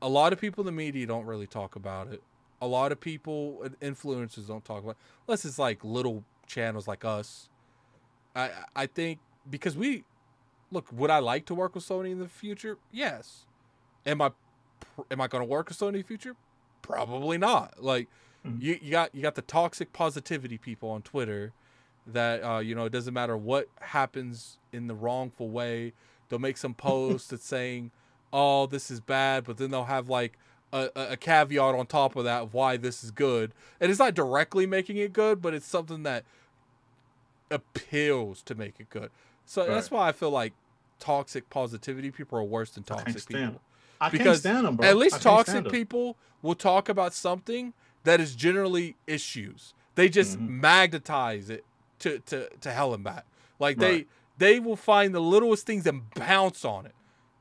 a 0.00 0.08
lot 0.08 0.32
of 0.32 0.40
people 0.40 0.62
in 0.62 0.66
the 0.66 0.72
media 0.72 1.06
don't 1.06 1.26
really 1.26 1.46
talk 1.46 1.76
about 1.76 2.08
it. 2.08 2.22
A 2.60 2.66
lot 2.66 2.90
of 2.92 3.00
people, 3.00 3.64
influencers, 3.80 4.48
don't 4.48 4.64
talk 4.64 4.82
about 4.82 4.90
it. 4.92 4.96
Unless 5.26 5.44
it's 5.44 5.58
like 5.58 5.84
little 5.84 6.24
channels 6.46 6.88
like 6.88 7.04
us. 7.04 7.48
I 8.34 8.50
I 8.74 8.86
think 8.86 9.18
because 9.48 9.76
we 9.76 10.04
look, 10.70 10.86
would 10.92 11.10
I 11.10 11.18
like 11.18 11.46
to 11.46 11.54
work 11.54 11.74
with 11.74 11.84
Sony 11.86 12.10
in 12.10 12.18
the 12.18 12.28
future? 12.28 12.78
Yes. 12.92 13.46
Am 14.06 14.20
I 14.20 14.32
am 15.10 15.20
I 15.20 15.28
going 15.28 15.42
to 15.42 15.48
work 15.48 15.68
with 15.68 15.78
Sony 15.78 15.88
in 15.88 15.94
the 15.98 16.02
future? 16.02 16.36
Probably 16.82 17.38
not. 17.38 17.82
Like 17.82 18.08
Mhm. 18.46 18.62
you, 18.62 18.78
you 18.80 18.90
got 18.90 19.14
you 19.14 19.22
got 19.22 19.34
the 19.34 19.42
toxic 19.42 19.92
positivity 19.92 20.58
people 20.58 20.90
on 20.90 21.02
Twitter 21.02 21.52
that 22.06 22.42
uh, 22.42 22.58
you 22.58 22.74
know 22.74 22.84
it 22.84 22.92
doesn't 22.92 23.14
matter 23.14 23.36
what 23.36 23.68
happens 23.80 24.58
in 24.72 24.86
the 24.86 24.94
wrongful 24.94 25.48
way. 25.48 25.92
They'll 26.28 26.38
make 26.38 26.56
some 26.56 26.74
post 26.74 27.30
that's 27.30 27.44
saying, 27.46 27.90
"Oh, 28.32 28.66
this 28.66 28.90
is 28.90 29.00
bad," 29.00 29.44
but 29.44 29.56
then 29.56 29.70
they'll 29.70 29.84
have 29.84 30.08
like 30.08 30.38
a, 30.72 30.90
a 30.94 31.16
caveat 31.16 31.74
on 31.74 31.86
top 31.86 32.16
of 32.16 32.24
that 32.24 32.42
of 32.42 32.54
why 32.54 32.76
this 32.76 33.02
is 33.02 33.10
good. 33.10 33.52
And 33.80 33.90
it's 33.90 33.98
not 33.98 34.14
directly 34.14 34.66
making 34.66 34.98
it 34.98 35.12
good, 35.12 35.40
but 35.40 35.54
it's 35.54 35.66
something 35.66 36.02
that 36.02 36.24
appeals 37.50 38.42
to 38.42 38.54
make 38.54 38.78
it 38.80 38.90
good. 38.90 39.10
So 39.46 39.66
that's 39.66 39.90
why 39.90 40.08
I 40.08 40.12
feel 40.12 40.30
like 40.30 40.52
toxic 40.98 41.48
positivity 41.48 42.10
people 42.10 42.38
are 42.38 42.44
worse 42.44 42.70
than 42.70 42.84
toxic 42.84 43.22
stand 43.22 43.46
people. 43.52 43.60
I 44.00 44.10
can't 44.10 44.12
Because 44.12 44.40
stand 44.40 44.66
them, 44.66 44.76
bro. 44.76 44.86
At 44.86 44.96
least 44.96 45.22
toxic 45.22 45.70
people 45.70 46.16
will 46.42 46.54
talk 46.54 46.88
about 46.88 47.14
something 47.14 47.72
that 48.04 48.20
is 48.20 48.34
generally 48.34 48.96
issues. 49.06 49.74
They 49.94 50.08
just 50.08 50.38
Mhm. 50.38 50.48
magnetize 50.48 51.50
it 51.50 51.64
to, 52.00 52.18
to, 52.20 52.48
to 52.60 52.70
hell 52.70 52.94
and 52.94 53.02
back. 53.02 53.24
Like 53.58 53.78
they 53.78 53.90
Right. 53.96 54.08
They 54.38 54.60
will 54.60 54.76
find 54.76 55.14
the 55.14 55.20
littlest 55.20 55.66
things 55.66 55.86
and 55.86 56.08
bounce 56.14 56.64
on 56.64 56.86
it. 56.86 56.94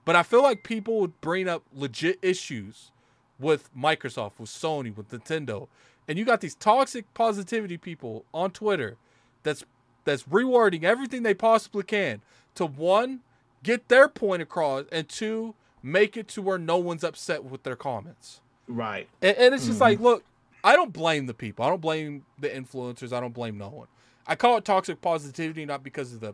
But 0.05 0.15
I 0.15 0.23
feel 0.23 0.41
like 0.41 0.63
people 0.63 0.99
would 0.99 1.19
bring 1.21 1.47
up 1.47 1.63
legit 1.73 2.17
issues 2.21 2.91
with 3.39 3.69
Microsoft, 3.75 4.33
with 4.39 4.49
Sony, 4.49 4.95
with 4.95 5.09
Nintendo. 5.11 5.67
And 6.07 6.17
you 6.17 6.25
got 6.25 6.41
these 6.41 6.55
toxic 6.55 7.13
positivity 7.13 7.77
people 7.77 8.25
on 8.33 8.51
Twitter 8.51 8.97
that's 9.43 9.63
that's 10.05 10.23
rewording 10.23 10.83
everything 10.83 11.23
they 11.23 11.33
possibly 11.33 11.83
can 11.83 12.21
to 12.55 12.65
one, 12.65 13.19
get 13.61 13.89
their 13.89 14.07
point 14.07 14.41
across, 14.41 14.85
and 14.91 15.09
two, 15.09 15.53
make 15.83 16.15
it 16.15 16.29
to 16.29 16.41
where 16.41 16.57
no 16.57 16.77
one's 16.77 17.03
upset 17.03 17.43
with 17.43 17.63
their 17.63 17.75
comments. 17.75 18.39
Right. 18.69 19.09
And, 19.21 19.35
and 19.37 19.53
it's 19.53 19.65
just 19.67 19.79
Mhm. 19.79 19.81
like, 19.81 19.99
look, 19.99 20.23
I 20.63 20.77
don't 20.77 20.93
blame 20.93 21.25
the 21.25 21.33
people. 21.33 21.65
I 21.65 21.69
don't 21.69 21.81
blame 21.81 22.25
the 22.39 22.47
influencers. 22.49 23.11
I 23.11 23.19
don't 23.19 23.33
blame 23.33 23.57
no 23.57 23.67
one. 23.67 23.87
I 24.25 24.35
call 24.35 24.57
it 24.57 24.63
toxic 24.65 25.01
positivity 25.01 25.65
not 25.65 25.83
because 25.83 26.13
of 26.13 26.21
the 26.21 26.33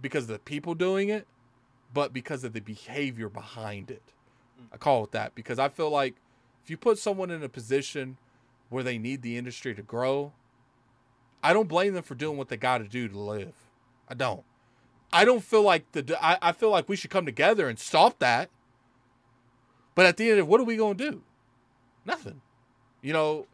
because 0.00 0.24
of 0.24 0.28
the 0.28 0.38
people 0.38 0.74
doing 0.74 1.08
it, 1.08 1.26
but 1.92 2.12
because 2.12 2.44
of 2.44 2.52
the 2.52 2.60
behavior 2.60 3.28
behind 3.28 3.90
it. 3.90 4.02
I 4.72 4.76
call 4.76 5.04
it 5.04 5.12
that 5.12 5.34
because 5.34 5.58
I 5.58 5.68
feel 5.68 5.90
like 5.90 6.16
if 6.62 6.70
you 6.70 6.76
put 6.76 6.98
someone 6.98 7.30
in 7.30 7.42
a 7.42 7.48
position 7.48 8.16
where 8.70 8.82
they 8.82 8.98
need 8.98 9.22
the 9.22 9.36
industry 9.36 9.74
to 9.74 9.82
grow, 9.82 10.32
I 11.42 11.52
don't 11.52 11.68
blame 11.68 11.94
them 11.94 12.02
for 12.02 12.14
doing 12.14 12.36
what 12.36 12.48
they 12.48 12.56
got 12.56 12.78
to 12.78 12.88
do 12.88 13.08
to 13.08 13.18
live. 13.18 13.54
I 14.08 14.14
don't. 14.14 14.44
I 15.12 15.24
don't 15.24 15.44
feel 15.44 15.62
like 15.62 15.92
the 15.92 16.18
I, 16.20 16.38
I 16.42 16.52
feel 16.52 16.70
like 16.70 16.88
we 16.88 16.96
should 16.96 17.10
come 17.10 17.26
together 17.26 17.68
and 17.68 17.78
stop 17.78 18.18
that. 18.18 18.50
But 19.94 20.06
at 20.06 20.16
the 20.16 20.30
end 20.30 20.40
of 20.40 20.48
what 20.48 20.60
are 20.60 20.64
we 20.64 20.76
going 20.76 20.96
to 20.96 21.10
do? 21.10 21.22
Nothing. 22.04 22.40
You 23.00 23.12
know, 23.12 23.46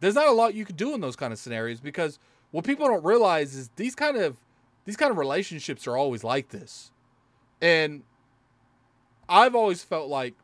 there's 0.00 0.14
not 0.14 0.28
a 0.28 0.32
lot 0.32 0.54
you 0.54 0.64
can 0.64 0.76
do 0.76 0.94
in 0.94 1.00
those 1.00 1.16
kind 1.16 1.32
of 1.32 1.38
scenarios 1.38 1.80
because 1.80 2.18
what 2.50 2.64
people 2.64 2.86
don't 2.86 3.04
realize 3.04 3.54
is 3.54 3.70
these 3.76 3.94
kind 3.94 4.16
of 4.16 4.36
these 4.84 4.96
kind 4.96 5.10
of 5.10 5.16
relationships 5.16 5.86
are 5.86 5.96
always 5.96 6.24
like 6.24 6.48
this. 6.48 6.90
And 7.60 8.02
I've 9.28 9.54
always 9.54 9.82
felt 9.82 10.08
like 10.08 10.34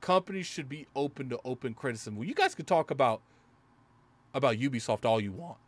companies 0.00 0.46
should 0.46 0.68
be 0.68 0.86
open 0.94 1.28
to 1.30 1.40
open 1.44 1.74
criticism. 1.74 2.16
Well, 2.16 2.28
you 2.28 2.34
guys 2.34 2.54
could 2.54 2.66
talk 2.66 2.90
about 2.90 3.20
about 4.34 4.56
Ubisoft 4.56 5.04
all 5.04 5.20
you 5.20 5.32
want. 5.32 5.58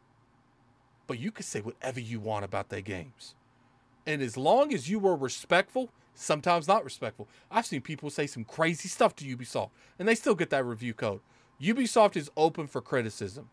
But 1.06 1.18
you 1.18 1.32
could 1.32 1.46
say 1.46 1.60
whatever 1.60 1.98
you 1.98 2.20
want 2.20 2.44
about 2.44 2.68
their 2.68 2.82
games. 2.82 3.34
And 4.06 4.22
as 4.22 4.36
long 4.36 4.72
as 4.72 4.88
you 4.88 4.98
were 4.98 5.16
respectful, 5.16 5.90
sometimes 6.14 6.68
not 6.68 6.84
respectful. 6.84 7.26
I've 7.50 7.66
seen 7.66 7.80
people 7.80 8.10
say 8.10 8.26
some 8.26 8.44
crazy 8.44 8.88
stuff 8.88 9.16
to 9.16 9.24
Ubisoft 9.24 9.70
and 9.98 10.06
they 10.06 10.14
still 10.14 10.34
get 10.34 10.50
that 10.50 10.64
review 10.64 10.94
code. 10.94 11.20
Ubisoft 11.60 12.16
is 12.16 12.30
open 12.36 12.66
for 12.66 12.80
criticism. 12.80 13.48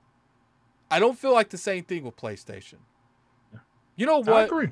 I 0.89 0.99
don't 0.99 1.17
feel 1.17 1.33
like 1.33 1.49
the 1.49 1.57
same 1.57 1.83
thing 1.83 2.03
with 2.03 2.15
PlayStation. 2.15 2.75
You 3.97 4.05
know 4.05 4.23
I 4.25 4.31
what? 4.31 4.45
agree. 4.45 4.69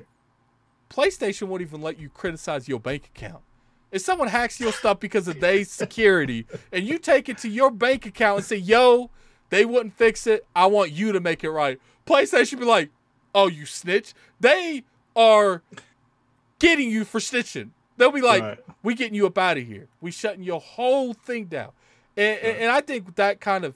PlayStation 0.88 1.48
won't 1.48 1.60
even 1.62 1.82
let 1.82 1.98
you 1.98 2.08
criticize 2.08 2.68
your 2.68 2.80
bank 2.80 3.10
account. 3.14 3.42
If 3.92 4.02
someone 4.02 4.28
hacks 4.28 4.58
your 4.60 4.72
stuff 4.72 5.00
because 5.00 5.28
of 5.28 5.40
their 5.40 5.64
security 5.64 6.46
and 6.72 6.84
you 6.86 6.98
take 6.98 7.28
it 7.28 7.38
to 7.38 7.48
your 7.48 7.70
bank 7.70 8.06
account 8.06 8.38
and 8.38 8.46
say, 8.46 8.56
yo, 8.56 9.10
they 9.50 9.64
wouldn't 9.64 9.94
fix 9.94 10.26
it. 10.26 10.46
I 10.54 10.66
want 10.66 10.92
you 10.92 11.12
to 11.12 11.20
make 11.20 11.44
it 11.44 11.50
right. 11.50 11.78
PlayStation 12.06 12.58
be 12.58 12.64
like, 12.64 12.90
oh, 13.34 13.48
you 13.48 13.66
snitch. 13.66 14.14
They 14.40 14.84
are 15.14 15.62
getting 16.58 16.90
you 16.90 17.04
for 17.04 17.18
snitching. 17.20 17.70
They'll 17.96 18.12
be 18.12 18.20
like, 18.22 18.42
Right. 18.42 18.58
we 18.82 18.94
getting 18.94 19.14
you 19.14 19.26
up 19.26 19.38
out 19.38 19.56
of 19.56 19.66
here. 19.66 19.88
We 20.00 20.10
shutting 20.10 20.42
your 20.42 20.60
whole 20.60 21.14
thing 21.14 21.46
down. 21.46 21.70
And, 22.16 22.38
and, 22.40 22.56
and 22.58 22.70
I 22.70 22.80
think 22.80 23.16
that 23.16 23.40
kind 23.40 23.64
of 23.64 23.74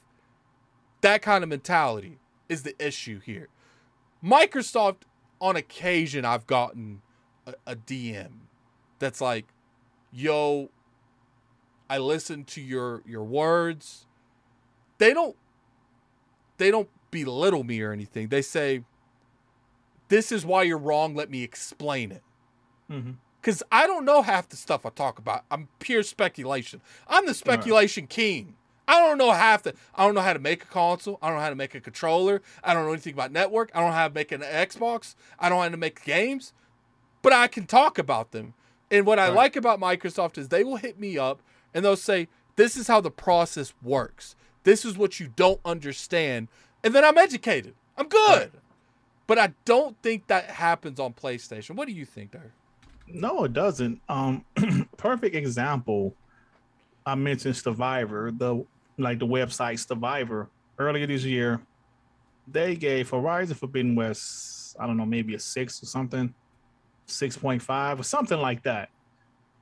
that 1.01 1.23
kind 1.23 1.43
of 1.43 1.49
mentality 1.51 2.19
is 2.49 2.63
the 2.63 2.75
issue 2.85 3.21
here. 3.21 3.49
Microsoft, 4.23 5.03
on 5.41 5.57
occasion, 5.57 6.25
I've 6.25 6.47
gotten 6.47 7.03
a, 7.47 7.55
a 7.67 7.77
DM 7.77 8.31
that's 8.99 9.21
like, 9.21 9.47
"Yo, 10.13 10.71
I 11.89 11.99
listened 11.99 12.47
to 12.49 12.61
your 12.61 13.03
your 13.07 13.25
words." 13.25 14.07
They 14.99 15.15
don't 15.15 15.37
they 16.59 16.71
don't 16.71 16.89
belittle 17.11 17.65
me 17.65 17.81
or 17.81 17.93
anything. 17.93 18.29
They 18.29 18.43
say, 18.43 18.85
"This 20.09 20.31
is 20.31 20.45
why 20.45 20.63
you're 20.65 20.79
wrong. 20.79 21.15
Let 21.15 21.31
me 21.31 21.43
explain 21.43 22.13
it." 22.13 22.23
Mhm. 22.91 23.17
Because 23.41 23.63
I 23.73 23.87
don't 23.87 24.05
know 24.05 24.21
half 24.21 24.51
the 24.51 24.57
stuff 24.57 24.85
I 24.85 24.91
talk 24.91 25.19
about. 25.19 25.45
I'm 25.51 25.69
pure 25.79 26.03
speculation. 26.03 26.83
I'm 27.09 27.25
the 27.25 27.33
speculation 27.33 28.07
king. 28.07 28.57
I 28.91 28.99
don't 28.99 29.19
know 29.19 29.31
half 29.31 29.63
the. 29.63 29.75
I 29.95 30.05
don't 30.05 30.17
know 30.17 30.21
how 30.21 30.33
to 30.33 30.41
make 30.41 30.65
a 30.65 30.67
console. 30.67 31.17
I 31.23 31.29
don't 31.29 31.37
know 31.37 31.43
how 31.45 31.51
to 31.51 31.55
make 31.55 31.77
a 31.77 31.81
controller. 31.81 32.43
I 32.65 32.75
don't 32.75 32.87
know 32.87 32.93
anything 32.93 33.13
about 33.13 33.31
network. 33.31 33.71
I 33.73 33.79
don't 33.79 33.91
know 33.91 33.95
how 33.95 34.09
to 34.09 34.15
make 34.15 34.33
an 34.33 34.41
Xbox. 34.41 35.15
I 35.39 35.49
don't 35.49 35.59
know 35.59 35.63
how 35.63 35.69
to 35.69 35.77
make 35.77 36.05
games. 36.05 36.53
But 37.23 37.33
I 37.33 37.47
can 37.47 37.67
talk 37.67 37.99
about 37.99 38.33
them. 38.33 38.55
And 38.91 39.07
what 39.07 39.21
I 39.21 39.29
like 39.29 39.55
about 39.55 39.79
Microsoft 39.79 40.39
is 40.39 40.49
they 40.49 40.65
will 40.65 40.75
hit 40.77 40.99
me 40.99 41.17
up 41.17 41.41
and 41.73 41.85
they'll 41.85 41.95
say, 41.95 42.27
"This 42.57 42.77
is 42.77 42.89
how 42.89 43.01
the 43.01 43.13
process 43.13 43.73
works. 43.81 44.35
this 44.65 44.85
is 44.85 44.99
what 44.99 45.21
you 45.21 45.29
don't 45.37 45.61
understand, 45.65 46.49
and 46.85 46.95
then 46.95 47.03
I'm 47.05 47.17
educated. 47.17 47.75
I'm 47.97 48.09
good. 48.09 48.51
But 49.27 49.39
I 49.39 49.55
don't 49.65 49.97
think 50.03 50.27
that 50.27 50.51
happens 50.51 50.99
on 50.99 51.15
PlayStation. 51.15 51.77
What 51.77 51.87
do 51.87 51.95
you 51.95 52.05
think, 52.05 52.33
there? 52.33 52.53
No, 53.07 53.45
it 53.45 53.53
doesn't. 53.53 54.03
Um, 54.09 54.45
perfect 54.97 55.35
example. 55.35 56.15
I 57.07 57.15
mentioned 57.15 57.57
Survivor, 57.57 58.31
the 58.31 58.67
like 59.03 59.19
the 59.19 59.27
website 59.27 59.79
Survivor 59.87 60.49
earlier 60.79 61.07
this 61.07 61.25
year. 61.25 61.61
They 62.49 62.75
gave 62.75 63.11
Horizon 63.11 63.57
Forbidden 63.57 63.95
West, 63.95 64.77
I 64.79 64.87
don't 64.87 64.97
know, 64.97 65.07
maybe 65.07 65.35
a 65.35 65.39
six 65.39 65.83
or 65.83 65.87
something, 65.87 66.35
six 67.07 67.37
point 67.37 67.63
five 67.63 68.01
or 68.01 68.03
something 68.03 68.39
like 68.39 68.63
that. 68.65 68.89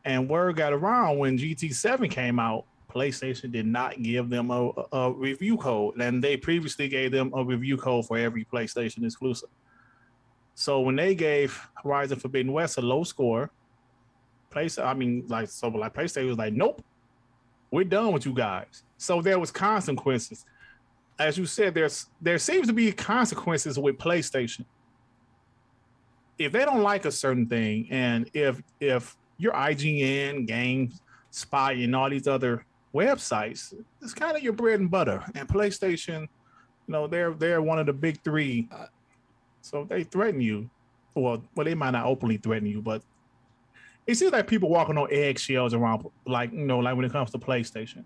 And 0.04 0.28
word 0.28 0.56
got 0.56 0.72
around 0.72 1.18
when 1.18 1.36
GT7 1.36 2.10
came 2.10 2.38
out, 2.38 2.64
PlayStation 2.88 3.52
did 3.52 3.66
not 3.66 4.02
give 4.02 4.30
them 4.30 4.50
a, 4.50 4.72
a, 4.92 5.12
review 5.12 5.58
code, 5.58 6.00
and 6.00 6.24
they 6.24 6.36
previously 6.36 6.88
gave 6.88 7.12
them 7.12 7.30
a 7.34 7.44
review 7.44 7.76
code 7.76 8.06
for 8.06 8.16
every 8.16 8.46
PlayStation 8.46 9.04
exclusive. 9.04 9.50
So 10.54 10.80
when 10.80 10.96
they 10.96 11.14
gave 11.14 11.68
Horizon 11.82 12.18
Forbidden 12.18 12.52
West 12.52 12.78
a 12.78 12.80
low 12.80 13.04
score, 13.04 13.50
place 14.50 14.78
I 14.78 14.94
mean, 14.94 15.24
like 15.28 15.48
so, 15.48 15.68
like 15.68 15.94
PlayStation 15.94 16.28
was 16.28 16.38
like, 16.38 16.54
nope, 16.54 16.82
we're 17.70 17.84
done 17.84 18.12
with 18.12 18.24
you 18.24 18.32
guys. 18.32 18.82
So 18.98 19.22
there 19.22 19.38
was 19.38 19.50
consequences. 19.50 20.44
As 21.18 21.38
you 21.38 21.46
said, 21.46 21.74
there's 21.74 22.06
there 22.20 22.38
seems 22.38 22.66
to 22.66 22.72
be 22.72 22.92
consequences 22.92 23.78
with 23.78 23.96
PlayStation. 23.96 24.64
If 26.36 26.52
they 26.52 26.64
don't 26.64 26.82
like 26.82 27.04
a 27.04 27.12
certain 27.12 27.46
thing, 27.46 27.88
and 27.90 28.28
if 28.34 28.60
if 28.80 29.16
your 29.38 29.52
IGN, 29.52 30.48
GameSpot, 30.48 31.82
and 31.82 31.96
all 31.96 32.10
these 32.10 32.28
other 32.28 32.66
websites, 32.94 33.72
it's 34.02 34.14
kind 34.14 34.36
of 34.36 34.42
your 34.42 34.52
bread 34.52 34.80
and 34.80 34.90
butter. 34.90 35.24
And 35.34 35.48
PlayStation, 35.48 36.22
you 36.22 36.28
know, 36.88 37.06
they're 37.06 37.32
they're 37.32 37.62
one 37.62 37.78
of 37.78 37.86
the 37.86 37.92
big 37.92 38.22
three. 38.22 38.68
Uh, 38.70 38.86
so 39.62 39.84
they 39.84 40.04
threaten 40.04 40.40
you. 40.40 40.68
Well, 41.14 41.42
well, 41.54 41.64
they 41.64 41.74
might 41.74 41.90
not 41.90 42.06
openly 42.06 42.36
threaten 42.36 42.68
you, 42.68 42.80
but 42.80 43.02
it 44.06 44.16
seems 44.16 44.32
like 44.32 44.46
people 44.46 44.68
walking 44.68 44.96
on 44.96 45.08
eggshells 45.10 45.74
around, 45.74 46.04
like 46.26 46.52
you 46.52 46.64
know, 46.64 46.78
like 46.78 46.96
when 46.96 47.04
it 47.04 47.12
comes 47.12 47.30
to 47.30 47.38
PlayStation. 47.38 48.04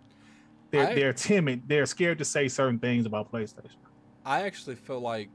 They're 0.72 0.88
I, 0.88 0.94
they're 0.94 1.12
timid. 1.12 1.68
They're 1.68 1.86
scared 1.86 2.18
to 2.18 2.24
say 2.24 2.48
certain 2.48 2.78
things 2.78 3.06
about 3.06 3.30
PlayStation. 3.30 3.76
I 4.24 4.42
actually 4.42 4.76
feel 4.76 5.00
like 5.00 5.28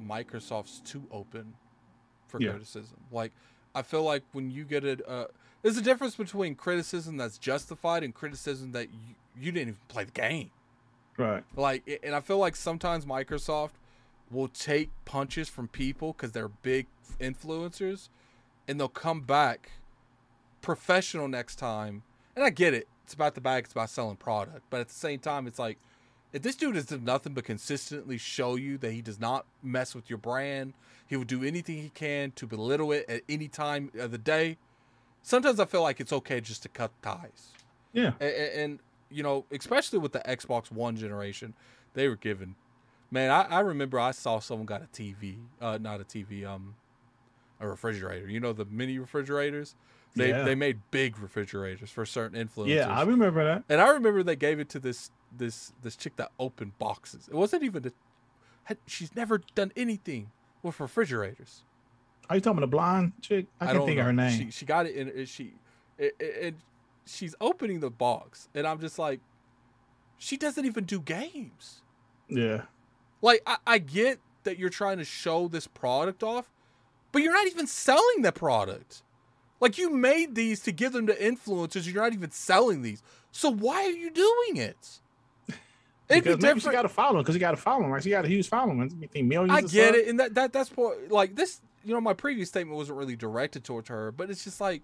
Microsoft's 0.00 0.80
too 0.80 1.04
open 1.10 1.54
for 2.26 2.40
yeah. 2.40 2.50
criticism. 2.50 2.98
Like, 3.10 3.32
I 3.74 3.82
feel 3.82 4.02
like 4.02 4.24
when 4.32 4.50
you 4.50 4.64
get 4.64 4.84
it, 4.84 5.00
uh, 5.08 5.26
there's 5.62 5.76
a 5.78 5.82
difference 5.82 6.16
between 6.16 6.56
criticism 6.56 7.16
that's 7.16 7.38
justified 7.38 8.02
and 8.02 8.12
criticism 8.12 8.72
that 8.72 8.88
you, 8.92 9.14
you 9.38 9.52
didn't 9.52 9.68
even 9.68 9.78
play 9.88 10.04
the 10.04 10.10
game. 10.10 10.50
Right. 11.16 11.44
Like, 11.56 12.00
and 12.02 12.14
I 12.14 12.20
feel 12.20 12.38
like 12.38 12.56
sometimes 12.56 13.06
Microsoft 13.06 13.72
will 14.30 14.48
take 14.48 14.90
punches 15.04 15.48
from 15.48 15.68
people 15.68 16.12
because 16.12 16.32
they're 16.32 16.48
big 16.48 16.86
influencers, 17.20 18.08
and 18.66 18.80
they'll 18.80 18.88
come 18.88 19.20
back 19.20 19.70
professional 20.60 21.28
next 21.28 21.56
time. 21.56 22.02
And 22.34 22.44
I 22.44 22.50
get 22.50 22.74
it; 22.74 22.88
it's 23.04 23.14
about 23.14 23.34
the 23.34 23.40
bag, 23.40 23.64
it's 23.64 23.72
about 23.72 23.90
selling 23.90 24.16
product. 24.16 24.62
But 24.70 24.80
at 24.80 24.88
the 24.88 24.94
same 24.94 25.18
time, 25.18 25.46
it's 25.46 25.58
like 25.58 25.78
if 26.32 26.42
this 26.42 26.56
dude 26.56 26.76
has 26.76 26.86
done 26.86 27.04
nothing 27.04 27.34
but 27.34 27.44
consistently 27.44 28.18
show 28.18 28.56
you 28.56 28.78
that 28.78 28.92
he 28.92 29.02
does 29.02 29.20
not 29.20 29.46
mess 29.62 29.94
with 29.94 30.08
your 30.08 30.18
brand, 30.18 30.74
he 31.06 31.16
will 31.16 31.24
do 31.24 31.44
anything 31.44 31.76
he 31.76 31.90
can 31.90 32.32
to 32.32 32.46
belittle 32.46 32.92
it 32.92 33.04
at 33.08 33.22
any 33.28 33.48
time 33.48 33.90
of 33.98 34.10
the 34.10 34.18
day. 34.18 34.56
Sometimes 35.22 35.60
I 35.60 35.66
feel 35.66 35.82
like 35.82 36.00
it's 36.00 36.12
okay 36.12 36.40
just 36.40 36.62
to 36.62 36.68
cut 36.68 36.90
ties. 37.02 37.52
Yeah, 37.92 38.12
and, 38.20 38.30
and 38.30 38.78
you 39.10 39.22
know, 39.22 39.44
especially 39.52 39.98
with 39.98 40.12
the 40.12 40.20
Xbox 40.20 40.72
One 40.72 40.96
generation, 40.96 41.54
they 41.94 42.08
were 42.08 42.16
given 42.16 42.56
Man, 43.12 43.30
I, 43.30 43.42
I 43.42 43.60
remember 43.60 44.00
I 44.00 44.12
saw 44.12 44.38
someone 44.38 44.64
got 44.64 44.80
a 44.80 44.86
TV, 44.86 45.36
uh, 45.60 45.76
not 45.78 46.00
a 46.00 46.04
TV, 46.04 46.46
um, 46.46 46.76
a 47.60 47.68
refrigerator. 47.68 48.26
You 48.26 48.40
know 48.40 48.54
the 48.54 48.64
mini 48.64 48.98
refrigerators. 48.98 49.74
They 50.14 50.28
yeah. 50.28 50.42
they 50.42 50.54
made 50.54 50.78
big 50.90 51.18
refrigerators 51.18 51.90
for 51.90 52.04
certain 52.04 52.46
influencers. 52.46 52.68
Yeah, 52.68 52.88
I 52.88 53.02
remember 53.02 53.44
that. 53.44 53.64
And 53.68 53.80
I 53.80 53.88
remember 53.88 54.22
they 54.22 54.36
gave 54.36 54.60
it 54.60 54.68
to 54.70 54.78
this 54.78 55.10
this 55.36 55.72
this 55.82 55.96
chick 55.96 56.16
that 56.16 56.32
opened 56.38 56.78
boxes. 56.78 57.28
It 57.28 57.34
wasn't 57.34 57.62
even 57.62 57.86
a, 57.86 57.92
had, 58.64 58.78
she's 58.86 59.14
never 59.16 59.40
done 59.54 59.72
anything 59.74 60.30
with 60.62 60.80
refrigerators. 60.80 61.64
Are 62.28 62.36
you 62.36 62.40
talking 62.40 62.58
about 62.58 62.66
the 62.66 62.76
blonde 62.76 63.12
chick? 63.20 63.46
I, 63.60 63.64
I 63.64 63.72
can't 63.72 63.84
think 63.86 63.96
know. 63.96 64.02
of 64.02 64.06
her 64.06 64.12
name. 64.12 64.38
She, 64.38 64.50
she 64.50 64.66
got 64.66 64.86
it 64.86 64.94
in. 64.94 65.24
She 65.24 65.54
it, 65.98 66.54
she's 67.06 67.34
opening 67.40 67.80
the 67.80 67.90
box, 67.90 68.48
and 68.54 68.66
I'm 68.66 68.80
just 68.80 68.98
like, 68.98 69.20
she 70.18 70.36
doesn't 70.36 70.64
even 70.64 70.84
do 70.84 71.00
games. 71.00 71.82
Yeah. 72.28 72.62
Like, 73.20 73.42
I, 73.46 73.56
I 73.66 73.78
get 73.78 74.18
that 74.44 74.58
you're 74.58 74.70
trying 74.70 74.98
to 74.98 75.04
show 75.04 75.48
this 75.48 75.66
product 75.66 76.22
off, 76.22 76.50
but 77.12 77.22
you're 77.22 77.32
not 77.32 77.46
even 77.46 77.66
selling 77.66 78.22
the 78.22 78.32
product. 78.32 79.02
Like, 79.62 79.78
you 79.78 79.88
made 79.88 80.34
these 80.34 80.60
to 80.60 80.72
give 80.72 80.92
them 80.92 81.06
to 81.06 81.14
influencers. 81.14 81.86
You're 81.86 82.02
not 82.02 82.12
even 82.12 82.32
selling 82.32 82.82
these. 82.82 83.02
So 83.30 83.48
why 83.48 83.84
are 83.84 83.90
you 83.90 84.10
doing 84.10 84.56
it? 84.56 84.98
It'd 86.08 86.24
because 86.24 86.36
be 86.36 86.42
maybe 86.42 86.60
she 86.60 86.70
got 86.70 86.82
to 86.82 86.88
follow 86.88 87.20
because 87.20 87.34
you 87.34 87.40
got 87.40 87.52
to 87.52 87.56
follow 87.56 87.84
him, 87.84 87.90
right? 87.90 88.02
She 88.02 88.10
got 88.10 88.24
a 88.24 88.28
huge 88.28 88.48
following. 88.48 89.08
Millions? 89.14 89.50
I 89.50 89.62
get 89.62 89.94
it, 89.94 90.08
and 90.08 90.20
that, 90.20 90.34
that 90.34 90.52
that's 90.52 90.68
what 90.70 91.10
like 91.10 91.36
this. 91.36 91.62
You 91.84 91.94
know, 91.94 92.00
my 92.00 92.12
previous 92.12 92.48
statement 92.48 92.76
wasn't 92.76 92.98
really 92.98 93.16
directed 93.16 93.64
towards 93.64 93.88
her, 93.88 94.12
but 94.12 94.28
it's 94.28 94.44
just 94.44 94.60
like, 94.60 94.82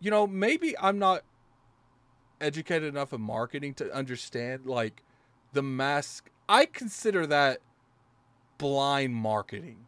you 0.00 0.10
know, 0.10 0.26
maybe 0.26 0.78
I'm 0.78 0.98
not 0.98 1.22
educated 2.40 2.88
enough 2.88 3.12
in 3.12 3.20
marketing 3.20 3.74
to 3.74 3.92
understand 3.92 4.66
like 4.66 5.02
the 5.52 5.62
mask 5.62 6.30
I 6.48 6.66
consider 6.66 7.26
that 7.26 7.58
blind 8.58 9.14
marketing, 9.14 9.86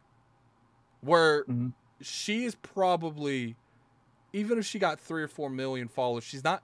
where 1.01 1.45
mm-hmm. 1.45 1.69
she 2.01 2.45
is 2.45 2.57
probably, 2.57 3.57
even 4.35 4.59
if 4.59 4.67
she 4.67 4.79
got 4.79 5.01
three 5.01 5.23
or 5.23 5.29
four 5.29 5.49
million 5.49 5.89
followers, 5.89 6.25
she's 6.25 6.45
not, 6.45 6.63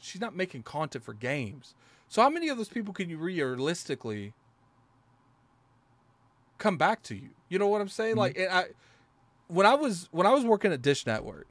she's 0.00 0.20
not 0.20 0.36
making 0.36 0.64
content 0.64 1.02
for 1.04 1.14
games. 1.14 1.74
So 2.08 2.20
how 2.20 2.28
many 2.28 2.48
of 2.48 2.58
those 2.58 2.68
people 2.68 2.92
can 2.92 3.08
you 3.08 3.16
realistically 3.16 4.34
come 6.58 6.76
back 6.76 7.02
to 7.04 7.14
you? 7.14 7.30
You 7.48 7.58
know 7.58 7.68
what 7.68 7.80
I'm 7.80 7.88
saying? 7.88 8.16
Mm-hmm. 8.16 8.18
Like, 8.18 8.38
I, 8.38 8.64
when 9.48 9.64
I 9.64 9.74
was 9.74 10.08
when 10.10 10.26
I 10.26 10.34
was 10.34 10.44
working 10.44 10.72
at 10.72 10.82
Dish 10.82 11.06
Network, 11.06 11.46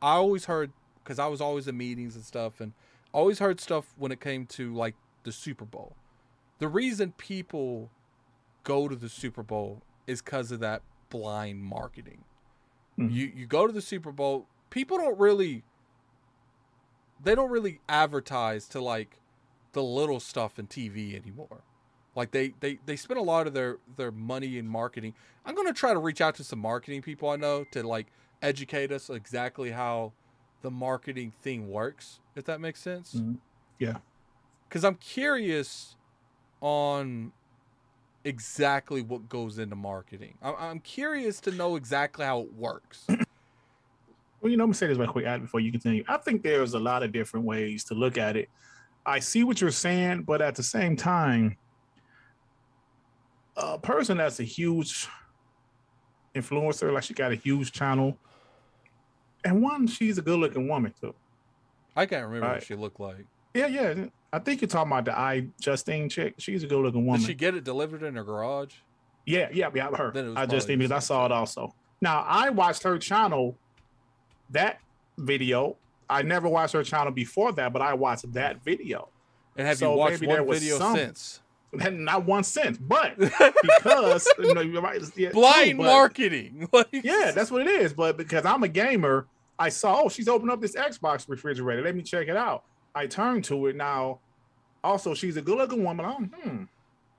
I 0.00 0.12
always 0.12 0.44
heard 0.44 0.70
because 1.02 1.18
I 1.18 1.26
was 1.26 1.40
always 1.40 1.66
in 1.66 1.76
meetings 1.76 2.14
and 2.14 2.24
stuff, 2.24 2.60
and 2.60 2.72
always 3.12 3.40
heard 3.40 3.60
stuff 3.60 3.94
when 3.98 4.12
it 4.12 4.20
came 4.20 4.46
to 4.46 4.72
like 4.72 4.94
the 5.24 5.32
Super 5.32 5.64
Bowl 5.64 5.96
the 6.60 6.68
reason 6.68 7.12
people 7.16 7.90
go 8.62 8.86
to 8.86 8.94
the 8.94 9.08
Super 9.08 9.42
Bowl 9.42 9.82
is 10.06 10.22
because 10.22 10.52
of 10.52 10.60
that 10.60 10.82
blind 11.08 11.64
marketing. 11.64 12.22
Mm-hmm. 13.00 13.14
You 13.14 13.32
you 13.34 13.46
go 13.46 13.66
to 13.66 13.72
the 13.72 13.82
Super 13.82 14.12
Bowl, 14.12 14.46
people 14.70 14.98
don't 14.98 15.18
really 15.18 15.64
they 17.22 17.34
don't 17.34 17.50
really 17.50 17.80
advertise 17.88 18.66
to 18.68 18.80
like 18.80 19.18
the 19.72 19.82
little 19.82 20.20
stuff 20.20 20.58
in 20.58 20.66
TV 20.66 21.20
anymore. 21.20 21.62
Like 22.16 22.32
they 22.32 22.54
they 22.60 22.78
they 22.86 22.96
spend 22.96 23.18
a 23.18 23.22
lot 23.22 23.46
of 23.46 23.54
their 23.54 23.78
their 23.96 24.10
money 24.10 24.58
in 24.58 24.66
marketing. 24.66 25.14
I'm 25.46 25.54
going 25.54 25.68
to 25.68 25.72
try 25.72 25.92
to 25.92 25.98
reach 25.98 26.20
out 26.20 26.34
to 26.36 26.44
some 26.44 26.58
marketing 26.58 27.02
people 27.02 27.28
I 27.30 27.36
know 27.36 27.64
to 27.72 27.82
like 27.82 28.08
educate 28.42 28.92
us 28.92 29.08
exactly 29.08 29.70
how 29.70 30.12
the 30.62 30.70
marketing 30.70 31.32
thing 31.40 31.70
works, 31.70 32.20
if 32.36 32.44
that 32.44 32.60
makes 32.60 32.80
sense. 32.80 33.14
Mm-hmm. 33.14 33.34
Yeah. 33.78 33.98
Cuz 34.68 34.84
I'm 34.84 34.96
curious 34.96 35.96
on 36.60 37.32
exactly 38.24 39.02
what 39.02 39.28
goes 39.28 39.58
into 39.58 39.76
marketing. 39.76 40.34
I'm 40.42 40.80
curious 40.80 41.40
to 41.40 41.50
know 41.50 41.76
exactly 41.76 42.24
how 42.24 42.40
it 42.40 42.52
works. 42.54 43.06
Well, 44.40 44.50
you 44.50 44.56
know, 44.56 44.64
I'm 44.64 44.68
gonna 44.68 44.74
say 44.74 44.86
this 44.86 44.96
right 44.96 45.06
quick 45.08 45.26
Ad, 45.26 45.42
before 45.42 45.60
you 45.60 45.70
continue. 45.70 46.02
I 46.08 46.16
think 46.16 46.42
there's 46.42 46.72
a 46.72 46.78
lot 46.78 47.02
of 47.02 47.12
different 47.12 47.44
ways 47.44 47.84
to 47.84 47.94
look 47.94 48.16
at 48.16 48.36
it. 48.38 48.48
I 49.04 49.18
see 49.18 49.44
what 49.44 49.60
you're 49.60 49.70
saying, 49.70 50.22
but 50.22 50.40
at 50.40 50.54
the 50.54 50.62
same 50.62 50.96
time, 50.96 51.58
a 53.56 53.78
person 53.78 54.16
that's 54.16 54.40
a 54.40 54.44
huge 54.44 55.08
influencer, 56.34 56.90
like 56.92 57.02
she 57.02 57.12
got 57.12 57.32
a 57.32 57.34
huge 57.34 57.72
channel, 57.72 58.16
and 59.44 59.62
one, 59.62 59.86
she's 59.86 60.16
a 60.16 60.22
good-looking 60.22 60.66
woman 60.68 60.94
too. 60.98 61.14
I 61.94 62.06
can't 62.06 62.24
remember 62.24 62.46
right. 62.46 62.54
what 62.54 62.64
she 62.64 62.74
looked 62.74 63.00
like. 63.00 63.26
Yeah, 63.52 63.66
yeah. 63.66 64.06
I 64.32 64.38
think 64.38 64.60
you're 64.60 64.68
talking 64.68 64.92
about 64.92 65.04
the 65.06 65.18
I 65.18 65.48
Justine 65.60 66.08
chick. 66.08 66.34
She's 66.38 66.62
a 66.62 66.66
good 66.66 66.78
looking 66.78 67.04
woman. 67.04 67.20
Did 67.20 67.26
she 67.26 67.34
get 67.34 67.54
it 67.54 67.64
delivered 67.64 68.02
in 68.02 68.14
her 68.14 68.24
garage? 68.24 68.74
Yeah, 69.26 69.48
yeah, 69.52 69.70
yeah. 69.74 69.88
Her. 69.88 70.12
iJustine 70.12 70.78
because 70.78 70.92
I 70.92 70.98
saw 71.00 71.26
it 71.26 71.32
also. 71.32 71.74
Now 72.00 72.24
I 72.26 72.50
watched 72.50 72.82
her 72.84 72.98
channel, 72.98 73.56
that 74.50 74.80
video. 75.18 75.76
I 76.08 76.22
never 76.22 76.48
watched 76.48 76.72
her 76.72 76.82
channel 76.82 77.12
before 77.12 77.52
that, 77.52 77.72
but 77.72 77.82
I 77.82 77.94
watched 77.94 78.32
that 78.32 78.64
video. 78.64 79.08
And 79.56 79.66
have 79.66 79.78
so 79.78 79.92
you 79.92 79.98
watched 79.98 80.26
one 80.26 80.48
video 80.48 80.78
some, 80.78 80.96
since? 80.96 81.40
Not 81.72 82.24
one 82.24 82.42
since, 82.42 82.78
but 82.78 83.16
because 83.62 84.28
you 84.38 84.54
know, 84.54 84.60
you're 84.60 84.82
right, 84.82 85.00
yeah, 85.16 85.30
blind 85.30 85.78
too, 85.78 85.84
marketing. 85.84 86.68
yeah, 86.92 87.30
that's 87.32 87.50
what 87.50 87.62
it 87.62 87.68
is. 87.68 87.92
But 87.92 88.16
because 88.16 88.44
I'm 88.44 88.62
a 88.62 88.68
gamer, 88.68 89.26
I 89.58 89.68
saw 89.68 90.02
oh 90.04 90.08
she's 90.08 90.28
opened 90.28 90.50
up 90.50 90.60
this 90.60 90.74
Xbox 90.74 91.28
refrigerator. 91.28 91.82
Let 91.82 91.94
me 91.94 92.02
check 92.02 92.28
it 92.28 92.36
out. 92.36 92.64
I 92.94 93.06
turn 93.06 93.42
to 93.42 93.66
it 93.66 93.76
now. 93.76 94.20
Also, 94.82 95.14
she's 95.14 95.36
a 95.36 95.42
good 95.42 95.58
looking 95.58 95.84
woman. 95.84 96.06
I'm, 96.06 96.24
hmm. 96.26 96.64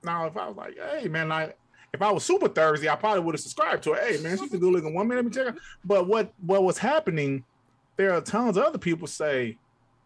Now, 0.03 0.25
if 0.25 0.35
I 0.35 0.47
was 0.47 0.57
like, 0.57 0.77
hey 0.77 1.07
man, 1.07 1.29
like 1.29 1.57
if 1.93 2.01
I 2.01 2.11
was 2.11 2.23
super 2.23 2.47
thirsty, 2.47 2.89
I 2.89 2.95
probably 2.95 3.21
would 3.21 3.35
have 3.35 3.41
subscribed 3.41 3.83
to 3.83 3.93
her. 3.93 4.01
Hey 4.01 4.21
man, 4.21 4.37
she's 4.37 4.53
a 4.53 4.57
good 4.57 4.71
looking 4.71 4.93
woman. 4.93 5.15
Let 5.15 5.25
me 5.25 5.31
check 5.31 5.47
her. 5.47 5.55
But 5.83 6.07
what 6.07 6.33
what 6.41 6.63
was 6.63 6.77
happening? 6.77 7.43
There 7.97 8.13
are 8.13 8.21
tons 8.21 8.57
of 8.57 8.63
other 8.63 8.77
people 8.77 9.07
say, 9.07 9.57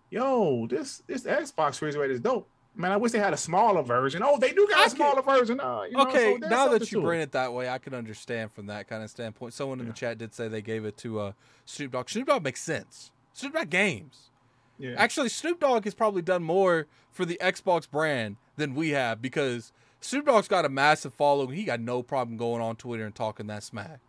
"Yo, 0.10 0.68
this 0.68 1.04
this 1.08 1.24
Xbox 1.24 1.82
refrigerator 1.82 2.14
is 2.14 2.20
dope." 2.20 2.50
Man, 2.78 2.92
I 2.92 2.98
wish 2.98 3.14
they 3.14 3.20
had 3.20 3.32
a 3.32 3.38
smaller 3.38 3.84
version. 3.84 4.22
Oh, 4.22 4.38
they 4.38 4.52
do 4.52 4.68
got 4.68 4.80
I 4.80 4.86
a 4.86 4.90
smaller 4.90 5.22
version. 5.22 5.62
Uh, 5.62 5.84
you 5.84 5.96
know, 5.96 6.08
okay, 6.08 6.38
so 6.42 6.48
now 6.48 6.68
that 6.68 6.92
you 6.92 7.00
bring 7.00 7.22
it. 7.22 7.32
that 7.32 7.54
way, 7.54 7.70
I 7.70 7.78
can 7.78 7.94
understand 7.94 8.52
from 8.52 8.66
that 8.66 8.90
kind 8.90 9.02
of 9.02 9.10
standpoint. 9.10 9.54
Someone 9.54 9.80
in 9.80 9.88
the 9.88 9.94
chat 9.94 10.18
did 10.18 10.34
say 10.34 10.50
they 10.50 10.62
gave 10.62 10.84
it 10.84 10.98
to 10.98 11.20
uh, 11.20 11.32
Snoop 11.64 11.94
Dogg. 11.94 12.10
Snoop 12.10 12.28
Dogg 12.28 12.44
makes 12.44 12.62
sense. 12.62 13.12
Snoop 13.32 13.54
Dogg 13.54 13.70
games. 13.70 14.32
Yeah. 14.78 14.96
Actually, 14.98 15.30
Snoop 15.30 15.60
Dogg 15.60 15.84
has 15.86 15.94
probably 15.94 16.22
done 16.22 16.44
more 16.44 16.88
for 17.12 17.26
the 17.26 17.38
Xbox 17.42 17.90
brand 17.90 18.36
than 18.58 18.76
we 18.76 18.90
have 18.90 19.22
because 19.22 19.72
Snoop 20.02 20.26
Dogg's 20.26 20.48
got 20.48 20.66
a 20.66 20.70
massive 20.70 21.14
following. 21.14 21.56
He 21.56 21.64
got 21.64 21.80
no 21.80 22.04
problem 22.04 22.38
going 22.38 22.62
on 22.62 22.76
Twitter 22.76 23.06
and 23.06 23.16
talking 23.16 23.48
that 23.48 23.64
smack. 23.64 24.00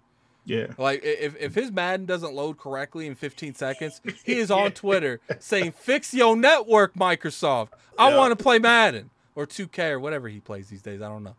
yeah. 0.45 0.67
Like 0.79 1.03
if, 1.05 1.37
if 1.41 1.55
his 1.55 1.71
Madden 1.73 2.07
doesn't 2.07 2.35
load 2.35 2.59
correctly 2.59 3.07
in 3.07 3.15
15 3.15 3.55
seconds, 3.55 4.01
he 4.25 4.35
is 4.39 4.51
on 4.51 4.65
Yeah. 4.65 4.69
Twitter 4.71 5.21
saying, 5.39 5.73
"Fix 5.73 6.13
your 6.15 6.37
network, 6.37 6.95
Microsoft. 6.95 7.71
I 7.99 8.11
Yeah. 8.11 8.17
want 8.19 8.37
to 8.37 8.43
play 8.43 8.59
Madden 8.59 9.11
or 9.35 9.47
2K 9.47 9.91
or 9.93 10.01
whatever 10.01 10.29
he 10.29 10.41
plays 10.41 10.69
these 10.69 10.83
days. 10.83 11.01
I 11.03 11.09
don't 11.09 11.25
know." 11.25 11.37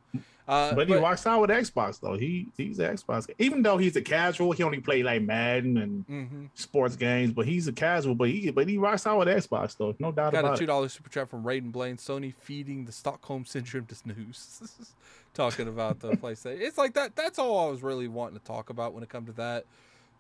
Uh, 0.48 0.74
But, 0.74 0.88
he 0.88 0.96
rocks 0.96 1.28
out 1.28 1.42
with 1.42 1.50
Xbox 1.50 2.00
though. 2.00 2.16
He 2.18 2.48
he's 2.56 2.80
an 2.80 2.96
Xbox. 2.96 3.30
Even 3.38 3.62
though 3.62 3.78
he's 3.78 3.96
a 3.98 4.02
casual, 4.02 4.54
he 4.54 4.64
only 4.64 4.80
play 4.80 5.04
like 5.04 5.22
Madden 5.22 5.78
and 5.78 6.08
mhm. 6.08 6.50
sports 6.56 6.96
games. 6.96 7.34
But 7.34 7.46
he's 7.46 7.68
a 7.68 7.74
casual. 7.74 8.16
But 8.16 8.30
he 8.30 8.50
but 8.52 8.68
he 8.68 8.78
rocks 8.78 9.06
out 9.06 9.20
with 9.20 9.28
Xbox 9.28 9.76
though. 9.78 9.94
No 10.00 10.12
doubt 10.12 10.32
Got 10.32 10.40
about 10.40 10.40
it. 10.40 10.44
Got 10.44 10.54
a 10.54 10.58
two 10.58 10.66
dollars 10.66 10.94
super 10.94 11.10
chat 11.10 11.30
from 11.30 11.44
Raiden 11.44 11.72
Blade. 11.72 11.98
Sony 11.98 12.34
feeding 12.34 12.86
the 12.86 12.92
Stockholm 12.94 13.46
syndrome 13.46 13.86
to 13.88 13.96
snooze. 13.96 14.94
Talking 15.34 15.68
about 15.68 16.00
the 16.00 16.12
PlayStation. 16.14 16.62
It's 16.62 16.78
like 16.78 16.94
that. 16.94 17.16
That's 17.16 17.38
all 17.38 17.68
I 17.68 17.70
was 17.70 17.84
really 17.84 18.08
wanting 18.08 18.40
to 18.40 18.46
talk 18.46 18.70
about 18.70 18.94
when 18.94 19.04
it 19.04 19.10
comes 19.10 19.28
to 19.28 19.34
that. 19.34 19.66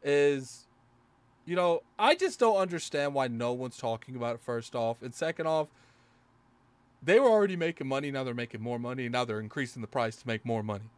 Is, 0.04 0.68
you 1.46 1.56
know, 1.56 1.82
I 1.98 2.16
just 2.16 2.40
don't 2.40 2.58
understand 2.58 3.14
why 3.14 3.28
no 3.28 3.54
one's 3.54 3.78
talking 3.78 4.16
about 4.16 4.36
it. 4.36 4.42
First 4.42 4.76
off, 4.76 5.02
and 5.02 5.16
second 5.16 5.48
off, 5.48 5.70
they 7.08 7.20
were 7.22 7.30
already 7.30 7.56
making 7.56 7.88
money. 7.88 8.12
Now 8.12 8.24
they're 8.26 8.34
making 8.34 8.62
more 8.62 8.78
money. 8.78 9.08
Now 9.10 9.24
they're 9.26 9.40
increasing 9.40 9.82
the 9.82 9.88
price 9.88 10.18
to 10.18 10.28
make 10.28 10.46
more 10.46 10.62
money. 10.62 10.90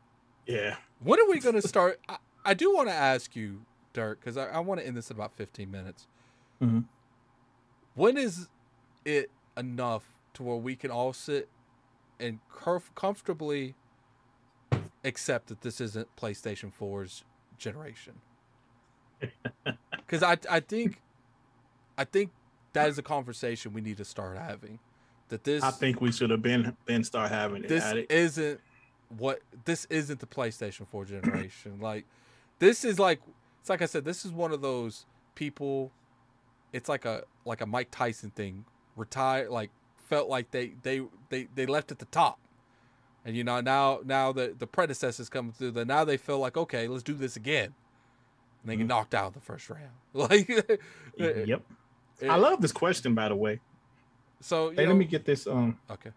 Yeah. 0.47 0.75
When 1.01 1.19
are 1.19 1.29
we 1.29 1.39
going 1.45 1.55
to 1.55 1.67
start? 1.67 1.99
I, 2.09 2.17
I 2.43 2.53
do 2.55 2.73
want 2.75 2.89
to 2.89 2.93
ask 2.95 3.35
you, 3.35 3.61
Dirk, 3.93 4.19
because 4.19 4.35
I, 4.35 4.47
I 4.47 4.59
want 4.59 4.81
to 4.81 4.87
end 4.87 4.97
this 4.97 5.11
in 5.11 5.15
about 5.15 5.33
15 5.35 5.69
minutes. 5.69 6.07
Mhm. 6.61 6.85
When 7.93 8.17
is 8.17 8.49
it 9.05 9.29
enough 9.55 10.03
to 10.33 10.43
where 10.43 10.55
we 10.57 10.75
can 10.75 10.89
all 10.89 11.13
sit 11.13 11.47
and 12.19 12.39
comf- 12.51 12.93
comfortably 12.95 13.75
accept 15.03 15.47
that 15.47 15.61
this 15.61 15.79
isn't 15.79 16.07
PlayStation 16.15 16.71
4's 16.77 17.23
generation? 17.57 18.15
Because 20.09 20.23
I, 20.23 20.37
I 20.49 20.59
think, 20.59 21.03
I 21.95 22.03
think 22.03 22.31
that 22.73 22.89
is 22.89 22.97
a 22.97 23.03
conversation 23.03 23.73
we 23.73 23.81
need 23.81 23.97
to 23.97 24.05
start 24.05 24.39
having. 24.39 24.79
That 25.29 25.43
this, 25.43 25.63
I 25.63 25.71
think 25.71 26.01
we 26.01 26.11
should 26.11 26.29
have 26.31 26.41
been 26.41 26.75
been 26.85 27.03
start 27.03 27.29
having 27.31 27.63
it. 27.63 27.69
this 27.69 27.83
at 27.83 27.97
it. 27.97 28.11
isn't 28.11 28.59
what 29.17 29.39
this 29.65 29.85
isn't 29.89 30.19
the 30.19 30.27
PlayStation 30.27 30.87
4 30.87 31.05
generation. 31.05 31.77
like 31.81 32.05
this 32.59 32.83
is 32.85 32.99
like 32.99 33.21
it's 33.61 33.69
like 33.69 33.81
I 33.81 33.85
said, 33.85 34.05
this 34.05 34.25
is 34.25 34.31
one 34.31 34.51
of 34.51 34.61
those 34.61 35.05
people 35.35 35.91
it's 36.73 36.87
like 36.89 37.05
a 37.05 37.23
like 37.45 37.61
a 37.61 37.65
Mike 37.65 37.89
Tyson 37.91 38.31
thing. 38.31 38.65
Retire 38.95 39.49
like 39.49 39.71
felt 40.07 40.29
like 40.29 40.51
they 40.51 40.73
they 40.83 41.01
they 41.29 41.47
they 41.55 41.65
left 41.65 41.91
at 41.91 41.99
the 41.99 42.05
top. 42.05 42.39
And 43.25 43.35
you 43.35 43.43
know, 43.43 43.61
now 43.61 43.99
now 44.03 44.31
the 44.31 44.55
the 44.57 44.67
predecessors 44.67 45.29
coming 45.29 45.51
through 45.51 45.71
that 45.71 45.85
now 45.87 46.03
they 46.05 46.17
feel 46.17 46.39
like 46.39 46.57
okay, 46.57 46.87
let's 46.87 47.03
do 47.03 47.13
this 47.13 47.35
again. 47.35 47.73
And 48.63 48.71
they 48.71 48.75
get 48.75 48.85
Mhm. 48.85 48.89
knocked 48.89 49.13
out 49.15 49.27
in 49.27 49.33
the 49.33 49.39
first 49.41 49.69
round. 49.69 49.91
Like 50.13 50.47
Yep. 50.49 50.69
it- 51.17 51.61
I 52.29 52.35
love 52.35 52.61
this 52.61 52.71
question 52.71 53.13
by 53.15 53.29
the 53.29 53.35
way. 53.35 53.59
So 54.41 54.69
you 54.71 54.77
Hey, 54.77 54.83
know, 54.83 54.89
let 54.89 54.97
me 54.97 55.05
get 55.05 55.25
this 55.25 55.47
um 55.47 55.77
okay. 55.91 56.11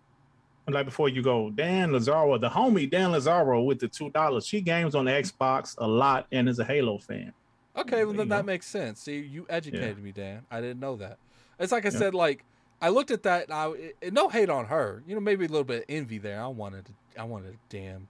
like 0.68 0.86
before 0.86 1.08
you 1.08 1.22
go, 1.22 1.50
Dan 1.50 1.92
Lazaro, 1.92 2.38
the 2.38 2.48
homie 2.48 2.88
Dan 2.90 3.12
Lazaro 3.12 3.62
with 3.62 3.80
the 3.80 3.88
two 3.88 4.10
dollars. 4.10 4.46
She 4.46 4.60
games 4.60 4.94
on 4.94 5.04
the 5.06 5.10
Xbox 5.12 5.74
a 5.78 5.86
lot 5.86 6.26
and 6.32 6.48
is 6.48 6.58
a 6.58 6.64
Halo 6.64 6.98
fan. 6.98 7.32
Okay, 7.76 8.04
well 8.04 8.14
then 8.14 8.28
that 8.28 8.44
makes 8.44 8.66
sense. 8.66 9.00
See, 9.00 9.18
you 9.18 9.46
educated 9.48 9.98
me, 10.02 10.12
Dan. 10.12 10.42
I 10.50 10.60
didn't 10.60 10.80
know 10.80 10.96
that. 10.96 11.18
It's 11.58 11.72
like 11.72 11.84
I 11.86 11.88
Yeah. 11.88 11.98
said, 11.98 12.14
like 12.14 12.44
I 12.80 12.88
looked 12.90 13.10
at 13.10 13.22
that 13.24 13.44
and 13.44 13.52
I 13.54 13.68
it, 13.70 13.96
it- 14.00 14.12
no 14.12 14.28
hate 14.28 14.50
on 14.50 14.66
her. 14.66 15.02
You 15.06 15.14
know, 15.14 15.20
maybe 15.20 15.44
a 15.46 15.48
little 15.48 15.64
bit 15.64 15.78
of 15.80 15.84
envy 15.88 16.18
there. 16.18 16.42
I 16.42 16.48
wanted 16.48 16.94
I 17.18 17.24
wanted 17.24 17.54
a 17.54 17.58
damn 17.68 18.08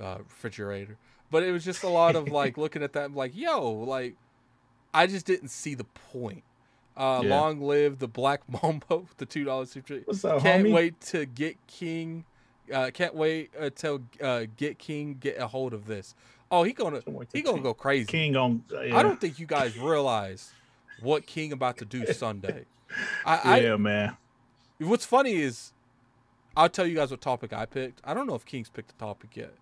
uh, 0.00 0.18
refrigerator, 0.20 0.98
but 1.30 1.42
it 1.42 1.52
was 1.52 1.64
just 1.64 1.82
a 1.84 1.88
lot 1.88 2.16
of 2.16 2.30
like 2.30 2.56
looking 2.58 2.82
at 2.82 2.94
that 2.94 3.12
like, 3.14 3.36
yo, 3.36 3.70
like 3.70 4.16
I 4.94 5.06
just 5.06 5.26
didn't 5.26 5.48
see 5.48 5.74
the 5.74 5.84
point. 5.84 6.44
Uh, 6.96 7.20
Yeah. 7.24 7.30
Long 7.40 7.60
live 7.60 7.98
the 7.98 8.08
Black 8.08 8.40
Mamba, 8.62 9.02
the 9.16 9.26
two 9.26 9.44
dollars 9.44 9.70
super. 9.70 9.98
What's 10.04 10.24
up, 10.24 10.42
Can't 10.42 10.66
homie? 10.66 10.72
wait 10.72 11.00
to 11.02 11.26
get 11.26 11.56
King. 11.66 12.24
Uh, 12.72 12.90
can't 12.92 13.14
wait 13.14 13.50
until 13.58 14.02
uh, 14.22 14.44
get 14.56 14.78
King 14.78 15.16
get 15.20 15.38
a 15.38 15.46
hold 15.46 15.74
of 15.74 15.86
this. 15.86 16.14
Oh, 16.50 16.62
he 16.62 16.72
gonna 16.72 17.00
he 17.32 17.40
to 17.40 17.42
gonna 17.42 17.62
go 17.62 17.74
crazy. 17.74 18.06
King 18.06 18.36
on 18.36 18.62
uh, 18.72 18.80
yeah. 18.82 18.96
I 18.96 19.02
don't 19.02 19.20
think 19.20 19.38
you 19.38 19.46
guys 19.46 19.76
realize 19.78 20.52
what 21.00 21.26
King 21.26 21.52
about 21.52 21.78
to 21.78 21.84
do 21.84 22.06
Sunday. 22.12 22.66
I, 23.24 23.60
yeah, 23.60 23.76
man. 23.76 24.16
What's 24.78 25.04
funny 25.06 25.34
is 25.34 25.72
I'll 26.56 26.68
tell 26.68 26.86
you 26.86 26.94
guys 26.96 27.10
what 27.10 27.20
topic 27.20 27.52
I 27.52 27.64
picked. 27.66 28.00
I 28.04 28.12
don't 28.14 28.26
know 28.26 28.34
if 28.34 28.44
King's 28.44 28.68
picked 28.68 28.96
the 28.96 29.04
topic 29.04 29.34
yet. 29.36 29.54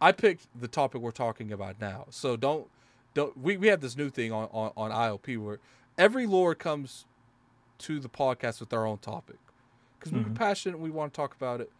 I 0.00 0.10
picked 0.10 0.48
the 0.60 0.66
topic 0.68 1.00
we're 1.00 1.12
talking 1.12 1.52
about 1.52 1.80
now. 1.80 2.06
So 2.10 2.36
don't 2.36 2.66
don't 3.14 3.36
we, 3.38 3.56
we 3.56 3.68
have 3.68 3.80
this 3.80 3.96
new 3.96 4.10
thing 4.10 4.32
on, 4.32 4.48
on, 4.52 4.72
on 4.76 4.90
ILP 4.90 5.38
where 5.38 5.58
every 5.98 6.26
lord 6.26 6.58
comes 6.58 7.04
to 7.78 7.98
the 8.00 8.08
podcast 8.08 8.60
with 8.60 8.68
their 8.70 8.86
own 8.86 8.98
topic. 8.98 9.36
Because 9.98 10.12
we're 10.12 10.24
Mhm. 10.24 10.34
passionate 10.34 10.74
and 10.76 10.82
we 10.84 10.90
want 10.90 11.12
to 11.12 11.16
talk 11.16 11.34
about 11.34 11.60
it. 11.60 11.70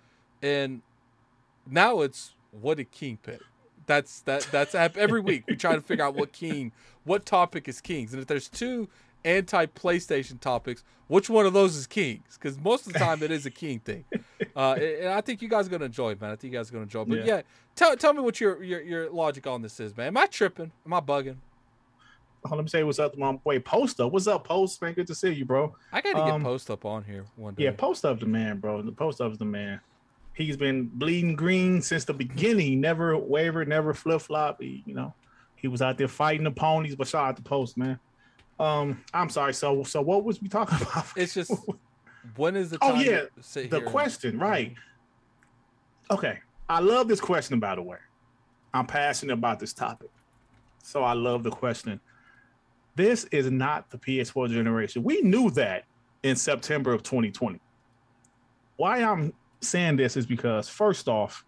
And 0.42 0.82
now 1.66 2.00
it's 2.00 2.34
what 2.50 2.76
did 2.76 2.90
King 2.90 3.18
pick? 3.22 3.40
That's 3.86 4.20
that 4.20 4.42
that's 4.52 4.74
every 4.74 5.20
week 5.20 5.44
we 5.48 5.56
try 5.56 5.74
to 5.74 5.80
figure 5.80 6.04
out 6.04 6.14
what 6.14 6.32
King 6.44 6.72
what 7.04 7.24
topic 7.26 7.68
is 7.68 7.80
King's. 7.80 8.12
And 8.12 8.20
if 8.22 8.28
there's 8.28 8.48
two 8.48 8.88
anti 9.24 9.66
PlayStation 9.66 10.40
topics, 10.40 10.82
which 11.08 11.28
one 11.30 11.46
of 11.46 11.52
those 11.52 11.76
is 11.76 11.86
King's? 11.86 12.34
Because 12.38 12.58
most 12.58 12.86
of 12.86 12.92
the 12.92 12.98
time 12.98 13.22
it 13.22 13.30
is 13.30 13.46
a 13.46 13.50
King 13.50 13.80
thing. 13.80 14.04
Uh, 14.54 14.72
and 14.74 15.08
I 15.08 15.22
think 15.22 15.40
you 15.40 15.48
guys 15.48 15.66
are 15.66 15.70
gonna 15.70 15.86
enjoy 15.86 16.10
it, 16.10 16.20
man. 16.20 16.30
I 16.30 16.36
think 16.36 16.52
you 16.52 16.58
guys 16.58 16.68
are 16.68 16.72
gonna 16.74 16.82
enjoy 16.82 17.02
it. 17.02 17.08
But 17.08 17.18
yeah, 17.20 17.36
Yeah. 17.36 17.42
tell 17.74 17.96
tell 17.96 18.12
me 18.12 18.20
what 18.20 18.38
your, 18.38 18.62
your 18.62 18.82
your 18.82 19.08
logic 19.10 19.46
on 19.46 19.62
this 19.62 19.80
is, 19.80 19.96
man. 19.96 20.08
Am 20.08 20.16
I 20.18 20.26
tripping? 20.26 20.72
Am 20.84 20.92
I 20.92 21.00
bugging? 21.00 21.36
Hold 22.44 22.52
on, 22.54 22.58
let 22.58 22.64
me 22.64 22.68
say 22.70 22.82
what's 22.82 22.98
up 22.98 23.16
my 23.16 23.32
boy 23.32 23.60
Post 23.60 24.00
Up. 24.00 24.10
What's 24.12 24.26
up, 24.26 24.44
Post? 24.44 24.82
Man, 24.82 24.94
good 24.94 25.06
to 25.06 25.14
see 25.14 25.30
you, 25.32 25.44
bro. 25.44 25.74
I 25.92 26.00
gotta 26.00 26.16
get 26.24 26.28
Um, 26.34 26.42
post 26.42 26.70
up 26.70 26.84
on 26.84 27.04
here 27.04 27.24
one 27.36 27.54
day. 27.54 27.64
Yeah, 27.64 27.70
Post 27.72 28.04
Up's 28.04 28.20
the 28.20 28.26
man, 28.26 28.58
bro. 28.58 28.82
The 28.82 28.90
Post 28.90 29.20
Up's 29.20 29.38
the 29.38 29.44
man. 29.44 29.80
He's 30.34 30.56
been 30.56 30.86
bleeding 30.86 31.36
green 31.36 31.80
since 31.82 32.04
the 32.04 32.14
beginning. 32.14 32.66
He 32.66 32.74
never 32.76 33.16
wavered, 33.16 33.68
never 33.68 33.94
flip 33.94 34.22
flop. 34.22 34.60
You 34.60 34.82
know, 34.86 35.14
he 35.54 35.68
was 35.68 35.82
out 35.82 35.98
there 35.98 36.08
fighting 36.08 36.42
the 36.44 36.50
ponies. 36.50 36.96
But 36.96 37.06
shout 37.06 37.24
out 37.28 37.36
to 37.36 37.42
Post, 37.42 37.76
man. 37.76 37.98
Um, 38.58 39.04
I'm 39.14 39.28
sorry. 39.28 39.54
So, 39.54 39.82
so 39.84 40.00
what 40.00 40.24
was 40.24 40.42
we 40.42 40.48
talking 40.48 40.78
about? 40.90 41.06
It's 41.16 41.34
just 41.34 41.52
when 42.36 42.56
is 42.56 42.70
the 42.70 42.78
Oh, 42.82 42.94
yeah, 42.96 43.20
to 43.20 43.28
sit 43.40 43.70
the 43.70 43.76
here 43.76 43.84
and- 43.84 43.92
question, 43.92 44.38
right? 44.38 44.74
Okay, 46.10 46.40
I 46.68 46.80
love 46.80 47.06
this 47.06 47.20
question. 47.20 47.60
By 47.60 47.76
the 47.76 47.82
way, 47.82 47.98
I'm 48.74 48.86
passionate 48.86 49.34
about 49.34 49.60
this 49.60 49.72
topic, 49.72 50.10
so 50.82 51.04
I 51.04 51.12
love 51.12 51.42
the 51.44 51.50
question. 51.50 52.00
This 52.94 53.24
is 53.24 53.50
not 53.50 53.90
the 53.90 53.98
PS4 53.98 54.50
generation. 54.50 55.02
We 55.02 55.22
knew 55.22 55.50
that 55.52 55.84
in 56.22 56.36
September 56.36 56.92
of 56.92 57.02
2020. 57.02 57.60
Why 58.76 59.02
I'm 59.02 59.32
saying 59.60 59.96
this 59.96 60.16
is 60.16 60.26
because 60.26 60.68
first 60.68 61.08
off, 61.08 61.44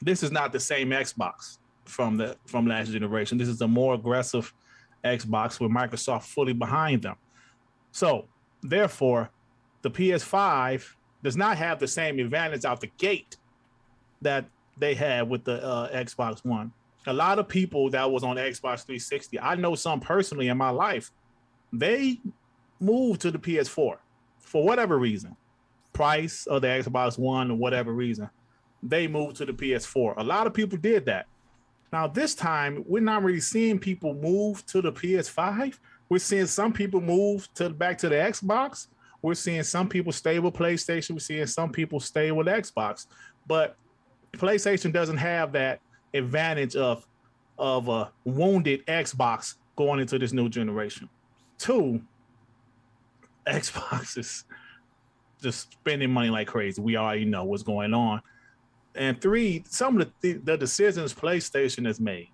this 0.00 0.22
is 0.22 0.30
not 0.30 0.52
the 0.52 0.60
same 0.60 0.90
Xbox 0.90 1.58
from 1.84 2.16
the 2.16 2.36
from 2.46 2.66
last 2.66 2.90
generation. 2.90 3.38
This 3.38 3.48
is 3.48 3.60
a 3.60 3.68
more 3.68 3.94
aggressive 3.94 4.52
Xbox 5.04 5.60
with 5.60 5.70
Microsoft 5.70 6.24
fully 6.24 6.52
behind 6.52 7.02
them. 7.02 7.16
So, 7.92 8.26
therefore, 8.62 9.30
the 9.82 9.90
PS5 9.90 10.84
does 11.22 11.36
not 11.36 11.56
have 11.56 11.78
the 11.78 11.88
same 11.88 12.18
advantage 12.18 12.64
out 12.64 12.80
the 12.80 12.90
gate 12.98 13.36
that 14.20 14.46
they 14.76 14.94
had 14.94 15.28
with 15.28 15.44
the 15.44 15.64
uh, 15.64 15.90
Xbox 15.92 16.44
One. 16.44 16.72
A 17.06 17.12
lot 17.12 17.38
of 17.38 17.48
people 17.48 17.90
that 17.90 18.10
was 18.10 18.22
on 18.22 18.36
Xbox 18.36 18.84
360, 18.84 19.40
I 19.40 19.54
know 19.54 19.74
some 19.74 20.00
personally 20.00 20.48
in 20.48 20.56
my 20.56 20.70
life, 20.70 21.10
they 21.72 22.20
moved 22.80 23.20
to 23.22 23.30
the 23.30 23.38
PS4 23.38 23.96
for 24.38 24.64
whatever 24.64 24.98
reason, 24.98 25.36
price 25.92 26.46
of 26.46 26.62
the 26.62 26.68
Xbox 26.68 27.18
One 27.18 27.50
or 27.50 27.56
whatever 27.56 27.92
reason. 27.92 28.28
They 28.82 29.08
moved 29.08 29.36
to 29.36 29.46
the 29.46 29.52
PS4. 29.52 30.14
A 30.16 30.22
lot 30.22 30.46
of 30.46 30.54
people 30.54 30.78
did 30.78 31.06
that. 31.06 31.26
Now 31.92 32.06
this 32.06 32.34
time, 32.34 32.84
we're 32.86 33.02
not 33.02 33.22
really 33.22 33.40
seeing 33.40 33.78
people 33.78 34.14
move 34.14 34.64
to 34.66 34.82
the 34.82 34.92
PS5. 34.92 35.78
We're 36.08 36.18
seeing 36.18 36.46
some 36.46 36.72
people 36.72 37.00
move 37.00 37.48
to 37.54 37.70
back 37.70 37.98
to 37.98 38.08
the 38.08 38.16
Xbox 38.16 38.88
we're 39.26 39.34
seeing 39.34 39.64
some 39.64 39.88
people 39.88 40.12
stay 40.12 40.38
with 40.38 40.54
PlayStation. 40.54 41.10
We're 41.10 41.18
seeing 41.18 41.46
some 41.46 41.72
people 41.72 41.98
stay 41.98 42.30
with 42.30 42.46
Xbox, 42.46 43.06
but 43.46 43.76
PlayStation 44.32 44.92
doesn't 44.92 45.16
have 45.16 45.52
that 45.52 45.80
advantage 46.16 46.76
of 46.76 47.06
of 47.58 47.88
a 47.88 48.12
wounded 48.24 48.84
Xbox 48.86 49.54
going 49.76 50.00
into 50.00 50.18
this 50.18 50.32
new 50.32 50.48
generation. 50.48 51.08
Two, 51.58 52.02
Xbox 53.46 54.18
is 54.18 54.44
just 55.42 55.72
spending 55.72 56.10
money 56.10 56.30
like 56.30 56.48
crazy. 56.48 56.80
We 56.80 56.96
already 56.96 57.24
know 57.24 57.44
what's 57.44 57.62
going 57.62 57.94
on. 57.94 58.20
And 58.94 59.20
three, 59.20 59.62
some 59.68 60.00
of 60.00 60.10
the, 60.20 60.34
the 60.34 60.56
decisions 60.56 61.12
PlayStation 61.12 61.86
has 61.86 62.00
made 62.00 62.28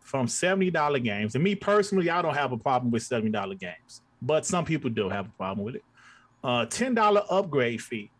from 0.00 0.26
$70 0.26 1.02
games. 1.02 1.34
And 1.34 1.42
me 1.42 1.54
personally, 1.54 2.10
I 2.10 2.22
don't 2.22 2.34
have 2.34 2.52
a 2.52 2.58
problem 2.58 2.90
with 2.90 3.02
$70 3.02 3.58
games, 3.58 4.02
but 4.22 4.46
some 4.46 4.64
people 4.64 4.90
do 4.90 5.08
have 5.08 5.26
a 5.26 5.30
problem 5.30 5.64
with 5.64 5.76
it. 5.76 5.84
Uh, 6.44 6.66
$10 6.66 7.24
upgrade 7.30 7.82
fee. 7.82 8.10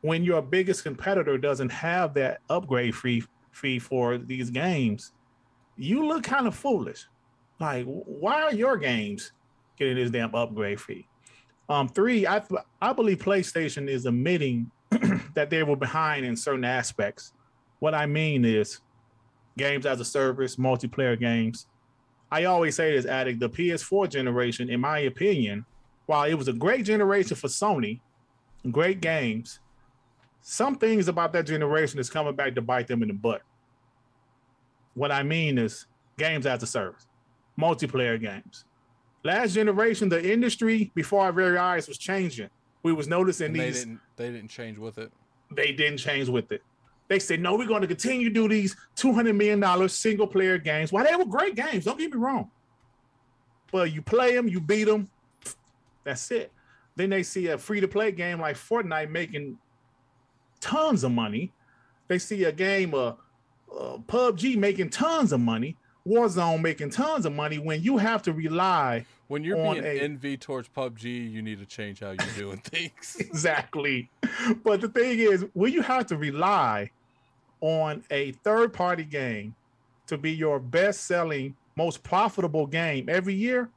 When 0.00 0.24
your 0.24 0.42
biggest 0.42 0.82
competitor 0.82 1.38
doesn't 1.38 1.70
have 1.70 2.14
that 2.14 2.40
upgrade 2.50 2.94
fee 2.94 3.24
fee 3.54 3.78
for 3.78 4.18
these 4.18 4.50
games, 4.50 5.12
you 5.76 6.06
look 6.06 6.24
kind 6.24 6.46
of 6.46 6.54
foolish. 6.54 7.06
Like, 7.60 7.84
why 7.86 8.42
are 8.42 8.54
your 8.54 8.76
games 8.76 9.32
getting 9.78 9.96
this 9.96 10.10
damn 10.10 10.34
upgrade 10.34 10.80
fee? 10.80 11.06
Um, 11.68 11.88
three, 11.88 12.26
I 12.26 12.42
I 12.80 12.92
believe 12.92 13.18
PlayStation 13.18 13.88
is 13.88 14.06
admitting 14.06 14.70
that 15.34 15.50
they 15.50 15.62
were 15.62 15.76
behind 15.76 16.26
in 16.26 16.36
certain 16.36 16.64
aspects. 16.64 17.32
What 17.78 17.94
I 17.94 18.06
mean 18.06 18.44
is 18.44 18.80
games 19.56 19.86
as 19.86 20.00
a 20.00 20.04
service, 20.04 20.56
multiplayer 20.56 21.18
games. 21.18 21.66
I 22.30 22.44
always 22.44 22.74
say 22.74 22.94
this, 22.94 23.06
Addict, 23.06 23.40
the 23.40 23.48
PS4 23.48 24.10
generation, 24.10 24.68
in 24.68 24.80
my 24.80 25.00
opinion, 25.00 25.64
while 26.06 26.24
it 26.24 26.34
was 26.34 26.48
a 26.48 26.52
great 26.52 26.84
generation 26.84 27.36
for 27.36 27.48
Sony, 27.48 28.00
great 28.70 29.00
games, 29.00 29.60
some 30.46 30.74
things 30.76 31.08
about 31.08 31.32
that 31.32 31.46
generation 31.46 31.98
is 31.98 32.10
coming 32.10 32.34
back 32.36 32.54
to 32.54 32.60
bite 32.60 32.86
them 32.86 33.00
in 33.00 33.08
the 33.08 33.14
butt. 33.14 33.40
What 34.92 35.10
I 35.10 35.22
mean 35.22 35.56
is 35.56 35.86
games 36.18 36.44
as 36.44 36.62
a 36.62 36.66
service, 36.66 37.06
multiplayer 37.58 38.20
games. 38.20 38.66
Last 39.24 39.54
generation, 39.54 40.10
the 40.10 40.32
industry 40.32 40.92
before 40.94 41.22
our 41.22 41.32
very 41.32 41.56
eyes 41.56 41.88
was 41.88 41.96
changing. 41.96 42.50
We 42.82 42.92
was 42.92 43.08
noticing 43.08 43.46
And 43.46 43.54
these. 43.56 43.74
they 43.74 43.80
didn't 43.86 44.00
they 44.16 44.30
didn't 44.30 44.48
change 44.50 44.76
with 44.76 44.98
it. 44.98 45.10
they 45.50 45.72
didn't 45.72 45.96
change 45.98 46.28
with 46.28 46.52
it. 46.52 46.62
They 47.08 47.18
said, 47.18 47.40
no, 47.40 47.56
we're 47.56 47.66
going 47.66 47.80
to 47.80 47.86
continue 47.88 48.28
to 48.28 48.34
do 48.34 48.46
these 48.46 48.76
$200 48.96 49.34
million 49.34 49.88
single 49.88 50.26
player 50.26 50.58
games. 50.58 50.92
Why 50.92 51.04
they 51.04 51.16
were 51.16 51.24
great 51.24 51.54
games, 51.54 51.86
don't 51.86 51.98
get 51.98 52.12
me 52.12 52.18
wrong. 52.18 52.50
But 53.72 53.92
you 53.92 54.02
play 54.02 54.34
them, 54.34 54.46
you 54.46 54.60
beat 54.60 54.84
them, 54.84 55.08
that's 56.04 56.30
it. 56.30 56.52
Then 56.96 57.08
they 57.10 57.22
see 57.22 57.46
a 57.48 57.56
free 57.58 57.80
to 57.80 57.88
play 57.88 58.12
game 58.12 58.40
like 58.40 58.56
Fortnite 58.56 59.10
making 59.10 59.58
tons 60.64 61.04
of 61.04 61.12
money. 61.12 61.52
They 62.08 62.18
see 62.18 62.44
a 62.44 62.52
game, 62.52 62.94
of 62.94 63.18
uh, 63.72 63.98
PUBG 64.06 64.56
making 64.56 64.90
tons 64.90 65.32
of 65.32 65.40
money, 65.40 65.76
Warzone 66.06 66.60
making 66.60 66.90
tons 66.90 67.24
of 67.26 67.32
money 67.32 67.58
when 67.58 67.82
you 67.82 67.96
have 67.96 68.22
to 68.22 68.32
rely 68.32 69.06
When 69.28 69.42
you're 69.42 69.58
On 69.58 69.74
being 69.74 69.84
a- 69.86 70.00
envy 70.02 70.36
towards 70.36 70.68
PUBG, 70.68 71.30
you 71.32 71.40
need 71.42 71.58
to 71.60 71.66
change 71.66 72.00
how 72.00 72.10
you're 72.10 72.34
doing 72.36 72.58
things. 72.64 73.16
exactly. 73.18 74.10
But 74.62 74.80
the 74.82 74.88
thing 74.88 75.18
is, 75.18 75.46
when 75.54 75.72
you 75.72 75.82
have 75.82 76.06
to 76.06 76.16
rely 76.16 76.90
on 77.60 78.02
a 78.10 78.32
third 78.32 78.72
party 78.72 79.04
game 79.04 79.54
to 80.06 80.18
be 80.18 80.32
your 80.32 80.58
best 80.58 81.06
selling, 81.06 81.56
most 81.76 82.02
profitable 82.02 82.66
game 82.66 83.08
every 83.08 83.34
year, 83.34 83.70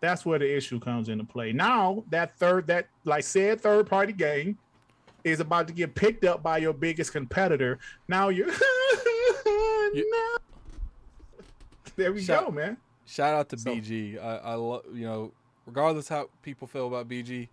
that's 0.00 0.26
where 0.26 0.38
the 0.38 0.56
issue 0.56 0.78
comes 0.78 1.08
into 1.08 1.24
play. 1.24 1.52
Now, 1.52 2.04
that 2.10 2.36
third, 2.38 2.66
that 2.66 2.88
like 3.04 3.24
said 3.24 3.60
third 3.60 3.86
party 3.86 4.12
game 4.12 4.58
is 5.24 5.40
about 5.40 5.66
to 5.68 5.72
get 5.74 5.94
picked 5.94 6.24
up 6.24 6.42
by 6.42 6.58
your 6.58 6.72
biggest 6.72 7.12
competitor. 7.12 7.78
Now 8.08 8.28
you're 8.28 8.46
no. 9.94 10.36
There 11.96 12.12
we 12.12 12.22
Shout- 12.22 12.46
go, 12.46 12.50
man. 12.52 12.76
Shout 13.06 13.34
out 13.34 13.48
to 13.50 13.58
So- 13.58 13.70
BG. 13.74 14.22
I, 14.22 14.36
I 14.38 14.54
love 14.54 14.82
you 14.94 15.04
know, 15.06 15.32
regardless 15.66 16.08
how 16.08 16.28
people 16.42 16.66
feel 16.66 16.86
about 16.86 17.08
BG, 17.08 17.48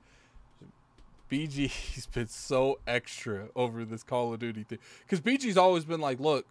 BG's 1.29 2.05
been 2.13 2.27
so 2.27 2.79
extra 2.87 3.49
over 3.55 3.83
this 3.85 4.03
Call 4.03 4.33
of 4.33 4.39
Duty 4.39 4.63
thing 4.63 4.79
because 5.01 5.19
BG's 5.21 5.57
always 5.57 5.85
been 5.85 6.01
like, 6.01 6.19
look, 6.19 6.45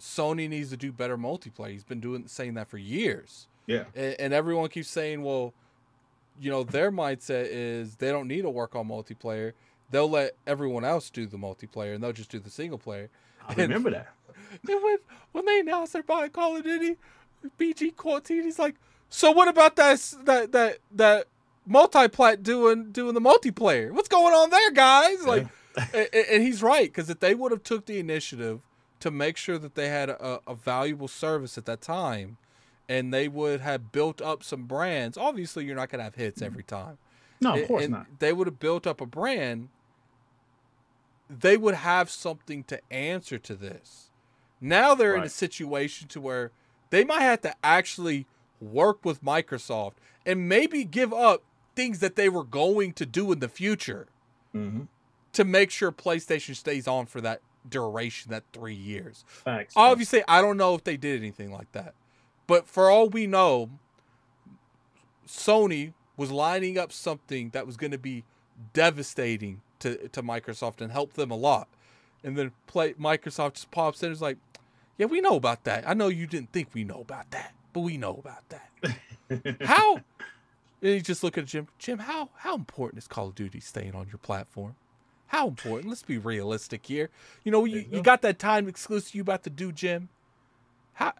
Sony 0.00 0.48
needs 0.48 0.70
to 0.70 0.76
do 0.76 0.92
better 0.92 1.16
multiplayer. 1.18 1.70
He's 1.70 1.84
been 1.84 2.00
doing 2.00 2.24
saying 2.26 2.54
that 2.54 2.68
for 2.68 2.78
years, 2.78 3.48
Yeah. 3.66 3.84
and, 3.94 4.14
and 4.18 4.32
everyone 4.34 4.68
keeps 4.68 4.88
saying, 4.88 5.22
well, 5.22 5.52
you 6.40 6.50
know, 6.50 6.64
their 6.64 6.92
mindset 6.92 7.46
is 7.50 7.96
they 7.96 8.10
don't 8.10 8.28
need 8.28 8.42
to 8.42 8.50
work 8.50 8.74
on 8.76 8.86
multiplayer. 8.88 9.52
They'll 9.90 10.10
let 10.10 10.34
everyone 10.46 10.84
else 10.84 11.10
do 11.10 11.26
the 11.26 11.36
multiplayer, 11.36 11.94
and 11.94 12.02
they'll 12.02 12.12
just 12.12 12.30
do 12.30 12.38
the 12.40 12.50
single 12.50 12.78
player. 12.78 13.08
I 13.48 13.54
remember 13.54 13.90
that. 13.90 14.12
And 14.68 14.82
when 14.82 14.96
when 15.32 15.44
they 15.44 15.60
announced 15.60 15.92
they're 15.92 16.02
buying 16.02 16.30
Call 16.30 16.56
of 16.56 16.64
Duty, 16.64 16.96
BG 17.58 17.94
Quarantine, 17.96 18.42
he's 18.42 18.58
like, 18.58 18.74
so 19.10 19.30
what 19.30 19.48
about 19.48 19.76
that 19.76 20.00
that 20.24 20.52
that 20.52 20.78
that 20.92 21.26
multiplat 21.68 22.42
doing 22.42 22.90
doing 22.90 23.14
the 23.14 23.20
multiplayer? 23.20 23.92
What's 23.92 24.08
going 24.08 24.34
on 24.34 24.50
there, 24.50 24.70
guys? 24.72 25.24
Like, 25.24 25.46
and, 25.94 26.08
and 26.14 26.42
he's 26.42 26.62
right 26.62 26.88
because 26.88 27.08
if 27.10 27.20
they 27.20 27.34
would 27.34 27.52
have 27.52 27.62
took 27.62 27.86
the 27.86 27.98
initiative 27.98 28.60
to 29.00 29.10
make 29.10 29.36
sure 29.36 29.58
that 29.58 29.74
they 29.74 29.88
had 29.88 30.08
a, 30.10 30.40
a 30.46 30.54
valuable 30.54 31.06
service 31.08 31.56
at 31.58 31.66
that 31.66 31.80
time, 31.80 32.38
and 32.88 33.12
they 33.14 33.28
would 33.28 33.60
have 33.60 33.92
built 33.92 34.20
up 34.20 34.42
some 34.42 34.64
brands. 34.64 35.16
Obviously, 35.16 35.64
you're 35.64 35.76
not 35.76 35.90
gonna 35.90 36.02
have 36.04 36.14
hits 36.16 36.42
every 36.42 36.62
time. 36.64 36.98
No, 37.40 37.50
of 37.52 37.58
And- 37.58 37.68
course 37.68 37.84
and 37.84 37.92
not. 37.92 38.06
They 38.18 38.32
would 38.32 38.46
have 38.46 38.58
built 38.58 38.86
up 38.86 39.00
a 39.00 39.06
brand. 39.06 39.68
They 41.28 41.56
would 41.56 41.74
have 41.74 42.10
something 42.10 42.64
to 42.64 42.80
answer 42.90 43.38
to 43.38 43.54
this. 43.54 44.10
Now 44.60 44.94
they're 44.94 45.16
in 45.16 45.22
a 45.22 45.28
situation 45.28 46.08
to 46.08 46.20
where 46.20 46.52
they 46.90 47.04
might 47.04 47.22
have 47.22 47.42
to 47.42 47.54
actually 47.62 48.26
work 48.60 49.04
with 49.04 49.22
Microsoft 49.22 49.94
and 50.24 50.48
maybe 50.48 50.84
give 50.84 51.12
up 51.12 51.42
things 51.74 51.98
that 52.00 52.16
they 52.16 52.28
were 52.28 52.44
going 52.44 52.92
to 52.94 53.04
do 53.04 53.30
in 53.32 53.40
the 53.40 53.48
future 53.48 54.06
hmm 54.52 54.82
to 55.32 55.44
make 55.44 55.70
sure 55.70 55.92
PlayStation 55.92 56.56
stays 56.56 56.88
on 56.88 57.04
for 57.04 57.20
that 57.20 57.42
duration, 57.68 58.30
that 58.30 58.42
three 58.54 58.74
years. 58.74 59.22
Thanks. 59.44 59.74
Obviously, 59.76 60.22
I 60.26 60.40
don't 60.40 60.56
know 60.56 60.74
if 60.74 60.84
they 60.84 60.96
did 60.96 61.20
anything 61.20 61.52
like 61.52 61.70
that. 61.72 61.92
But 62.46 62.66
for 62.66 62.88
all 62.88 63.10
we 63.10 63.26
know, 63.26 63.68
Sony 65.28 65.92
was 66.16 66.30
lining 66.30 66.78
up 66.78 66.90
something 66.90 67.50
that 67.50 67.66
was 67.66 67.76
going 67.76 67.90
to 67.90 67.98
be 67.98 68.24
devastating 68.72 69.60
to, 69.80 70.08
to 70.08 70.22
Microsoft 70.22 70.80
and 70.80 70.92
help 70.92 71.14
them 71.14 71.30
a 71.30 71.36
lot. 71.36 71.68
And 72.24 72.36
then 72.36 72.52
play 72.66 72.94
Microsoft 72.94 73.54
just 73.54 73.70
pops 73.70 74.02
in 74.02 74.06
and 74.06 74.14
is 74.14 74.22
like, 74.22 74.38
yeah, 74.98 75.06
we 75.06 75.20
know 75.20 75.36
about 75.36 75.64
that. 75.64 75.88
I 75.88 75.94
know 75.94 76.08
you 76.08 76.26
didn't 76.26 76.52
think 76.52 76.68
we 76.72 76.84
know 76.84 77.00
about 77.00 77.30
that, 77.32 77.54
but 77.72 77.80
we 77.80 77.96
know 77.98 78.22
about 78.24 78.48
that. 78.48 79.56
how? 79.62 79.96
And 80.82 80.94
you 80.94 81.00
just 81.00 81.22
look 81.22 81.36
at 81.36 81.46
Jim. 81.46 81.68
Jim, 81.78 81.98
how 81.98 82.30
how 82.36 82.54
important 82.54 83.02
is 83.02 83.08
Call 83.08 83.28
of 83.28 83.34
Duty 83.34 83.60
staying 83.60 83.94
on 83.94 84.08
your 84.08 84.18
platform? 84.18 84.76
How 85.28 85.48
important? 85.48 85.88
Let's 85.88 86.02
be 86.02 86.18
realistic 86.18 86.86
here. 86.86 87.10
You 87.44 87.52
know, 87.52 87.64
you, 87.64 87.84
you 87.90 88.00
got 88.02 88.22
that 88.22 88.38
time 88.38 88.68
exclusive 88.68 89.14
you 89.14 89.22
about 89.22 89.42
to 89.44 89.50
do, 89.50 89.72
Jim. 89.72 90.08
How 90.94 91.12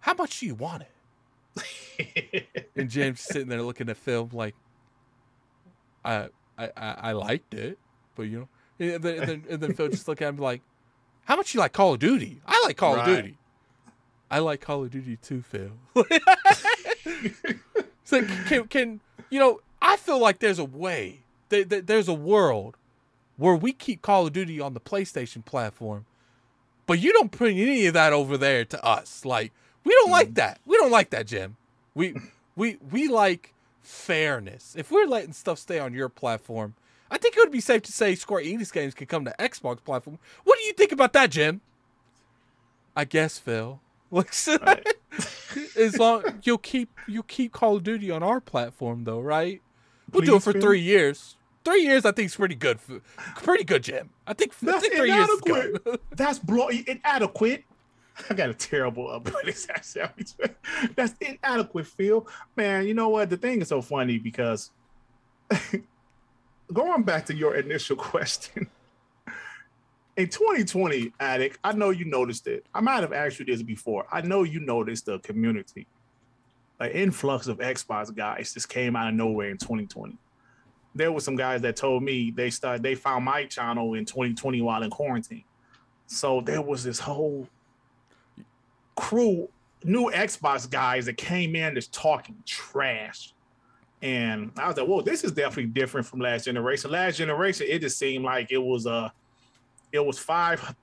how 0.00 0.14
much 0.14 0.40
do 0.40 0.46
you 0.46 0.54
want 0.54 0.82
it? 0.82 0.88
And 2.74 2.88
Jim's 2.88 3.20
sitting 3.20 3.48
there 3.48 3.62
looking 3.62 3.90
at 3.90 3.96
film 3.98 4.30
like, 4.32 4.54
I 6.04 6.28
I, 6.58 6.70
I 6.76 7.12
liked 7.12 7.54
it, 7.54 7.78
but 8.14 8.22
you 8.24 8.40
know, 8.40 8.48
and 8.78 9.02
then, 9.02 9.18
and 9.18 9.28
then, 9.28 9.44
and 9.48 9.60
then 9.60 9.74
Phil 9.74 9.88
just 9.88 10.08
look 10.08 10.22
at 10.22 10.28
him 10.28 10.38
like, 10.38 10.62
how 11.24 11.36
much 11.36 11.54
you 11.54 11.60
like 11.60 11.72
Call 11.72 11.94
of 11.94 12.00
Duty? 12.00 12.40
I 12.46 12.62
like 12.66 12.76
Call 12.76 12.98
of 12.98 13.06
Duty. 13.06 13.36
I 14.30 14.38
like 14.38 14.60
Call 14.60 14.84
of 14.84 14.90
Duty 14.90 15.16
too, 15.16 15.42
Phil. 15.42 15.72
it's 17.04 18.12
like, 18.12 18.26
can, 18.46 18.66
can 18.68 19.00
you 19.30 19.38
know? 19.38 19.60
I 19.80 19.96
feel 19.96 20.18
like 20.20 20.38
there's 20.38 20.58
a 20.58 20.64
way, 20.64 21.20
there, 21.48 21.64
there- 21.64 21.80
there's 21.80 22.08
a 22.08 22.14
world 22.14 22.76
where 23.36 23.54
we 23.54 23.72
keep 23.72 24.02
Call 24.02 24.26
of 24.26 24.32
Duty 24.32 24.60
on 24.60 24.74
the 24.74 24.80
PlayStation 24.80 25.44
platform, 25.44 26.06
but 26.86 26.98
you 27.00 27.12
don't 27.12 27.30
bring 27.30 27.58
any 27.58 27.86
of 27.86 27.94
that 27.94 28.12
over 28.12 28.36
there 28.36 28.64
to 28.64 28.84
us. 28.84 29.24
Like 29.24 29.52
we 29.84 29.92
don't 29.92 30.10
like 30.10 30.30
mm. 30.30 30.34
that. 30.36 30.60
We 30.64 30.76
don't 30.76 30.90
like 30.90 31.10
that, 31.10 31.26
Jim. 31.26 31.56
We 31.94 32.14
we 32.56 32.78
we 32.90 33.08
like 33.08 33.54
fairness. 33.80 34.74
If 34.76 34.90
we're 34.90 35.06
letting 35.06 35.32
stuff 35.32 35.58
stay 35.58 35.78
on 35.78 35.92
your 35.92 36.08
platform, 36.08 36.74
I 37.12 37.18
think 37.18 37.36
it 37.36 37.40
would 37.40 37.52
be 37.52 37.60
safe 37.60 37.82
to 37.82 37.92
say 37.92 38.14
Square 38.16 38.42
Enix 38.42 38.72
games 38.72 38.94
can 38.94 39.06
come 39.06 39.24
to 39.26 39.34
Xbox 39.38 39.84
platform. 39.84 40.18
What 40.44 40.58
do 40.58 40.64
you 40.64 40.72
think 40.72 40.90
about 40.90 41.12
that, 41.12 41.30
Jim? 41.30 41.60
I 42.96 43.04
guess 43.04 43.38
Phil. 43.38 43.80
So- 44.30 44.58
as 45.78 45.98
long 45.98 46.22
you'll 46.42 46.58
keep 46.58 46.90
you'll 47.06 47.22
keep 47.22 47.52
Call 47.52 47.76
of 47.76 47.82
Duty 47.82 48.10
on 48.10 48.22
our 48.22 48.40
platform 48.40 49.04
though, 49.04 49.20
right? 49.20 49.60
We'll 50.10 50.22
do 50.22 50.36
it 50.36 50.42
for 50.42 50.52
Phil. 50.52 50.60
three 50.62 50.80
years. 50.80 51.36
Three 51.64 51.82
years, 51.82 52.04
I 52.04 52.12
think, 52.12 52.26
is 52.26 52.34
pretty 52.36 52.54
good. 52.56 52.80
For, 52.80 53.00
pretty 53.36 53.62
good, 53.64 53.84
Jim. 53.84 54.10
I 54.26 54.32
think, 54.34 54.52
I 54.62 54.66
That's 54.66 54.80
think 54.80 54.94
three 54.94 55.12
years 55.12 55.28
is 55.28 55.40
inadequate. 55.46 55.84
good. 55.84 56.00
That's 56.16 56.38
blow 56.40 56.68
inadequate. 56.68 57.64
I 58.28 58.34
got 58.34 58.50
a 58.50 58.54
terrible 58.54 59.08
upbringing. 59.10 59.54
That's 60.96 61.14
inadequate, 61.20 61.86
Phil. 61.86 62.26
Man, 62.56 62.86
you 62.86 62.94
know 62.94 63.08
what? 63.10 63.30
The 63.30 63.36
thing 63.36 63.62
is 63.62 63.68
so 63.68 63.80
funny 63.80 64.18
because 64.18 64.70
going 66.72 67.02
back 67.02 67.26
to 67.26 67.34
your 67.34 67.56
initial 67.56 67.96
question. 68.10 68.68
In 70.16 70.28
2020, 70.28 71.12
Addict, 71.20 71.58
I 71.64 71.72
know 71.72 71.90
you 71.90 72.04
noticed 72.04 72.46
it. 72.46 72.66
I 72.74 72.80
might 72.80 73.00
have 73.00 73.14
asked 73.14 73.38
you 73.38 73.46
this 73.46 73.62
before. 73.62 74.06
I 74.12 74.20
know 74.20 74.42
you 74.42 74.60
noticed 74.60 75.06
the 75.06 75.18
community. 75.20 75.86
An 76.80 76.90
influx 76.90 77.46
of 77.46 77.58
Xbox 77.58 78.14
guys 78.14 78.52
just 78.52 78.68
came 78.68 78.94
out 78.94 79.08
of 79.08 79.14
nowhere 79.14 79.50
in 79.50 79.56
2020. 79.56 80.18
There 80.94 81.10
were 81.10 81.20
some 81.20 81.36
guys 81.36 81.62
that 81.62 81.76
told 81.76 82.02
me 82.02 82.30
they 82.30 82.50
started 82.50 82.82
they 82.82 82.94
found 82.94 83.24
my 83.24 83.46
channel 83.46 83.94
in 83.94 84.04
2020 84.04 84.60
while 84.60 84.82
in 84.82 84.90
quarantine. 84.90 85.44
So 86.06 86.42
there 86.42 86.60
was 86.60 86.84
this 86.84 86.98
whole 86.98 87.48
crew, 88.96 89.48
new 89.82 90.10
Xbox 90.10 90.68
guys 90.68 91.06
that 91.06 91.16
came 91.16 91.56
in 91.56 91.74
just 91.74 91.94
talking 91.94 92.36
trash. 92.44 93.32
And 94.02 94.50
I 94.58 94.66
was 94.66 94.76
like, 94.76 94.86
whoa, 94.86 95.00
this 95.00 95.22
is 95.22 95.30
definitely 95.30 95.66
different 95.66 96.06
from 96.06 96.18
last 96.18 96.44
generation. 96.44 96.90
Last 96.90 97.16
generation, 97.16 97.68
it 97.70 97.78
just 97.80 97.98
seemed 97.98 98.24
like 98.24 98.50
it 98.50 98.58
was 98.58 98.86
uh 98.86 99.08
it 99.92 100.04
was 100.04 100.18
five 100.18 100.74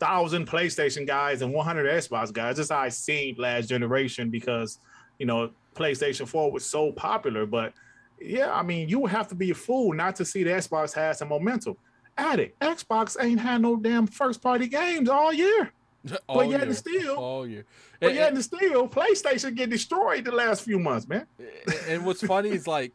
thousand 0.00 0.48
PlayStation 0.48 1.06
guys 1.06 1.42
and 1.42 1.52
100 1.52 1.86
Xbox 1.86 2.32
guys. 2.32 2.56
That's 2.56 2.70
how 2.70 2.78
I 2.78 2.88
seen 2.88 3.36
last 3.38 3.68
generation 3.68 4.28
because 4.28 4.80
you 5.18 5.26
know 5.26 5.50
PlayStation 5.76 6.26
4 6.26 6.50
was 6.50 6.66
so 6.66 6.90
popular. 6.92 7.46
But 7.46 7.74
yeah, 8.20 8.52
I 8.52 8.62
mean, 8.62 8.88
you 8.88 8.98
would 9.00 9.12
have 9.12 9.28
to 9.28 9.34
be 9.34 9.50
a 9.50 9.54
fool 9.54 9.92
not 9.92 10.16
to 10.16 10.24
see 10.24 10.42
the 10.42 10.50
Xbox 10.50 10.92
has 10.94 11.18
some 11.18 11.28
momentum. 11.28 11.76
At 12.16 12.38
it, 12.38 12.58
Xbox 12.60 13.16
ain't 13.20 13.40
had 13.40 13.60
no 13.60 13.76
damn 13.76 14.06
first 14.06 14.40
party 14.40 14.68
games 14.68 15.08
all 15.08 15.32
year. 15.32 15.72
all 16.28 16.36
but 16.36 16.48
yet 16.48 16.60
year. 16.60 16.62
and 16.68 16.76
still, 16.76 17.16
all 17.16 17.46
year. 17.46 17.64
but 18.00 18.08
And- 18.08 18.16
yet 18.16 18.32
and 18.34 18.42
still, 18.44 18.88
PlayStation 18.88 19.54
get 19.54 19.70
destroyed 19.70 20.24
the 20.24 20.32
last 20.32 20.62
few 20.62 20.78
months, 20.78 21.06
man. 21.08 21.26
and- 21.38 21.74
and 21.88 22.06
what's 22.06 22.22
funny 22.22 22.50
is 22.50 22.66
like 22.66 22.92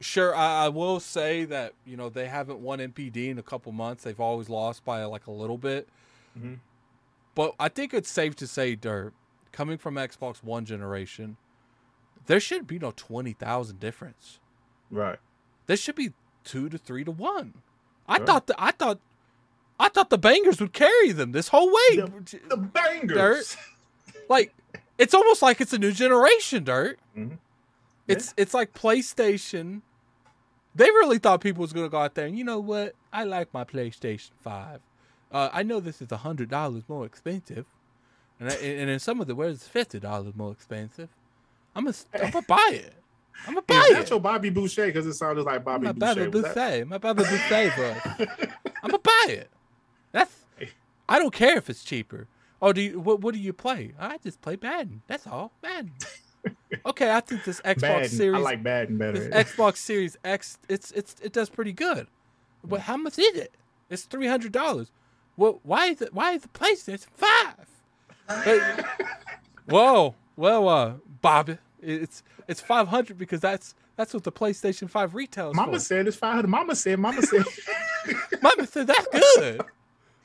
sure 0.00 0.34
I, 0.34 0.64
I 0.64 0.68
will 0.68 1.00
say 1.00 1.44
that 1.46 1.72
you 1.86 1.96
know 1.96 2.08
they 2.10 2.26
haven't 2.28 2.58
won 2.58 2.78
NPD 2.80 3.28
in 3.30 3.38
a 3.38 3.42
couple 3.42 3.70
months 3.72 4.02
they've 4.04 4.20
always 4.20 4.48
lost 4.50 4.84
by 4.84 5.04
like 5.04 5.26
a 5.26 5.30
little 5.30 5.56
bit 5.56 5.88
Mhm. 6.38 6.58
but 7.36 7.54
i 7.60 7.68
think 7.68 7.94
it's 7.94 8.10
safe 8.10 8.34
to 8.36 8.46
say 8.48 8.74
dirt 8.74 9.14
coming 9.52 9.78
from 9.78 9.94
xbox 9.94 10.42
one 10.42 10.64
generation 10.64 11.36
there 12.26 12.40
should 12.40 12.66
be 12.66 12.78
no 12.78 12.90
20000 12.90 13.78
difference 13.78 14.40
Right. 14.90 15.20
there 15.66 15.76
should 15.76 15.94
be 15.94 16.12
two 16.42 16.68
to 16.68 16.76
three 16.76 17.04
to 17.04 17.12
one 17.12 17.54
i 18.08 18.16
Right. 18.18 18.26
thought 18.26 18.48
that 18.48 18.56
i 18.58 18.72
thought 18.72 18.98
i 19.84 19.88
thought 19.88 20.08
the 20.10 20.18
bangers 20.18 20.60
would 20.60 20.72
carry 20.72 21.12
them 21.12 21.32
this 21.32 21.48
whole 21.48 21.68
way 21.68 21.96
The, 21.96 22.40
the 22.50 22.56
bangers. 22.56 23.14
Dirt. 23.56 23.56
like 24.28 24.54
it's 24.98 25.14
almost 25.14 25.42
like 25.42 25.60
it's 25.60 25.72
a 25.72 25.78
new 25.78 25.92
generation 25.92 26.64
dirt 26.64 26.98
Mhm. 27.16 27.38
it's 28.08 28.32
it's 28.36 28.54
like 28.54 28.72
playstation 28.74 29.82
they 30.74 30.86
really 30.86 31.18
thought 31.18 31.40
people 31.40 31.60
was 31.62 31.72
going 31.72 31.86
to 31.86 31.90
go 31.90 31.98
out 31.98 32.14
there 32.14 32.26
and 32.26 32.36
you 32.38 32.44
know 32.44 32.58
what 32.60 32.94
i 33.12 33.24
like 33.24 33.52
my 33.52 33.64
playstation 33.64 34.30
5 34.42 34.80
uh, 35.32 35.48
i 35.52 35.62
know 35.62 35.80
this 35.80 36.00
is 36.02 36.10
a 36.12 36.16
hundred 36.18 36.48
dollars 36.50 36.82
more 36.88 37.04
expensive 37.06 37.66
and, 38.40 38.50
I, 38.50 38.54
and 38.54 38.90
in 38.90 38.98
some 38.98 39.20
of 39.20 39.26
the 39.26 39.34
words 39.34 39.66
fifty 39.68 40.00
dollars 40.00 40.34
more 40.34 40.52
expensive 40.52 41.08
i'm 41.76 41.84
gonna 41.84 41.96
I'm 42.22 42.30
gonna 42.30 42.46
buy 42.48 42.70
it 42.72 42.94
i'm 43.46 43.54
gonna 43.54 43.62
buy 43.66 43.88
that 43.92 44.02
it 44.02 44.10
your 44.10 44.20
Bobby 44.20 44.50
Boucher? 44.50 44.86
Because 44.86 45.06
it 45.06 45.14
sounded 45.14 45.42
like 45.44 45.64
Bobby 45.64 45.86
my 45.86 45.92
Boucher. 45.92 46.30
Was 46.30 46.54
that- 46.54 46.86
my 46.88 46.98
Baba 46.98 47.22
Boucher, 47.24 47.72
bro. 47.76 47.94
I'm 48.82 48.90
gonna 48.90 48.98
buy 48.98 49.26
it. 49.28 49.50
That's. 50.14 50.32
I 51.08 51.18
don't 51.18 51.34
care 51.34 51.58
if 51.58 51.68
it's 51.68 51.84
cheaper. 51.84 52.26
Oh, 52.62 52.72
do 52.72 52.80
you? 52.80 52.98
What? 53.00 53.20
What 53.20 53.34
do 53.34 53.40
you 53.40 53.52
play? 53.52 53.92
I 53.98 54.16
just 54.18 54.40
play 54.40 54.56
Madden. 54.62 55.02
That's 55.06 55.26
all. 55.26 55.52
Madden. 55.62 55.92
Okay, 56.84 57.10
I 57.10 57.20
think 57.20 57.44
this 57.44 57.60
Xbox 57.62 57.80
Madden. 57.80 58.08
Series, 58.10 58.36
I 58.36 58.38
like 58.38 58.62
Madden 58.62 58.98
better. 58.98 59.30
Xbox 59.30 59.78
Series 59.78 60.18
X, 60.24 60.58
it's 60.68 60.90
it's 60.90 61.16
it 61.22 61.32
does 61.32 61.48
pretty 61.48 61.72
good. 61.72 62.06
But 62.62 62.80
how 62.80 62.98
much 62.98 63.18
is 63.18 63.34
it? 63.34 63.54
It's 63.88 64.02
three 64.02 64.26
hundred 64.26 64.52
dollars. 64.52 64.90
Well, 65.38 65.60
why 65.62 65.86
is 65.86 66.02
it? 66.02 66.12
Why 66.12 66.32
is 66.32 66.42
the 66.42 66.48
PlayStation 66.48 67.06
Five? 67.14 67.66
But- 68.26 68.84
whoa, 69.68 70.16
well, 70.36 70.68
uh, 70.68 70.92
Bob, 71.22 71.56
it's 71.80 72.22
it's 72.46 72.60
five 72.60 72.88
hundred 72.88 73.16
because 73.16 73.40
that's 73.40 73.74
that's 73.96 74.12
what 74.12 74.24
the 74.24 74.32
PlayStation 74.32 74.90
Five 74.90 75.14
retails 75.14 75.54
for. 75.54 75.62
Mama 75.62 75.74
for. 75.74 75.78
said 75.78 76.06
it's 76.06 76.16
500. 76.16 76.46
Mama 76.48 76.74
said, 76.76 76.98
Mama 76.98 77.22
said, 77.22 77.44
Mama 78.42 78.66
said 78.66 78.86
that's 78.88 79.06
good. 79.06 79.62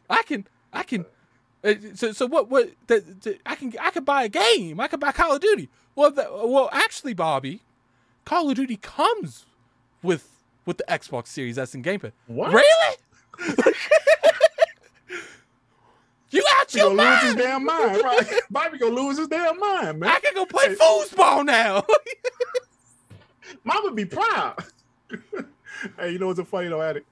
I 0.10 0.24
can, 0.24 0.48
I 0.74 0.84
can. 0.84 1.06
uh, 1.64 1.74
So, 1.96 2.12
so 2.12 2.26
what? 2.26 2.50
What? 2.50 2.70
The, 2.88 3.00
the, 3.22 3.38
I 3.46 3.56
can, 3.56 3.74
I 3.80 3.92
can 3.92 4.04
buy 4.04 4.24
a 4.24 4.30
game. 4.30 4.80
I 4.80 4.88
can 4.88 5.00
buy 5.00 5.12
Call 5.12 5.36
of 5.36 5.42
Duty. 5.42 5.70
Well, 5.96 6.12
the, 6.12 6.28
well, 6.32 6.70
actually, 6.72 7.14
Bobby, 7.14 7.62
Call 8.26 8.50
of 8.50 8.56
Duty 8.56 8.78
comes 8.78 9.46
with 10.02 10.28
with 10.66 10.78
the 10.78 10.86
Xbox 10.90 11.28
Series 11.28 11.58
S 11.58 11.74
and 11.74 11.84
gamepad. 11.84 12.12
What? 12.28 12.54
Really? 12.54 12.96
you 16.32 16.44
out 16.58 16.74
your 16.76 16.96
gonna 16.96 17.10
lose 17.10 17.22
his 17.24 17.36
damn 17.36 17.66
mind. 17.66 18.02
Right? 18.04 18.34
Bobby 18.52 18.78
gonna 18.78 18.96
lose 18.96 19.18
his 19.18 19.28
damn 19.28 19.60
mind, 19.60 20.00
man. 20.00 20.10
I 20.10 20.20
can 20.20 20.34
go 20.36 20.46
play 20.46 20.76
foosball 20.76 21.46
now. 21.46 21.84
Mama 23.64 23.92
be 23.94 24.06
proud. 24.06 24.64
hey, 25.98 26.12
you 26.12 26.20
know 26.20 26.28
what's 26.28 26.40
a 26.40 26.46
funny 26.46 26.68
though, 26.68 26.82
Addict? 26.82 27.08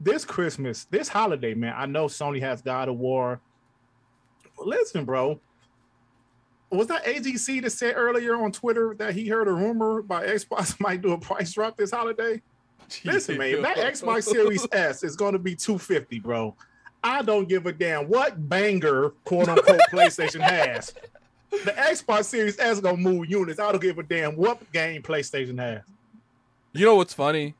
This 0.00 0.24
Christmas, 0.24 0.84
this 0.84 1.08
holiday, 1.08 1.54
man, 1.54 1.74
I 1.76 1.86
know 1.86 2.06
Sony 2.06 2.40
has 2.40 2.62
God 2.62 2.88
of 2.88 2.96
War. 2.96 3.40
Listen, 4.58 5.04
bro. 5.04 5.40
Was 6.70 6.86
that 6.88 7.04
AGC 7.04 7.62
that 7.62 7.70
said 7.70 7.94
earlier 7.96 8.36
on 8.36 8.52
Twitter 8.52 8.94
that 8.98 9.14
he 9.14 9.26
heard 9.26 9.48
a 9.48 9.52
rumor 9.52 10.00
about 10.00 10.24
Xbox 10.24 10.78
might 10.80 11.00
do 11.00 11.12
a 11.12 11.18
price 11.18 11.52
drop 11.52 11.76
this 11.76 11.90
holiday? 11.90 12.40
Listen, 13.04 13.38
man, 13.38 13.62
that 13.62 13.76
Xbox 13.78 14.24
Series 14.24 14.66
S 14.72 15.02
is 15.02 15.16
going 15.16 15.32
to 15.32 15.38
be 15.38 15.54
250, 15.54 16.20
bro. 16.20 16.54
I 17.02 17.22
don't 17.22 17.48
give 17.48 17.66
a 17.66 17.72
damn 17.72 18.08
what 18.08 18.48
banger, 18.48 19.10
quote 19.24 19.48
unquote, 19.48 19.80
PlayStation 19.90 20.40
has. 20.40 20.92
The 21.50 21.72
Xbox 21.72 22.24
Series 22.24 22.58
S 22.58 22.80
gonna 22.80 22.96
move 22.96 23.30
units. 23.30 23.58
I 23.58 23.72
don't 23.72 23.80
give 23.80 23.98
a 23.98 24.02
damn 24.02 24.36
what 24.36 24.70
game 24.72 25.02
PlayStation 25.02 25.58
has. 25.58 25.82
You 26.72 26.84
know 26.84 26.96
what's 26.96 27.14
funny 27.14 27.54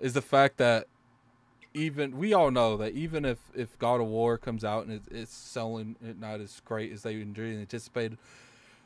is 0.00 0.14
the 0.14 0.22
fact 0.22 0.56
that 0.58 0.86
even 1.76 2.16
we 2.16 2.32
all 2.32 2.50
know 2.50 2.76
that 2.78 2.94
even 2.94 3.24
if 3.24 3.38
if 3.54 3.78
God 3.78 4.00
of 4.00 4.06
War 4.06 4.38
comes 4.38 4.64
out 4.64 4.86
and 4.86 4.94
it, 4.94 5.02
it's 5.10 5.34
selling 5.34 5.96
it 6.02 6.18
not 6.18 6.40
as 6.40 6.60
great 6.64 6.90
as 6.92 7.02
they 7.02 7.14
anticipated, 7.20 8.18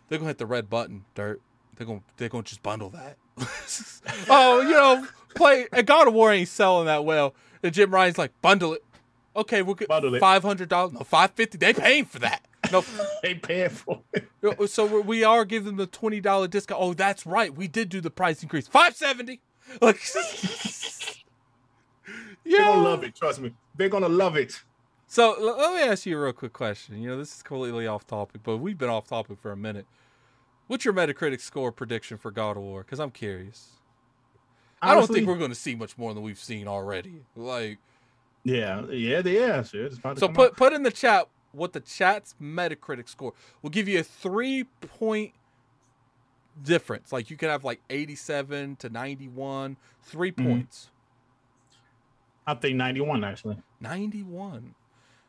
they're 0.08 0.18
gonna 0.18 0.28
hit 0.30 0.38
the 0.38 0.46
red 0.46 0.68
button. 0.68 1.04
Dirt. 1.14 1.40
They're 1.76 1.86
gonna 1.86 2.02
they're 2.16 2.28
gonna 2.28 2.42
just 2.42 2.62
bundle 2.62 2.90
that. 2.90 3.16
oh, 4.28 4.60
you 4.60 4.70
know, 4.70 5.06
play 5.34 5.66
and 5.72 5.86
God 5.86 6.08
of 6.08 6.14
War 6.14 6.32
ain't 6.32 6.48
selling 6.48 6.86
that 6.86 7.04
well. 7.04 7.34
And 7.62 7.72
Jim 7.72 7.94
Ryan's 7.94 8.18
like 8.18 8.32
bundle 8.42 8.74
it. 8.74 8.84
Okay, 9.36 9.62
we'll 9.62 9.76
get 9.76 9.88
five 10.20 10.42
hundred 10.42 10.68
dollars. 10.68 10.92
No, 10.92 11.00
five 11.00 11.30
fifty. 11.30 11.56
They 11.56 11.72
paying 11.72 12.04
for 12.04 12.18
that. 12.18 12.44
No, 12.72 12.84
They 13.22 13.34
paying 13.34 13.70
for 13.70 14.00
it. 14.12 14.26
Uh, 14.42 14.66
so 14.66 14.86
we're- 14.86 15.02
we 15.02 15.22
are 15.22 15.44
giving 15.44 15.66
them 15.66 15.76
the 15.76 15.86
twenty 15.86 16.18
dollar 16.18 16.48
discount. 16.48 16.80
Oh, 16.82 16.94
that's 16.94 17.26
right. 17.26 17.54
We 17.54 17.68
did 17.68 17.90
do 17.90 18.00
the 18.00 18.10
price 18.10 18.42
increase. 18.42 18.66
Five 18.66 18.96
seventy. 18.96 19.40
Like, 19.82 20.00
They're 22.58 22.66
gonna 22.66 22.82
love 22.82 23.04
it. 23.04 23.14
Trust 23.14 23.40
me. 23.40 23.52
They're 23.76 23.88
gonna 23.88 24.08
love 24.08 24.36
it. 24.36 24.62
So 25.06 25.36
let 25.40 25.74
me 25.74 25.80
ask 25.82 26.06
you 26.06 26.16
a 26.18 26.22
real 26.22 26.32
quick 26.32 26.52
question. 26.52 27.00
You 27.02 27.10
know, 27.10 27.18
this 27.18 27.34
is 27.36 27.42
completely 27.42 27.86
off 27.86 28.06
topic, 28.06 28.42
but 28.44 28.58
we've 28.58 28.78
been 28.78 28.90
off 28.90 29.08
topic 29.08 29.38
for 29.40 29.50
a 29.50 29.56
minute. 29.56 29.86
What's 30.68 30.84
your 30.84 30.94
Metacritic 30.94 31.40
score 31.40 31.72
prediction 31.72 32.16
for 32.16 32.30
God 32.30 32.56
of 32.56 32.62
War? 32.62 32.82
Because 32.84 33.00
I'm 33.00 33.10
curious. 33.10 33.72
I 34.80 34.94
don't 34.94 35.08
think 35.08 35.26
we're 35.26 35.36
going 35.36 35.50
to 35.50 35.56
see 35.56 35.74
much 35.74 35.98
more 35.98 36.14
than 36.14 36.22
we've 36.22 36.38
seen 36.38 36.68
already. 36.68 37.24
Like, 37.34 37.78
Yeah, 38.44 38.86
yeah, 38.86 39.20
yeah. 39.24 39.62
About 39.98 40.18
so 40.18 40.28
put 40.28 40.52
out. 40.52 40.56
put 40.56 40.72
in 40.72 40.84
the 40.84 40.92
chat 40.92 41.28
what 41.52 41.72
the 41.72 41.80
chat's 41.80 42.36
Metacritic 42.40 43.08
score. 43.08 43.34
We'll 43.62 43.70
give 43.70 43.88
you 43.88 43.98
a 43.98 44.04
three 44.04 44.64
point 44.80 45.32
difference. 46.62 47.12
Like 47.12 47.30
you 47.30 47.36
could 47.36 47.50
have 47.50 47.64
like 47.64 47.80
87 47.90 48.76
to 48.76 48.88
91, 48.88 49.76
3 50.02 50.32
Mhm. 50.32 50.36
points. 50.44 50.90
I 52.46 52.54
think 52.54 52.76
91 52.76 53.24
actually. 53.24 53.56
91. 53.80 54.74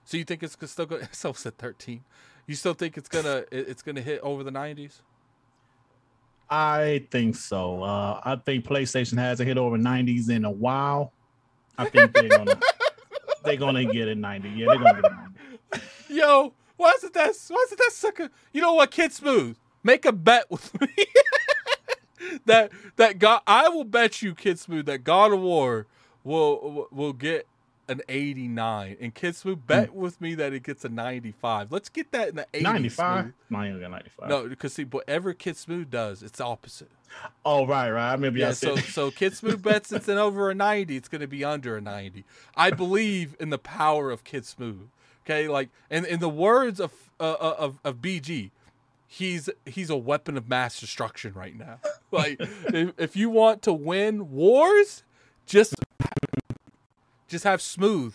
So 0.06 0.18
you 0.18 0.24
think 0.24 0.44
it's 0.44 0.58
still 0.72 0.86
going? 0.86 1.08
So 1.12 1.34
said 1.34 1.58
13. 1.58 2.04
You 2.48 2.56
still 2.56 2.74
think 2.74 2.98
it's 2.98 3.10
gonna 3.10 3.44
it's 3.52 3.82
gonna 3.82 4.02
hit 4.02 4.20
over 4.22 4.44
the 4.44 4.52
90s? 4.52 5.02
I 6.50 7.08
think 7.12 7.36
so. 7.36 7.82
Uh, 7.84 8.20
I 8.24 8.36
think 8.36 8.66
PlayStation 8.66 9.18
hasn't 9.18 9.48
hit 9.48 9.58
over 9.58 9.78
90s 9.78 10.30
in 10.30 10.44
a 10.44 10.52
while. 10.52 11.14
I 11.78 11.88
think 11.90 12.14
they're 12.14 12.28
gonna 12.28 12.60
they're 13.44 13.58
gonna 13.58 13.86
get 13.86 14.08
it 14.10 14.18
90. 14.18 14.50
Yeah, 14.50 14.66
they're 14.68 14.78
gonna 14.78 15.02
get 15.02 15.12
it 15.12 15.16
90. 15.70 15.86
Yo, 16.10 16.54
why 16.76 16.92
is 16.92 17.04
it 17.04 17.14
that? 17.14 17.36
Why 17.48 17.66
is 17.68 17.72
it 17.72 17.78
that 17.78 17.92
sucker? 17.94 18.30
You 18.52 18.62
know 18.62 18.74
what, 18.74 18.92
Kid 18.92 19.14
Smooth? 19.14 19.58
Make 19.84 20.06
a 20.06 20.12
bet 20.12 20.52
with 20.52 20.80
me. 20.82 21.06
that 22.46 22.72
that 22.98 23.18
God, 23.20 23.42
I 23.48 23.70
will 23.70 23.86
bet 23.86 24.22
you, 24.22 24.36
Kid 24.36 24.60
Smooth, 24.60 24.86
that 24.88 25.04
God 25.04 25.32
of 25.32 25.40
War 25.40 25.88
will 26.24 26.88
will 26.92 27.14
get 27.14 27.48
an 27.90 28.02
89, 28.08 28.98
and 29.02 29.14
Kid 29.14 29.36
Smooth 29.36 29.68
bet 29.68 29.94
with 29.94 30.22
me 30.22 30.34
that 30.36 30.54
it 30.54 30.64
gets 30.64 30.86
a 30.86 30.90
95. 30.90 31.72
Let's 31.72 31.90
get 31.90 32.12
that 32.14 32.30
in 32.30 32.36
the 32.36 32.48
80s. 32.54 32.62
95? 32.62 33.24
Smooth. 33.24 33.34
No, 33.50 33.80
got 33.80 33.92
95. 33.92 34.30
No, 34.30 34.48
because 34.48 34.74
see, 34.74 34.84
whatever 34.86 35.34
Kid 35.34 35.58
Smooth 35.58 35.90
does, 35.90 36.24
it's 36.24 36.40
opposite. 36.40 36.90
Oh, 37.44 37.68
right, 37.68 37.92
right. 37.92 38.10
I 38.10 38.14
remember 38.14 38.40
Yeah, 38.40 38.54
so 38.54 38.76
so 38.78 39.12
Kid 39.12 39.36
Smooth 39.36 39.62
bets 39.62 39.92
it's 39.92 40.08
an 40.08 40.18
over 40.18 40.50
a 40.50 40.56
90, 40.56 40.96
it's 40.96 41.10
going 41.10 41.22
to 41.22 41.28
be 41.28 41.44
under 41.44 41.76
a 41.76 41.82
90. 41.82 42.24
I 42.56 42.72
believe 42.72 43.36
in 43.40 43.50
the 43.50 43.58
power 43.58 44.10
of 44.12 44.24
Kid 44.24 44.46
Smooth. 44.46 44.88
Okay, 45.26 45.48
like 45.48 45.70
in 45.90 46.06
in 46.06 46.20
the 46.20 46.30
words 46.30 46.80
of 46.80 46.92
uh, 47.20 47.34
uh, 47.34 47.56
of 47.58 47.80
of 47.84 47.98
BG, 47.98 48.52
he's 49.08 49.50
he's 49.66 49.90
a 49.90 49.98
weapon 49.98 50.38
of 50.38 50.48
mass 50.48 50.80
destruction 50.80 51.34
right 51.34 51.58
now. 51.58 51.80
Like 52.14 52.42
if, 52.42 52.92
if 52.98 53.16
you 53.16 53.30
want 53.30 53.62
to 53.62 53.72
win 53.72 54.32
wars, 54.32 55.04
just 55.46 55.76
just 57.32 57.46
have 57.46 57.62
Smooth 57.62 58.14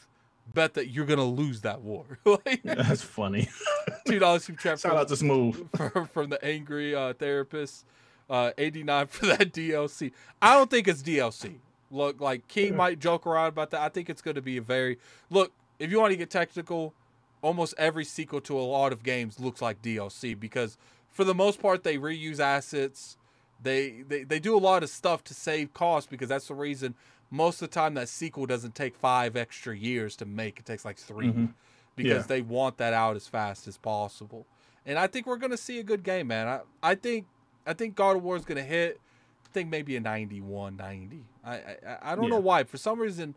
bet 0.53 0.75
that 0.75 0.89
you're 0.89 1.07
to 1.07 1.25
lose 1.25 1.63
that 1.63 1.81
war. 1.81 2.05
like 2.25 2.63
That's 2.65 3.03
funny. 3.03 3.49
two 4.07 4.19
dollars 4.19 4.45
super 4.45 4.61
chat 4.61 4.79
Shout 4.81 4.97
out 4.97 5.09
to 5.09 5.17
Smooth. 5.17 5.69
from, 5.75 6.07
from 6.07 6.31
the 6.31 6.45
angry 6.45 6.95
uh, 6.95 7.15
therapist. 7.15 7.85
Uh, 8.29 8.51
89 8.59 9.07
for 9.07 9.27
that 9.27 9.53
DLC. 9.53 10.11
I 10.43 10.55
don't 10.55 10.69
think 10.69 10.89
it's 10.89 11.01
DLC. 11.01 11.59
Look, 11.93 12.21
like 12.21 12.49
King 12.49 12.75
might 12.77 12.99
joke 12.99 13.25
around 13.25 13.49
about 13.49 13.71
that. 13.71 13.83
I 13.83 13.89
think 13.89 14.11
it's 14.11 14.21
going 14.21 14.35
to 14.35 14.43
be 14.43 14.57
a 14.57 14.63
very 14.63 14.99
look. 15.31 15.53
If 15.79 15.93
you 15.93 16.01
want 16.01 16.11
to 16.11 16.17
get 16.17 16.29
technical, 16.29 16.93
almost 17.41 17.75
every 17.79 18.05
sequel 18.05 18.41
to 18.41 18.59
a 18.59 18.63
lot 18.63 18.93
of 18.93 19.05
games 19.05 19.39
looks 19.39 19.63
like 19.63 19.81
DLC 19.81 20.39
because 20.39 20.77
for 21.09 21.23
the 21.23 21.35
most 21.35 21.63
part 21.63 21.85
they 21.85 21.97
reuse 21.99 22.41
assets. 22.41 23.17
They 23.63 24.03
they, 24.07 24.25
they 24.25 24.39
do 24.39 24.55
a 24.57 24.59
lot 24.59 24.83
of 24.83 24.91
stuff 24.91 25.25
to 25.25 25.35
save 25.35 25.73
costs 25.73 26.11
because 26.11 26.29
that's 26.29 26.49
the 26.49 26.55
reason 26.55 26.95
most 27.31 27.61
of 27.63 27.69
the 27.71 27.75
time 27.75 27.95
that 27.95 28.09
sequel 28.09 28.47
doesn't 28.47 28.75
take 28.75 28.95
five 28.95 29.37
extra 29.37 29.77
years 29.77 30.17
to 30.17 30.25
make. 30.25 30.59
It 30.61 30.65
takes 30.67 30.85
like 30.85 30.97
3 30.99 31.27
Mhm. 31.33 31.55
because 31.97 32.23
Yeah. 32.23 32.27
they 32.27 32.41
want 32.43 32.77
that 32.79 32.93
out 32.93 33.17
as 33.17 33.27
fast 33.27 33.67
as 33.67 33.77
possible. 33.77 34.47
And 34.85 34.99
I 34.99 35.07
think 35.09 35.27
we're 35.27 35.37
gonna 35.39 35.57
see 35.57 35.79
a 35.81 35.83
good 35.83 36.03
game, 36.05 36.29
man. 36.29 36.47
I, 36.47 36.61
I 36.83 36.95
think 36.95 37.27
I 37.67 37.73
think 37.75 37.97
God 37.97 38.17
of 38.17 38.23
War 38.23 38.37
is 38.37 38.45
gonna 38.45 38.63
hit. 38.63 39.01
I 39.45 39.49
think 39.53 39.69
maybe 39.71 39.97
a 39.97 40.01
91, 40.01 40.77
90. 40.77 41.25
I 41.45 41.55
I, 41.57 41.77
I 42.13 42.15
don't 42.15 42.31
know 42.31 42.39
why. 42.39 42.63
For 42.65 42.77
some 42.77 43.01
reason, 43.01 43.35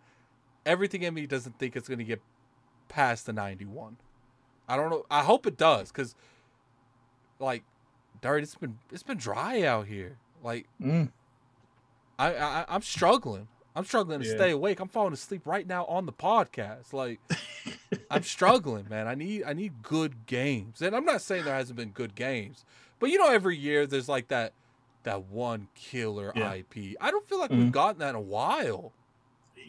everything 0.66 1.02
in 1.02 1.14
me 1.16 1.26
doesn't 1.26 1.58
think 1.58 1.76
it's 1.76 1.88
gonna 1.90 2.04
get 2.04 2.22
past 2.90 3.26
the 3.26 3.34
91. 3.34 3.98
I 4.68 4.76
don't 4.76 4.92
know. 4.92 5.06
I 5.10 5.24
hope 5.24 5.48
it 5.48 5.58
does, 5.58 5.92
because 5.92 6.14
like, 7.40 7.64
Dirt, 8.22 8.44
it's 8.44 8.54
been 8.56 8.78
it's 8.92 9.02
been 9.04 9.18
dry 9.18 9.64
out 9.64 9.88
here. 9.88 10.18
Like 10.44 10.68
Mm. 10.80 11.12
I, 12.20 12.36
I 12.36 12.66
I'm 12.68 12.82
struggling. 12.84 13.48
I'm 13.80 13.86
struggling 13.86 14.20
to 14.20 14.28
Yeah. 14.28 14.36
stay 14.36 14.52
awake. 14.52 14.82
I'm 14.82 14.90
falling 14.90 15.14
asleep 15.14 15.44
right 15.48 15.66
now 15.66 15.86
on 15.86 16.06
the 16.06 16.12
podcast. 16.12 16.92
Like 16.92 17.20
I'm 18.12 18.24
struggling, 18.24 18.88
man. 18.90 19.08
I 19.08 19.16
need 19.16 19.44
I 19.46 19.54
need 19.54 19.82
good 19.82 20.26
games. 20.26 20.82
And 20.82 20.94
I'm 20.96 21.06
not 21.06 21.22
saying 21.22 21.46
there 21.46 21.56
hasn't 21.56 21.78
been 21.78 21.92
good 21.92 22.14
games, 22.14 22.66
but 23.00 23.10
you 23.10 23.18
know 23.18 23.30
every 23.30 23.56
year 23.58 23.88
there's 23.88 24.10
like 24.10 24.28
that 24.28 24.52
that 25.04 25.24
one 25.28 25.70
killer 25.76 26.34
Yeah. 26.36 26.52
IP. 26.56 26.98
I 27.00 27.10
don't 27.10 27.26
feel 27.30 27.40
like 27.40 27.52
we've 27.52 27.60
Mhm. 27.60 27.72
gotten 27.72 28.00
that 28.00 28.10
in 28.10 28.16
a 28.16 28.20
while. 28.22 28.92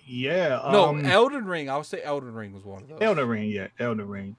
Yeah. 0.05 0.69
no, 0.73 0.87
um, 0.89 1.07
Elden 1.07 1.45
Ring. 1.45 1.71
I 1.71 1.77
would 1.77 1.87
say 1.87 2.03
Elden 2.03 2.35
Ring 2.35 2.53
was 2.53 2.65
one 2.65 2.83
of 2.83 2.89
those. 2.89 2.99
Elden 3.01 3.29
Ring, 3.29 3.49
yeah, 3.49 3.69
Elden 3.79 4.09
Ring. 4.09 4.35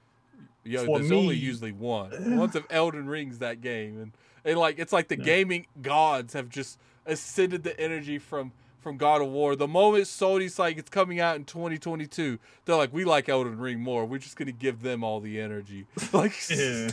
Yo, 0.64 0.84
for 0.84 0.98
there's 0.98 1.10
only 1.10 1.34
usually 1.36 1.72
one. 1.72 2.12
Once 2.38 2.54
of 2.54 2.66
Elden 2.68 3.06
Rings 3.08 3.38
that 3.38 3.62
game, 3.62 3.98
and 4.00 4.12
and 4.44 4.58
like 4.58 4.78
it's 4.78 4.92
like 4.92 5.08
the 5.08 5.16
gaming 5.16 5.66
gods 5.80 6.34
have 6.34 6.50
just 6.50 6.78
ascended 7.06 7.64
the 7.64 7.78
energy 7.80 8.18
from 8.18 8.52
from 8.82 8.96
God 8.96 9.22
of 9.22 9.28
War. 9.28 9.54
The 9.56 9.68
moment 9.68 10.04
Sony's 10.04 10.58
like 10.58 10.76
it's 10.76 10.90
coming 10.90 11.20
out 11.20 11.36
in 11.36 11.44
2022, 11.44 12.38
they're 12.64 12.76
like, 12.76 12.92
we 12.92 13.04
like 13.04 13.28
Elden 13.28 13.58
Ring 13.58 13.80
more. 13.80 14.04
We're 14.04 14.18
just 14.18 14.36
gonna 14.36 14.52
give 14.52 14.82
them 14.82 15.02
all 15.04 15.20
the 15.20 15.40
energy. 15.40 15.86
Like 16.12 16.32
Yeah. 16.50 16.90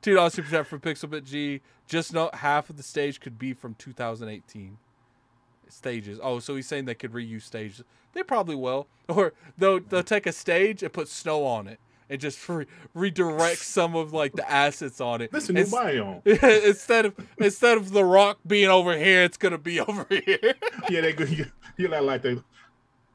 two 0.00 0.14
dollars 0.14 0.34
super 0.34 0.48
chat 0.48 0.66
from 0.66 0.80
Pixelbit 0.80 1.24
G. 1.24 1.60
Just 1.86 2.12
know 2.14 2.30
half 2.32 2.70
of 2.70 2.76
the 2.76 2.82
stage 2.82 3.20
could 3.20 3.38
be 3.38 3.52
from 3.52 3.74
2018 3.74 4.78
stages. 5.68 6.18
Oh, 6.22 6.38
so 6.38 6.56
he's 6.56 6.66
saying 6.66 6.84
they 6.84 6.94
could 6.94 7.12
reuse 7.12 7.42
stages. 7.42 7.82
They 8.12 8.22
probably 8.22 8.56
will, 8.56 8.86
or 9.08 9.32
they'll 9.58 9.80
they'll 9.80 10.02
take 10.02 10.26
a 10.26 10.32
stage 10.32 10.82
and 10.82 10.92
put 10.92 11.08
snow 11.08 11.44
on 11.44 11.66
it 11.66 11.80
and 12.10 12.20
just 12.20 12.46
re- 12.48 12.66
redirect 12.94 13.58
some 13.58 13.94
of 13.96 14.12
like 14.12 14.32
the 14.34 14.50
assets 14.50 15.00
on 15.00 15.20
it. 15.22 15.32
This 15.32 15.44
is 15.44 15.50
a 15.50 15.52
new 15.52 15.64
biome. 15.64 16.26
instead 16.64 17.06
of 17.06 17.14
instead 17.38 17.76
of 17.78 17.92
the 17.92 18.04
rock 18.04 18.38
being 18.46 18.68
over 18.68 18.96
here, 18.96 19.22
it's 19.22 19.36
gonna 19.36 19.58
be 19.58 19.80
over 19.88 20.06
here. 20.08 20.54
Yeah, 20.90 21.00
they 21.00 21.12
go. 21.12 21.24
You, 21.32 21.46
you 21.76 21.88
like 21.88 22.02
like 22.02 22.22
they 22.22 22.36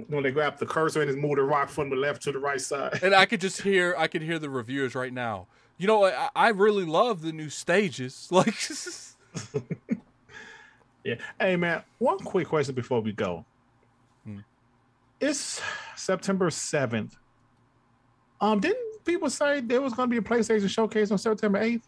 when 0.08 0.24
they 0.24 0.32
grab 0.32 0.58
the 0.58 0.66
cursor 0.66 1.02
and 1.02 1.10
just 1.10 1.18
move 1.20 1.36
the 1.38 1.44
rock 1.44 1.70
from 1.70 1.90
the 1.90 1.96
left 1.96 2.22
to 2.24 2.32
the 2.32 2.40
right 2.40 2.62
side. 2.62 3.00
and 3.04 3.14
I 3.16 3.26
could 3.26 3.42
just 3.42 3.62
hear 3.62 3.96
I 3.98 4.08
could 4.08 4.22
hear 4.22 4.40
the 4.40 4.50
reviewers 4.50 4.96
right 4.96 5.14
now. 5.14 5.48
You 5.78 5.86
know, 5.88 6.06
I, 6.06 6.30
I 6.36 6.50
really 6.50 6.86
love 6.86 7.22
the 7.22 7.32
new 7.32 7.50
stages. 7.50 8.28
Like, 8.32 8.56
Yeah. 11.04 11.16
Hey 11.40 11.56
man, 11.56 11.84
one 12.00 12.20
quick 12.20 12.48
question 12.48 12.76
before 12.76 13.00
we 13.02 13.14
go. 13.14 13.46
Hmm. 14.26 14.40
It's 15.22 15.62
September 15.96 16.50
seventh. 16.50 17.16
Um, 18.40 18.60
didn't 18.60 19.04
people 19.06 19.30
say 19.30 19.62
there 19.62 19.82
was 19.82 19.94
going 19.94 20.10
to 20.10 20.12
be 20.12 20.18
a 20.18 20.22
PlayStation 20.22 20.70
showcase 20.70 21.12
on 21.12 21.18
September 21.18 21.60
eighth, 21.60 21.88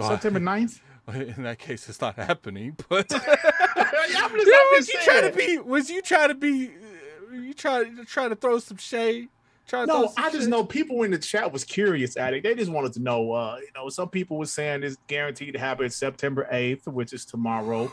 September 0.00 0.40
9th? 0.40 0.80
in 1.14 1.42
that 1.42 1.58
case, 1.58 1.88
it's 1.88 2.00
not 2.00 2.14
happening. 2.16 2.76
But 2.88 3.06
yeah, 3.10 3.18
I'm 3.76 4.30
just, 4.30 4.46
know, 4.46 4.68
was 4.72 4.88
you 4.88 5.00
trying 5.02 5.30
to 5.30 5.36
be? 5.36 5.58
Was 5.58 5.90
you 5.90 6.02
trying 6.02 6.28
to 6.28 6.34
be? 6.34 6.68
uh, 6.68 7.34
You 7.34 7.54
try 7.54 7.84
to 7.84 8.04
try 8.04 8.28
to 8.28 8.36
throw 8.36 8.58
some 8.58 8.76
shade? 8.76 9.28
Try 9.66 9.80
to 9.80 9.86
No, 9.86 10.12
I 10.16 10.30
just 10.30 10.48
know 10.48 10.64
people 10.64 11.02
in 11.02 11.10
the 11.10 11.18
chat 11.18 11.52
was 11.52 11.64
curious 11.64 12.16
at 12.16 12.34
it. 12.34 12.42
They 12.42 12.54
just 12.54 12.70
wanted 12.70 12.92
to 12.94 13.00
know. 13.00 13.32
Uh, 13.32 13.58
you 13.60 13.68
know, 13.74 13.88
some 13.88 14.08
people 14.08 14.38
were 14.38 14.46
saying 14.46 14.82
it's 14.82 14.96
guaranteed 15.06 15.54
to 15.54 15.58
happen 15.58 15.88
September 15.90 16.48
eighth, 16.50 16.86
which 16.86 17.12
is 17.12 17.24
tomorrow. 17.24 17.92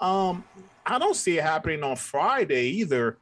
Um, 0.00 0.44
I 0.86 0.98
don't 0.98 1.16
see 1.16 1.38
it 1.38 1.42
happening 1.44 1.82
on 1.82 1.96
Friday 1.96 2.68
either. 2.68 3.18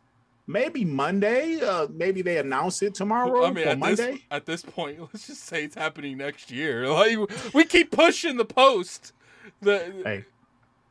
Maybe 0.50 0.82
Monday. 0.82 1.60
Uh, 1.60 1.88
maybe 1.92 2.22
they 2.22 2.38
announce 2.38 2.80
it 2.82 2.94
tomorrow 2.94 3.44
I 3.44 3.50
mean, 3.50 3.68
at 3.68 3.78
Monday. 3.78 4.12
this, 4.12 4.20
at 4.30 4.46
this 4.46 4.62
point, 4.62 4.98
let's 5.12 5.26
just 5.26 5.44
say 5.44 5.62
it's 5.62 5.74
happening 5.74 6.16
next 6.16 6.50
year. 6.50 6.88
Like 6.98 7.18
we 7.54 7.64
keep 7.64 7.90
pushing 7.92 8.38
the 8.38 8.46
post. 8.46 9.12
The 9.60 9.92
Hey, 10.04 10.24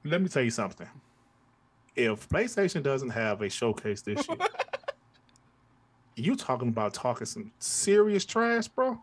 let 0.06 0.22
me 0.22 0.30
tell 0.30 0.44
you 0.44 0.52
something. 0.52 0.88
If 1.96 2.30
PlayStation 2.30 2.84
doesn't 2.84 3.10
have 3.10 3.42
a 3.42 3.50
showcase 3.50 4.02
this 4.04 4.28
year, 4.30 4.38
you 6.16 6.36
talking 6.36 6.68
about 6.68 6.94
talking 6.94 7.26
some 7.26 7.52
serious 7.58 8.26
trash, 8.26 8.68
bro? 8.68 9.02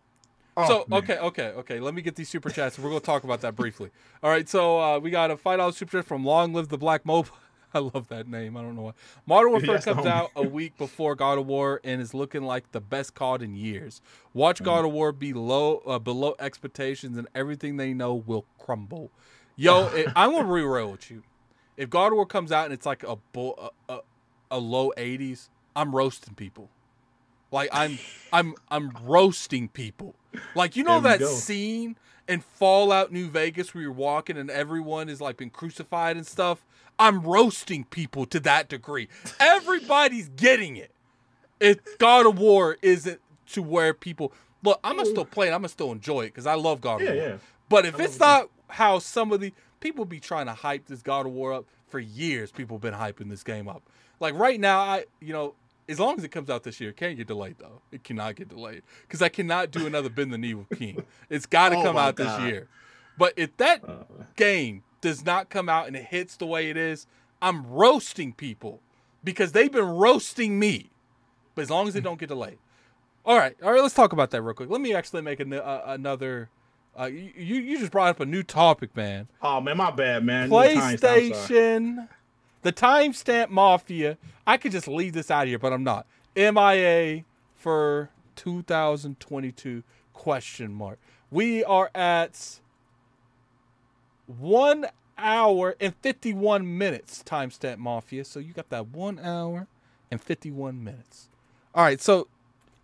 Oh, 0.57 0.69
so 0.69 0.85
man. 0.87 1.03
okay, 1.03 1.19
okay, 1.19 1.49
okay. 1.49 1.81
Let 1.81 1.95
me 1.95 2.03
get 2.03 2.15
these 2.15 2.29
super 2.29 2.49
chats. 2.49 2.79
We're 2.79 2.91
gonna 2.91 3.01
talk 3.01 3.25
about 3.25 3.41
that 3.41 3.57
briefly. 3.57 3.91
All 4.23 4.31
right. 4.31 4.49
So 4.49 4.81
uh, 4.81 4.99
we 5.01 5.11
got 5.11 5.33
a 5.33 5.37
five 5.37 5.59
dollar 5.59 5.73
super 5.73 5.99
chat 5.99 6.07
from 6.07 6.25
Long 6.25 6.53
Live 6.53 6.69
the 6.69 6.79
Black 6.79 7.05
Mobile. 7.05 7.37
I 7.77 7.81
love 7.81 8.09
that 8.09 8.29
name. 8.29 8.57
I 8.57 8.63
don't 8.63 8.77
know 8.77 8.83
why. 8.83 8.93
Modern 9.27 9.51
Warfare 9.53 9.79
comes 9.81 10.07
out 10.07 10.31
a 10.37 10.43
week 10.43 10.77
before 10.79 11.15
God 11.15 11.39
of 11.39 11.47
War 11.47 11.81
and 11.83 12.01
is 12.01 12.15
looking 12.15 12.43
like 12.43 12.71
the 12.73 12.81
best 12.81 13.15
COD 13.15 13.43
in 13.43 13.57
years. 13.57 14.01
Watch 14.33 14.57
Mm-hmm. 14.57 14.65
God 14.65 14.85
of 14.85 14.93
War 14.93 15.13
be 15.13 15.33
low, 15.33 15.79
uh, 15.87 15.99
below 15.99 16.35
expectations, 16.39 17.17
and 17.17 17.27
everything 17.35 17.77
they 17.77 17.93
know 17.93 18.15
will 18.15 18.47
crumble. 18.59 19.11
Yo, 19.57 19.87
it, 19.95 20.09
I'm 20.15 20.33
gonna 20.33 20.45
be 20.45 20.63
real 20.63 20.93
with 20.93 21.11
you. 21.11 21.23
If 21.77 21.91
God 21.91 22.09
of 22.09 22.15
War 22.15 22.27
comes 22.27 22.53
out 22.53 22.67
and 22.67 22.75
it's 22.75 22.87
like 22.87 23.03
a 23.03 23.17
bull, 23.33 23.73
a, 23.89 23.95
a, 23.95 24.01
a 24.53 24.59
low 24.59 24.93
80s, 24.97 25.49
I'm 25.75 25.95
roasting 25.95 26.35
people. 26.35 26.71
Like 27.51 27.71
I'm, 27.73 27.99
I'm, 28.33 28.55
I'm 28.71 28.91
roasting 29.03 29.69
people. 29.69 30.15
Like 30.55 30.77
you 30.77 30.85
know 30.85 31.01
There 31.01 31.19
that 31.19 31.27
scene 31.27 31.97
in 32.29 32.41
Fallout 32.41 33.13
New 33.13 33.29
Vegas 33.29 33.75
where 33.75 33.83
you're 33.83 33.93
walking 33.93 34.37
and 34.37 34.51
everyone 34.51 35.09
is 35.09 35.21
like 35.21 35.37
been 35.37 35.51
crucified 35.51 36.17
and 36.17 36.27
stuff. 36.27 36.65
I'm 36.99 37.23
roasting 37.23 37.85
people 37.85 38.25
to 38.27 38.41
that 38.41 38.69
degree. 38.69 39.09
Everybody's 39.41 40.29
getting 40.31 40.77
it. 40.77 40.91
If 41.61 41.99
God 41.99 42.27
of 42.27 42.39
War 42.39 42.77
isn't 42.83 43.21
to 43.53 43.63
where 43.63 43.93
people 43.95 44.33
look, 44.63 44.81
I'm 44.85 44.97
gonna 44.97 45.09
still 45.09 45.25
play 45.25 45.49
it. 45.49 45.51
I'm 45.51 45.59
gonna 45.61 45.69
still 45.69 45.93
enjoy 45.93 46.23
it 46.23 46.29
because 46.29 46.47
I 46.47 46.55
love 46.55 46.81
God 46.81 47.01
Yeah, 47.01 47.11
of 47.11 47.17
War. 47.17 47.29
yeah. 47.29 47.37
But 47.69 47.87
if 47.87 47.99
it's 48.01 48.17
it 48.17 48.21
not 48.21 48.49
how 48.69 48.99
some 48.99 49.33
of 49.33 49.41
the 49.41 49.53
people 49.81 50.05
be 50.05 50.21
trying 50.21 50.47
to 50.47 50.53
hype 50.55 50.87
this 50.87 51.03
God 51.03 51.27
of 51.27 51.33
War 51.33 51.53
up 51.53 51.65
for 51.89 51.99
years, 51.99 52.51
people 52.51 52.77
have 52.77 52.83
been 52.83 52.95
hyping 52.95 53.29
this 53.31 53.43
game 53.43 53.69
up. 53.69 53.83
Like 54.21 54.35
right 54.35 54.59
now, 54.61 54.81
I 54.81 55.05
you 55.21 55.33
know, 55.33 55.55
as 55.89 56.01
long 56.01 56.17
as 56.17 56.25
it 56.25 56.29
comes 56.29 56.49
out 56.51 56.63
this 56.63 56.81
year, 56.81 56.91
it 56.91 56.97
can't 56.97 57.17
get 57.17 57.27
delayed 57.27 57.57
though. 57.59 57.83
It 57.93 58.05
cannot 58.05 58.37
get 58.37 58.49
delayed 58.49 58.83
because 59.03 59.21
I 59.23 59.29
cannot 59.29 59.71
do 59.71 59.87
another 59.87 60.09
bend 60.09 60.33
the 60.33 60.39
knee 60.39 60.55
with 60.55 60.69
King. 60.79 61.05
It's 61.29 61.47
got 61.47 61.71
to 61.71 61.77
Oh 61.77 61.83
come 61.83 61.97
out 61.97 62.17
this 62.17 62.41
year. 62.41 62.69
But 63.19 63.35
if 63.37 63.57
that 63.59 63.85
Uh, 63.89 64.05
game 64.37 64.83
does 65.01 65.25
not 65.25 65.51
come 65.51 65.69
out 65.69 65.87
and 65.87 65.95
it 65.97 66.05
hits 66.07 66.37
the 66.37 66.47
way 66.47 66.71
it 66.71 66.77
is, 66.77 67.07
I'm 67.43 67.67
roasting 67.67 68.33
people 68.33 68.81
because 69.23 69.53
they've 69.53 69.71
been 69.71 69.89
roasting 69.89 70.59
me. 70.59 70.91
But 71.55 71.63
as 71.63 71.71
long 71.71 71.87
as 71.87 71.95
it 71.95 72.03
don't 72.03 72.19
get 72.19 72.29
delayed. 72.29 72.59
All 73.27 73.39
right, 73.39 73.57
all 73.63 73.73
right. 73.73 73.81
Let's 73.81 73.95
talk 73.95 74.13
about 74.13 74.31
that 74.33 74.43
real 74.43 74.55
quick. 74.55 74.69
Let 74.69 74.81
me 74.81 74.93
actually 74.95 75.23
make 75.23 75.41
an, 75.41 75.53
uh, 75.53 75.83
another. 75.87 76.51
Uh, 76.99 77.05
you 77.07 77.33
you 77.37 77.79
just 77.79 77.91
brought 77.91 78.09
up 78.09 78.21
a 78.21 78.27
new 78.27 78.43
topic, 78.43 78.95
man. 78.97 79.29
oh 79.43 79.61
man, 79.61 79.77
my 79.77 79.91
bad, 79.91 80.25
man. 80.25 80.49
PlayStation, 80.51 82.09
the 82.65 82.73
timestamp 82.73 83.51
mafia. 83.51 84.19
I 84.47 84.57
could 84.57 84.73
just 84.73 84.89
leave 84.89 85.13
this 85.13 85.31
out 85.31 85.47
here, 85.47 85.59
but 85.59 85.73
I'm 85.73 85.85
not. 85.85 86.07
MIA 86.35 87.25
for 87.55 88.11
2022 88.35 89.85
question 90.13 90.73
mark. 90.73 90.99
We 91.31 91.63
are 91.63 91.91
at 91.95 92.61
one 94.27 94.87
hour 95.19 95.77
and 95.79 95.95
51 95.97 96.79
minutes 96.79 97.23
timestamp 97.25 97.79
mafia. 97.79 98.25
So 98.25 98.41
you 98.41 98.55
got 98.55 98.71
that 98.71 98.89
one 98.89 99.19
hour 99.19 99.69
and 100.11 100.21
51 100.21 100.83
minutes. 100.83 101.29
All 101.75 101.85
right. 101.85 102.01
So 102.01 102.29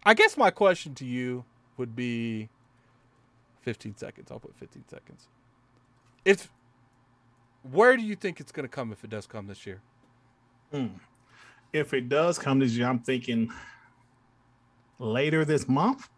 I 0.04 0.12
guess 0.12 0.36
my 0.36 0.50
question 0.50 0.94
to 0.96 1.06
you 1.06 1.44
would 1.78 1.96
be 1.96 2.50
15 3.62 3.96
seconds. 3.96 4.30
I'll 4.30 4.40
put 4.40 4.54
15 4.56 4.84
seconds. 4.88 5.26
If 6.24 6.50
where 7.62 7.96
do 7.96 8.02
you 8.02 8.16
think 8.16 8.40
it's 8.40 8.52
going 8.52 8.64
to 8.64 8.68
come 8.74 8.92
if 8.92 9.04
it 9.04 9.10
does 9.10 9.26
come 9.26 9.46
this 9.46 9.66
year? 9.66 9.80
Hmm. 10.72 10.86
If 11.72 11.94
it 11.94 12.08
does 12.08 12.38
come 12.38 12.58
this 12.58 12.72
year, 12.72 12.86
I'm 12.88 13.00
thinking 13.00 13.50
later 14.98 15.44
this 15.44 15.68
month. 15.68 16.08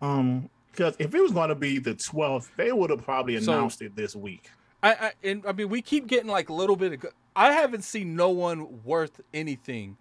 Um, 0.00 0.48
because 0.70 0.96
if 0.98 1.14
it 1.14 1.20
was 1.20 1.32
going 1.32 1.50
to 1.50 1.54
be 1.54 1.78
the 1.78 1.94
12th, 1.94 2.48
they 2.56 2.72
would 2.72 2.90
have 2.90 3.02
probably 3.02 3.38
So- 3.40 3.52
announced 3.52 3.82
it 3.82 3.94
this 3.94 4.16
week. 4.16 4.50
I, 4.84 4.92
I 4.94 5.12
and 5.22 5.44
I 5.46 5.52
mean 5.52 5.68
we 5.68 5.80
keep 5.80 6.08
getting 6.08 6.28
like 6.28 6.48
a 6.48 6.52
little 6.52 6.74
bit 6.74 6.92
of. 6.92 7.12
I 7.36 7.52
haven't 7.52 7.82
seen 7.82 8.16
no 8.16 8.30
one 8.30 8.82
worth 8.82 9.20
anything 9.32 9.96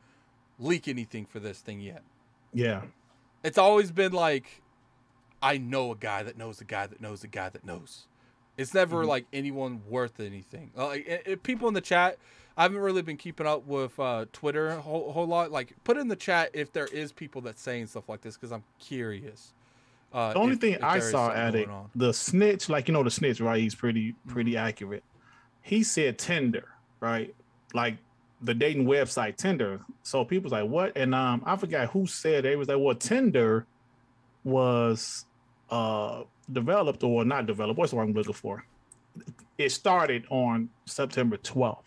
leak 0.57 0.87
anything 0.87 1.25
for 1.27 1.39
this 1.39 1.59
thing 1.59 1.79
yet. 1.79 2.01
Yeah. 2.51 2.81
It's 3.43 3.59
always 3.59 3.91
been 3.91 4.11
like, 4.11 4.61
I 5.41 5.59
know 5.59 5.91
a 5.91 5.95
guy 5.95 6.23
that 6.23 6.35
knows 6.35 6.61
a 6.61 6.63
guy 6.65 6.87
that 6.87 6.99
knows 6.99 7.23
a 7.23 7.27
guy 7.27 7.49
that 7.49 7.63
knows. 7.63 8.07
It's 8.61 8.73
never 8.73 9.03
Mhm. 9.03 9.07
like 9.07 9.25
anyone 9.33 9.81
worth 9.89 10.19
anything. 10.19 10.71
Uh, 10.77 10.87
Like 10.87 11.09
i- 11.27 11.31
i- 11.31 11.35
people 11.35 11.67
in 11.67 11.73
the 11.73 11.81
chat, 11.81 12.17
I 12.57 12.63
haven't 12.63 12.79
really 12.79 13.01
been 13.01 13.17
keeping 13.17 13.47
up 13.47 13.65
with 13.65 13.99
uh, 13.99 14.25
Twitter 14.33 14.67
a 14.69 14.81
whole, 14.81 15.11
whole 15.11 15.25
lot. 15.27 15.51
Like 15.51 15.73
put 15.83 15.97
in 15.97 16.07
the 16.09 16.15
chat 16.15 16.51
if 16.53 16.71
there 16.73 16.87
is 16.87 17.11
people 17.11 17.41
that 17.41 17.57
saying 17.57 17.87
stuff 17.87 18.07
like 18.09 18.21
this 18.21 18.35
because 18.37 18.51
I'm 18.51 18.63
curious. 18.79 19.53
Uh, 20.13 20.33
The 20.33 20.39
only 20.39 20.53
if- 20.53 20.59
thing 20.59 20.73
if 20.73 20.83
I 20.83 20.99
saw 20.99 21.31
at 21.31 21.55
it, 21.55 21.69
on. 21.69 21.89
the 21.95 22.13
snitch, 22.13 22.67
like 22.69 22.87
you 22.87 22.93
know, 22.93 23.03
the 23.03 23.09
snitch, 23.11 23.39
right? 23.39 23.59
He's 23.61 23.75
pretty 23.75 24.11
Mm-hmm. 24.11 24.29
pretty 24.31 24.57
accurate. 24.57 25.03
He 25.61 25.83
said 25.83 26.17
Tinder, 26.17 26.67
right? 26.99 27.33
Like 27.73 27.97
the 28.41 28.53
dating 28.53 28.85
website 28.85 29.37
Tinder. 29.37 29.79
So 30.03 30.25
people's 30.25 30.51
like, 30.51 30.67
what? 30.69 30.97
And 30.97 31.13
um, 31.15 31.43
I 31.45 31.55
forgot 31.55 31.89
who 31.91 32.07
said 32.07 32.45
it. 32.45 32.53
It 32.53 32.55
was 32.57 32.67
like, 32.67 32.77
well, 32.79 32.95
Tinder 32.95 33.65
was 34.43 35.25
uh 35.69 36.23
developed 36.51 37.03
or 37.03 37.23
not 37.25 37.45
developed. 37.45 37.77
What's 37.77 37.91
the 37.91 37.97
word 37.97 38.03
I'm 38.03 38.13
looking 38.13 38.33
for? 38.33 38.63
It 39.57 39.71
started 39.71 40.25
on 40.29 40.69
September 40.85 41.37
12th. 41.37 41.83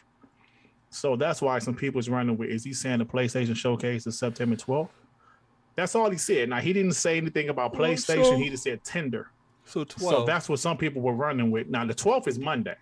So 0.90 1.16
that's 1.16 1.42
why 1.42 1.58
some 1.58 1.74
people's 1.74 2.08
running 2.08 2.36
with 2.36 2.50
is 2.50 2.64
he 2.64 2.72
saying 2.72 2.98
the 2.98 3.04
PlayStation 3.06 3.56
showcase 3.56 4.06
is 4.06 4.18
September 4.18 4.56
12th? 4.56 4.90
That's 5.76 5.94
all 5.96 6.08
he 6.08 6.18
said. 6.18 6.50
Now 6.50 6.60
he 6.60 6.72
didn't 6.72 6.92
say 6.92 7.16
anything 7.16 7.48
about 7.48 7.74
PlayStation. 7.74 8.24
so- 8.24 8.36
he 8.36 8.48
just 8.50 8.62
said 8.64 8.84
Tinder. 8.84 9.30
So 9.66 9.82
12. 9.82 10.10
So 10.14 10.24
that's 10.26 10.48
what 10.48 10.58
some 10.60 10.76
people 10.76 11.00
were 11.00 11.14
running 11.14 11.50
with. 11.50 11.68
Now 11.68 11.84
the 11.86 11.94
12th 11.94 12.28
is 12.28 12.38
Monday. 12.38 12.76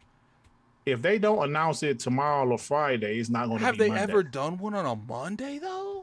If 0.84 1.00
they 1.00 1.16
don't 1.18 1.44
announce 1.44 1.84
it 1.84 2.00
tomorrow 2.00 2.46
or 2.50 2.58
Friday, 2.58 3.18
it's 3.18 3.30
not 3.30 3.46
going 3.46 3.60
to 3.60 3.64
Have 3.64 3.78
they 3.78 3.86
Monday. 3.88 4.02
ever 4.02 4.22
done 4.24 4.58
one 4.58 4.74
on 4.74 4.84
a 4.84 4.96
Monday 4.96 5.58
though? 5.58 6.01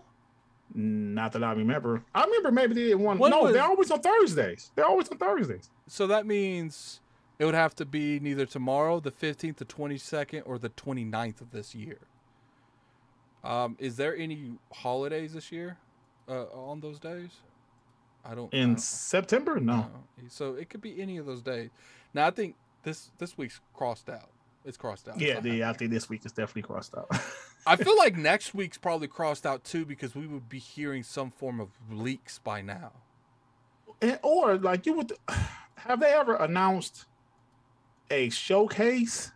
Not 0.80 1.34
that 1.34 1.43
I 1.43 1.51
remember. 1.51 2.03
I 2.15 2.23
remember 2.23 2.51
maybe 2.51 2.73
they 2.73 2.84
did 2.89 2.95
one. 2.95 3.18
When 3.18 3.31
no, 3.31 3.43
was- 3.43 3.53
they're 3.53 3.64
always 3.64 3.91
on 3.91 4.01
Thursdays. 4.01 4.72
They're 4.76 4.85
always 4.85 5.10
on 5.10 5.18
Thursdays. 5.18 5.69
So 5.88 6.07
that 6.07 6.26
means 6.26 7.01
it 7.38 7.45
would 7.45 7.56
have 7.56 7.76
to 7.76 7.85
be 7.85 8.19
neither 8.19 8.45
tomorrow, 8.45 8.99
the 8.99 9.11
15th, 9.11 9.57
the 9.57 9.65
22nd, 9.65 10.43
or 10.45 10.57
the 10.57 10.69
29th 10.69 11.41
of 11.41 11.51
this 11.51 11.76
year. 11.76 11.99
Um, 13.43 13.76
is 13.80 13.97
there 13.97 14.15
any 14.15 14.53
holidays 14.72 15.34
this 15.34 15.51
year 15.51 15.77
uh, 16.27 16.45
on 16.45 16.80
those 16.80 16.99
days? 16.99 17.31
I 18.23 18.35
don't. 18.35 18.53
I 18.53 18.57
In 18.57 18.68
don't 18.69 18.81
September, 18.81 19.60
no. 19.60 19.89
So 20.27 20.56
it 20.56 20.69
could 20.69 20.81
be 20.81 21.01
any 21.01 21.18
of 21.18 21.26
those 21.26 21.41
days. 21.41 21.69
Now 22.14 22.27
I 22.27 22.31
think 22.31 22.56
this 22.84 23.11
this 23.18 23.38
week's 23.38 23.60
crossed 23.73 24.10
out. 24.10 24.30
It's 24.65 24.77
crossed 24.77 25.07
out. 25.07 25.19
Yeah, 25.19 25.39
the, 25.39 25.64
I 25.64 25.73
think 25.73 25.91
this 25.91 26.10
week 26.10 26.26
is 26.26 26.34
definitely 26.34 26.64
crossed 26.64 26.93
out. 26.95 27.10
I 27.65 27.76
feel 27.76 27.98
like 27.98 28.15
next 28.15 28.53
week's 28.53 28.77
probably 28.77 29.07
crossed 29.07 29.45
out 29.45 29.64
too 29.64 29.86
because 29.86 30.15
we 30.15 30.27
would 30.27 30.49
be 30.49 30.60
hearing 30.60 31.03
some 31.03 31.30
form 31.31 31.60
of 31.60 31.69
leaks 31.91 32.40
by 32.40 32.61
now. 32.61 32.91
and, 34.02 34.19
or 34.23 34.57
like 34.57 34.86
you 34.86 34.94
would 34.94 35.14
have 35.77 35.99
they 35.99 36.14
ever 36.14 36.36
announced 36.36 37.06
a 38.10 38.30
showcase? 38.30 39.31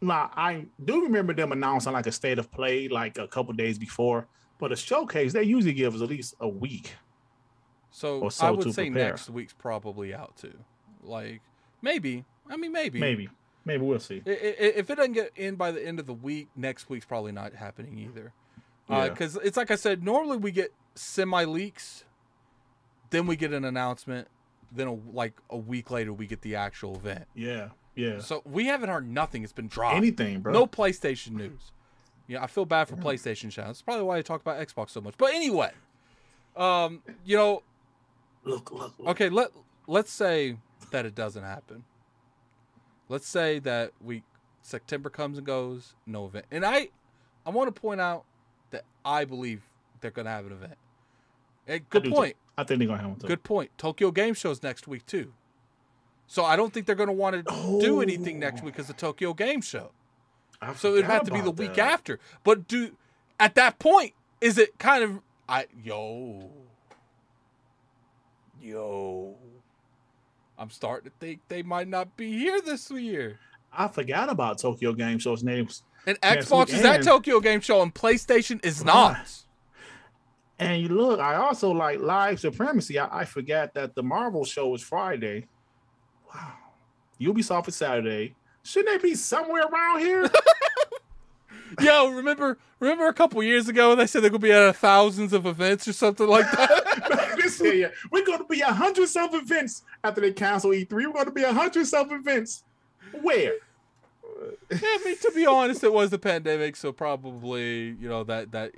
Now 0.00 0.30
I 0.34 0.66
do 0.84 1.02
remember 1.02 1.32
them 1.32 1.52
announcing 1.52 1.92
like 1.92 2.06
a 2.06 2.12
state 2.12 2.38
of 2.38 2.50
play 2.50 2.88
like 2.88 3.18
a 3.18 3.26
couple 3.26 3.52
days 3.54 3.78
before, 3.78 4.28
but 4.58 4.72
a 4.72 4.76
showcase 4.76 5.32
they 5.32 5.42
usually 5.42 5.74
give 5.74 5.94
us 5.94 6.02
at 6.02 6.08
least 6.08 6.34
a 6.40 6.48
week. 6.48 6.94
So, 7.90 8.28
so 8.28 8.46
I 8.46 8.50
would 8.50 8.74
say 8.74 8.90
prepare. 8.90 9.10
next 9.10 9.30
week's 9.30 9.52
probably 9.52 10.12
out 10.12 10.36
too. 10.36 10.58
Like 11.02 11.40
maybe. 11.80 12.24
I 12.48 12.56
mean 12.56 12.72
maybe. 12.72 12.98
Maybe, 13.00 13.28
maybe 13.64 13.84
we'll 13.84 13.98
see. 14.00 14.22
I- 14.26 14.30
I- 14.30 14.74
If 14.76 14.90
it 14.90 14.94
doesn't 14.96 15.12
get 15.12 15.32
in 15.36 15.56
by 15.56 15.70
the 15.72 15.84
end 15.86 15.98
of 16.00 16.06
the 16.06 16.14
week, 16.14 16.48
next 16.56 16.88
week's 16.88 17.06
probably 17.06 17.32
not 17.32 17.54
happening 17.54 17.98
either. 17.98 18.32
Yeah. 18.88 19.08
Because 19.08 19.36
it's 19.36 19.56
like 19.56 19.70
I 19.70 19.76
said, 19.76 20.02
normally 20.02 20.36
we 20.36 20.50
get 20.50 20.72
semi 20.94 21.44
leaks, 21.44 22.04
then 23.10 23.26
we 23.26 23.36
get 23.36 23.52
an 23.52 23.64
announcement, 23.64 24.28
then 24.70 24.86
a, 24.88 24.92
like 24.92 25.34
a 25.50 25.56
week 25.56 25.90
later 25.90 26.12
we 26.12 26.26
get 26.26 26.42
the 26.42 26.56
actual 26.56 26.96
event. 26.96 27.24
Yeah, 27.34 27.68
yeah. 27.94 28.18
So 28.18 28.42
we 28.44 28.66
haven't 28.66 28.90
heard 28.90 29.08
nothing. 29.08 29.42
It's 29.42 29.52
been 29.52 29.68
dropped. 29.68 29.96
Anything, 29.96 30.40
bro. 30.40 30.52
No 30.52 30.66
PlayStation 30.66 31.32
news. 31.32 31.72
Yeah, 32.26 32.42
I 32.42 32.46
feel 32.46 32.64
bad 32.64 32.88
for 32.88 32.96
PlayStation 32.96 33.50
channel. 33.50 33.68
That's 33.70 33.82
probably 33.82 34.04
why 34.04 34.16
I 34.18 34.22
talk 34.22 34.40
about 34.40 34.58
Xbox 34.66 34.90
so 34.90 35.00
much. 35.00 35.14
But 35.18 35.34
anyway, 35.34 35.70
um, 36.56 37.02
you 37.24 37.36
know, 37.36 37.62
Look, 38.44 38.70
look, 38.72 38.94
look. 38.98 39.08
okay, 39.08 39.28
let 39.30 39.50
let's 39.86 40.10
say 40.12 40.56
that 40.90 41.06
it 41.06 41.14
doesn't 41.14 41.42
happen. 41.44 41.84
Let's 43.08 43.26
say 43.28 43.58
that 43.60 43.92
we 44.02 44.22
September 44.62 45.10
comes 45.10 45.38
and 45.38 45.46
goes, 45.46 45.94
no 46.06 46.26
event. 46.26 46.46
And 46.50 46.64
I 46.64 46.88
I 47.46 47.50
want 47.50 47.74
to 47.74 47.80
point 47.80 48.00
out 48.00 48.24
that 48.70 48.84
I 49.04 49.24
believe 49.24 49.62
they're 50.00 50.10
gonna 50.10 50.30
have 50.30 50.46
an 50.46 50.52
event. 50.52 50.74
Hey, 51.66 51.80
good 51.90 52.04
too. 52.04 52.10
point. 52.10 52.36
I 52.56 52.64
think 52.64 52.78
they're 52.78 52.88
gonna 52.88 53.00
have 53.02 53.10
one 53.10 53.18
too. 53.20 53.26
Good 53.26 53.42
point. 53.42 53.70
Tokyo 53.78 54.10
Game 54.10 54.34
Show's 54.34 54.62
next 54.62 54.86
week 54.88 55.04
too. 55.06 55.32
So 56.26 56.44
I 56.44 56.56
don't 56.56 56.72
think 56.72 56.86
they're 56.86 56.94
gonna 56.94 57.12
want 57.12 57.46
to 57.46 57.78
do 57.80 58.00
anything 58.00 58.38
next 58.38 58.62
Oh. 58.62 58.64
week 58.64 58.74
because 58.74 58.86
the 58.86 58.94
Tokyo 58.94 59.34
Game 59.34 59.60
Show. 59.60 59.90
I 60.62 60.72
So 60.74 60.92
it'd 60.94 61.04
have 61.04 61.24
to 61.24 61.32
be 61.32 61.40
the 61.42 61.50
week 61.50 61.74
that. 61.74 61.92
after. 61.92 62.18
But 62.44 62.66
do 62.66 62.96
at 63.38 63.54
that 63.56 63.78
point, 63.78 64.14
is 64.40 64.56
it 64.56 64.78
kind 64.78 65.04
of 65.04 65.20
I 65.48 65.66
yo 65.82 66.50
yo 68.60 69.36
I'm 70.58 70.70
starting 70.70 71.10
to 71.10 71.16
think 71.18 71.40
they 71.48 71.62
might 71.62 71.88
not 71.88 72.16
be 72.16 72.32
here 72.32 72.60
this 72.60 72.90
year. 72.90 73.38
I 73.72 73.88
forgot 73.88 74.30
about 74.30 74.58
Tokyo 74.58 74.92
Game 74.92 75.18
Show's 75.18 75.42
names. 75.42 75.82
And 76.06 76.20
Xbox 76.20 76.72
is 76.72 76.84
at. 76.84 77.02
Tokyo 77.02 77.40
Game 77.40 77.60
Show 77.60 77.82
and 77.82 77.94
PlayStation 77.94 78.64
is 78.64 78.84
not. 78.84 79.44
And 80.58 80.80
you 80.80 80.88
look, 80.88 81.18
I 81.18 81.34
also 81.36 81.72
like 81.72 82.00
Live 82.00 82.38
Supremacy. 82.38 82.98
I, 82.98 83.20
I 83.20 83.24
forgot 83.24 83.74
that 83.74 83.94
the 83.94 84.02
Marvel 84.02 84.44
show 84.44 84.72
is 84.74 84.82
Friday. 84.82 85.46
Wow. 86.32 86.52
Ubisoft 87.20 87.68
is 87.68 87.76
Saturday. 87.76 88.34
Shouldn't 88.62 89.02
they 89.02 89.08
be 89.08 89.14
somewhere 89.14 89.64
around 89.64 90.00
here? 90.00 90.30
Yo, 91.80 92.08
remember 92.08 92.58
remember 92.78 93.08
a 93.08 93.12
couple 93.12 93.42
years 93.42 93.68
ago 93.68 93.88
when 93.88 93.98
they 93.98 94.06
said 94.06 94.22
they're 94.22 94.30
gonna 94.30 94.38
be 94.38 94.52
at 94.52 94.76
thousands 94.76 95.32
of 95.32 95.44
events 95.46 95.88
or 95.88 95.92
something 95.92 96.28
like 96.28 96.48
that? 96.52 96.83
Year, 97.74 97.88
yeah. 97.92 98.08
We're 98.10 98.24
going 98.24 98.38
to 98.38 98.44
be 98.46 98.60
a 98.60 98.72
hundred 98.72 99.08
self 99.08 99.34
events 99.34 99.82
after 100.02 100.20
they 100.20 100.32
cancel 100.32 100.70
E3. 100.70 100.90
We're 100.92 101.12
going 101.12 101.26
to 101.26 101.30
be 101.32 101.42
a 101.42 101.52
hundred 101.52 101.86
self 101.86 102.10
events. 102.12 102.64
Where? 103.22 103.54
yeah, 104.70 104.78
I 104.82 105.02
mean 105.04 105.16
to 105.18 105.32
be 105.34 105.46
honest, 105.46 105.84
it 105.84 105.92
was 105.92 106.10
the 106.10 106.18
pandemic, 106.18 106.76
so 106.76 106.92
probably, 106.92 107.96
you 108.00 108.08
know, 108.08 108.24
that 108.24 108.52
that 108.52 108.72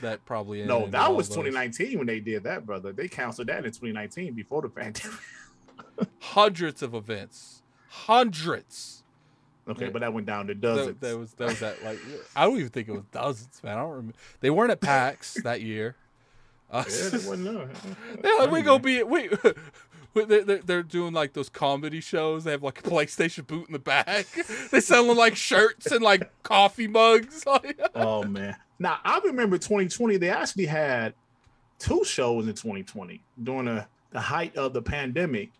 that 0.00 0.24
probably 0.24 0.64
No, 0.64 0.86
that 0.88 1.14
was 1.14 1.28
those. 1.28 1.36
2019 1.36 1.98
when 1.98 2.06
they 2.06 2.18
did 2.20 2.42
that, 2.44 2.66
brother. 2.66 2.92
They 2.92 3.08
canceled 3.08 3.48
that 3.48 3.58
in 3.58 3.64
2019 3.70 4.34
before 4.34 4.62
the 4.62 4.68
pandemic. 4.68 5.16
hundreds 6.20 6.82
of 6.82 6.94
events, 6.94 7.62
hundreds. 7.88 9.04
Okay, 9.68 9.84
Yeah. 9.86 9.90
but 9.92 10.00
that 10.00 10.12
went 10.12 10.26
down 10.26 10.48
to 10.48 10.54
That, 10.54 10.60
dozens. 10.60 11.00
that 11.00 11.18
was 11.18 11.32
that 11.34 11.48
was 11.48 11.60
that 11.60 11.84
like 11.84 11.98
I 12.34 12.44
don't 12.46 12.56
even 12.58 12.70
think 12.70 12.88
it 12.88 12.92
was 12.92 13.04
dozens, 13.12 13.60
man. 13.62 13.78
I 13.78 13.80
don't 13.82 13.90
remember. 13.90 14.14
They 14.40 14.50
weren't 14.50 14.72
at 14.72 14.80
PAX 14.80 15.34
that 15.44 15.60
year. 15.60 15.94
Uh, 16.72 16.84
yeah, 16.88 17.08
they 17.10 17.18
wasn't 17.18 17.44
there. 17.44 17.68
they're 18.22 18.38
like, 18.38 18.50
we 18.50 18.62
gonna 18.62 18.82
be 18.82 19.02
we. 19.02 19.28
They're, 20.14 20.58
they're 20.58 20.82
doing 20.82 21.14
like 21.14 21.32
those 21.32 21.48
comedy 21.48 22.02
shows. 22.02 22.44
They 22.44 22.50
have 22.50 22.62
like 22.62 22.80
a 22.80 22.82
PlayStation 22.82 23.46
boot 23.46 23.66
in 23.68 23.72
the 23.72 23.78
back. 23.78 24.26
They're 24.70 24.82
selling 24.82 25.16
like 25.16 25.36
shirts 25.36 25.86
and 25.86 26.02
like 26.02 26.30
coffee 26.42 26.86
mugs. 26.86 27.42
oh 27.94 28.22
man. 28.24 28.54
Now 28.78 28.98
I 29.04 29.20
remember 29.24 29.56
2020. 29.56 30.18
They 30.18 30.28
actually 30.28 30.66
had 30.66 31.14
two 31.78 32.04
shows 32.04 32.46
in 32.46 32.52
2020 32.52 33.22
during 33.42 33.64
the, 33.64 33.86
the 34.10 34.20
height 34.20 34.54
of 34.54 34.74
the 34.74 34.82
pandemic. 34.82 35.50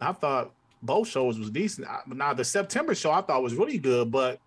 I 0.00 0.10
thought 0.10 0.50
both 0.82 1.06
shows 1.06 1.38
was 1.38 1.50
decent. 1.50 1.86
Now 2.08 2.34
the 2.34 2.44
September 2.44 2.96
show 2.96 3.12
I 3.12 3.20
thought 3.20 3.40
was 3.40 3.54
really 3.54 3.78
good, 3.78 4.10
but 4.10 4.40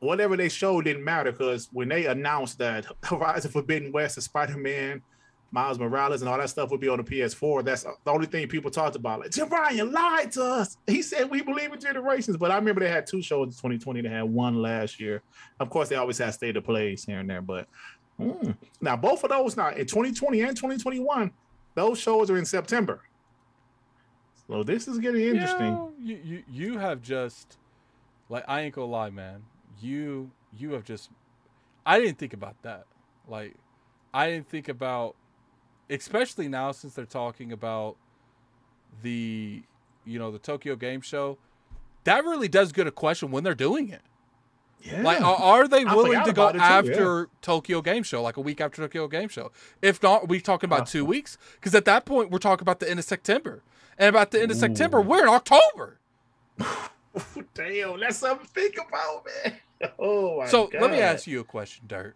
whatever 0.00 0.36
they 0.36 0.48
showed 0.48 0.84
didn't 0.84 1.04
matter 1.04 1.32
because 1.32 1.68
when 1.72 1.88
they 1.88 2.06
announced 2.06 2.58
that 2.58 2.86
Horizon 3.04 3.50
Forbidden 3.50 3.92
West 3.92 4.16
and 4.16 4.24
Spider 4.24 4.56
Man, 4.56 5.02
Miles 5.50 5.78
Morales, 5.78 6.20
and 6.20 6.28
all 6.28 6.36
that 6.36 6.50
stuff 6.50 6.70
would 6.70 6.80
be 6.80 6.88
on 6.88 6.98
the 6.98 7.04
PS4, 7.04 7.64
that's 7.64 7.82
the 7.82 8.10
only 8.10 8.26
thing 8.26 8.46
people 8.48 8.70
talked 8.70 8.96
about. 8.96 9.20
Like, 9.20 9.30
Jim 9.30 9.48
Ryan 9.48 9.90
lied 9.92 10.32
to 10.32 10.44
us. 10.44 10.76
He 10.86 11.00
said 11.00 11.30
we 11.30 11.40
believe 11.40 11.72
in 11.72 11.80
generations, 11.80 12.36
but 12.36 12.50
I 12.50 12.56
remember 12.56 12.80
they 12.80 12.90
had 12.90 13.06
two 13.06 13.22
shows 13.22 13.46
in 13.46 13.52
2020. 13.52 14.02
They 14.02 14.08
had 14.08 14.24
one 14.24 14.60
last 14.60 15.00
year. 15.00 15.22
Of 15.58 15.70
course, 15.70 15.88
they 15.88 15.96
always 15.96 16.18
had 16.18 16.34
state 16.34 16.56
of 16.56 16.64
plays 16.64 17.04
here 17.04 17.20
and 17.20 17.30
there, 17.30 17.40
but 17.40 17.66
mm. 18.20 18.54
now 18.80 18.96
both 18.96 19.24
of 19.24 19.30
those 19.30 19.56
now 19.56 19.70
in 19.70 19.86
2020 19.86 20.42
and 20.42 20.56
2021, 20.56 21.30
those 21.74 21.98
shows 21.98 22.30
are 22.30 22.36
in 22.36 22.44
September. 22.44 23.00
So 24.46 24.62
this 24.62 24.88
is 24.88 24.98
getting 24.98 25.22
interesting. 25.22 25.92
You, 26.02 26.20
you 26.24 26.42
you 26.50 26.78
have 26.78 27.02
just 27.02 27.58
like 28.28 28.44
I 28.48 28.62
ain't 28.62 28.74
gonna 28.74 28.90
lie, 28.90 29.10
man. 29.10 29.42
You 29.80 30.30
you 30.56 30.72
have 30.72 30.84
just 30.84 31.10
I 31.84 32.00
didn't 32.00 32.18
think 32.18 32.32
about 32.32 32.60
that. 32.62 32.86
Like 33.28 33.54
I 34.12 34.30
didn't 34.30 34.48
think 34.48 34.68
about 34.68 35.14
especially 35.90 36.48
now 36.48 36.72
since 36.72 36.94
they're 36.94 37.04
talking 37.04 37.52
about 37.52 37.96
the 39.02 39.62
you 40.04 40.18
know 40.18 40.30
the 40.30 40.38
Tokyo 40.38 40.76
Game 40.76 41.00
Show. 41.00 41.38
That 42.04 42.24
really 42.24 42.48
does 42.48 42.72
get 42.72 42.86
a 42.86 42.90
question 42.90 43.30
when 43.30 43.44
they're 43.44 43.54
doing 43.54 43.90
it. 43.90 44.02
Yeah. 44.80 45.02
Like, 45.02 45.20
are, 45.20 45.36
are 45.36 45.68
they 45.68 45.84
willing 45.84 46.22
to 46.24 46.32
go 46.32 46.50
after 46.50 47.20
yeah. 47.20 47.24
Tokyo 47.42 47.82
Game 47.82 48.02
Show, 48.04 48.22
like 48.22 48.36
a 48.36 48.40
week 48.40 48.60
after 48.60 48.82
Tokyo 48.82 49.08
Game 49.08 49.28
Show? 49.28 49.50
If 49.82 50.02
not, 50.02 50.22
are 50.22 50.26
we 50.26 50.40
talking 50.40 50.68
about 50.68 50.82
uh, 50.82 50.86
two 50.86 51.04
weeks? 51.04 51.36
Because 51.54 51.74
at 51.74 51.84
that 51.86 52.04
point, 52.04 52.30
we're 52.30 52.38
talking 52.38 52.62
about 52.62 52.80
the 52.80 52.88
end 52.88 52.98
of 52.98 53.04
September, 53.04 53.62
and 53.98 54.08
about 54.08 54.30
the 54.30 54.40
end 54.40 54.50
of 54.50 54.56
Ooh. 54.56 54.60
September, 54.60 55.00
we're 55.00 55.22
in 55.22 55.28
October. 55.28 55.98
Damn, 57.54 58.00
that's 58.00 58.18
something 58.18 58.46
to 58.46 58.52
think 58.52 58.76
about, 58.76 59.26
man. 59.44 59.54
Oh 59.98 60.44
So 60.46 60.66
God. 60.66 60.82
let 60.82 60.90
me 60.90 60.98
ask 61.00 61.26
you 61.26 61.40
a 61.40 61.44
question, 61.44 61.84
Dirt 61.86 62.14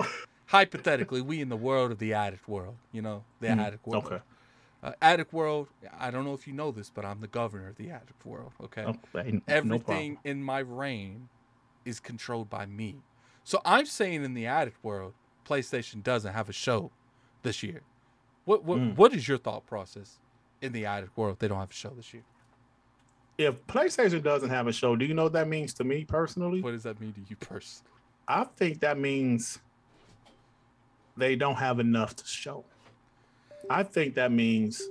hypothetically, 0.52 1.22
we 1.22 1.40
in 1.40 1.48
the 1.48 1.56
world 1.56 1.90
of 1.90 1.98
the 1.98 2.12
addict 2.12 2.46
world, 2.46 2.76
you 2.92 3.00
know, 3.00 3.24
the 3.40 3.48
mm, 3.48 3.58
addict 3.58 3.86
world. 3.86 4.04
Okay. 4.04 4.18
Uh, 4.82 4.92
addict 5.00 5.32
world. 5.32 5.68
I 5.98 6.10
don't 6.10 6.26
know 6.26 6.34
if 6.34 6.46
you 6.46 6.52
know 6.52 6.70
this, 6.70 6.90
but 6.90 7.06
I'm 7.06 7.20
the 7.20 7.26
governor 7.26 7.68
of 7.68 7.76
the 7.76 7.90
addict 7.90 8.24
world. 8.26 8.52
Okay. 8.62 8.84
okay 8.84 9.40
Everything 9.48 10.18
no 10.24 10.30
in 10.30 10.44
my 10.44 10.58
reign 10.58 11.30
is 11.86 12.00
controlled 12.00 12.50
by 12.50 12.66
me. 12.66 12.96
So 13.44 13.62
I'm 13.64 13.86
saying 13.86 14.24
in 14.24 14.34
the 14.34 14.46
addict 14.46 14.84
world, 14.84 15.14
PlayStation 15.48 16.02
doesn't 16.02 16.32
have 16.32 16.50
a 16.50 16.52
show 16.52 16.90
this 17.42 17.62
year. 17.62 17.80
What 18.44 18.62
what 18.64 18.78
mm. 18.78 18.96
what 18.96 19.14
is 19.14 19.26
your 19.26 19.38
thought 19.38 19.66
process 19.66 20.18
in 20.60 20.72
the 20.72 20.84
addict 20.84 21.16
world? 21.16 21.38
They 21.38 21.48
don't 21.48 21.58
have 21.58 21.70
a 21.70 21.74
show 21.74 21.92
this 21.96 22.12
year. 22.12 22.24
If 23.38 23.66
PlayStation 23.66 24.22
doesn't 24.22 24.50
have 24.50 24.66
a 24.66 24.72
show, 24.72 24.94
do 24.94 25.04
you 25.04 25.14
know 25.14 25.24
what 25.24 25.32
that 25.32 25.48
means 25.48 25.72
to 25.74 25.84
me 25.84 26.04
personally? 26.04 26.60
What 26.60 26.72
does 26.72 26.82
that 26.82 27.00
mean 27.00 27.12
to 27.14 27.20
you 27.28 27.36
personally? 27.36 27.90
I 28.28 28.44
think 28.44 28.80
that 28.80 28.98
means 28.98 29.58
they 31.16 31.34
don't 31.36 31.56
have 31.56 31.80
enough 31.80 32.14
to 32.16 32.26
show. 32.26 32.64
I 33.70 33.82
think 33.82 34.14
that 34.14 34.32
means 34.32 34.82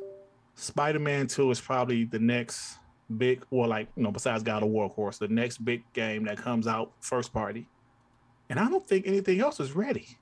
Spider-Man 0.55 1.27
2 1.27 1.51
is 1.51 1.61
probably 1.61 2.05
the 2.05 2.19
next 2.19 2.77
big, 3.17 3.43
or 3.51 3.67
like, 3.67 3.87
you 3.95 4.03
know, 4.03 4.11
besides 4.11 4.43
God 4.43 4.63
of 4.63 4.69
War, 4.69 4.85
of 4.85 4.93
course, 4.93 5.17
the 5.17 5.27
next 5.27 5.63
big 5.63 5.83
game 5.93 6.25
that 6.25 6.37
comes 6.37 6.67
out 6.67 6.91
first 6.99 7.33
party. 7.33 7.67
And 8.49 8.59
I 8.59 8.69
don't 8.69 8.85
think 8.85 9.07
anything 9.07 9.39
else 9.39 9.59
is 9.59 9.73
ready. 9.73 10.17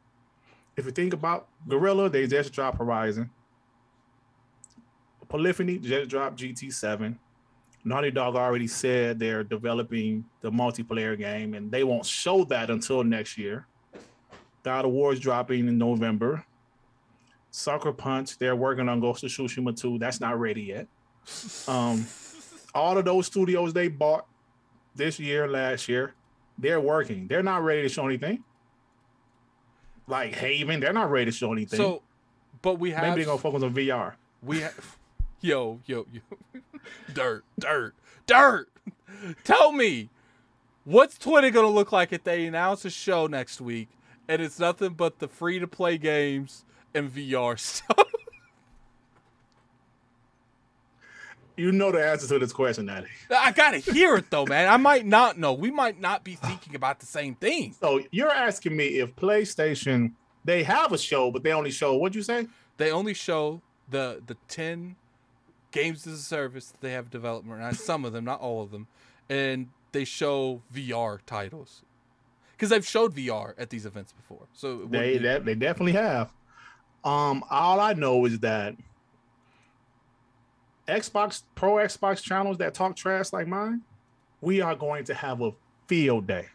If 0.78 0.86
you 0.86 0.91
think 0.91 1.14
about 1.14 1.48
Guerrilla, 1.68 2.10
they 2.10 2.28
just 2.28 2.54
dropped 2.54 2.78
Horizon. 2.78 3.30
Polyphony 5.28 5.78
just 5.78 6.10
dropped 6.10 6.40
GT7. 6.40 7.18
Naughty 7.84 8.12
Dog 8.12 8.36
already 8.36 8.68
said 8.68 9.20
they're 9.20 9.44
developing 9.44 10.26
the 10.42 10.52
multiplayer 10.52 11.18
game 11.18 11.54
and 11.54 11.72
they 11.72 11.84
won't 11.84 12.06
show 12.06 12.44
that 12.46 12.70
until 12.70 13.04
next 13.04 13.38
year. 13.38 13.66
God 14.64 14.86
of 14.86 14.92
War 14.92 15.14
is 15.14 15.20
dropping 15.20 15.68
in 15.68 15.78
November. 15.78 16.46
Sucker 17.52 17.92
Punch, 17.92 18.38
they're 18.38 18.56
working 18.56 18.88
on 18.90 19.00
Ghost 19.00 19.24
of 19.24 19.32
Tsushima 19.32 19.80
2. 19.80 19.98
That's 19.98 20.20
not 20.20 20.40
ready 20.40 20.64
yet. 20.64 20.88
Um, 21.68 22.06
all 22.76 22.98
of 22.98 23.06
those 23.06 23.26
studios 23.26 23.74
they 23.74 23.88
bought 23.88 24.26
this 24.96 25.20
year, 25.20 25.48
last 25.48 25.88
year, 25.88 26.14
they're 26.58 26.82
working. 26.82 27.28
They're 27.28 27.44
not 27.44 27.64
ready 27.64 27.82
to 27.84 27.90
show 27.90 28.06
anything. 28.06 28.44
Like 30.08 30.36
Haven, 30.36 30.80
they're 30.80 30.94
not 30.94 31.10
ready 31.10 31.26
to 31.26 31.32
show 31.32 31.54
anything. 31.54 31.78
So, 31.78 32.02
but 32.62 32.80
we 32.80 32.92
have. 32.92 33.04
Maybe 33.04 33.18
they're 33.18 33.26
gonna 33.26 33.38
focus 33.38 33.64
on 33.64 33.74
VR. 33.74 34.14
We 34.42 34.60
have. 34.62 34.98
Yo, 35.41 35.80
yo, 35.86 36.06
yo. 36.11 36.22
dirt, 37.14 37.44
dirt, 37.57 37.94
dirt. 38.26 38.70
Tell 39.44 39.72
me, 39.72 40.10
what's 40.84 41.18
Twitter 41.18 41.49
gonna 41.49 41.68
look 41.68 41.91
like 41.91 42.11
if 42.11 42.24
they 42.24 42.45
announce 42.45 42.84
a 42.84 42.90
show 42.90 43.28
next 43.28 43.61
week 43.61 43.88
and 44.28 44.41
it's 44.41 44.60
nothing 44.60 44.94
but 44.94 45.20
the 45.20 45.28
free 45.28 45.57
to 45.60 45.68
play 45.68 45.98
games 45.98 46.66
and 46.94 47.10
VR 47.14 47.57
stuff. 47.60 48.06
You 51.56 51.74
know 51.74 51.91
the 51.91 52.06
answer 52.06 52.28
to 52.28 52.40
this 52.40 52.53
question, 52.53 52.86
Natty. 52.86 53.07
I 53.30 53.52
gotta 53.52 53.80
hear 53.80 54.16
it 54.16 54.30
though, 54.30 54.45
man. 54.45 54.70
I 54.70 54.78
might 54.78 55.06
not 55.06 55.38
know. 55.38 55.53
We 55.53 55.72
might 55.72 55.99
not 55.99 56.24
be 56.24 56.36
thinking 56.41 56.76
about 56.76 56.99
the 56.99 57.06
same 57.06 57.36
thing. 57.36 57.76
So 57.80 58.02
you're 58.11 58.32
asking 58.32 58.76
me 58.76 58.99
if 58.99 59.16
PlayStation 59.16 60.14
they 60.45 60.64
have 60.64 60.94
a 60.94 60.98
show, 60.98 61.32
but 61.32 61.44
they 61.44 61.52
only 61.52 61.72
show 61.72 61.95
what'd 61.95 62.16
you 62.16 62.24
say? 62.24 62.48
They 62.78 62.91
only 62.91 63.14
show 63.14 63.61
the 63.90 64.22
the 64.26 64.36
ten 64.48 64.95
games 65.72 66.06
as 66.08 66.14
a 66.14 66.24
service 66.24 66.68
that 66.68 66.82
they 66.82 66.91
have 66.91 67.10
development. 67.10 67.60
Not 67.60 67.76
some 67.76 68.06
of 68.06 68.14
them, 68.14 68.26
not 68.26 68.40
all 68.41 68.62
of 68.62 68.72
them, 68.72 68.88
and 69.30 69.70
they 69.91 70.06
show 70.06 70.62
VR 70.74 71.20
titles 71.26 71.84
because 72.52 72.70
they've 72.70 72.86
showed 72.86 73.16
VR 73.16 73.54
at 73.58 73.70
these 73.70 73.86
events 73.86 74.12
before. 74.12 74.48
So 74.54 74.88
they 74.90 75.18
they, 75.18 75.40
they 75.40 75.56
definitely 75.56 75.94
have. 75.94 76.34
Um, 77.04 77.44
all 77.50 77.80
I 77.80 77.94
know 77.94 78.26
is 78.26 78.40
that 78.40 78.76
Xbox 80.88 81.44
Pro 81.56 81.76
Xbox 81.76 82.22
channels 82.22 82.58
that 82.58 82.74
talk 82.74 82.96
trash 82.96 83.32
like 83.32 83.48
mine, 83.48 83.82
we 84.41 84.62
are 84.62 84.76
going 84.76 85.06
to 85.06 85.14
have 85.14 85.41
a 85.41 85.52
field 85.88 86.28
day 86.28 86.48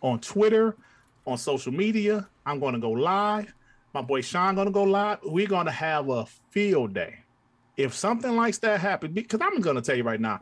on 0.00 0.20
Twitter, 0.20 0.76
on 1.26 1.36
social 1.36 1.72
media. 1.72 2.28
I'm 2.46 2.60
going 2.60 2.74
to 2.74 2.80
go 2.80 2.90
live. 2.90 3.52
My 3.92 4.02
boy 4.02 4.20
Sean 4.20 4.54
going 4.54 4.66
to 4.66 4.72
go 4.72 4.84
live. 4.84 5.18
We're 5.24 5.46
going 5.46 5.66
to 5.66 5.72
have 5.72 6.08
a 6.08 6.26
field 6.50 6.94
day. 6.94 7.18
If 7.76 7.94
something 7.94 8.34
like 8.36 8.58
that 8.60 8.80
happens, 8.80 9.12
because 9.14 9.40
I'm 9.42 9.60
going 9.60 9.76
to 9.76 9.82
tell 9.82 9.96
you 9.96 10.02
right 10.02 10.20
now, 10.20 10.40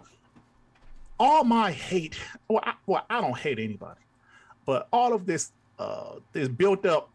all 1.19 1.45
my 1.45 1.73
hate. 1.73 2.17
Well 2.49 2.63
I, 2.65 2.75
well, 2.87 3.05
I 3.09 3.21
don't 3.21 3.37
hate 3.37 3.59
anybody. 3.59 4.01
But 4.67 4.89
all 4.93 5.13
of 5.13 5.27
this 5.27 5.53
uh, 5.79 6.17
this 6.33 6.49
built 6.49 6.87
up 6.87 7.11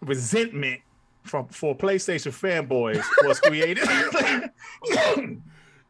resentment 0.00 0.80
from 1.22 1.46
for 1.48 1.76
PlayStation 1.76 2.32
fanboys 2.32 3.04
was 3.22 3.40
created 3.40 3.86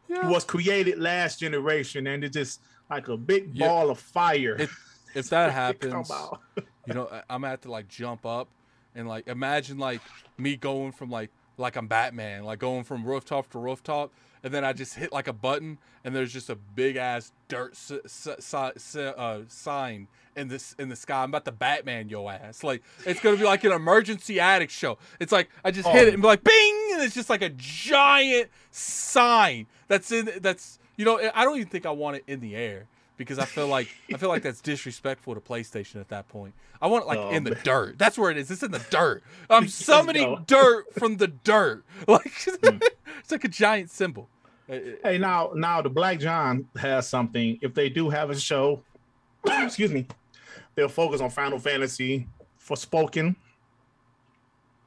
yeah. 0.08 0.28
was 0.28 0.44
created 0.44 0.98
last 0.98 1.40
generation, 1.40 2.06
and 2.06 2.24
it's 2.24 2.34
just 2.34 2.60
like 2.90 3.08
a 3.08 3.16
big 3.16 3.50
yeah. 3.54 3.66
ball 3.66 3.90
of 3.90 3.98
fire. 3.98 4.56
If, 4.58 4.76
if 5.14 5.30
that 5.30 5.52
happens, 5.64 6.10
you 6.86 6.94
know, 6.94 7.08
I'm 7.28 7.42
gonna 7.42 7.50
have 7.50 7.60
to 7.62 7.70
like 7.70 7.88
jump 7.88 8.26
up 8.26 8.48
and 8.94 9.08
like 9.08 9.28
imagine 9.28 9.78
like 9.78 10.00
me 10.36 10.56
going 10.56 10.92
from 10.92 11.10
like 11.10 11.30
like 11.58 11.76
I'm 11.76 11.88
Batman, 11.88 12.44
like 12.44 12.58
going 12.58 12.84
from 12.84 13.04
rooftop 13.04 13.50
to 13.50 13.58
rooftop, 13.58 14.12
and 14.42 14.54
then 14.54 14.64
I 14.64 14.72
just 14.72 14.94
hit 14.94 15.12
like 15.12 15.28
a 15.28 15.32
button, 15.32 15.78
and 16.04 16.14
there's 16.14 16.32
just 16.32 16.48
a 16.48 16.54
big 16.54 16.96
ass 16.96 17.32
dirt 17.48 17.76
uh, 18.96 19.38
sign 19.48 20.08
in 20.36 20.48
this 20.48 20.74
in 20.78 20.88
the 20.88 20.96
sky. 20.96 21.22
I'm 21.22 21.30
about 21.30 21.44
to 21.46 21.52
Batman 21.52 22.08
your 22.08 22.30
ass. 22.30 22.62
Like 22.62 22.82
it's 23.04 23.20
gonna 23.20 23.36
be 23.36 23.44
like 23.44 23.64
an 23.64 23.72
emergency 23.72 24.40
addict 24.40 24.72
show. 24.72 24.98
It's 25.20 25.32
like 25.32 25.50
I 25.64 25.70
just 25.70 25.88
oh. 25.88 25.92
hit 25.92 26.08
it 26.08 26.14
and 26.14 26.22
be 26.22 26.28
like 26.28 26.44
bing, 26.44 26.90
and 26.94 27.02
it's 27.02 27.14
just 27.14 27.28
like 27.28 27.42
a 27.42 27.50
giant 27.50 28.50
sign 28.70 29.66
that's 29.88 30.12
in 30.12 30.30
that's 30.40 30.78
you 30.96 31.04
know 31.04 31.20
I 31.34 31.44
don't 31.44 31.56
even 31.56 31.68
think 31.68 31.84
I 31.84 31.90
want 31.90 32.16
it 32.16 32.24
in 32.26 32.40
the 32.40 32.54
air 32.56 32.86
because 33.18 33.38
I 33.38 33.44
feel 33.44 33.66
like 33.66 33.88
I 34.12 34.16
feel 34.16 34.30
like 34.30 34.42
that's 34.42 34.62
disrespectful 34.62 35.34
to 35.34 35.40
PlayStation 35.40 36.00
at 36.00 36.08
that 36.08 36.28
point. 36.28 36.54
I 36.80 36.86
want 36.86 37.04
it 37.04 37.08
like 37.08 37.18
oh, 37.18 37.30
in 37.30 37.44
the 37.44 37.50
man. 37.50 37.60
dirt. 37.64 37.98
That's 37.98 38.16
where 38.16 38.30
it 38.30 38.38
is. 38.38 38.50
It's 38.50 38.62
in 38.62 38.70
the 38.70 38.84
dirt. 38.90 39.22
I'm 39.50 39.68
summoning 39.68 40.44
dirt 40.46 40.86
from 40.94 41.18
the 41.18 41.26
dirt. 41.26 41.84
Like 42.06 42.32
mm. 42.32 42.82
it's 43.18 43.32
like 43.32 43.44
a 43.44 43.48
giant 43.48 43.90
symbol. 43.90 44.28
Hey, 44.68 45.18
now 45.20 45.50
now 45.54 45.82
the 45.82 45.90
Black 45.90 46.20
John 46.20 46.68
has 46.76 47.08
something. 47.08 47.58
If 47.60 47.74
they 47.74 47.90
do 47.90 48.08
have 48.08 48.30
a 48.30 48.38
show, 48.38 48.82
excuse 49.44 49.90
me, 49.90 50.06
they'll 50.74 50.88
focus 50.88 51.20
on 51.20 51.30
Final 51.30 51.58
Fantasy 51.58 52.28
Forspoken. 52.64 53.34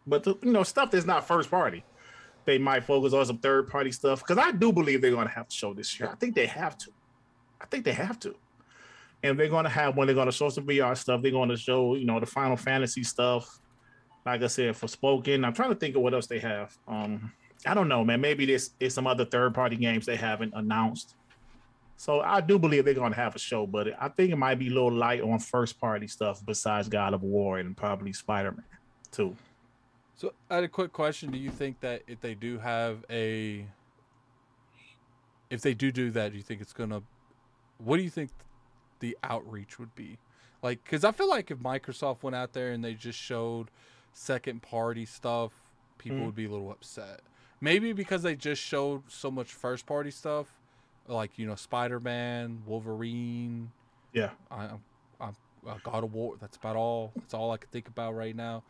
But 0.07 0.23
the, 0.23 0.35
you 0.41 0.51
know, 0.51 0.63
stuff 0.63 0.89
that's 0.91 1.05
not 1.05 1.27
first 1.27 1.51
party. 1.51 1.83
They 2.45 2.57
might 2.57 2.83
focus 2.85 3.13
on 3.13 3.25
some 3.25 3.37
third 3.37 3.67
party 3.67 3.91
stuff. 3.91 4.21
Because 4.25 4.39
I 4.39 4.51
do 4.51 4.71
believe 4.71 5.01
they're 5.01 5.11
gonna 5.11 5.29
have 5.29 5.49
to 5.49 5.55
show 5.55 5.73
this 5.73 5.99
year. 5.99 6.09
I 6.09 6.15
think 6.15 6.33
they 6.33 6.47
have 6.47 6.77
to. 6.79 6.91
I 7.61 7.65
think 7.67 7.85
they 7.85 7.93
have 7.93 8.19
to. 8.21 8.35
And 9.23 9.39
they're 9.39 9.49
gonna 9.49 9.69
have 9.69 9.95
when 9.95 10.07
they're 10.07 10.15
gonna 10.15 10.31
show 10.31 10.49
some 10.49 10.65
VR 10.65 10.97
stuff, 10.97 11.21
they're 11.21 11.31
gonna 11.31 11.57
show, 11.57 11.95
you 11.95 12.05
know, 12.05 12.19
the 12.19 12.25
Final 12.25 12.57
Fantasy 12.57 13.03
stuff. 13.03 13.59
Like 14.25 14.41
I 14.41 14.47
said, 14.47 14.73
Forspoken, 14.73 15.45
I'm 15.45 15.53
trying 15.53 15.69
to 15.69 15.75
think 15.75 15.95
of 15.95 16.01
what 16.01 16.13
else 16.13 16.27
they 16.27 16.39
have. 16.39 16.75
Um, 16.87 17.31
I 17.65 17.73
don't 17.73 17.87
know, 17.87 18.03
man. 18.03 18.21
Maybe 18.21 18.45
this 18.45 18.71
is 18.79 18.93
some 18.93 19.07
other 19.07 19.25
third 19.25 19.53
party 19.53 19.75
games 19.75 20.05
they 20.05 20.15
haven't 20.15 20.53
announced. 20.55 21.15
So 21.97 22.21
I 22.21 22.41
do 22.41 22.57
believe 22.57 22.85
they're 22.85 22.95
gonna 22.95 23.15
have 23.15 23.35
a 23.35 23.39
show, 23.39 23.67
but 23.67 23.89
I 23.99 24.07
think 24.09 24.31
it 24.31 24.35
might 24.35 24.55
be 24.55 24.69
a 24.69 24.73
little 24.73 24.91
light 24.91 25.21
on 25.21 25.37
first 25.37 25.79
party 25.79 26.07
stuff 26.07 26.43
besides 26.43 26.89
God 26.89 27.13
of 27.13 27.21
War 27.21 27.59
and 27.59 27.77
probably 27.77 28.11
Spider 28.11 28.51
Man 28.51 28.65
too. 29.11 29.35
So 30.15 30.33
I 30.49 30.55
had 30.55 30.63
a 30.63 30.67
quick 30.67 30.93
question. 30.93 31.31
Do 31.31 31.37
you 31.37 31.51
think 31.51 31.79
that 31.81 32.01
if 32.07 32.19
they 32.21 32.33
do 32.33 32.57
have 32.57 33.05
a 33.09 33.65
if 35.51 35.61
they 35.61 35.73
do 35.73 35.91
do 35.91 36.09
that, 36.11 36.31
do 36.31 36.37
you 36.37 36.43
think 36.43 36.61
it's 36.61 36.73
gonna 36.73 37.03
what 37.83 37.97
do 37.97 38.03
you 38.03 38.09
think 38.09 38.29
the 38.99 39.17
outreach 39.23 39.79
would 39.79 39.95
be? 39.95 40.17
Like, 40.61 40.83
because 40.83 41.03
I 41.03 41.11
feel 41.11 41.29
like 41.29 41.49
if 41.49 41.57
Microsoft 41.57 42.21
went 42.23 42.35
out 42.35 42.53
there 42.53 42.71
and 42.71 42.83
they 42.83 42.93
just 42.93 43.17
showed 43.19 43.69
second 44.13 44.61
party 44.61 45.05
stuff, 45.05 45.51
people 45.97 46.19
Mm. 46.19 46.25
would 46.27 46.35
be 46.35 46.45
a 46.45 46.49
little 46.49 46.71
upset. 46.71 47.21
Maybe 47.59 47.93
because 47.93 48.23
they 48.23 48.35
just 48.35 48.61
showed 48.61 49.03
so 49.11 49.29
much 49.31 49.53
first 49.53 49.85
party 49.85 50.11
stuff, 50.11 50.47
like 51.07 51.37
you 51.37 51.45
know 51.47 51.55
Spider 51.55 51.99
Man, 51.99 52.61
Wolverine, 52.65 53.71
Yeah. 54.13 54.31
I, 54.49 54.65
I'm, 54.65 54.83
I'm 55.19 55.35
uh, 55.67 55.77
God 55.83 56.03
of 56.03 56.13
War. 56.13 56.35
That's 56.39 56.57
about 56.57 56.75
all. 56.75 57.11
That's 57.15 57.33
all 57.33 57.51
I 57.51 57.57
can 57.57 57.69
think 57.69 57.87
about 57.87 58.15
right 58.15 58.35
now. 58.35 58.63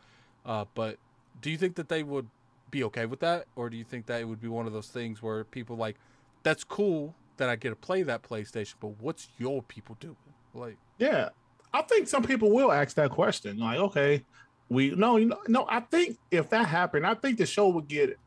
Uh, 0.44 0.64
but 0.74 0.98
do 1.40 1.50
you 1.50 1.56
think 1.56 1.76
that 1.76 1.88
they 1.88 2.02
would 2.02 2.28
be 2.70 2.84
okay 2.84 3.06
with 3.06 3.20
that, 3.20 3.46
or 3.56 3.68
do 3.70 3.76
you 3.76 3.84
think 3.84 4.06
that 4.06 4.20
it 4.20 4.24
would 4.24 4.40
be 4.40 4.48
one 4.48 4.66
of 4.66 4.72
those 4.72 4.88
things 4.88 5.22
where 5.22 5.44
people 5.44 5.76
like, 5.76 5.96
that's 6.42 6.64
cool 6.64 7.14
that 7.36 7.48
I 7.48 7.56
get 7.56 7.70
to 7.70 7.76
play 7.76 8.02
that 8.04 8.22
PlayStation, 8.22 8.74
but 8.80 8.88
what's 9.00 9.28
your 9.38 9.62
people 9.62 9.96
doing? 10.00 10.16
Like, 10.54 10.76
Yeah, 10.98 11.30
I 11.72 11.82
think 11.82 12.08
some 12.08 12.22
people 12.22 12.50
will 12.50 12.70
ask 12.72 12.94
that 12.96 13.10
question. 13.10 13.58
Like, 13.58 13.78
okay, 13.78 14.24
we 14.68 14.90
no, 14.90 15.16
you 15.16 15.26
know, 15.26 15.38
no. 15.48 15.66
I 15.68 15.80
think 15.80 16.18
if 16.30 16.50
that 16.50 16.66
happened, 16.66 17.06
I 17.06 17.14
think 17.14 17.38
the 17.38 17.46
show 17.46 17.68
would 17.68 17.88
get 17.88 18.18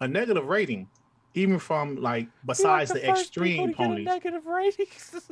a 0.00 0.08
negative 0.08 0.46
rating, 0.46 0.88
even 1.34 1.58
from 1.58 1.96
like 1.96 2.28
besides 2.46 2.92
the, 2.92 3.08
extreme 3.08 3.74
ponies. 3.74 4.06
negative 4.06 4.46
ratings. 4.46 5.28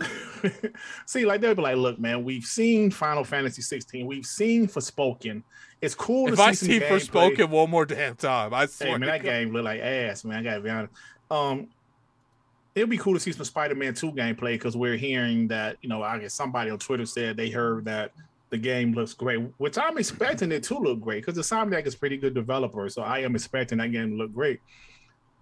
See, 1.07 1.25
like 1.25 1.41
they'll 1.41 1.55
be 1.55 1.63
like, 1.63 1.77
look, 1.77 1.99
man, 1.99 2.25
we've 2.25 2.45
seen 2.45 2.91
Final 2.91 3.25
Fantasy 3.25 3.63
16, 3.63 4.07
we've 4.07 4.27
seen 4.27 4.67
Forspoken. 4.67 5.43
It's 5.81 5.95
cool 5.95 6.29
if 6.29 6.37
to 6.37 6.43
I 6.43 6.53
see 6.53 6.57
some 6.57 6.69
see 6.69 6.81
gameplay. 6.81 7.37
Forspoken 7.37 7.49
one 7.51 7.71
more 7.71 7.85
damn 7.85 8.17
time, 8.17 8.55
I 8.55 8.67
swear. 8.67 8.91
Hey 8.91 8.99
man, 8.99 9.09
that 9.09 9.23
God. 9.23 9.29
game 9.29 9.53
look 9.53 9.65
like 9.65 9.81
ass, 9.81 10.25
man. 10.25 10.39
I 10.39 10.43
gotta 10.43 10.61
be 10.61 10.71
honest. 10.71 10.93
Um, 11.31 11.69
it'd 12.75 12.91
be 12.91 12.99
cool 12.99 13.15
to 13.15 13.21
see 13.21 13.33
some 13.33 13.45
Spider-Man 13.45 13.95
2 13.95 14.13
gameplay 14.13 14.55
because 14.55 14.77
we're 14.77 14.97
hearing 14.97 15.49
that, 15.49 15.77
you 15.81 15.89
know, 15.89 16.03
I 16.03 16.19
guess 16.19 16.35
somebody 16.35 16.71
on 16.71 16.79
Twitter 16.79 17.07
said 17.07 17.37
they 17.37 17.51
heard 17.51 17.85
that 17.85 18.13
the 18.51 18.59
game 18.59 18.93
looks 18.93 19.15
great, 19.15 19.41
which 19.59 19.79
I'm 19.79 19.99
expecting 19.99 20.53
it 20.53 20.63
to 20.65 20.79
look 20.79 21.01
great 21.01 21.25
because 21.25 21.37
the 21.37 21.43
Insomniac 21.43 21.87
is 21.87 21.95
pretty 21.95 22.17
good 22.17 22.35
developer, 22.35 22.89
so 22.89 23.03
I 23.03 23.21
am 23.21 23.35
expecting 23.35 23.79
that 23.79 23.93
game 23.93 24.11
to 24.11 24.17
look 24.17 24.33
great. 24.33 24.61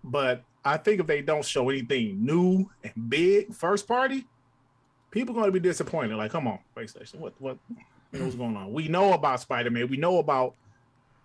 But 0.05 0.43
I 0.65 0.77
think 0.77 1.01
if 1.01 1.07
they 1.07 1.23
don't 1.23 1.45
show 1.45 1.69
anything 1.71 2.25
new 2.25 2.71
and 2.83 3.11
big 3.11 3.55
first 3.55 3.87
party, 3.87 4.27
people 5.11 5.35
are 5.35 5.41
going 5.41 5.47
to 5.47 5.53
be 5.53 5.61
disappointed. 5.61 6.17
Like, 6.17 6.31
come 6.31 6.47
on, 6.47 6.59
PlayStation, 6.77 7.17
what 7.17 7.35
what 7.39 7.59
you 8.13 8.19
know, 8.19 8.25
what's 8.25 8.37
going 8.37 8.57
on? 8.57 8.73
We 8.73 8.89
know 8.89 9.13
about 9.13 9.41
Spider-Man, 9.41 9.89
we 9.89 9.97
know 9.97 10.19
about 10.19 10.55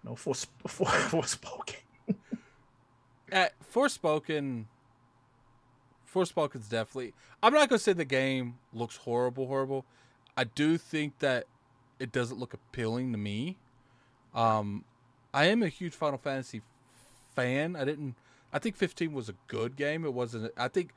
you 0.04 0.10
know 0.10 0.16
for 0.16 0.34
for 0.68 0.86
Forspoken. 0.86 1.76
at 3.32 3.54
Forspoken, 3.74 4.66
Forspoken's 6.12 6.68
definitely. 6.68 7.14
I'm 7.42 7.54
not 7.54 7.70
gonna 7.70 7.80
say 7.80 7.94
the 7.94 8.06
game 8.06 8.58
looks 8.74 8.98
horrible, 8.98 9.48
horrible. 9.48 9.86
I 10.36 10.44
do 10.44 10.78
think 10.78 11.20
that 11.20 11.46
it 12.00 12.12
doesn't 12.12 12.40
look 12.40 12.54
appealing 12.54 13.12
to 13.12 13.18
me. 13.18 13.58
Um, 14.34 14.84
I 15.34 15.46
am 15.46 15.64
a 15.64 15.68
huge 15.68 15.94
Final 15.94 16.18
Fantasy 16.18 16.62
fan. 17.36 17.76
I 17.76 17.86
didn't. 17.86 18.16
I 18.54 18.60
think 18.60 18.76
15 18.76 19.14
was 19.14 19.30
a 19.30 19.34
good 19.48 19.76
game. 19.76 20.06
It 20.06 20.14
wasn't. 20.14 20.52
I 20.58 20.68
think 20.68 20.92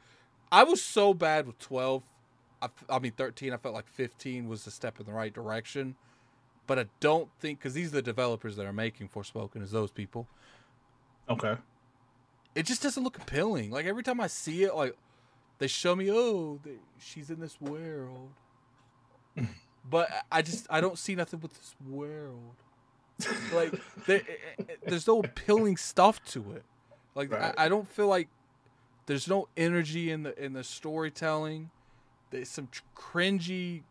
I 0.53 0.63
was 0.65 0.83
so 0.83 1.15
bad 1.15 1.47
with 1.47 1.59
12. 1.59 2.03
I, 2.63 2.69
I 2.89 2.99
mean 2.99 3.13
13. 3.13 3.53
I 3.53 3.57
felt 3.57 3.75
like 3.75 3.89
15 3.89 4.49
was 4.49 4.67
a 4.67 4.71
step 4.71 5.01
in 5.01 5.07
the 5.07 5.13
right 5.13 5.33
direction. 5.33 5.97
But 6.67 6.79
I 6.79 6.85
don't 7.01 7.29
think 7.41 7.59
because 7.59 7.75
these 7.75 7.89
are 7.89 7.97
the 7.97 8.03
developers 8.03 8.57
that 8.57 8.67
are 8.67 8.73
making 8.73 9.09
Forspoken 9.09 9.63
is 9.63 9.73
those 9.73 9.91
people 9.91 10.29
Okay. 11.31 11.57
It 12.55 12.65
just 12.67 12.83
doesn't 12.83 13.03
look 13.03 13.17
appealing. 13.19 13.71
Like 13.71 13.87
every 13.87 14.03
time 14.03 14.21
I 14.21 14.27
see 14.27 14.65
it, 14.65 14.75
like 14.75 14.97
they 15.59 15.67
show 15.67 15.95
me, 15.95 16.11
oh, 16.11 16.59
they, 16.65 16.73
she's 16.99 17.31
in 17.31 17.41
this 17.41 17.61
world, 17.61 18.31
but 19.91 20.09
I 20.31 20.43
just 20.43 20.67
I 20.71 20.81
don't 20.81 20.99
see 20.99 21.15
nothing 21.15 21.41
with 21.41 21.53
this 21.55 21.75
world. 21.89 22.55
Like 23.53 23.73
there, 24.07 24.23
eh, 24.27 24.33
eh, 24.59 24.63
eh, 24.69 24.75
there's 24.87 25.07
no 25.07 25.21
appealing 25.21 25.77
stuff 25.77 26.25
to 26.27 26.53
it. 26.53 26.65
Like 27.15 27.31
Right. 27.33 27.55
I, 27.59 27.67
I 27.67 27.69
don't 27.69 27.87
feel 27.89 28.07
like 28.07 28.29
there's 29.07 29.29
no 29.29 29.49
energy 29.57 30.11
in 30.11 30.23
the 30.23 30.43
in 30.43 30.53
the 30.55 30.65
storytelling. 30.65 31.71
There's 32.31 32.49
some 32.49 32.69
cringy, 32.97 33.83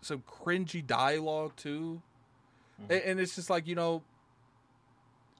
some 0.00 0.22
cringy 0.22 0.84
dialogue 0.84 1.54
too, 1.56 2.02
Mhm. 2.82 2.90
and, 2.90 3.02
and 3.04 3.20
it's 3.20 3.36
just 3.36 3.50
like 3.50 3.66
you 3.68 3.74
know, 3.76 4.02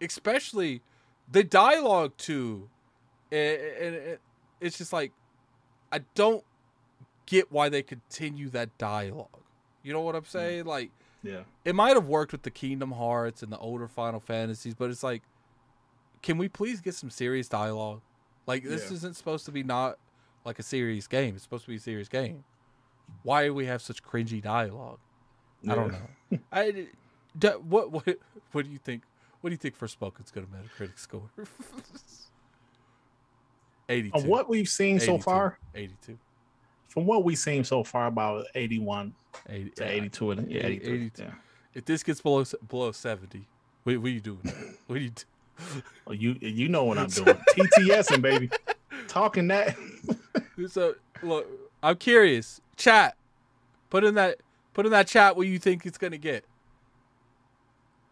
especially 0.00 0.82
the 1.30 1.44
dialogue 1.44 2.16
too, 2.16 2.68
and, 3.30 3.60
and 3.60 3.94
it, 3.94 4.20
it's 4.60 4.78
just 4.78 4.92
like 4.92 5.12
I 5.92 6.00
don't 6.14 6.44
get 7.26 7.50
why 7.50 7.68
they 7.68 7.82
continue 7.82 8.48
that 8.50 8.76
dialogue. 8.78 9.28
You 9.82 9.92
know 9.92 10.00
what 10.00 10.14
I'm 10.14 10.22
hmm. 10.22 10.28
saying? 10.28 10.64
Like 10.64 10.90
Yeah. 11.22 11.42
it 11.64 11.74
might 11.74 11.94
have 11.94 12.06
worked 12.06 12.32
with 12.32 12.42
the 12.42 12.50
Kingdom 12.50 12.92
Hearts 12.92 13.42
and 13.42 13.52
the 13.52 13.58
older 13.58 13.88
Final 13.88 14.20
Fantasies, 14.20 14.74
but 14.74 14.90
it's 14.90 15.02
like, 15.02 15.22
can 16.22 16.38
we 16.38 16.48
please 16.48 16.80
get 16.80 16.94
some 16.94 17.10
serious 17.10 17.48
dialogue? 17.48 18.00
Like 18.46 18.64
this 18.64 18.90
Yeah. 18.90 18.96
isn't 18.96 19.16
supposed 19.16 19.46
to 19.46 19.52
be 19.52 19.62
not 19.62 19.98
like 20.44 20.58
a 20.58 20.62
serious 20.62 21.06
game. 21.06 21.34
It's 21.34 21.44
supposed 21.44 21.64
to 21.64 21.70
be 21.70 21.76
a 21.76 21.80
serious 21.80 22.08
game. 22.08 22.44
Why 23.22 23.44
do 23.44 23.54
we 23.54 23.66
have 23.66 23.82
such 23.82 24.02
cringy 24.02 24.42
dialogue? 24.42 24.98
I 25.68 25.74
don't 25.74 25.92
know. 25.92 26.38
I 26.52 26.88
what 27.58 27.90
what 27.90 28.04
what 28.52 28.64
do 28.64 28.70
you 28.70 28.78
think? 28.78 29.02
What 29.40 29.50
do 29.50 29.54
you 29.54 29.56
think 29.58 29.78
Forspoken's 29.78 30.30
to 30.32 30.40
Metacritic 30.42 30.98
score? 30.98 31.30
82. 33.88 34.20
From 34.20 34.28
what 34.28 34.48
we've 34.48 34.68
seen 34.68 35.00
so 35.00 35.18
far, 35.18 35.58
82. 35.74 36.16
from 36.88 37.06
what 37.06 37.24
we've 37.24 37.38
seen 37.38 37.64
so 37.64 37.82
far, 37.82 38.06
about 38.06 38.46
81 38.54 39.14
80, 39.48 39.70
to 39.70 39.84
82. 39.84 40.30
and- 40.30 40.50
Yeah, 40.50 40.66
82. 40.66 40.92
82. 40.94 41.22
Yeah. 41.22 41.30
If 41.74 41.84
this 41.84 42.02
gets 42.02 42.20
below 42.20 42.44
below 42.68 42.92
70, 42.92 43.46
what, 43.84 43.96
what 43.98 44.06
are 44.06 44.10
you 44.10 44.20
doing? 44.20 44.40
What 44.86 44.96
are 44.98 45.02
you 45.02 45.10
do? 45.10 45.22
Oh, 46.06 46.12
you 46.12 46.36
you 46.40 46.68
know 46.68 46.84
what 46.84 46.98
I'm 46.98 47.08
doing. 47.08 47.26
TTSing, 47.50 48.22
baby. 48.22 48.50
Talking 49.08 49.48
that. 49.48 49.76
So 50.68 50.94
look, 51.22 51.46
I'm 51.82 51.96
curious. 51.96 52.60
Chat, 52.76 53.14
put 53.90 54.02
in 54.04 54.14
that 54.14 54.38
put 54.72 54.86
in 54.86 54.92
that 54.92 55.06
chat 55.06 55.36
what 55.36 55.46
you 55.46 55.58
think 55.58 55.84
it's 55.84 55.98
gonna 55.98 56.16
get. 56.18 56.44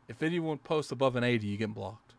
If 0.09 0.22
anyone 0.22 0.59
posts 0.59 0.90
above 0.90 1.16
an 1.16 1.24
80, 1.24 1.47
you 1.47 1.56
get 1.56 1.74
blocked. 1.74 2.14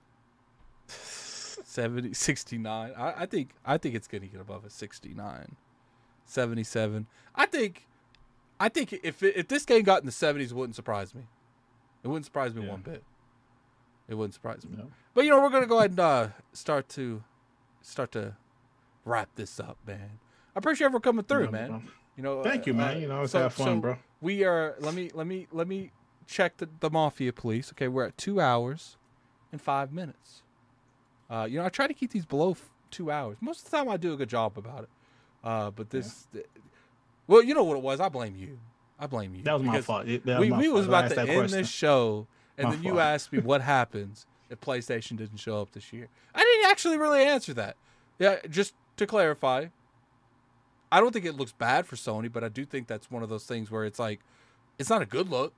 70, 0.88 2.14
69. 2.14 2.94
I, 2.98 3.14
I 3.24 3.26
think 3.26 3.50
I 3.66 3.78
think 3.78 3.96
it's 3.96 4.08
gonna 4.08 4.26
get 4.28 4.42
above 4.42 4.66
a 4.66 4.70
69. 4.70 5.56
77. 6.26 7.08
I 7.36 7.46
think 7.46 7.86
I 8.60 8.70
think 8.70 8.94
if 9.04 9.22
it, 9.24 9.36
if 9.36 9.48
this 9.48 9.66
game 9.66 9.84
got 9.84 10.02
in 10.02 10.06
the 10.06 10.12
70s, 10.12 10.46
it 10.52 10.54
wouldn't 10.54 10.76
surprise 10.76 11.14
me. 11.14 11.24
It 12.04 12.08
wouldn't 12.08 12.26
surprise 12.26 12.54
me 12.56 12.64
Yeah. 12.64 12.72
one 12.72 12.82
bit. 12.82 13.04
It 14.08 14.16
wouldn't 14.16 14.34
surprise 14.34 14.66
me. 14.66 14.72
You 14.72 14.78
know? 14.84 14.90
But 15.14 15.26
you 15.26 15.32
know, 15.32 15.42
we're 15.42 15.50
gonna 15.50 15.68
go 15.68 15.80
ahead 15.80 15.92
and 15.92 16.00
uh, 16.00 16.28
start 16.54 16.90
to 16.90 17.24
start 17.82 18.12
to 18.14 18.36
wrap 19.06 19.30
this 19.36 19.60
up, 19.60 19.78
man. 19.86 20.20
I 20.56 20.60
appreciate 20.60 20.86
everyone 20.86 21.02
coming 21.04 21.26
through, 21.26 21.46
Yeah, 21.46 21.52
man. 21.52 21.68
bro. 21.70 21.82
You 22.18 22.24
know, 22.24 22.44
Thank 22.44 22.66
you, 22.66 22.74
uh, 22.74 22.78
man. 22.78 23.02
You 23.02 23.08
know, 23.08 23.22
it's 23.24 23.32
so- 23.34 23.40
have 23.44 23.54
fun, 23.54 23.66
so 23.78 23.82
bro. 23.82 23.98
We 24.22 24.44
are. 24.44 24.76
Let 24.80 24.94
me 24.96 25.12
let 25.14 25.28
me 25.28 25.48
let 25.52 25.68
me 25.68 25.92
check 26.30 26.58
the, 26.58 26.70
the 26.80 26.90
mafia 26.90 27.34
police. 27.34 27.72
Okay, 27.74 27.88
we're 27.88 28.06
at 28.06 28.18
two 28.18 28.40
hours 28.40 28.98
and 29.52 29.62
five 29.62 29.92
minutes. 29.92 30.44
Uh, 31.30 31.48
you 31.50 31.60
know, 31.60 31.66
I 31.66 31.70
try 31.70 31.88
to 31.88 31.94
keep 31.94 32.12
these 32.12 32.26
below 32.26 32.52
f- 32.52 32.70
two 32.92 33.12
hours. 33.12 33.38
Most 33.42 33.66
of 33.66 33.72
the 33.72 33.78
time, 33.78 33.90
I 33.90 33.98
do 33.98 34.14
a 34.14 34.18
good 34.18 34.30
job 34.30 34.58
about 34.58 34.84
it. 34.84 34.90
Uh, 35.44 35.72
but 35.72 35.90
this, 35.90 36.28
well, 37.28 37.44
you 37.44 37.54
know 37.54 37.64
what 37.64 37.78
it 37.78 37.84
was. 37.84 38.00
I 38.00 38.10
blame 38.10 38.36
you. 38.36 38.60
I 39.00 39.08
blame 39.08 39.34
you. 39.36 39.44
That 39.44 39.54
was 39.54 39.64
my 39.64 39.82
fault. 39.82 40.08
It- 40.08 40.26
that 40.26 40.40
we, 40.40 40.50
my 40.50 40.58
we 40.58 40.66
fault. 40.66 40.76
was 40.78 40.88
about 40.88 41.10
to 41.12 41.20
end 41.20 41.30
question. 41.30 41.58
this 41.58 41.70
show, 41.70 42.28
and 42.58 42.70
My 42.70 42.76
then 42.76 42.84
you 42.84 43.00
asked 43.00 43.32
me 43.32 43.40
what 43.40 43.62
happens 43.76 44.26
if 44.50 44.60
PlayStation 44.60 45.18
didn't 45.18 45.38
show 45.38 45.62
up 45.62 45.72
this 45.72 45.92
year. 45.94 46.08
I 46.34 46.40
didn't 46.42 46.72
actually 46.72 46.98
really 46.98 47.24
answer 47.24 47.54
that. 47.54 47.76
Yeah, 48.18 48.38
just 48.50 48.74
to 48.98 49.06
clarify, 49.08 49.68
I 50.92 51.00
don't 51.00 51.12
think 51.14 51.26
it 51.26 51.36
looks 51.36 51.52
bad 51.54 51.86
for 51.86 51.96
Sony, 51.96 52.32
but 52.32 52.44
I 52.44 52.50
do 52.50 52.66
think 52.66 52.88
that's 52.88 53.10
one 53.12 53.24
of 53.24 53.30
those 53.30 53.46
things 53.46 53.72
where 53.72 53.86
it's 53.86 54.00
like, 54.00 54.20
it's 54.78 54.90
not 54.90 55.02
a 55.02 55.06
good 55.06 55.30
look 55.30 55.54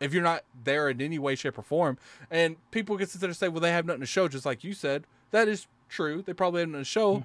if 0.00 0.12
you're 0.12 0.22
not 0.22 0.44
there 0.64 0.88
in 0.88 1.00
any 1.00 1.18
way, 1.18 1.34
shape, 1.34 1.58
or 1.58 1.62
form. 1.62 1.98
And 2.30 2.56
people 2.70 2.96
can 2.96 3.06
sit 3.06 3.20
there 3.20 3.28
and 3.28 3.36
say, 3.36 3.48
well, 3.48 3.60
they 3.60 3.72
have 3.72 3.86
nothing 3.86 4.00
to 4.00 4.06
show, 4.06 4.28
just 4.28 4.46
like 4.46 4.64
you 4.64 4.72
said. 4.74 5.04
That 5.30 5.48
is 5.48 5.66
true. 5.88 6.22
They 6.22 6.32
probably 6.32 6.60
have 6.60 6.68
nothing 6.68 6.82
to 6.82 6.88
show. 6.88 7.16
Hmm. 7.16 7.22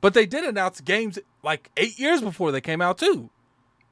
But 0.00 0.14
they 0.14 0.26
did 0.26 0.44
announce 0.44 0.80
games 0.80 1.18
like 1.42 1.70
eight 1.76 1.98
years 1.98 2.20
before 2.20 2.50
they 2.50 2.60
came 2.60 2.80
out, 2.80 2.98
too. 2.98 3.30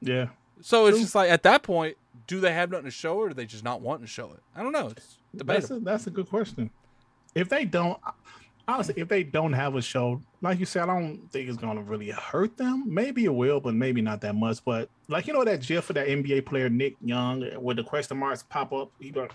Yeah. 0.01 0.27
So 0.61 0.85
it's 0.85 0.97
True. 0.97 1.03
just 1.03 1.15
like 1.15 1.29
at 1.31 1.43
that 1.43 1.63
point, 1.63 1.97
do 2.27 2.39
they 2.39 2.53
have 2.53 2.69
nothing 2.69 2.85
to 2.85 2.91
show, 2.91 3.17
or 3.17 3.29
do 3.29 3.33
they 3.33 3.45
just 3.45 3.63
not 3.63 3.81
want 3.81 4.01
to 4.01 4.07
show 4.07 4.31
it? 4.31 4.41
I 4.55 4.61
don't 4.61 4.71
know. 4.71 4.89
It's 4.89 5.17
That's 5.33 5.71
a, 5.71 5.79
that's 5.79 6.07
a 6.07 6.11
good 6.11 6.29
question. 6.29 6.69
If 7.33 7.49
they 7.49 7.65
don't, 7.65 7.99
honestly, 8.67 8.95
if 8.97 9.07
they 9.07 9.23
don't 9.23 9.53
have 9.53 9.75
a 9.75 9.81
show, 9.81 10.21
like 10.41 10.59
you 10.59 10.65
said, 10.65 10.83
I 10.83 10.99
don't 10.99 11.31
think 11.31 11.47
it's 11.49 11.57
gonna 11.57 11.81
really 11.81 12.09
hurt 12.09 12.57
them. 12.57 12.83
Maybe 12.87 13.25
it 13.25 13.33
will, 13.33 13.59
but 13.59 13.73
maybe 13.73 14.01
not 14.01 14.21
that 14.21 14.35
much. 14.35 14.63
But 14.63 14.89
like 15.07 15.27
you 15.27 15.33
know 15.33 15.43
that 15.43 15.61
GIF 15.61 15.85
for 15.85 15.93
that 15.93 16.07
NBA 16.07 16.45
player 16.45 16.69
Nick 16.69 16.95
Young 17.01 17.47
with 17.61 17.77
the 17.77 17.83
question 17.83 18.17
marks 18.17 18.43
pop 18.43 18.73
up, 18.73 18.91
he 18.99 19.11
like, 19.11 19.33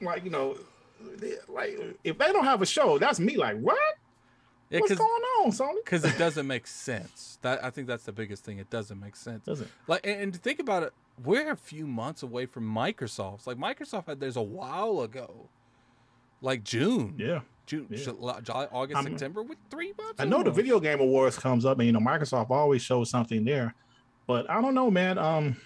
like 0.00 0.24
you 0.24 0.30
know, 0.30 0.56
like 1.48 1.78
if 2.04 2.18
they 2.18 2.32
don't 2.32 2.44
have 2.44 2.62
a 2.62 2.66
show, 2.66 2.98
that's 2.98 3.20
me. 3.20 3.36
Like 3.36 3.58
what? 3.58 3.78
Yeah, 4.68 4.80
What's 4.80 4.96
going 4.96 5.22
on, 5.44 5.52
Sony? 5.52 5.76
because 5.84 6.04
it 6.04 6.18
doesn't 6.18 6.46
make 6.46 6.66
sense. 6.66 7.38
That 7.42 7.64
I 7.64 7.70
think 7.70 7.86
that's 7.86 8.02
the 8.02 8.12
biggest 8.12 8.44
thing. 8.44 8.58
It 8.58 8.68
doesn't 8.68 8.98
make 8.98 9.14
sense. 9.14 9.44
Does 9.44 9.60
it? 9.60 9.68
Like, 9.86 10.04
and, 10.04 10.20
and 10.20 10.32
to 10.34 10.40
think 10.40 10.58
about 10.58 10.82
it, 10.82 10.92
we're 11.22 11.52
a 11.52 11.56
few 11.56 11.86
months 11.86 12.24
away 12.24 12.46
from 12.46 12.64
Microsoft's. 12.64 13.46
Like, 13.46 13.58
Microsoft 13.58 14.06
had 14.06 14.18
theirs 14.18 14.34
a 14.36 14.42
while 14.42 15.02
ago, 15.02 15.48
like 16.40 16.62
June, 16.64 17.14
Yeah. 17.18 17.40
June, 17.66 17.86
Yeah. 17.90 17.96
July, 17.98 18.40
July, 18.40 18.68
August, 18.70 18.96
I 18.98 19.02
mean- 19.02 19.18
September, 19.18 19.42
with 19.42 19.58
three 19.70 19.92
months. 19.98 20.20
I 20.20 20.24
know 20.24 20.42
the 20.42 20.50
video 20.50 20.78
game 20.80 21.00
awards 21.00 21.38
comes 21.38 21.64
up, 21.64 21.78
and 21.78 21.86
you 21.86 21.92
know 21.92 22.00
Microsoft 22.00 22.50
always 22.50 22.82
shows 22.82 23.10
something 23.10 23.44
there, 23.44 23.74
but 24.26 24.48
I 24.50 24.60
don't 24.60 24.74
know, 24.74 24.90
man. 24.90 25.18
Um, 25.18 25.56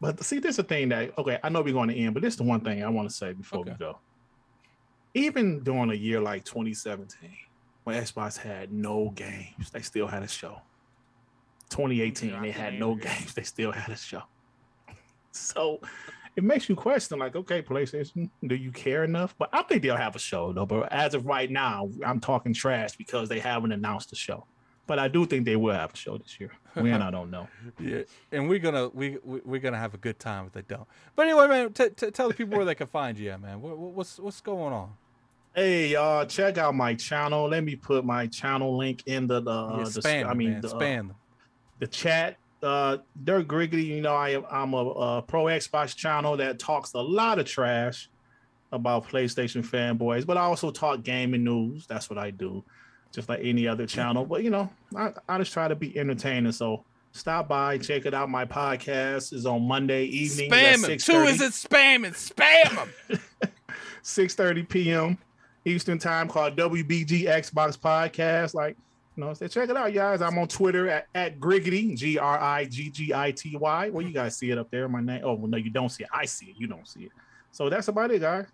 but 0.00 0.22
see, 0.22 0.38
this 0.38 0.50
is 0.50 0.56
the 0.58 0.62
thing 0.62 0.90
that 0.90 1.16
okay, 1.18 1.38
I 1.42 1.48
know 1.48 1.62
we're 1.62 1.72
going 1.72 1.88
to 1.88 1.96
end, 1.96 2.14
but 2.14 2.22
this 2.22 2.34
is 2.34 2.38
the 2.38 2.44
one 2.44 2.60
thing 2.60 2.84
I 2.84 2.88
want 2.88 3.08
to 3.08 3.14
say 3.14 3.32
before 3.32 3.62
we 3.64 3.72
go. 3.72 3.98
Even 5.14 5.62
during 5.64 5.90
a 5.90 5.94
year 5.94 6.20
like 6.20 6.44
2017, 6.44 7.30
when 7.84 8.00
Xbox 8.00 8.36
had 8.36 8.70
no 8.72 9.10
games, 9.10 9.70
they 9.72 9.80
still 9.80 10.06
had 10.06 10.22
a 10.22 10.28
show. 10.28 10.60
2018, 11.70 12.40
they 12.40 12.50
had 12.50 12.78
no 12.78 12.94
games, 12.94 13.34
they 13.34 13.42
still 13.42 13.72
had 13.72 13.90
a 13.90 13.96
show. 13.96 14.22
So 15.30 15.80
it 16.38 16.44
makes 16.44 16.68
you 16.68 16.76
question, 16.76 17.18
like, 17.18 17.34
okay, 17.34 17.60
PlayStation, 17.60 18.30
do 18.46 18.54
you 18.54 18.70
care 18.70 19.02
enough? 19.02 19.34
But 19.36 19.48
I 19.52 19.62
think 19.62 19.82
they'll 19.82 19.96
have 19.96 20.14
a 20.14 20.20
show 20.20 20.52
though. 20.52 20.66
But 20.66 20.92
as 20.92 21.12
of 21.14 21.26
right 21.26 21.50
now, 21.50 21.90
I'm 22.06 22.20
talking 22.20 22.54
trash 22.54 22.94
because 22.96 23.28
they 23.28 23.40
haven't 23.40 23.72
announced 23.72 24.10
the 24.10 24.16
show. 24.16 24.46
But 24.86 25.00
I 25.00 25.08
do 25.08 25.26
think 25.26 25.44
they 25.44 25.56
will 25.56 25.74
have 25.74 25.92
a 25.92 25.96
show 25.96 26.16
this 26.16 26.38
year. 26.38 26.52
When 26.74 27.02
I 27.02 27.10
don't 27.10 27.32
know. 27.32 27.48
Yeah, 27.80 28.02
and 28.30 28.48
we're 28.48 28.60
gonna 28.60 28.88
we, 28.90 29.18
we 29.24 29.40
we're 29.44 29.60
gonna 29.60 29.78
have 29.78 29.94
a 29.94 29.98
good 29.98 30.20
time 30.20 30.46
if 30.46 30.52
they 30.52 30.62
don't. 30.62 30.86
But 31.16 31.26
anyway, 31.26 31.48
man, 31.48 31.72
t- 31.72 31.88
t- 31.90 32.12
tell 32.12 32.28
the 32.28 32.34
people 32.34 32.56
where 32.56 32.64
they 32.64 32.76
can 32.76 32.86
find 32.86 33.18
you, 33.18 33.30
at, 33.30 33.40
man. 33.40 33.60
What, 33.60 33.76
what- 33.76 33.92
what's 33.94 34.20
what's 34.20 34.40
going 34.40 34.72
on? 34.72 34.92
Hey 35.56 35.88
y'all, 35.88 36.24
check 36.24 36.56
out 36.56 36.72
my 36.76 36.94
channel. 36.94 37.48
Let 37.48 37.64
me 37.64 37.74
put 37.74 38.04
my 38.04 38.28
channel 38.28 38.76
link 38.78 39.02
in 39.06 39.26
the 39.26 39.40
the, 39.40 39.68
Yeah, 39.78 39.84
the 39.84 40.00
spam, 40.02 40.26
I 40.26 40.34
mean 40.34 40.52
man. 40.52 40.60
the, 40.60 40.68
uh, 40.76 41.02
the 41.80 41.86
chat. 41.88 42.36
Uh, 42.62 42.98
Dirt 43.22 43.46
Griggity, 43.46 43.86
you 43.86 44.00
know, 44.00 44.14
I 44.14 44.30
am 44.30 44.44
I'm 44.50 44.74
a, 44.74 44.76
a 44.76 45.22
pro 45.22 45.44
Xbox 45.44 45.94
channel 45.94 46.36
that 46.38 46.58
talks 46.58 46.92
a 46.94 47.00
lot 47.00 47.38
of 47.38 47.46
trash 47.46 48.08
about 48.72 49.08
PlayStation 49.08 49.64
fanboys, 49.64 50.26
but 50.26 50.36
I 50.36 50.40
also 50.40 50.70
talk 50.70 51.02
gaming 51.02 51.44
news. 51.44 51.86
That's 51.86 52.10
what 52.10 52.18
I 52.18 52.30
do, 52.30 52.64
just 53.12 53.28
like 53.28 53.40
any 53.42 53.66
other 53.68 53.86
channel. 53.86 54.24
But 54.24 54.42
you 54.42 54.50
know, 54.50 54.70
I, 54.96 55.12
I 55.28 55.38
just 55.38 55.52
try 55.52 55.68
to 55.68 55.76
be 55.76 55.96
entertaining. 55.98 56.52
So 56.52 56.84
stop 57.12 57.48
by, 57.48 57.78
check 57.78 58.06
it 58.06 58.14
out. 58.14 58.28
My 58.28 58.44
podcast 58.44 59.32
is 59.32 59.46
on 59.46 59.62
Monday 59.62 60.04
evening. 60.04 60.50
Spam. 60.50 61.04
Two 61.04 61.22
is 61.22 61.40
it 61.40 61.52
spamming? 61.52 62.14
Spam 62.14 62.88
them. 63.08 63.20
6:30 64.02 64.68
p.m. 64.68 65.18
Eastern 65.64 65.98
time 65.98 66.28
called 66.28 66.56
WBG 66.56 67.24
Xbox 67.24 67.78
Podcast. 67.78 68.54
Like, 68.54 68.76
you 69.18 69.24
know, 69.24 69.34
so 69.34 69.48
check 69.48 69.68
it 69.68 69.76
out, 69.76 69.92
guys. 69.92 70.22
I'm 70.22 70.38
on 70.38 70.46
Twitter 70.46 70.88
at, 70.88 71.08
at 71.12 71.40
Griggity, 71.40 71.96
G 71.96 72.18
R 72.18 72.38
I 72.38 72.66
G 72.66 72.88
G 72.88 73.12
I 73.12 73.32
T 73.32 73.56
Y. 73.56 73.90
Well, 73.90 74.06
you 74.06 74.12
guys 74.12 74.36
see 74.36 74.52
it 74.52 74.58
up 74.58 74.70
there. 74.70 74.88
My 74.88 75.00
name. 75.00 75.22
Oh, 75.24 75.34
well, 75.34 75.48
no, 75.48 75.56
you 75.56 75.70
don't 75.70 75.88
see 75.88 76.04
it. 76.04 76.10
I 76.12 76.24
see 76.24 76.46
it. 76.46 76.54
You 76.56 76.68
don't 76.68 76.86
see 76.86 77.00
it. 77.06 77.12
So 77.50 77.68
that's 77.68 77.88
about 77.88 78.12
it, 78.12 78.20
guys. 78.20 78.46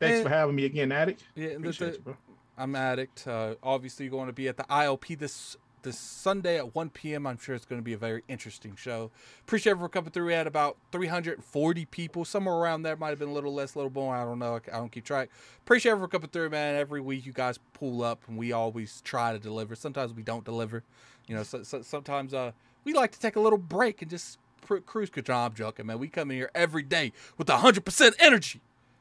Thanks 0.00 0.16
And- 0.16 0.24
for 0.24 0.28
having 0.28 0.56
me 0.56 0.64
again, 0.64 0.90
Addict. 0.90 1.22
Yeah, 1.36 1.56
the, 1.56 1.92
you, 1.94 1.98
bro. 2.02 2.16
I'm 2.58 2.74
addict. 2.74 3.28
Uh, 3.28 3.54
obviously, 3.62 4.08
going 4.08 4.26
to 4.26 4.32
be 4.32 4.48
at 4.48 4.56
the 4.56 4.64
ILP 4.64 5.16
this 5.18 5.56
this 5.82 5.98
Sunday 5.98 6.58
at 6.58 6.74
1 6.74 6.90
p.m. 6.90 7.26
I'm 7.26 7.38
sure 7.38 7.54
it's 7.54 7.64
going 7.64 7.80
to 7.80 7.84
be 7.84 7.92
a 7.92 7.98
very 7.98 8.22
interesting 8.28 8.76
show. 8.76 9.10
Appreciate 9.40 9.72
everyone 9.72 9.90
coming 9.90 10.10
through. 10.10 10.26
We 10.26 10.32
had 10.32 10.46
about 10.46 10.76
340 10.92 11.84
people, 11.86 12.24
somewhere 12.24 12.54
around 12.54 12.82
there. 12.82 12.96
Might 12.96 13.10
have 13.10 13.18
been 13.18 13.28
a 13.28 13.32
little 13.32 13.54
less, 13.54 13.74
a 13.74 13.78
little 13.78 13.92
more. 13.92 14.14
I 14.14 14.24
don't 14.24 14.38
know. 14.38 14.60
I 14.72 14.76
don't 14.76 14.90
keep 14.90 15.04
track. 15.04 15.30
Appreciate 15.64 15.92
everyone 15.92 16.10
coming 16.10 16.28
through, 16.28 16.50
man. 16.50 16.76
Every 16.76 17.00
week 17.00 17.26
you 17.26 17.32
guys 17.32 17.58
pull 17.74 18.02
up, 18.02 18.22
and 18.28 18.36
we 18.36 18.52
always 18.52 19.00
try 19.02 19.32
to 19.32 19.38
deliver. 19.38 19.74
Sometimes 19.74 20.12
we 20.14 20.22
don't 20.22 20.44
deliver. 20.44 20.82
You 21.26 21.36
know, 21.36 21.42
so, 21.42 21.62
so, 21.62 21.82
sometimes 21.82 22.34
uh, 22.34 22.52
we 22.84 22.92
like 22.92 23.12
to 23.12 23.20
take 23.20 23.36
a 23.36 23.40
little 23.40 23.58
break 23.58 24.02
and 24.02 24.10
just 24.10 24.38
pr- 24.60 24.78
cruise 24.78 25.10
control. 25.10 25.40
I'm 25.40 25.54
joking, 25.54 25.86
man. 25.86 25.98
We 25.98 26.08
come 26.08 26.30
in 26.30 26.36
here 26.36 26.50
every 26.54 26.82
day 26.82 27.12
with 27.38 27.48
100% 27.48 28.12
energy. 28.18 28.60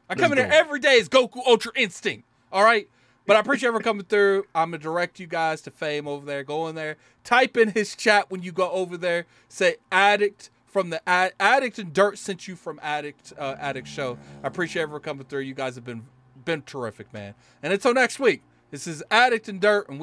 I 0.09 0.15
come 0.15 0.31
in 0.33 0.37
Let's 0.37 0.51
here 0.51 0.61
every 0.61 0.79
day 0.79 0.99
as 0.99 1.07
Goku 1.07 1.39
Ultra 1.47 1.71
Instinct. 1.75 2.27
All 2.51 2.63
right. 2.63 2.89
But 3.25 3.37
I 3.37 3.39
appreciate 3.39 3.67
everyone 3.67 3.83
coming 3.83 4.05
through. 4.05 4.45
I'm 4.55 4.71
gonna 4.71 4.81
direct 4.81 5.19
you 5.19 5.27
guys 5.27 5.61
to 5.61 5.71
Fame 5.71 6.07
over 6.07 6.25
there. 6.25 6.43
Go 6.43 6.67
in 6.67 6.75
there, 6.75 6.97
type 7.23 7.55
in 7.55 7.69
his 7.69 7.95
chat 7.95 8.29
when 8.29 8.41
you 8.41 8.51
go 8.51 8.69
over 8.71 8.97
there. 8.97 9.25
Say 9.47 9.77
addict 9.91 10.49
from 10.65 10.89
the 10.89 11.07
ad, 11.07 11.33
addict 11.39 11.77
and 11.79 11.93
dirt 11.93 12.17
sent 12.17 12.47
you 12.47 12.55
from 12.55 12.79
addict 12.81 13.33
uh, 13.37 13.55
addict 13.59 13.87
show. 13.87 14.17
I 14.43 14.47
appreciate 14.47 14.83
everyone 14.83 15.01
coming 15.01 15.25
through. 15.25 15.41
You 15.41 15.53
guys 15.53 15.75
have 15.75 15.85
been 15.85 16.03
been 16.43 16.63
terrific, 16.63 17.13
man. 17.13 17.35
And 17.61 17.71
until 17.71 17.93
next 17.93 18.19
week, 18.19 18.41
this 18.71 18.87
is 18.87 19.03
addict 19.11 19.47
and 19.47 19.59
dirt, 19.61 19.87
and 19.89 19.97
we. 19.97 19.99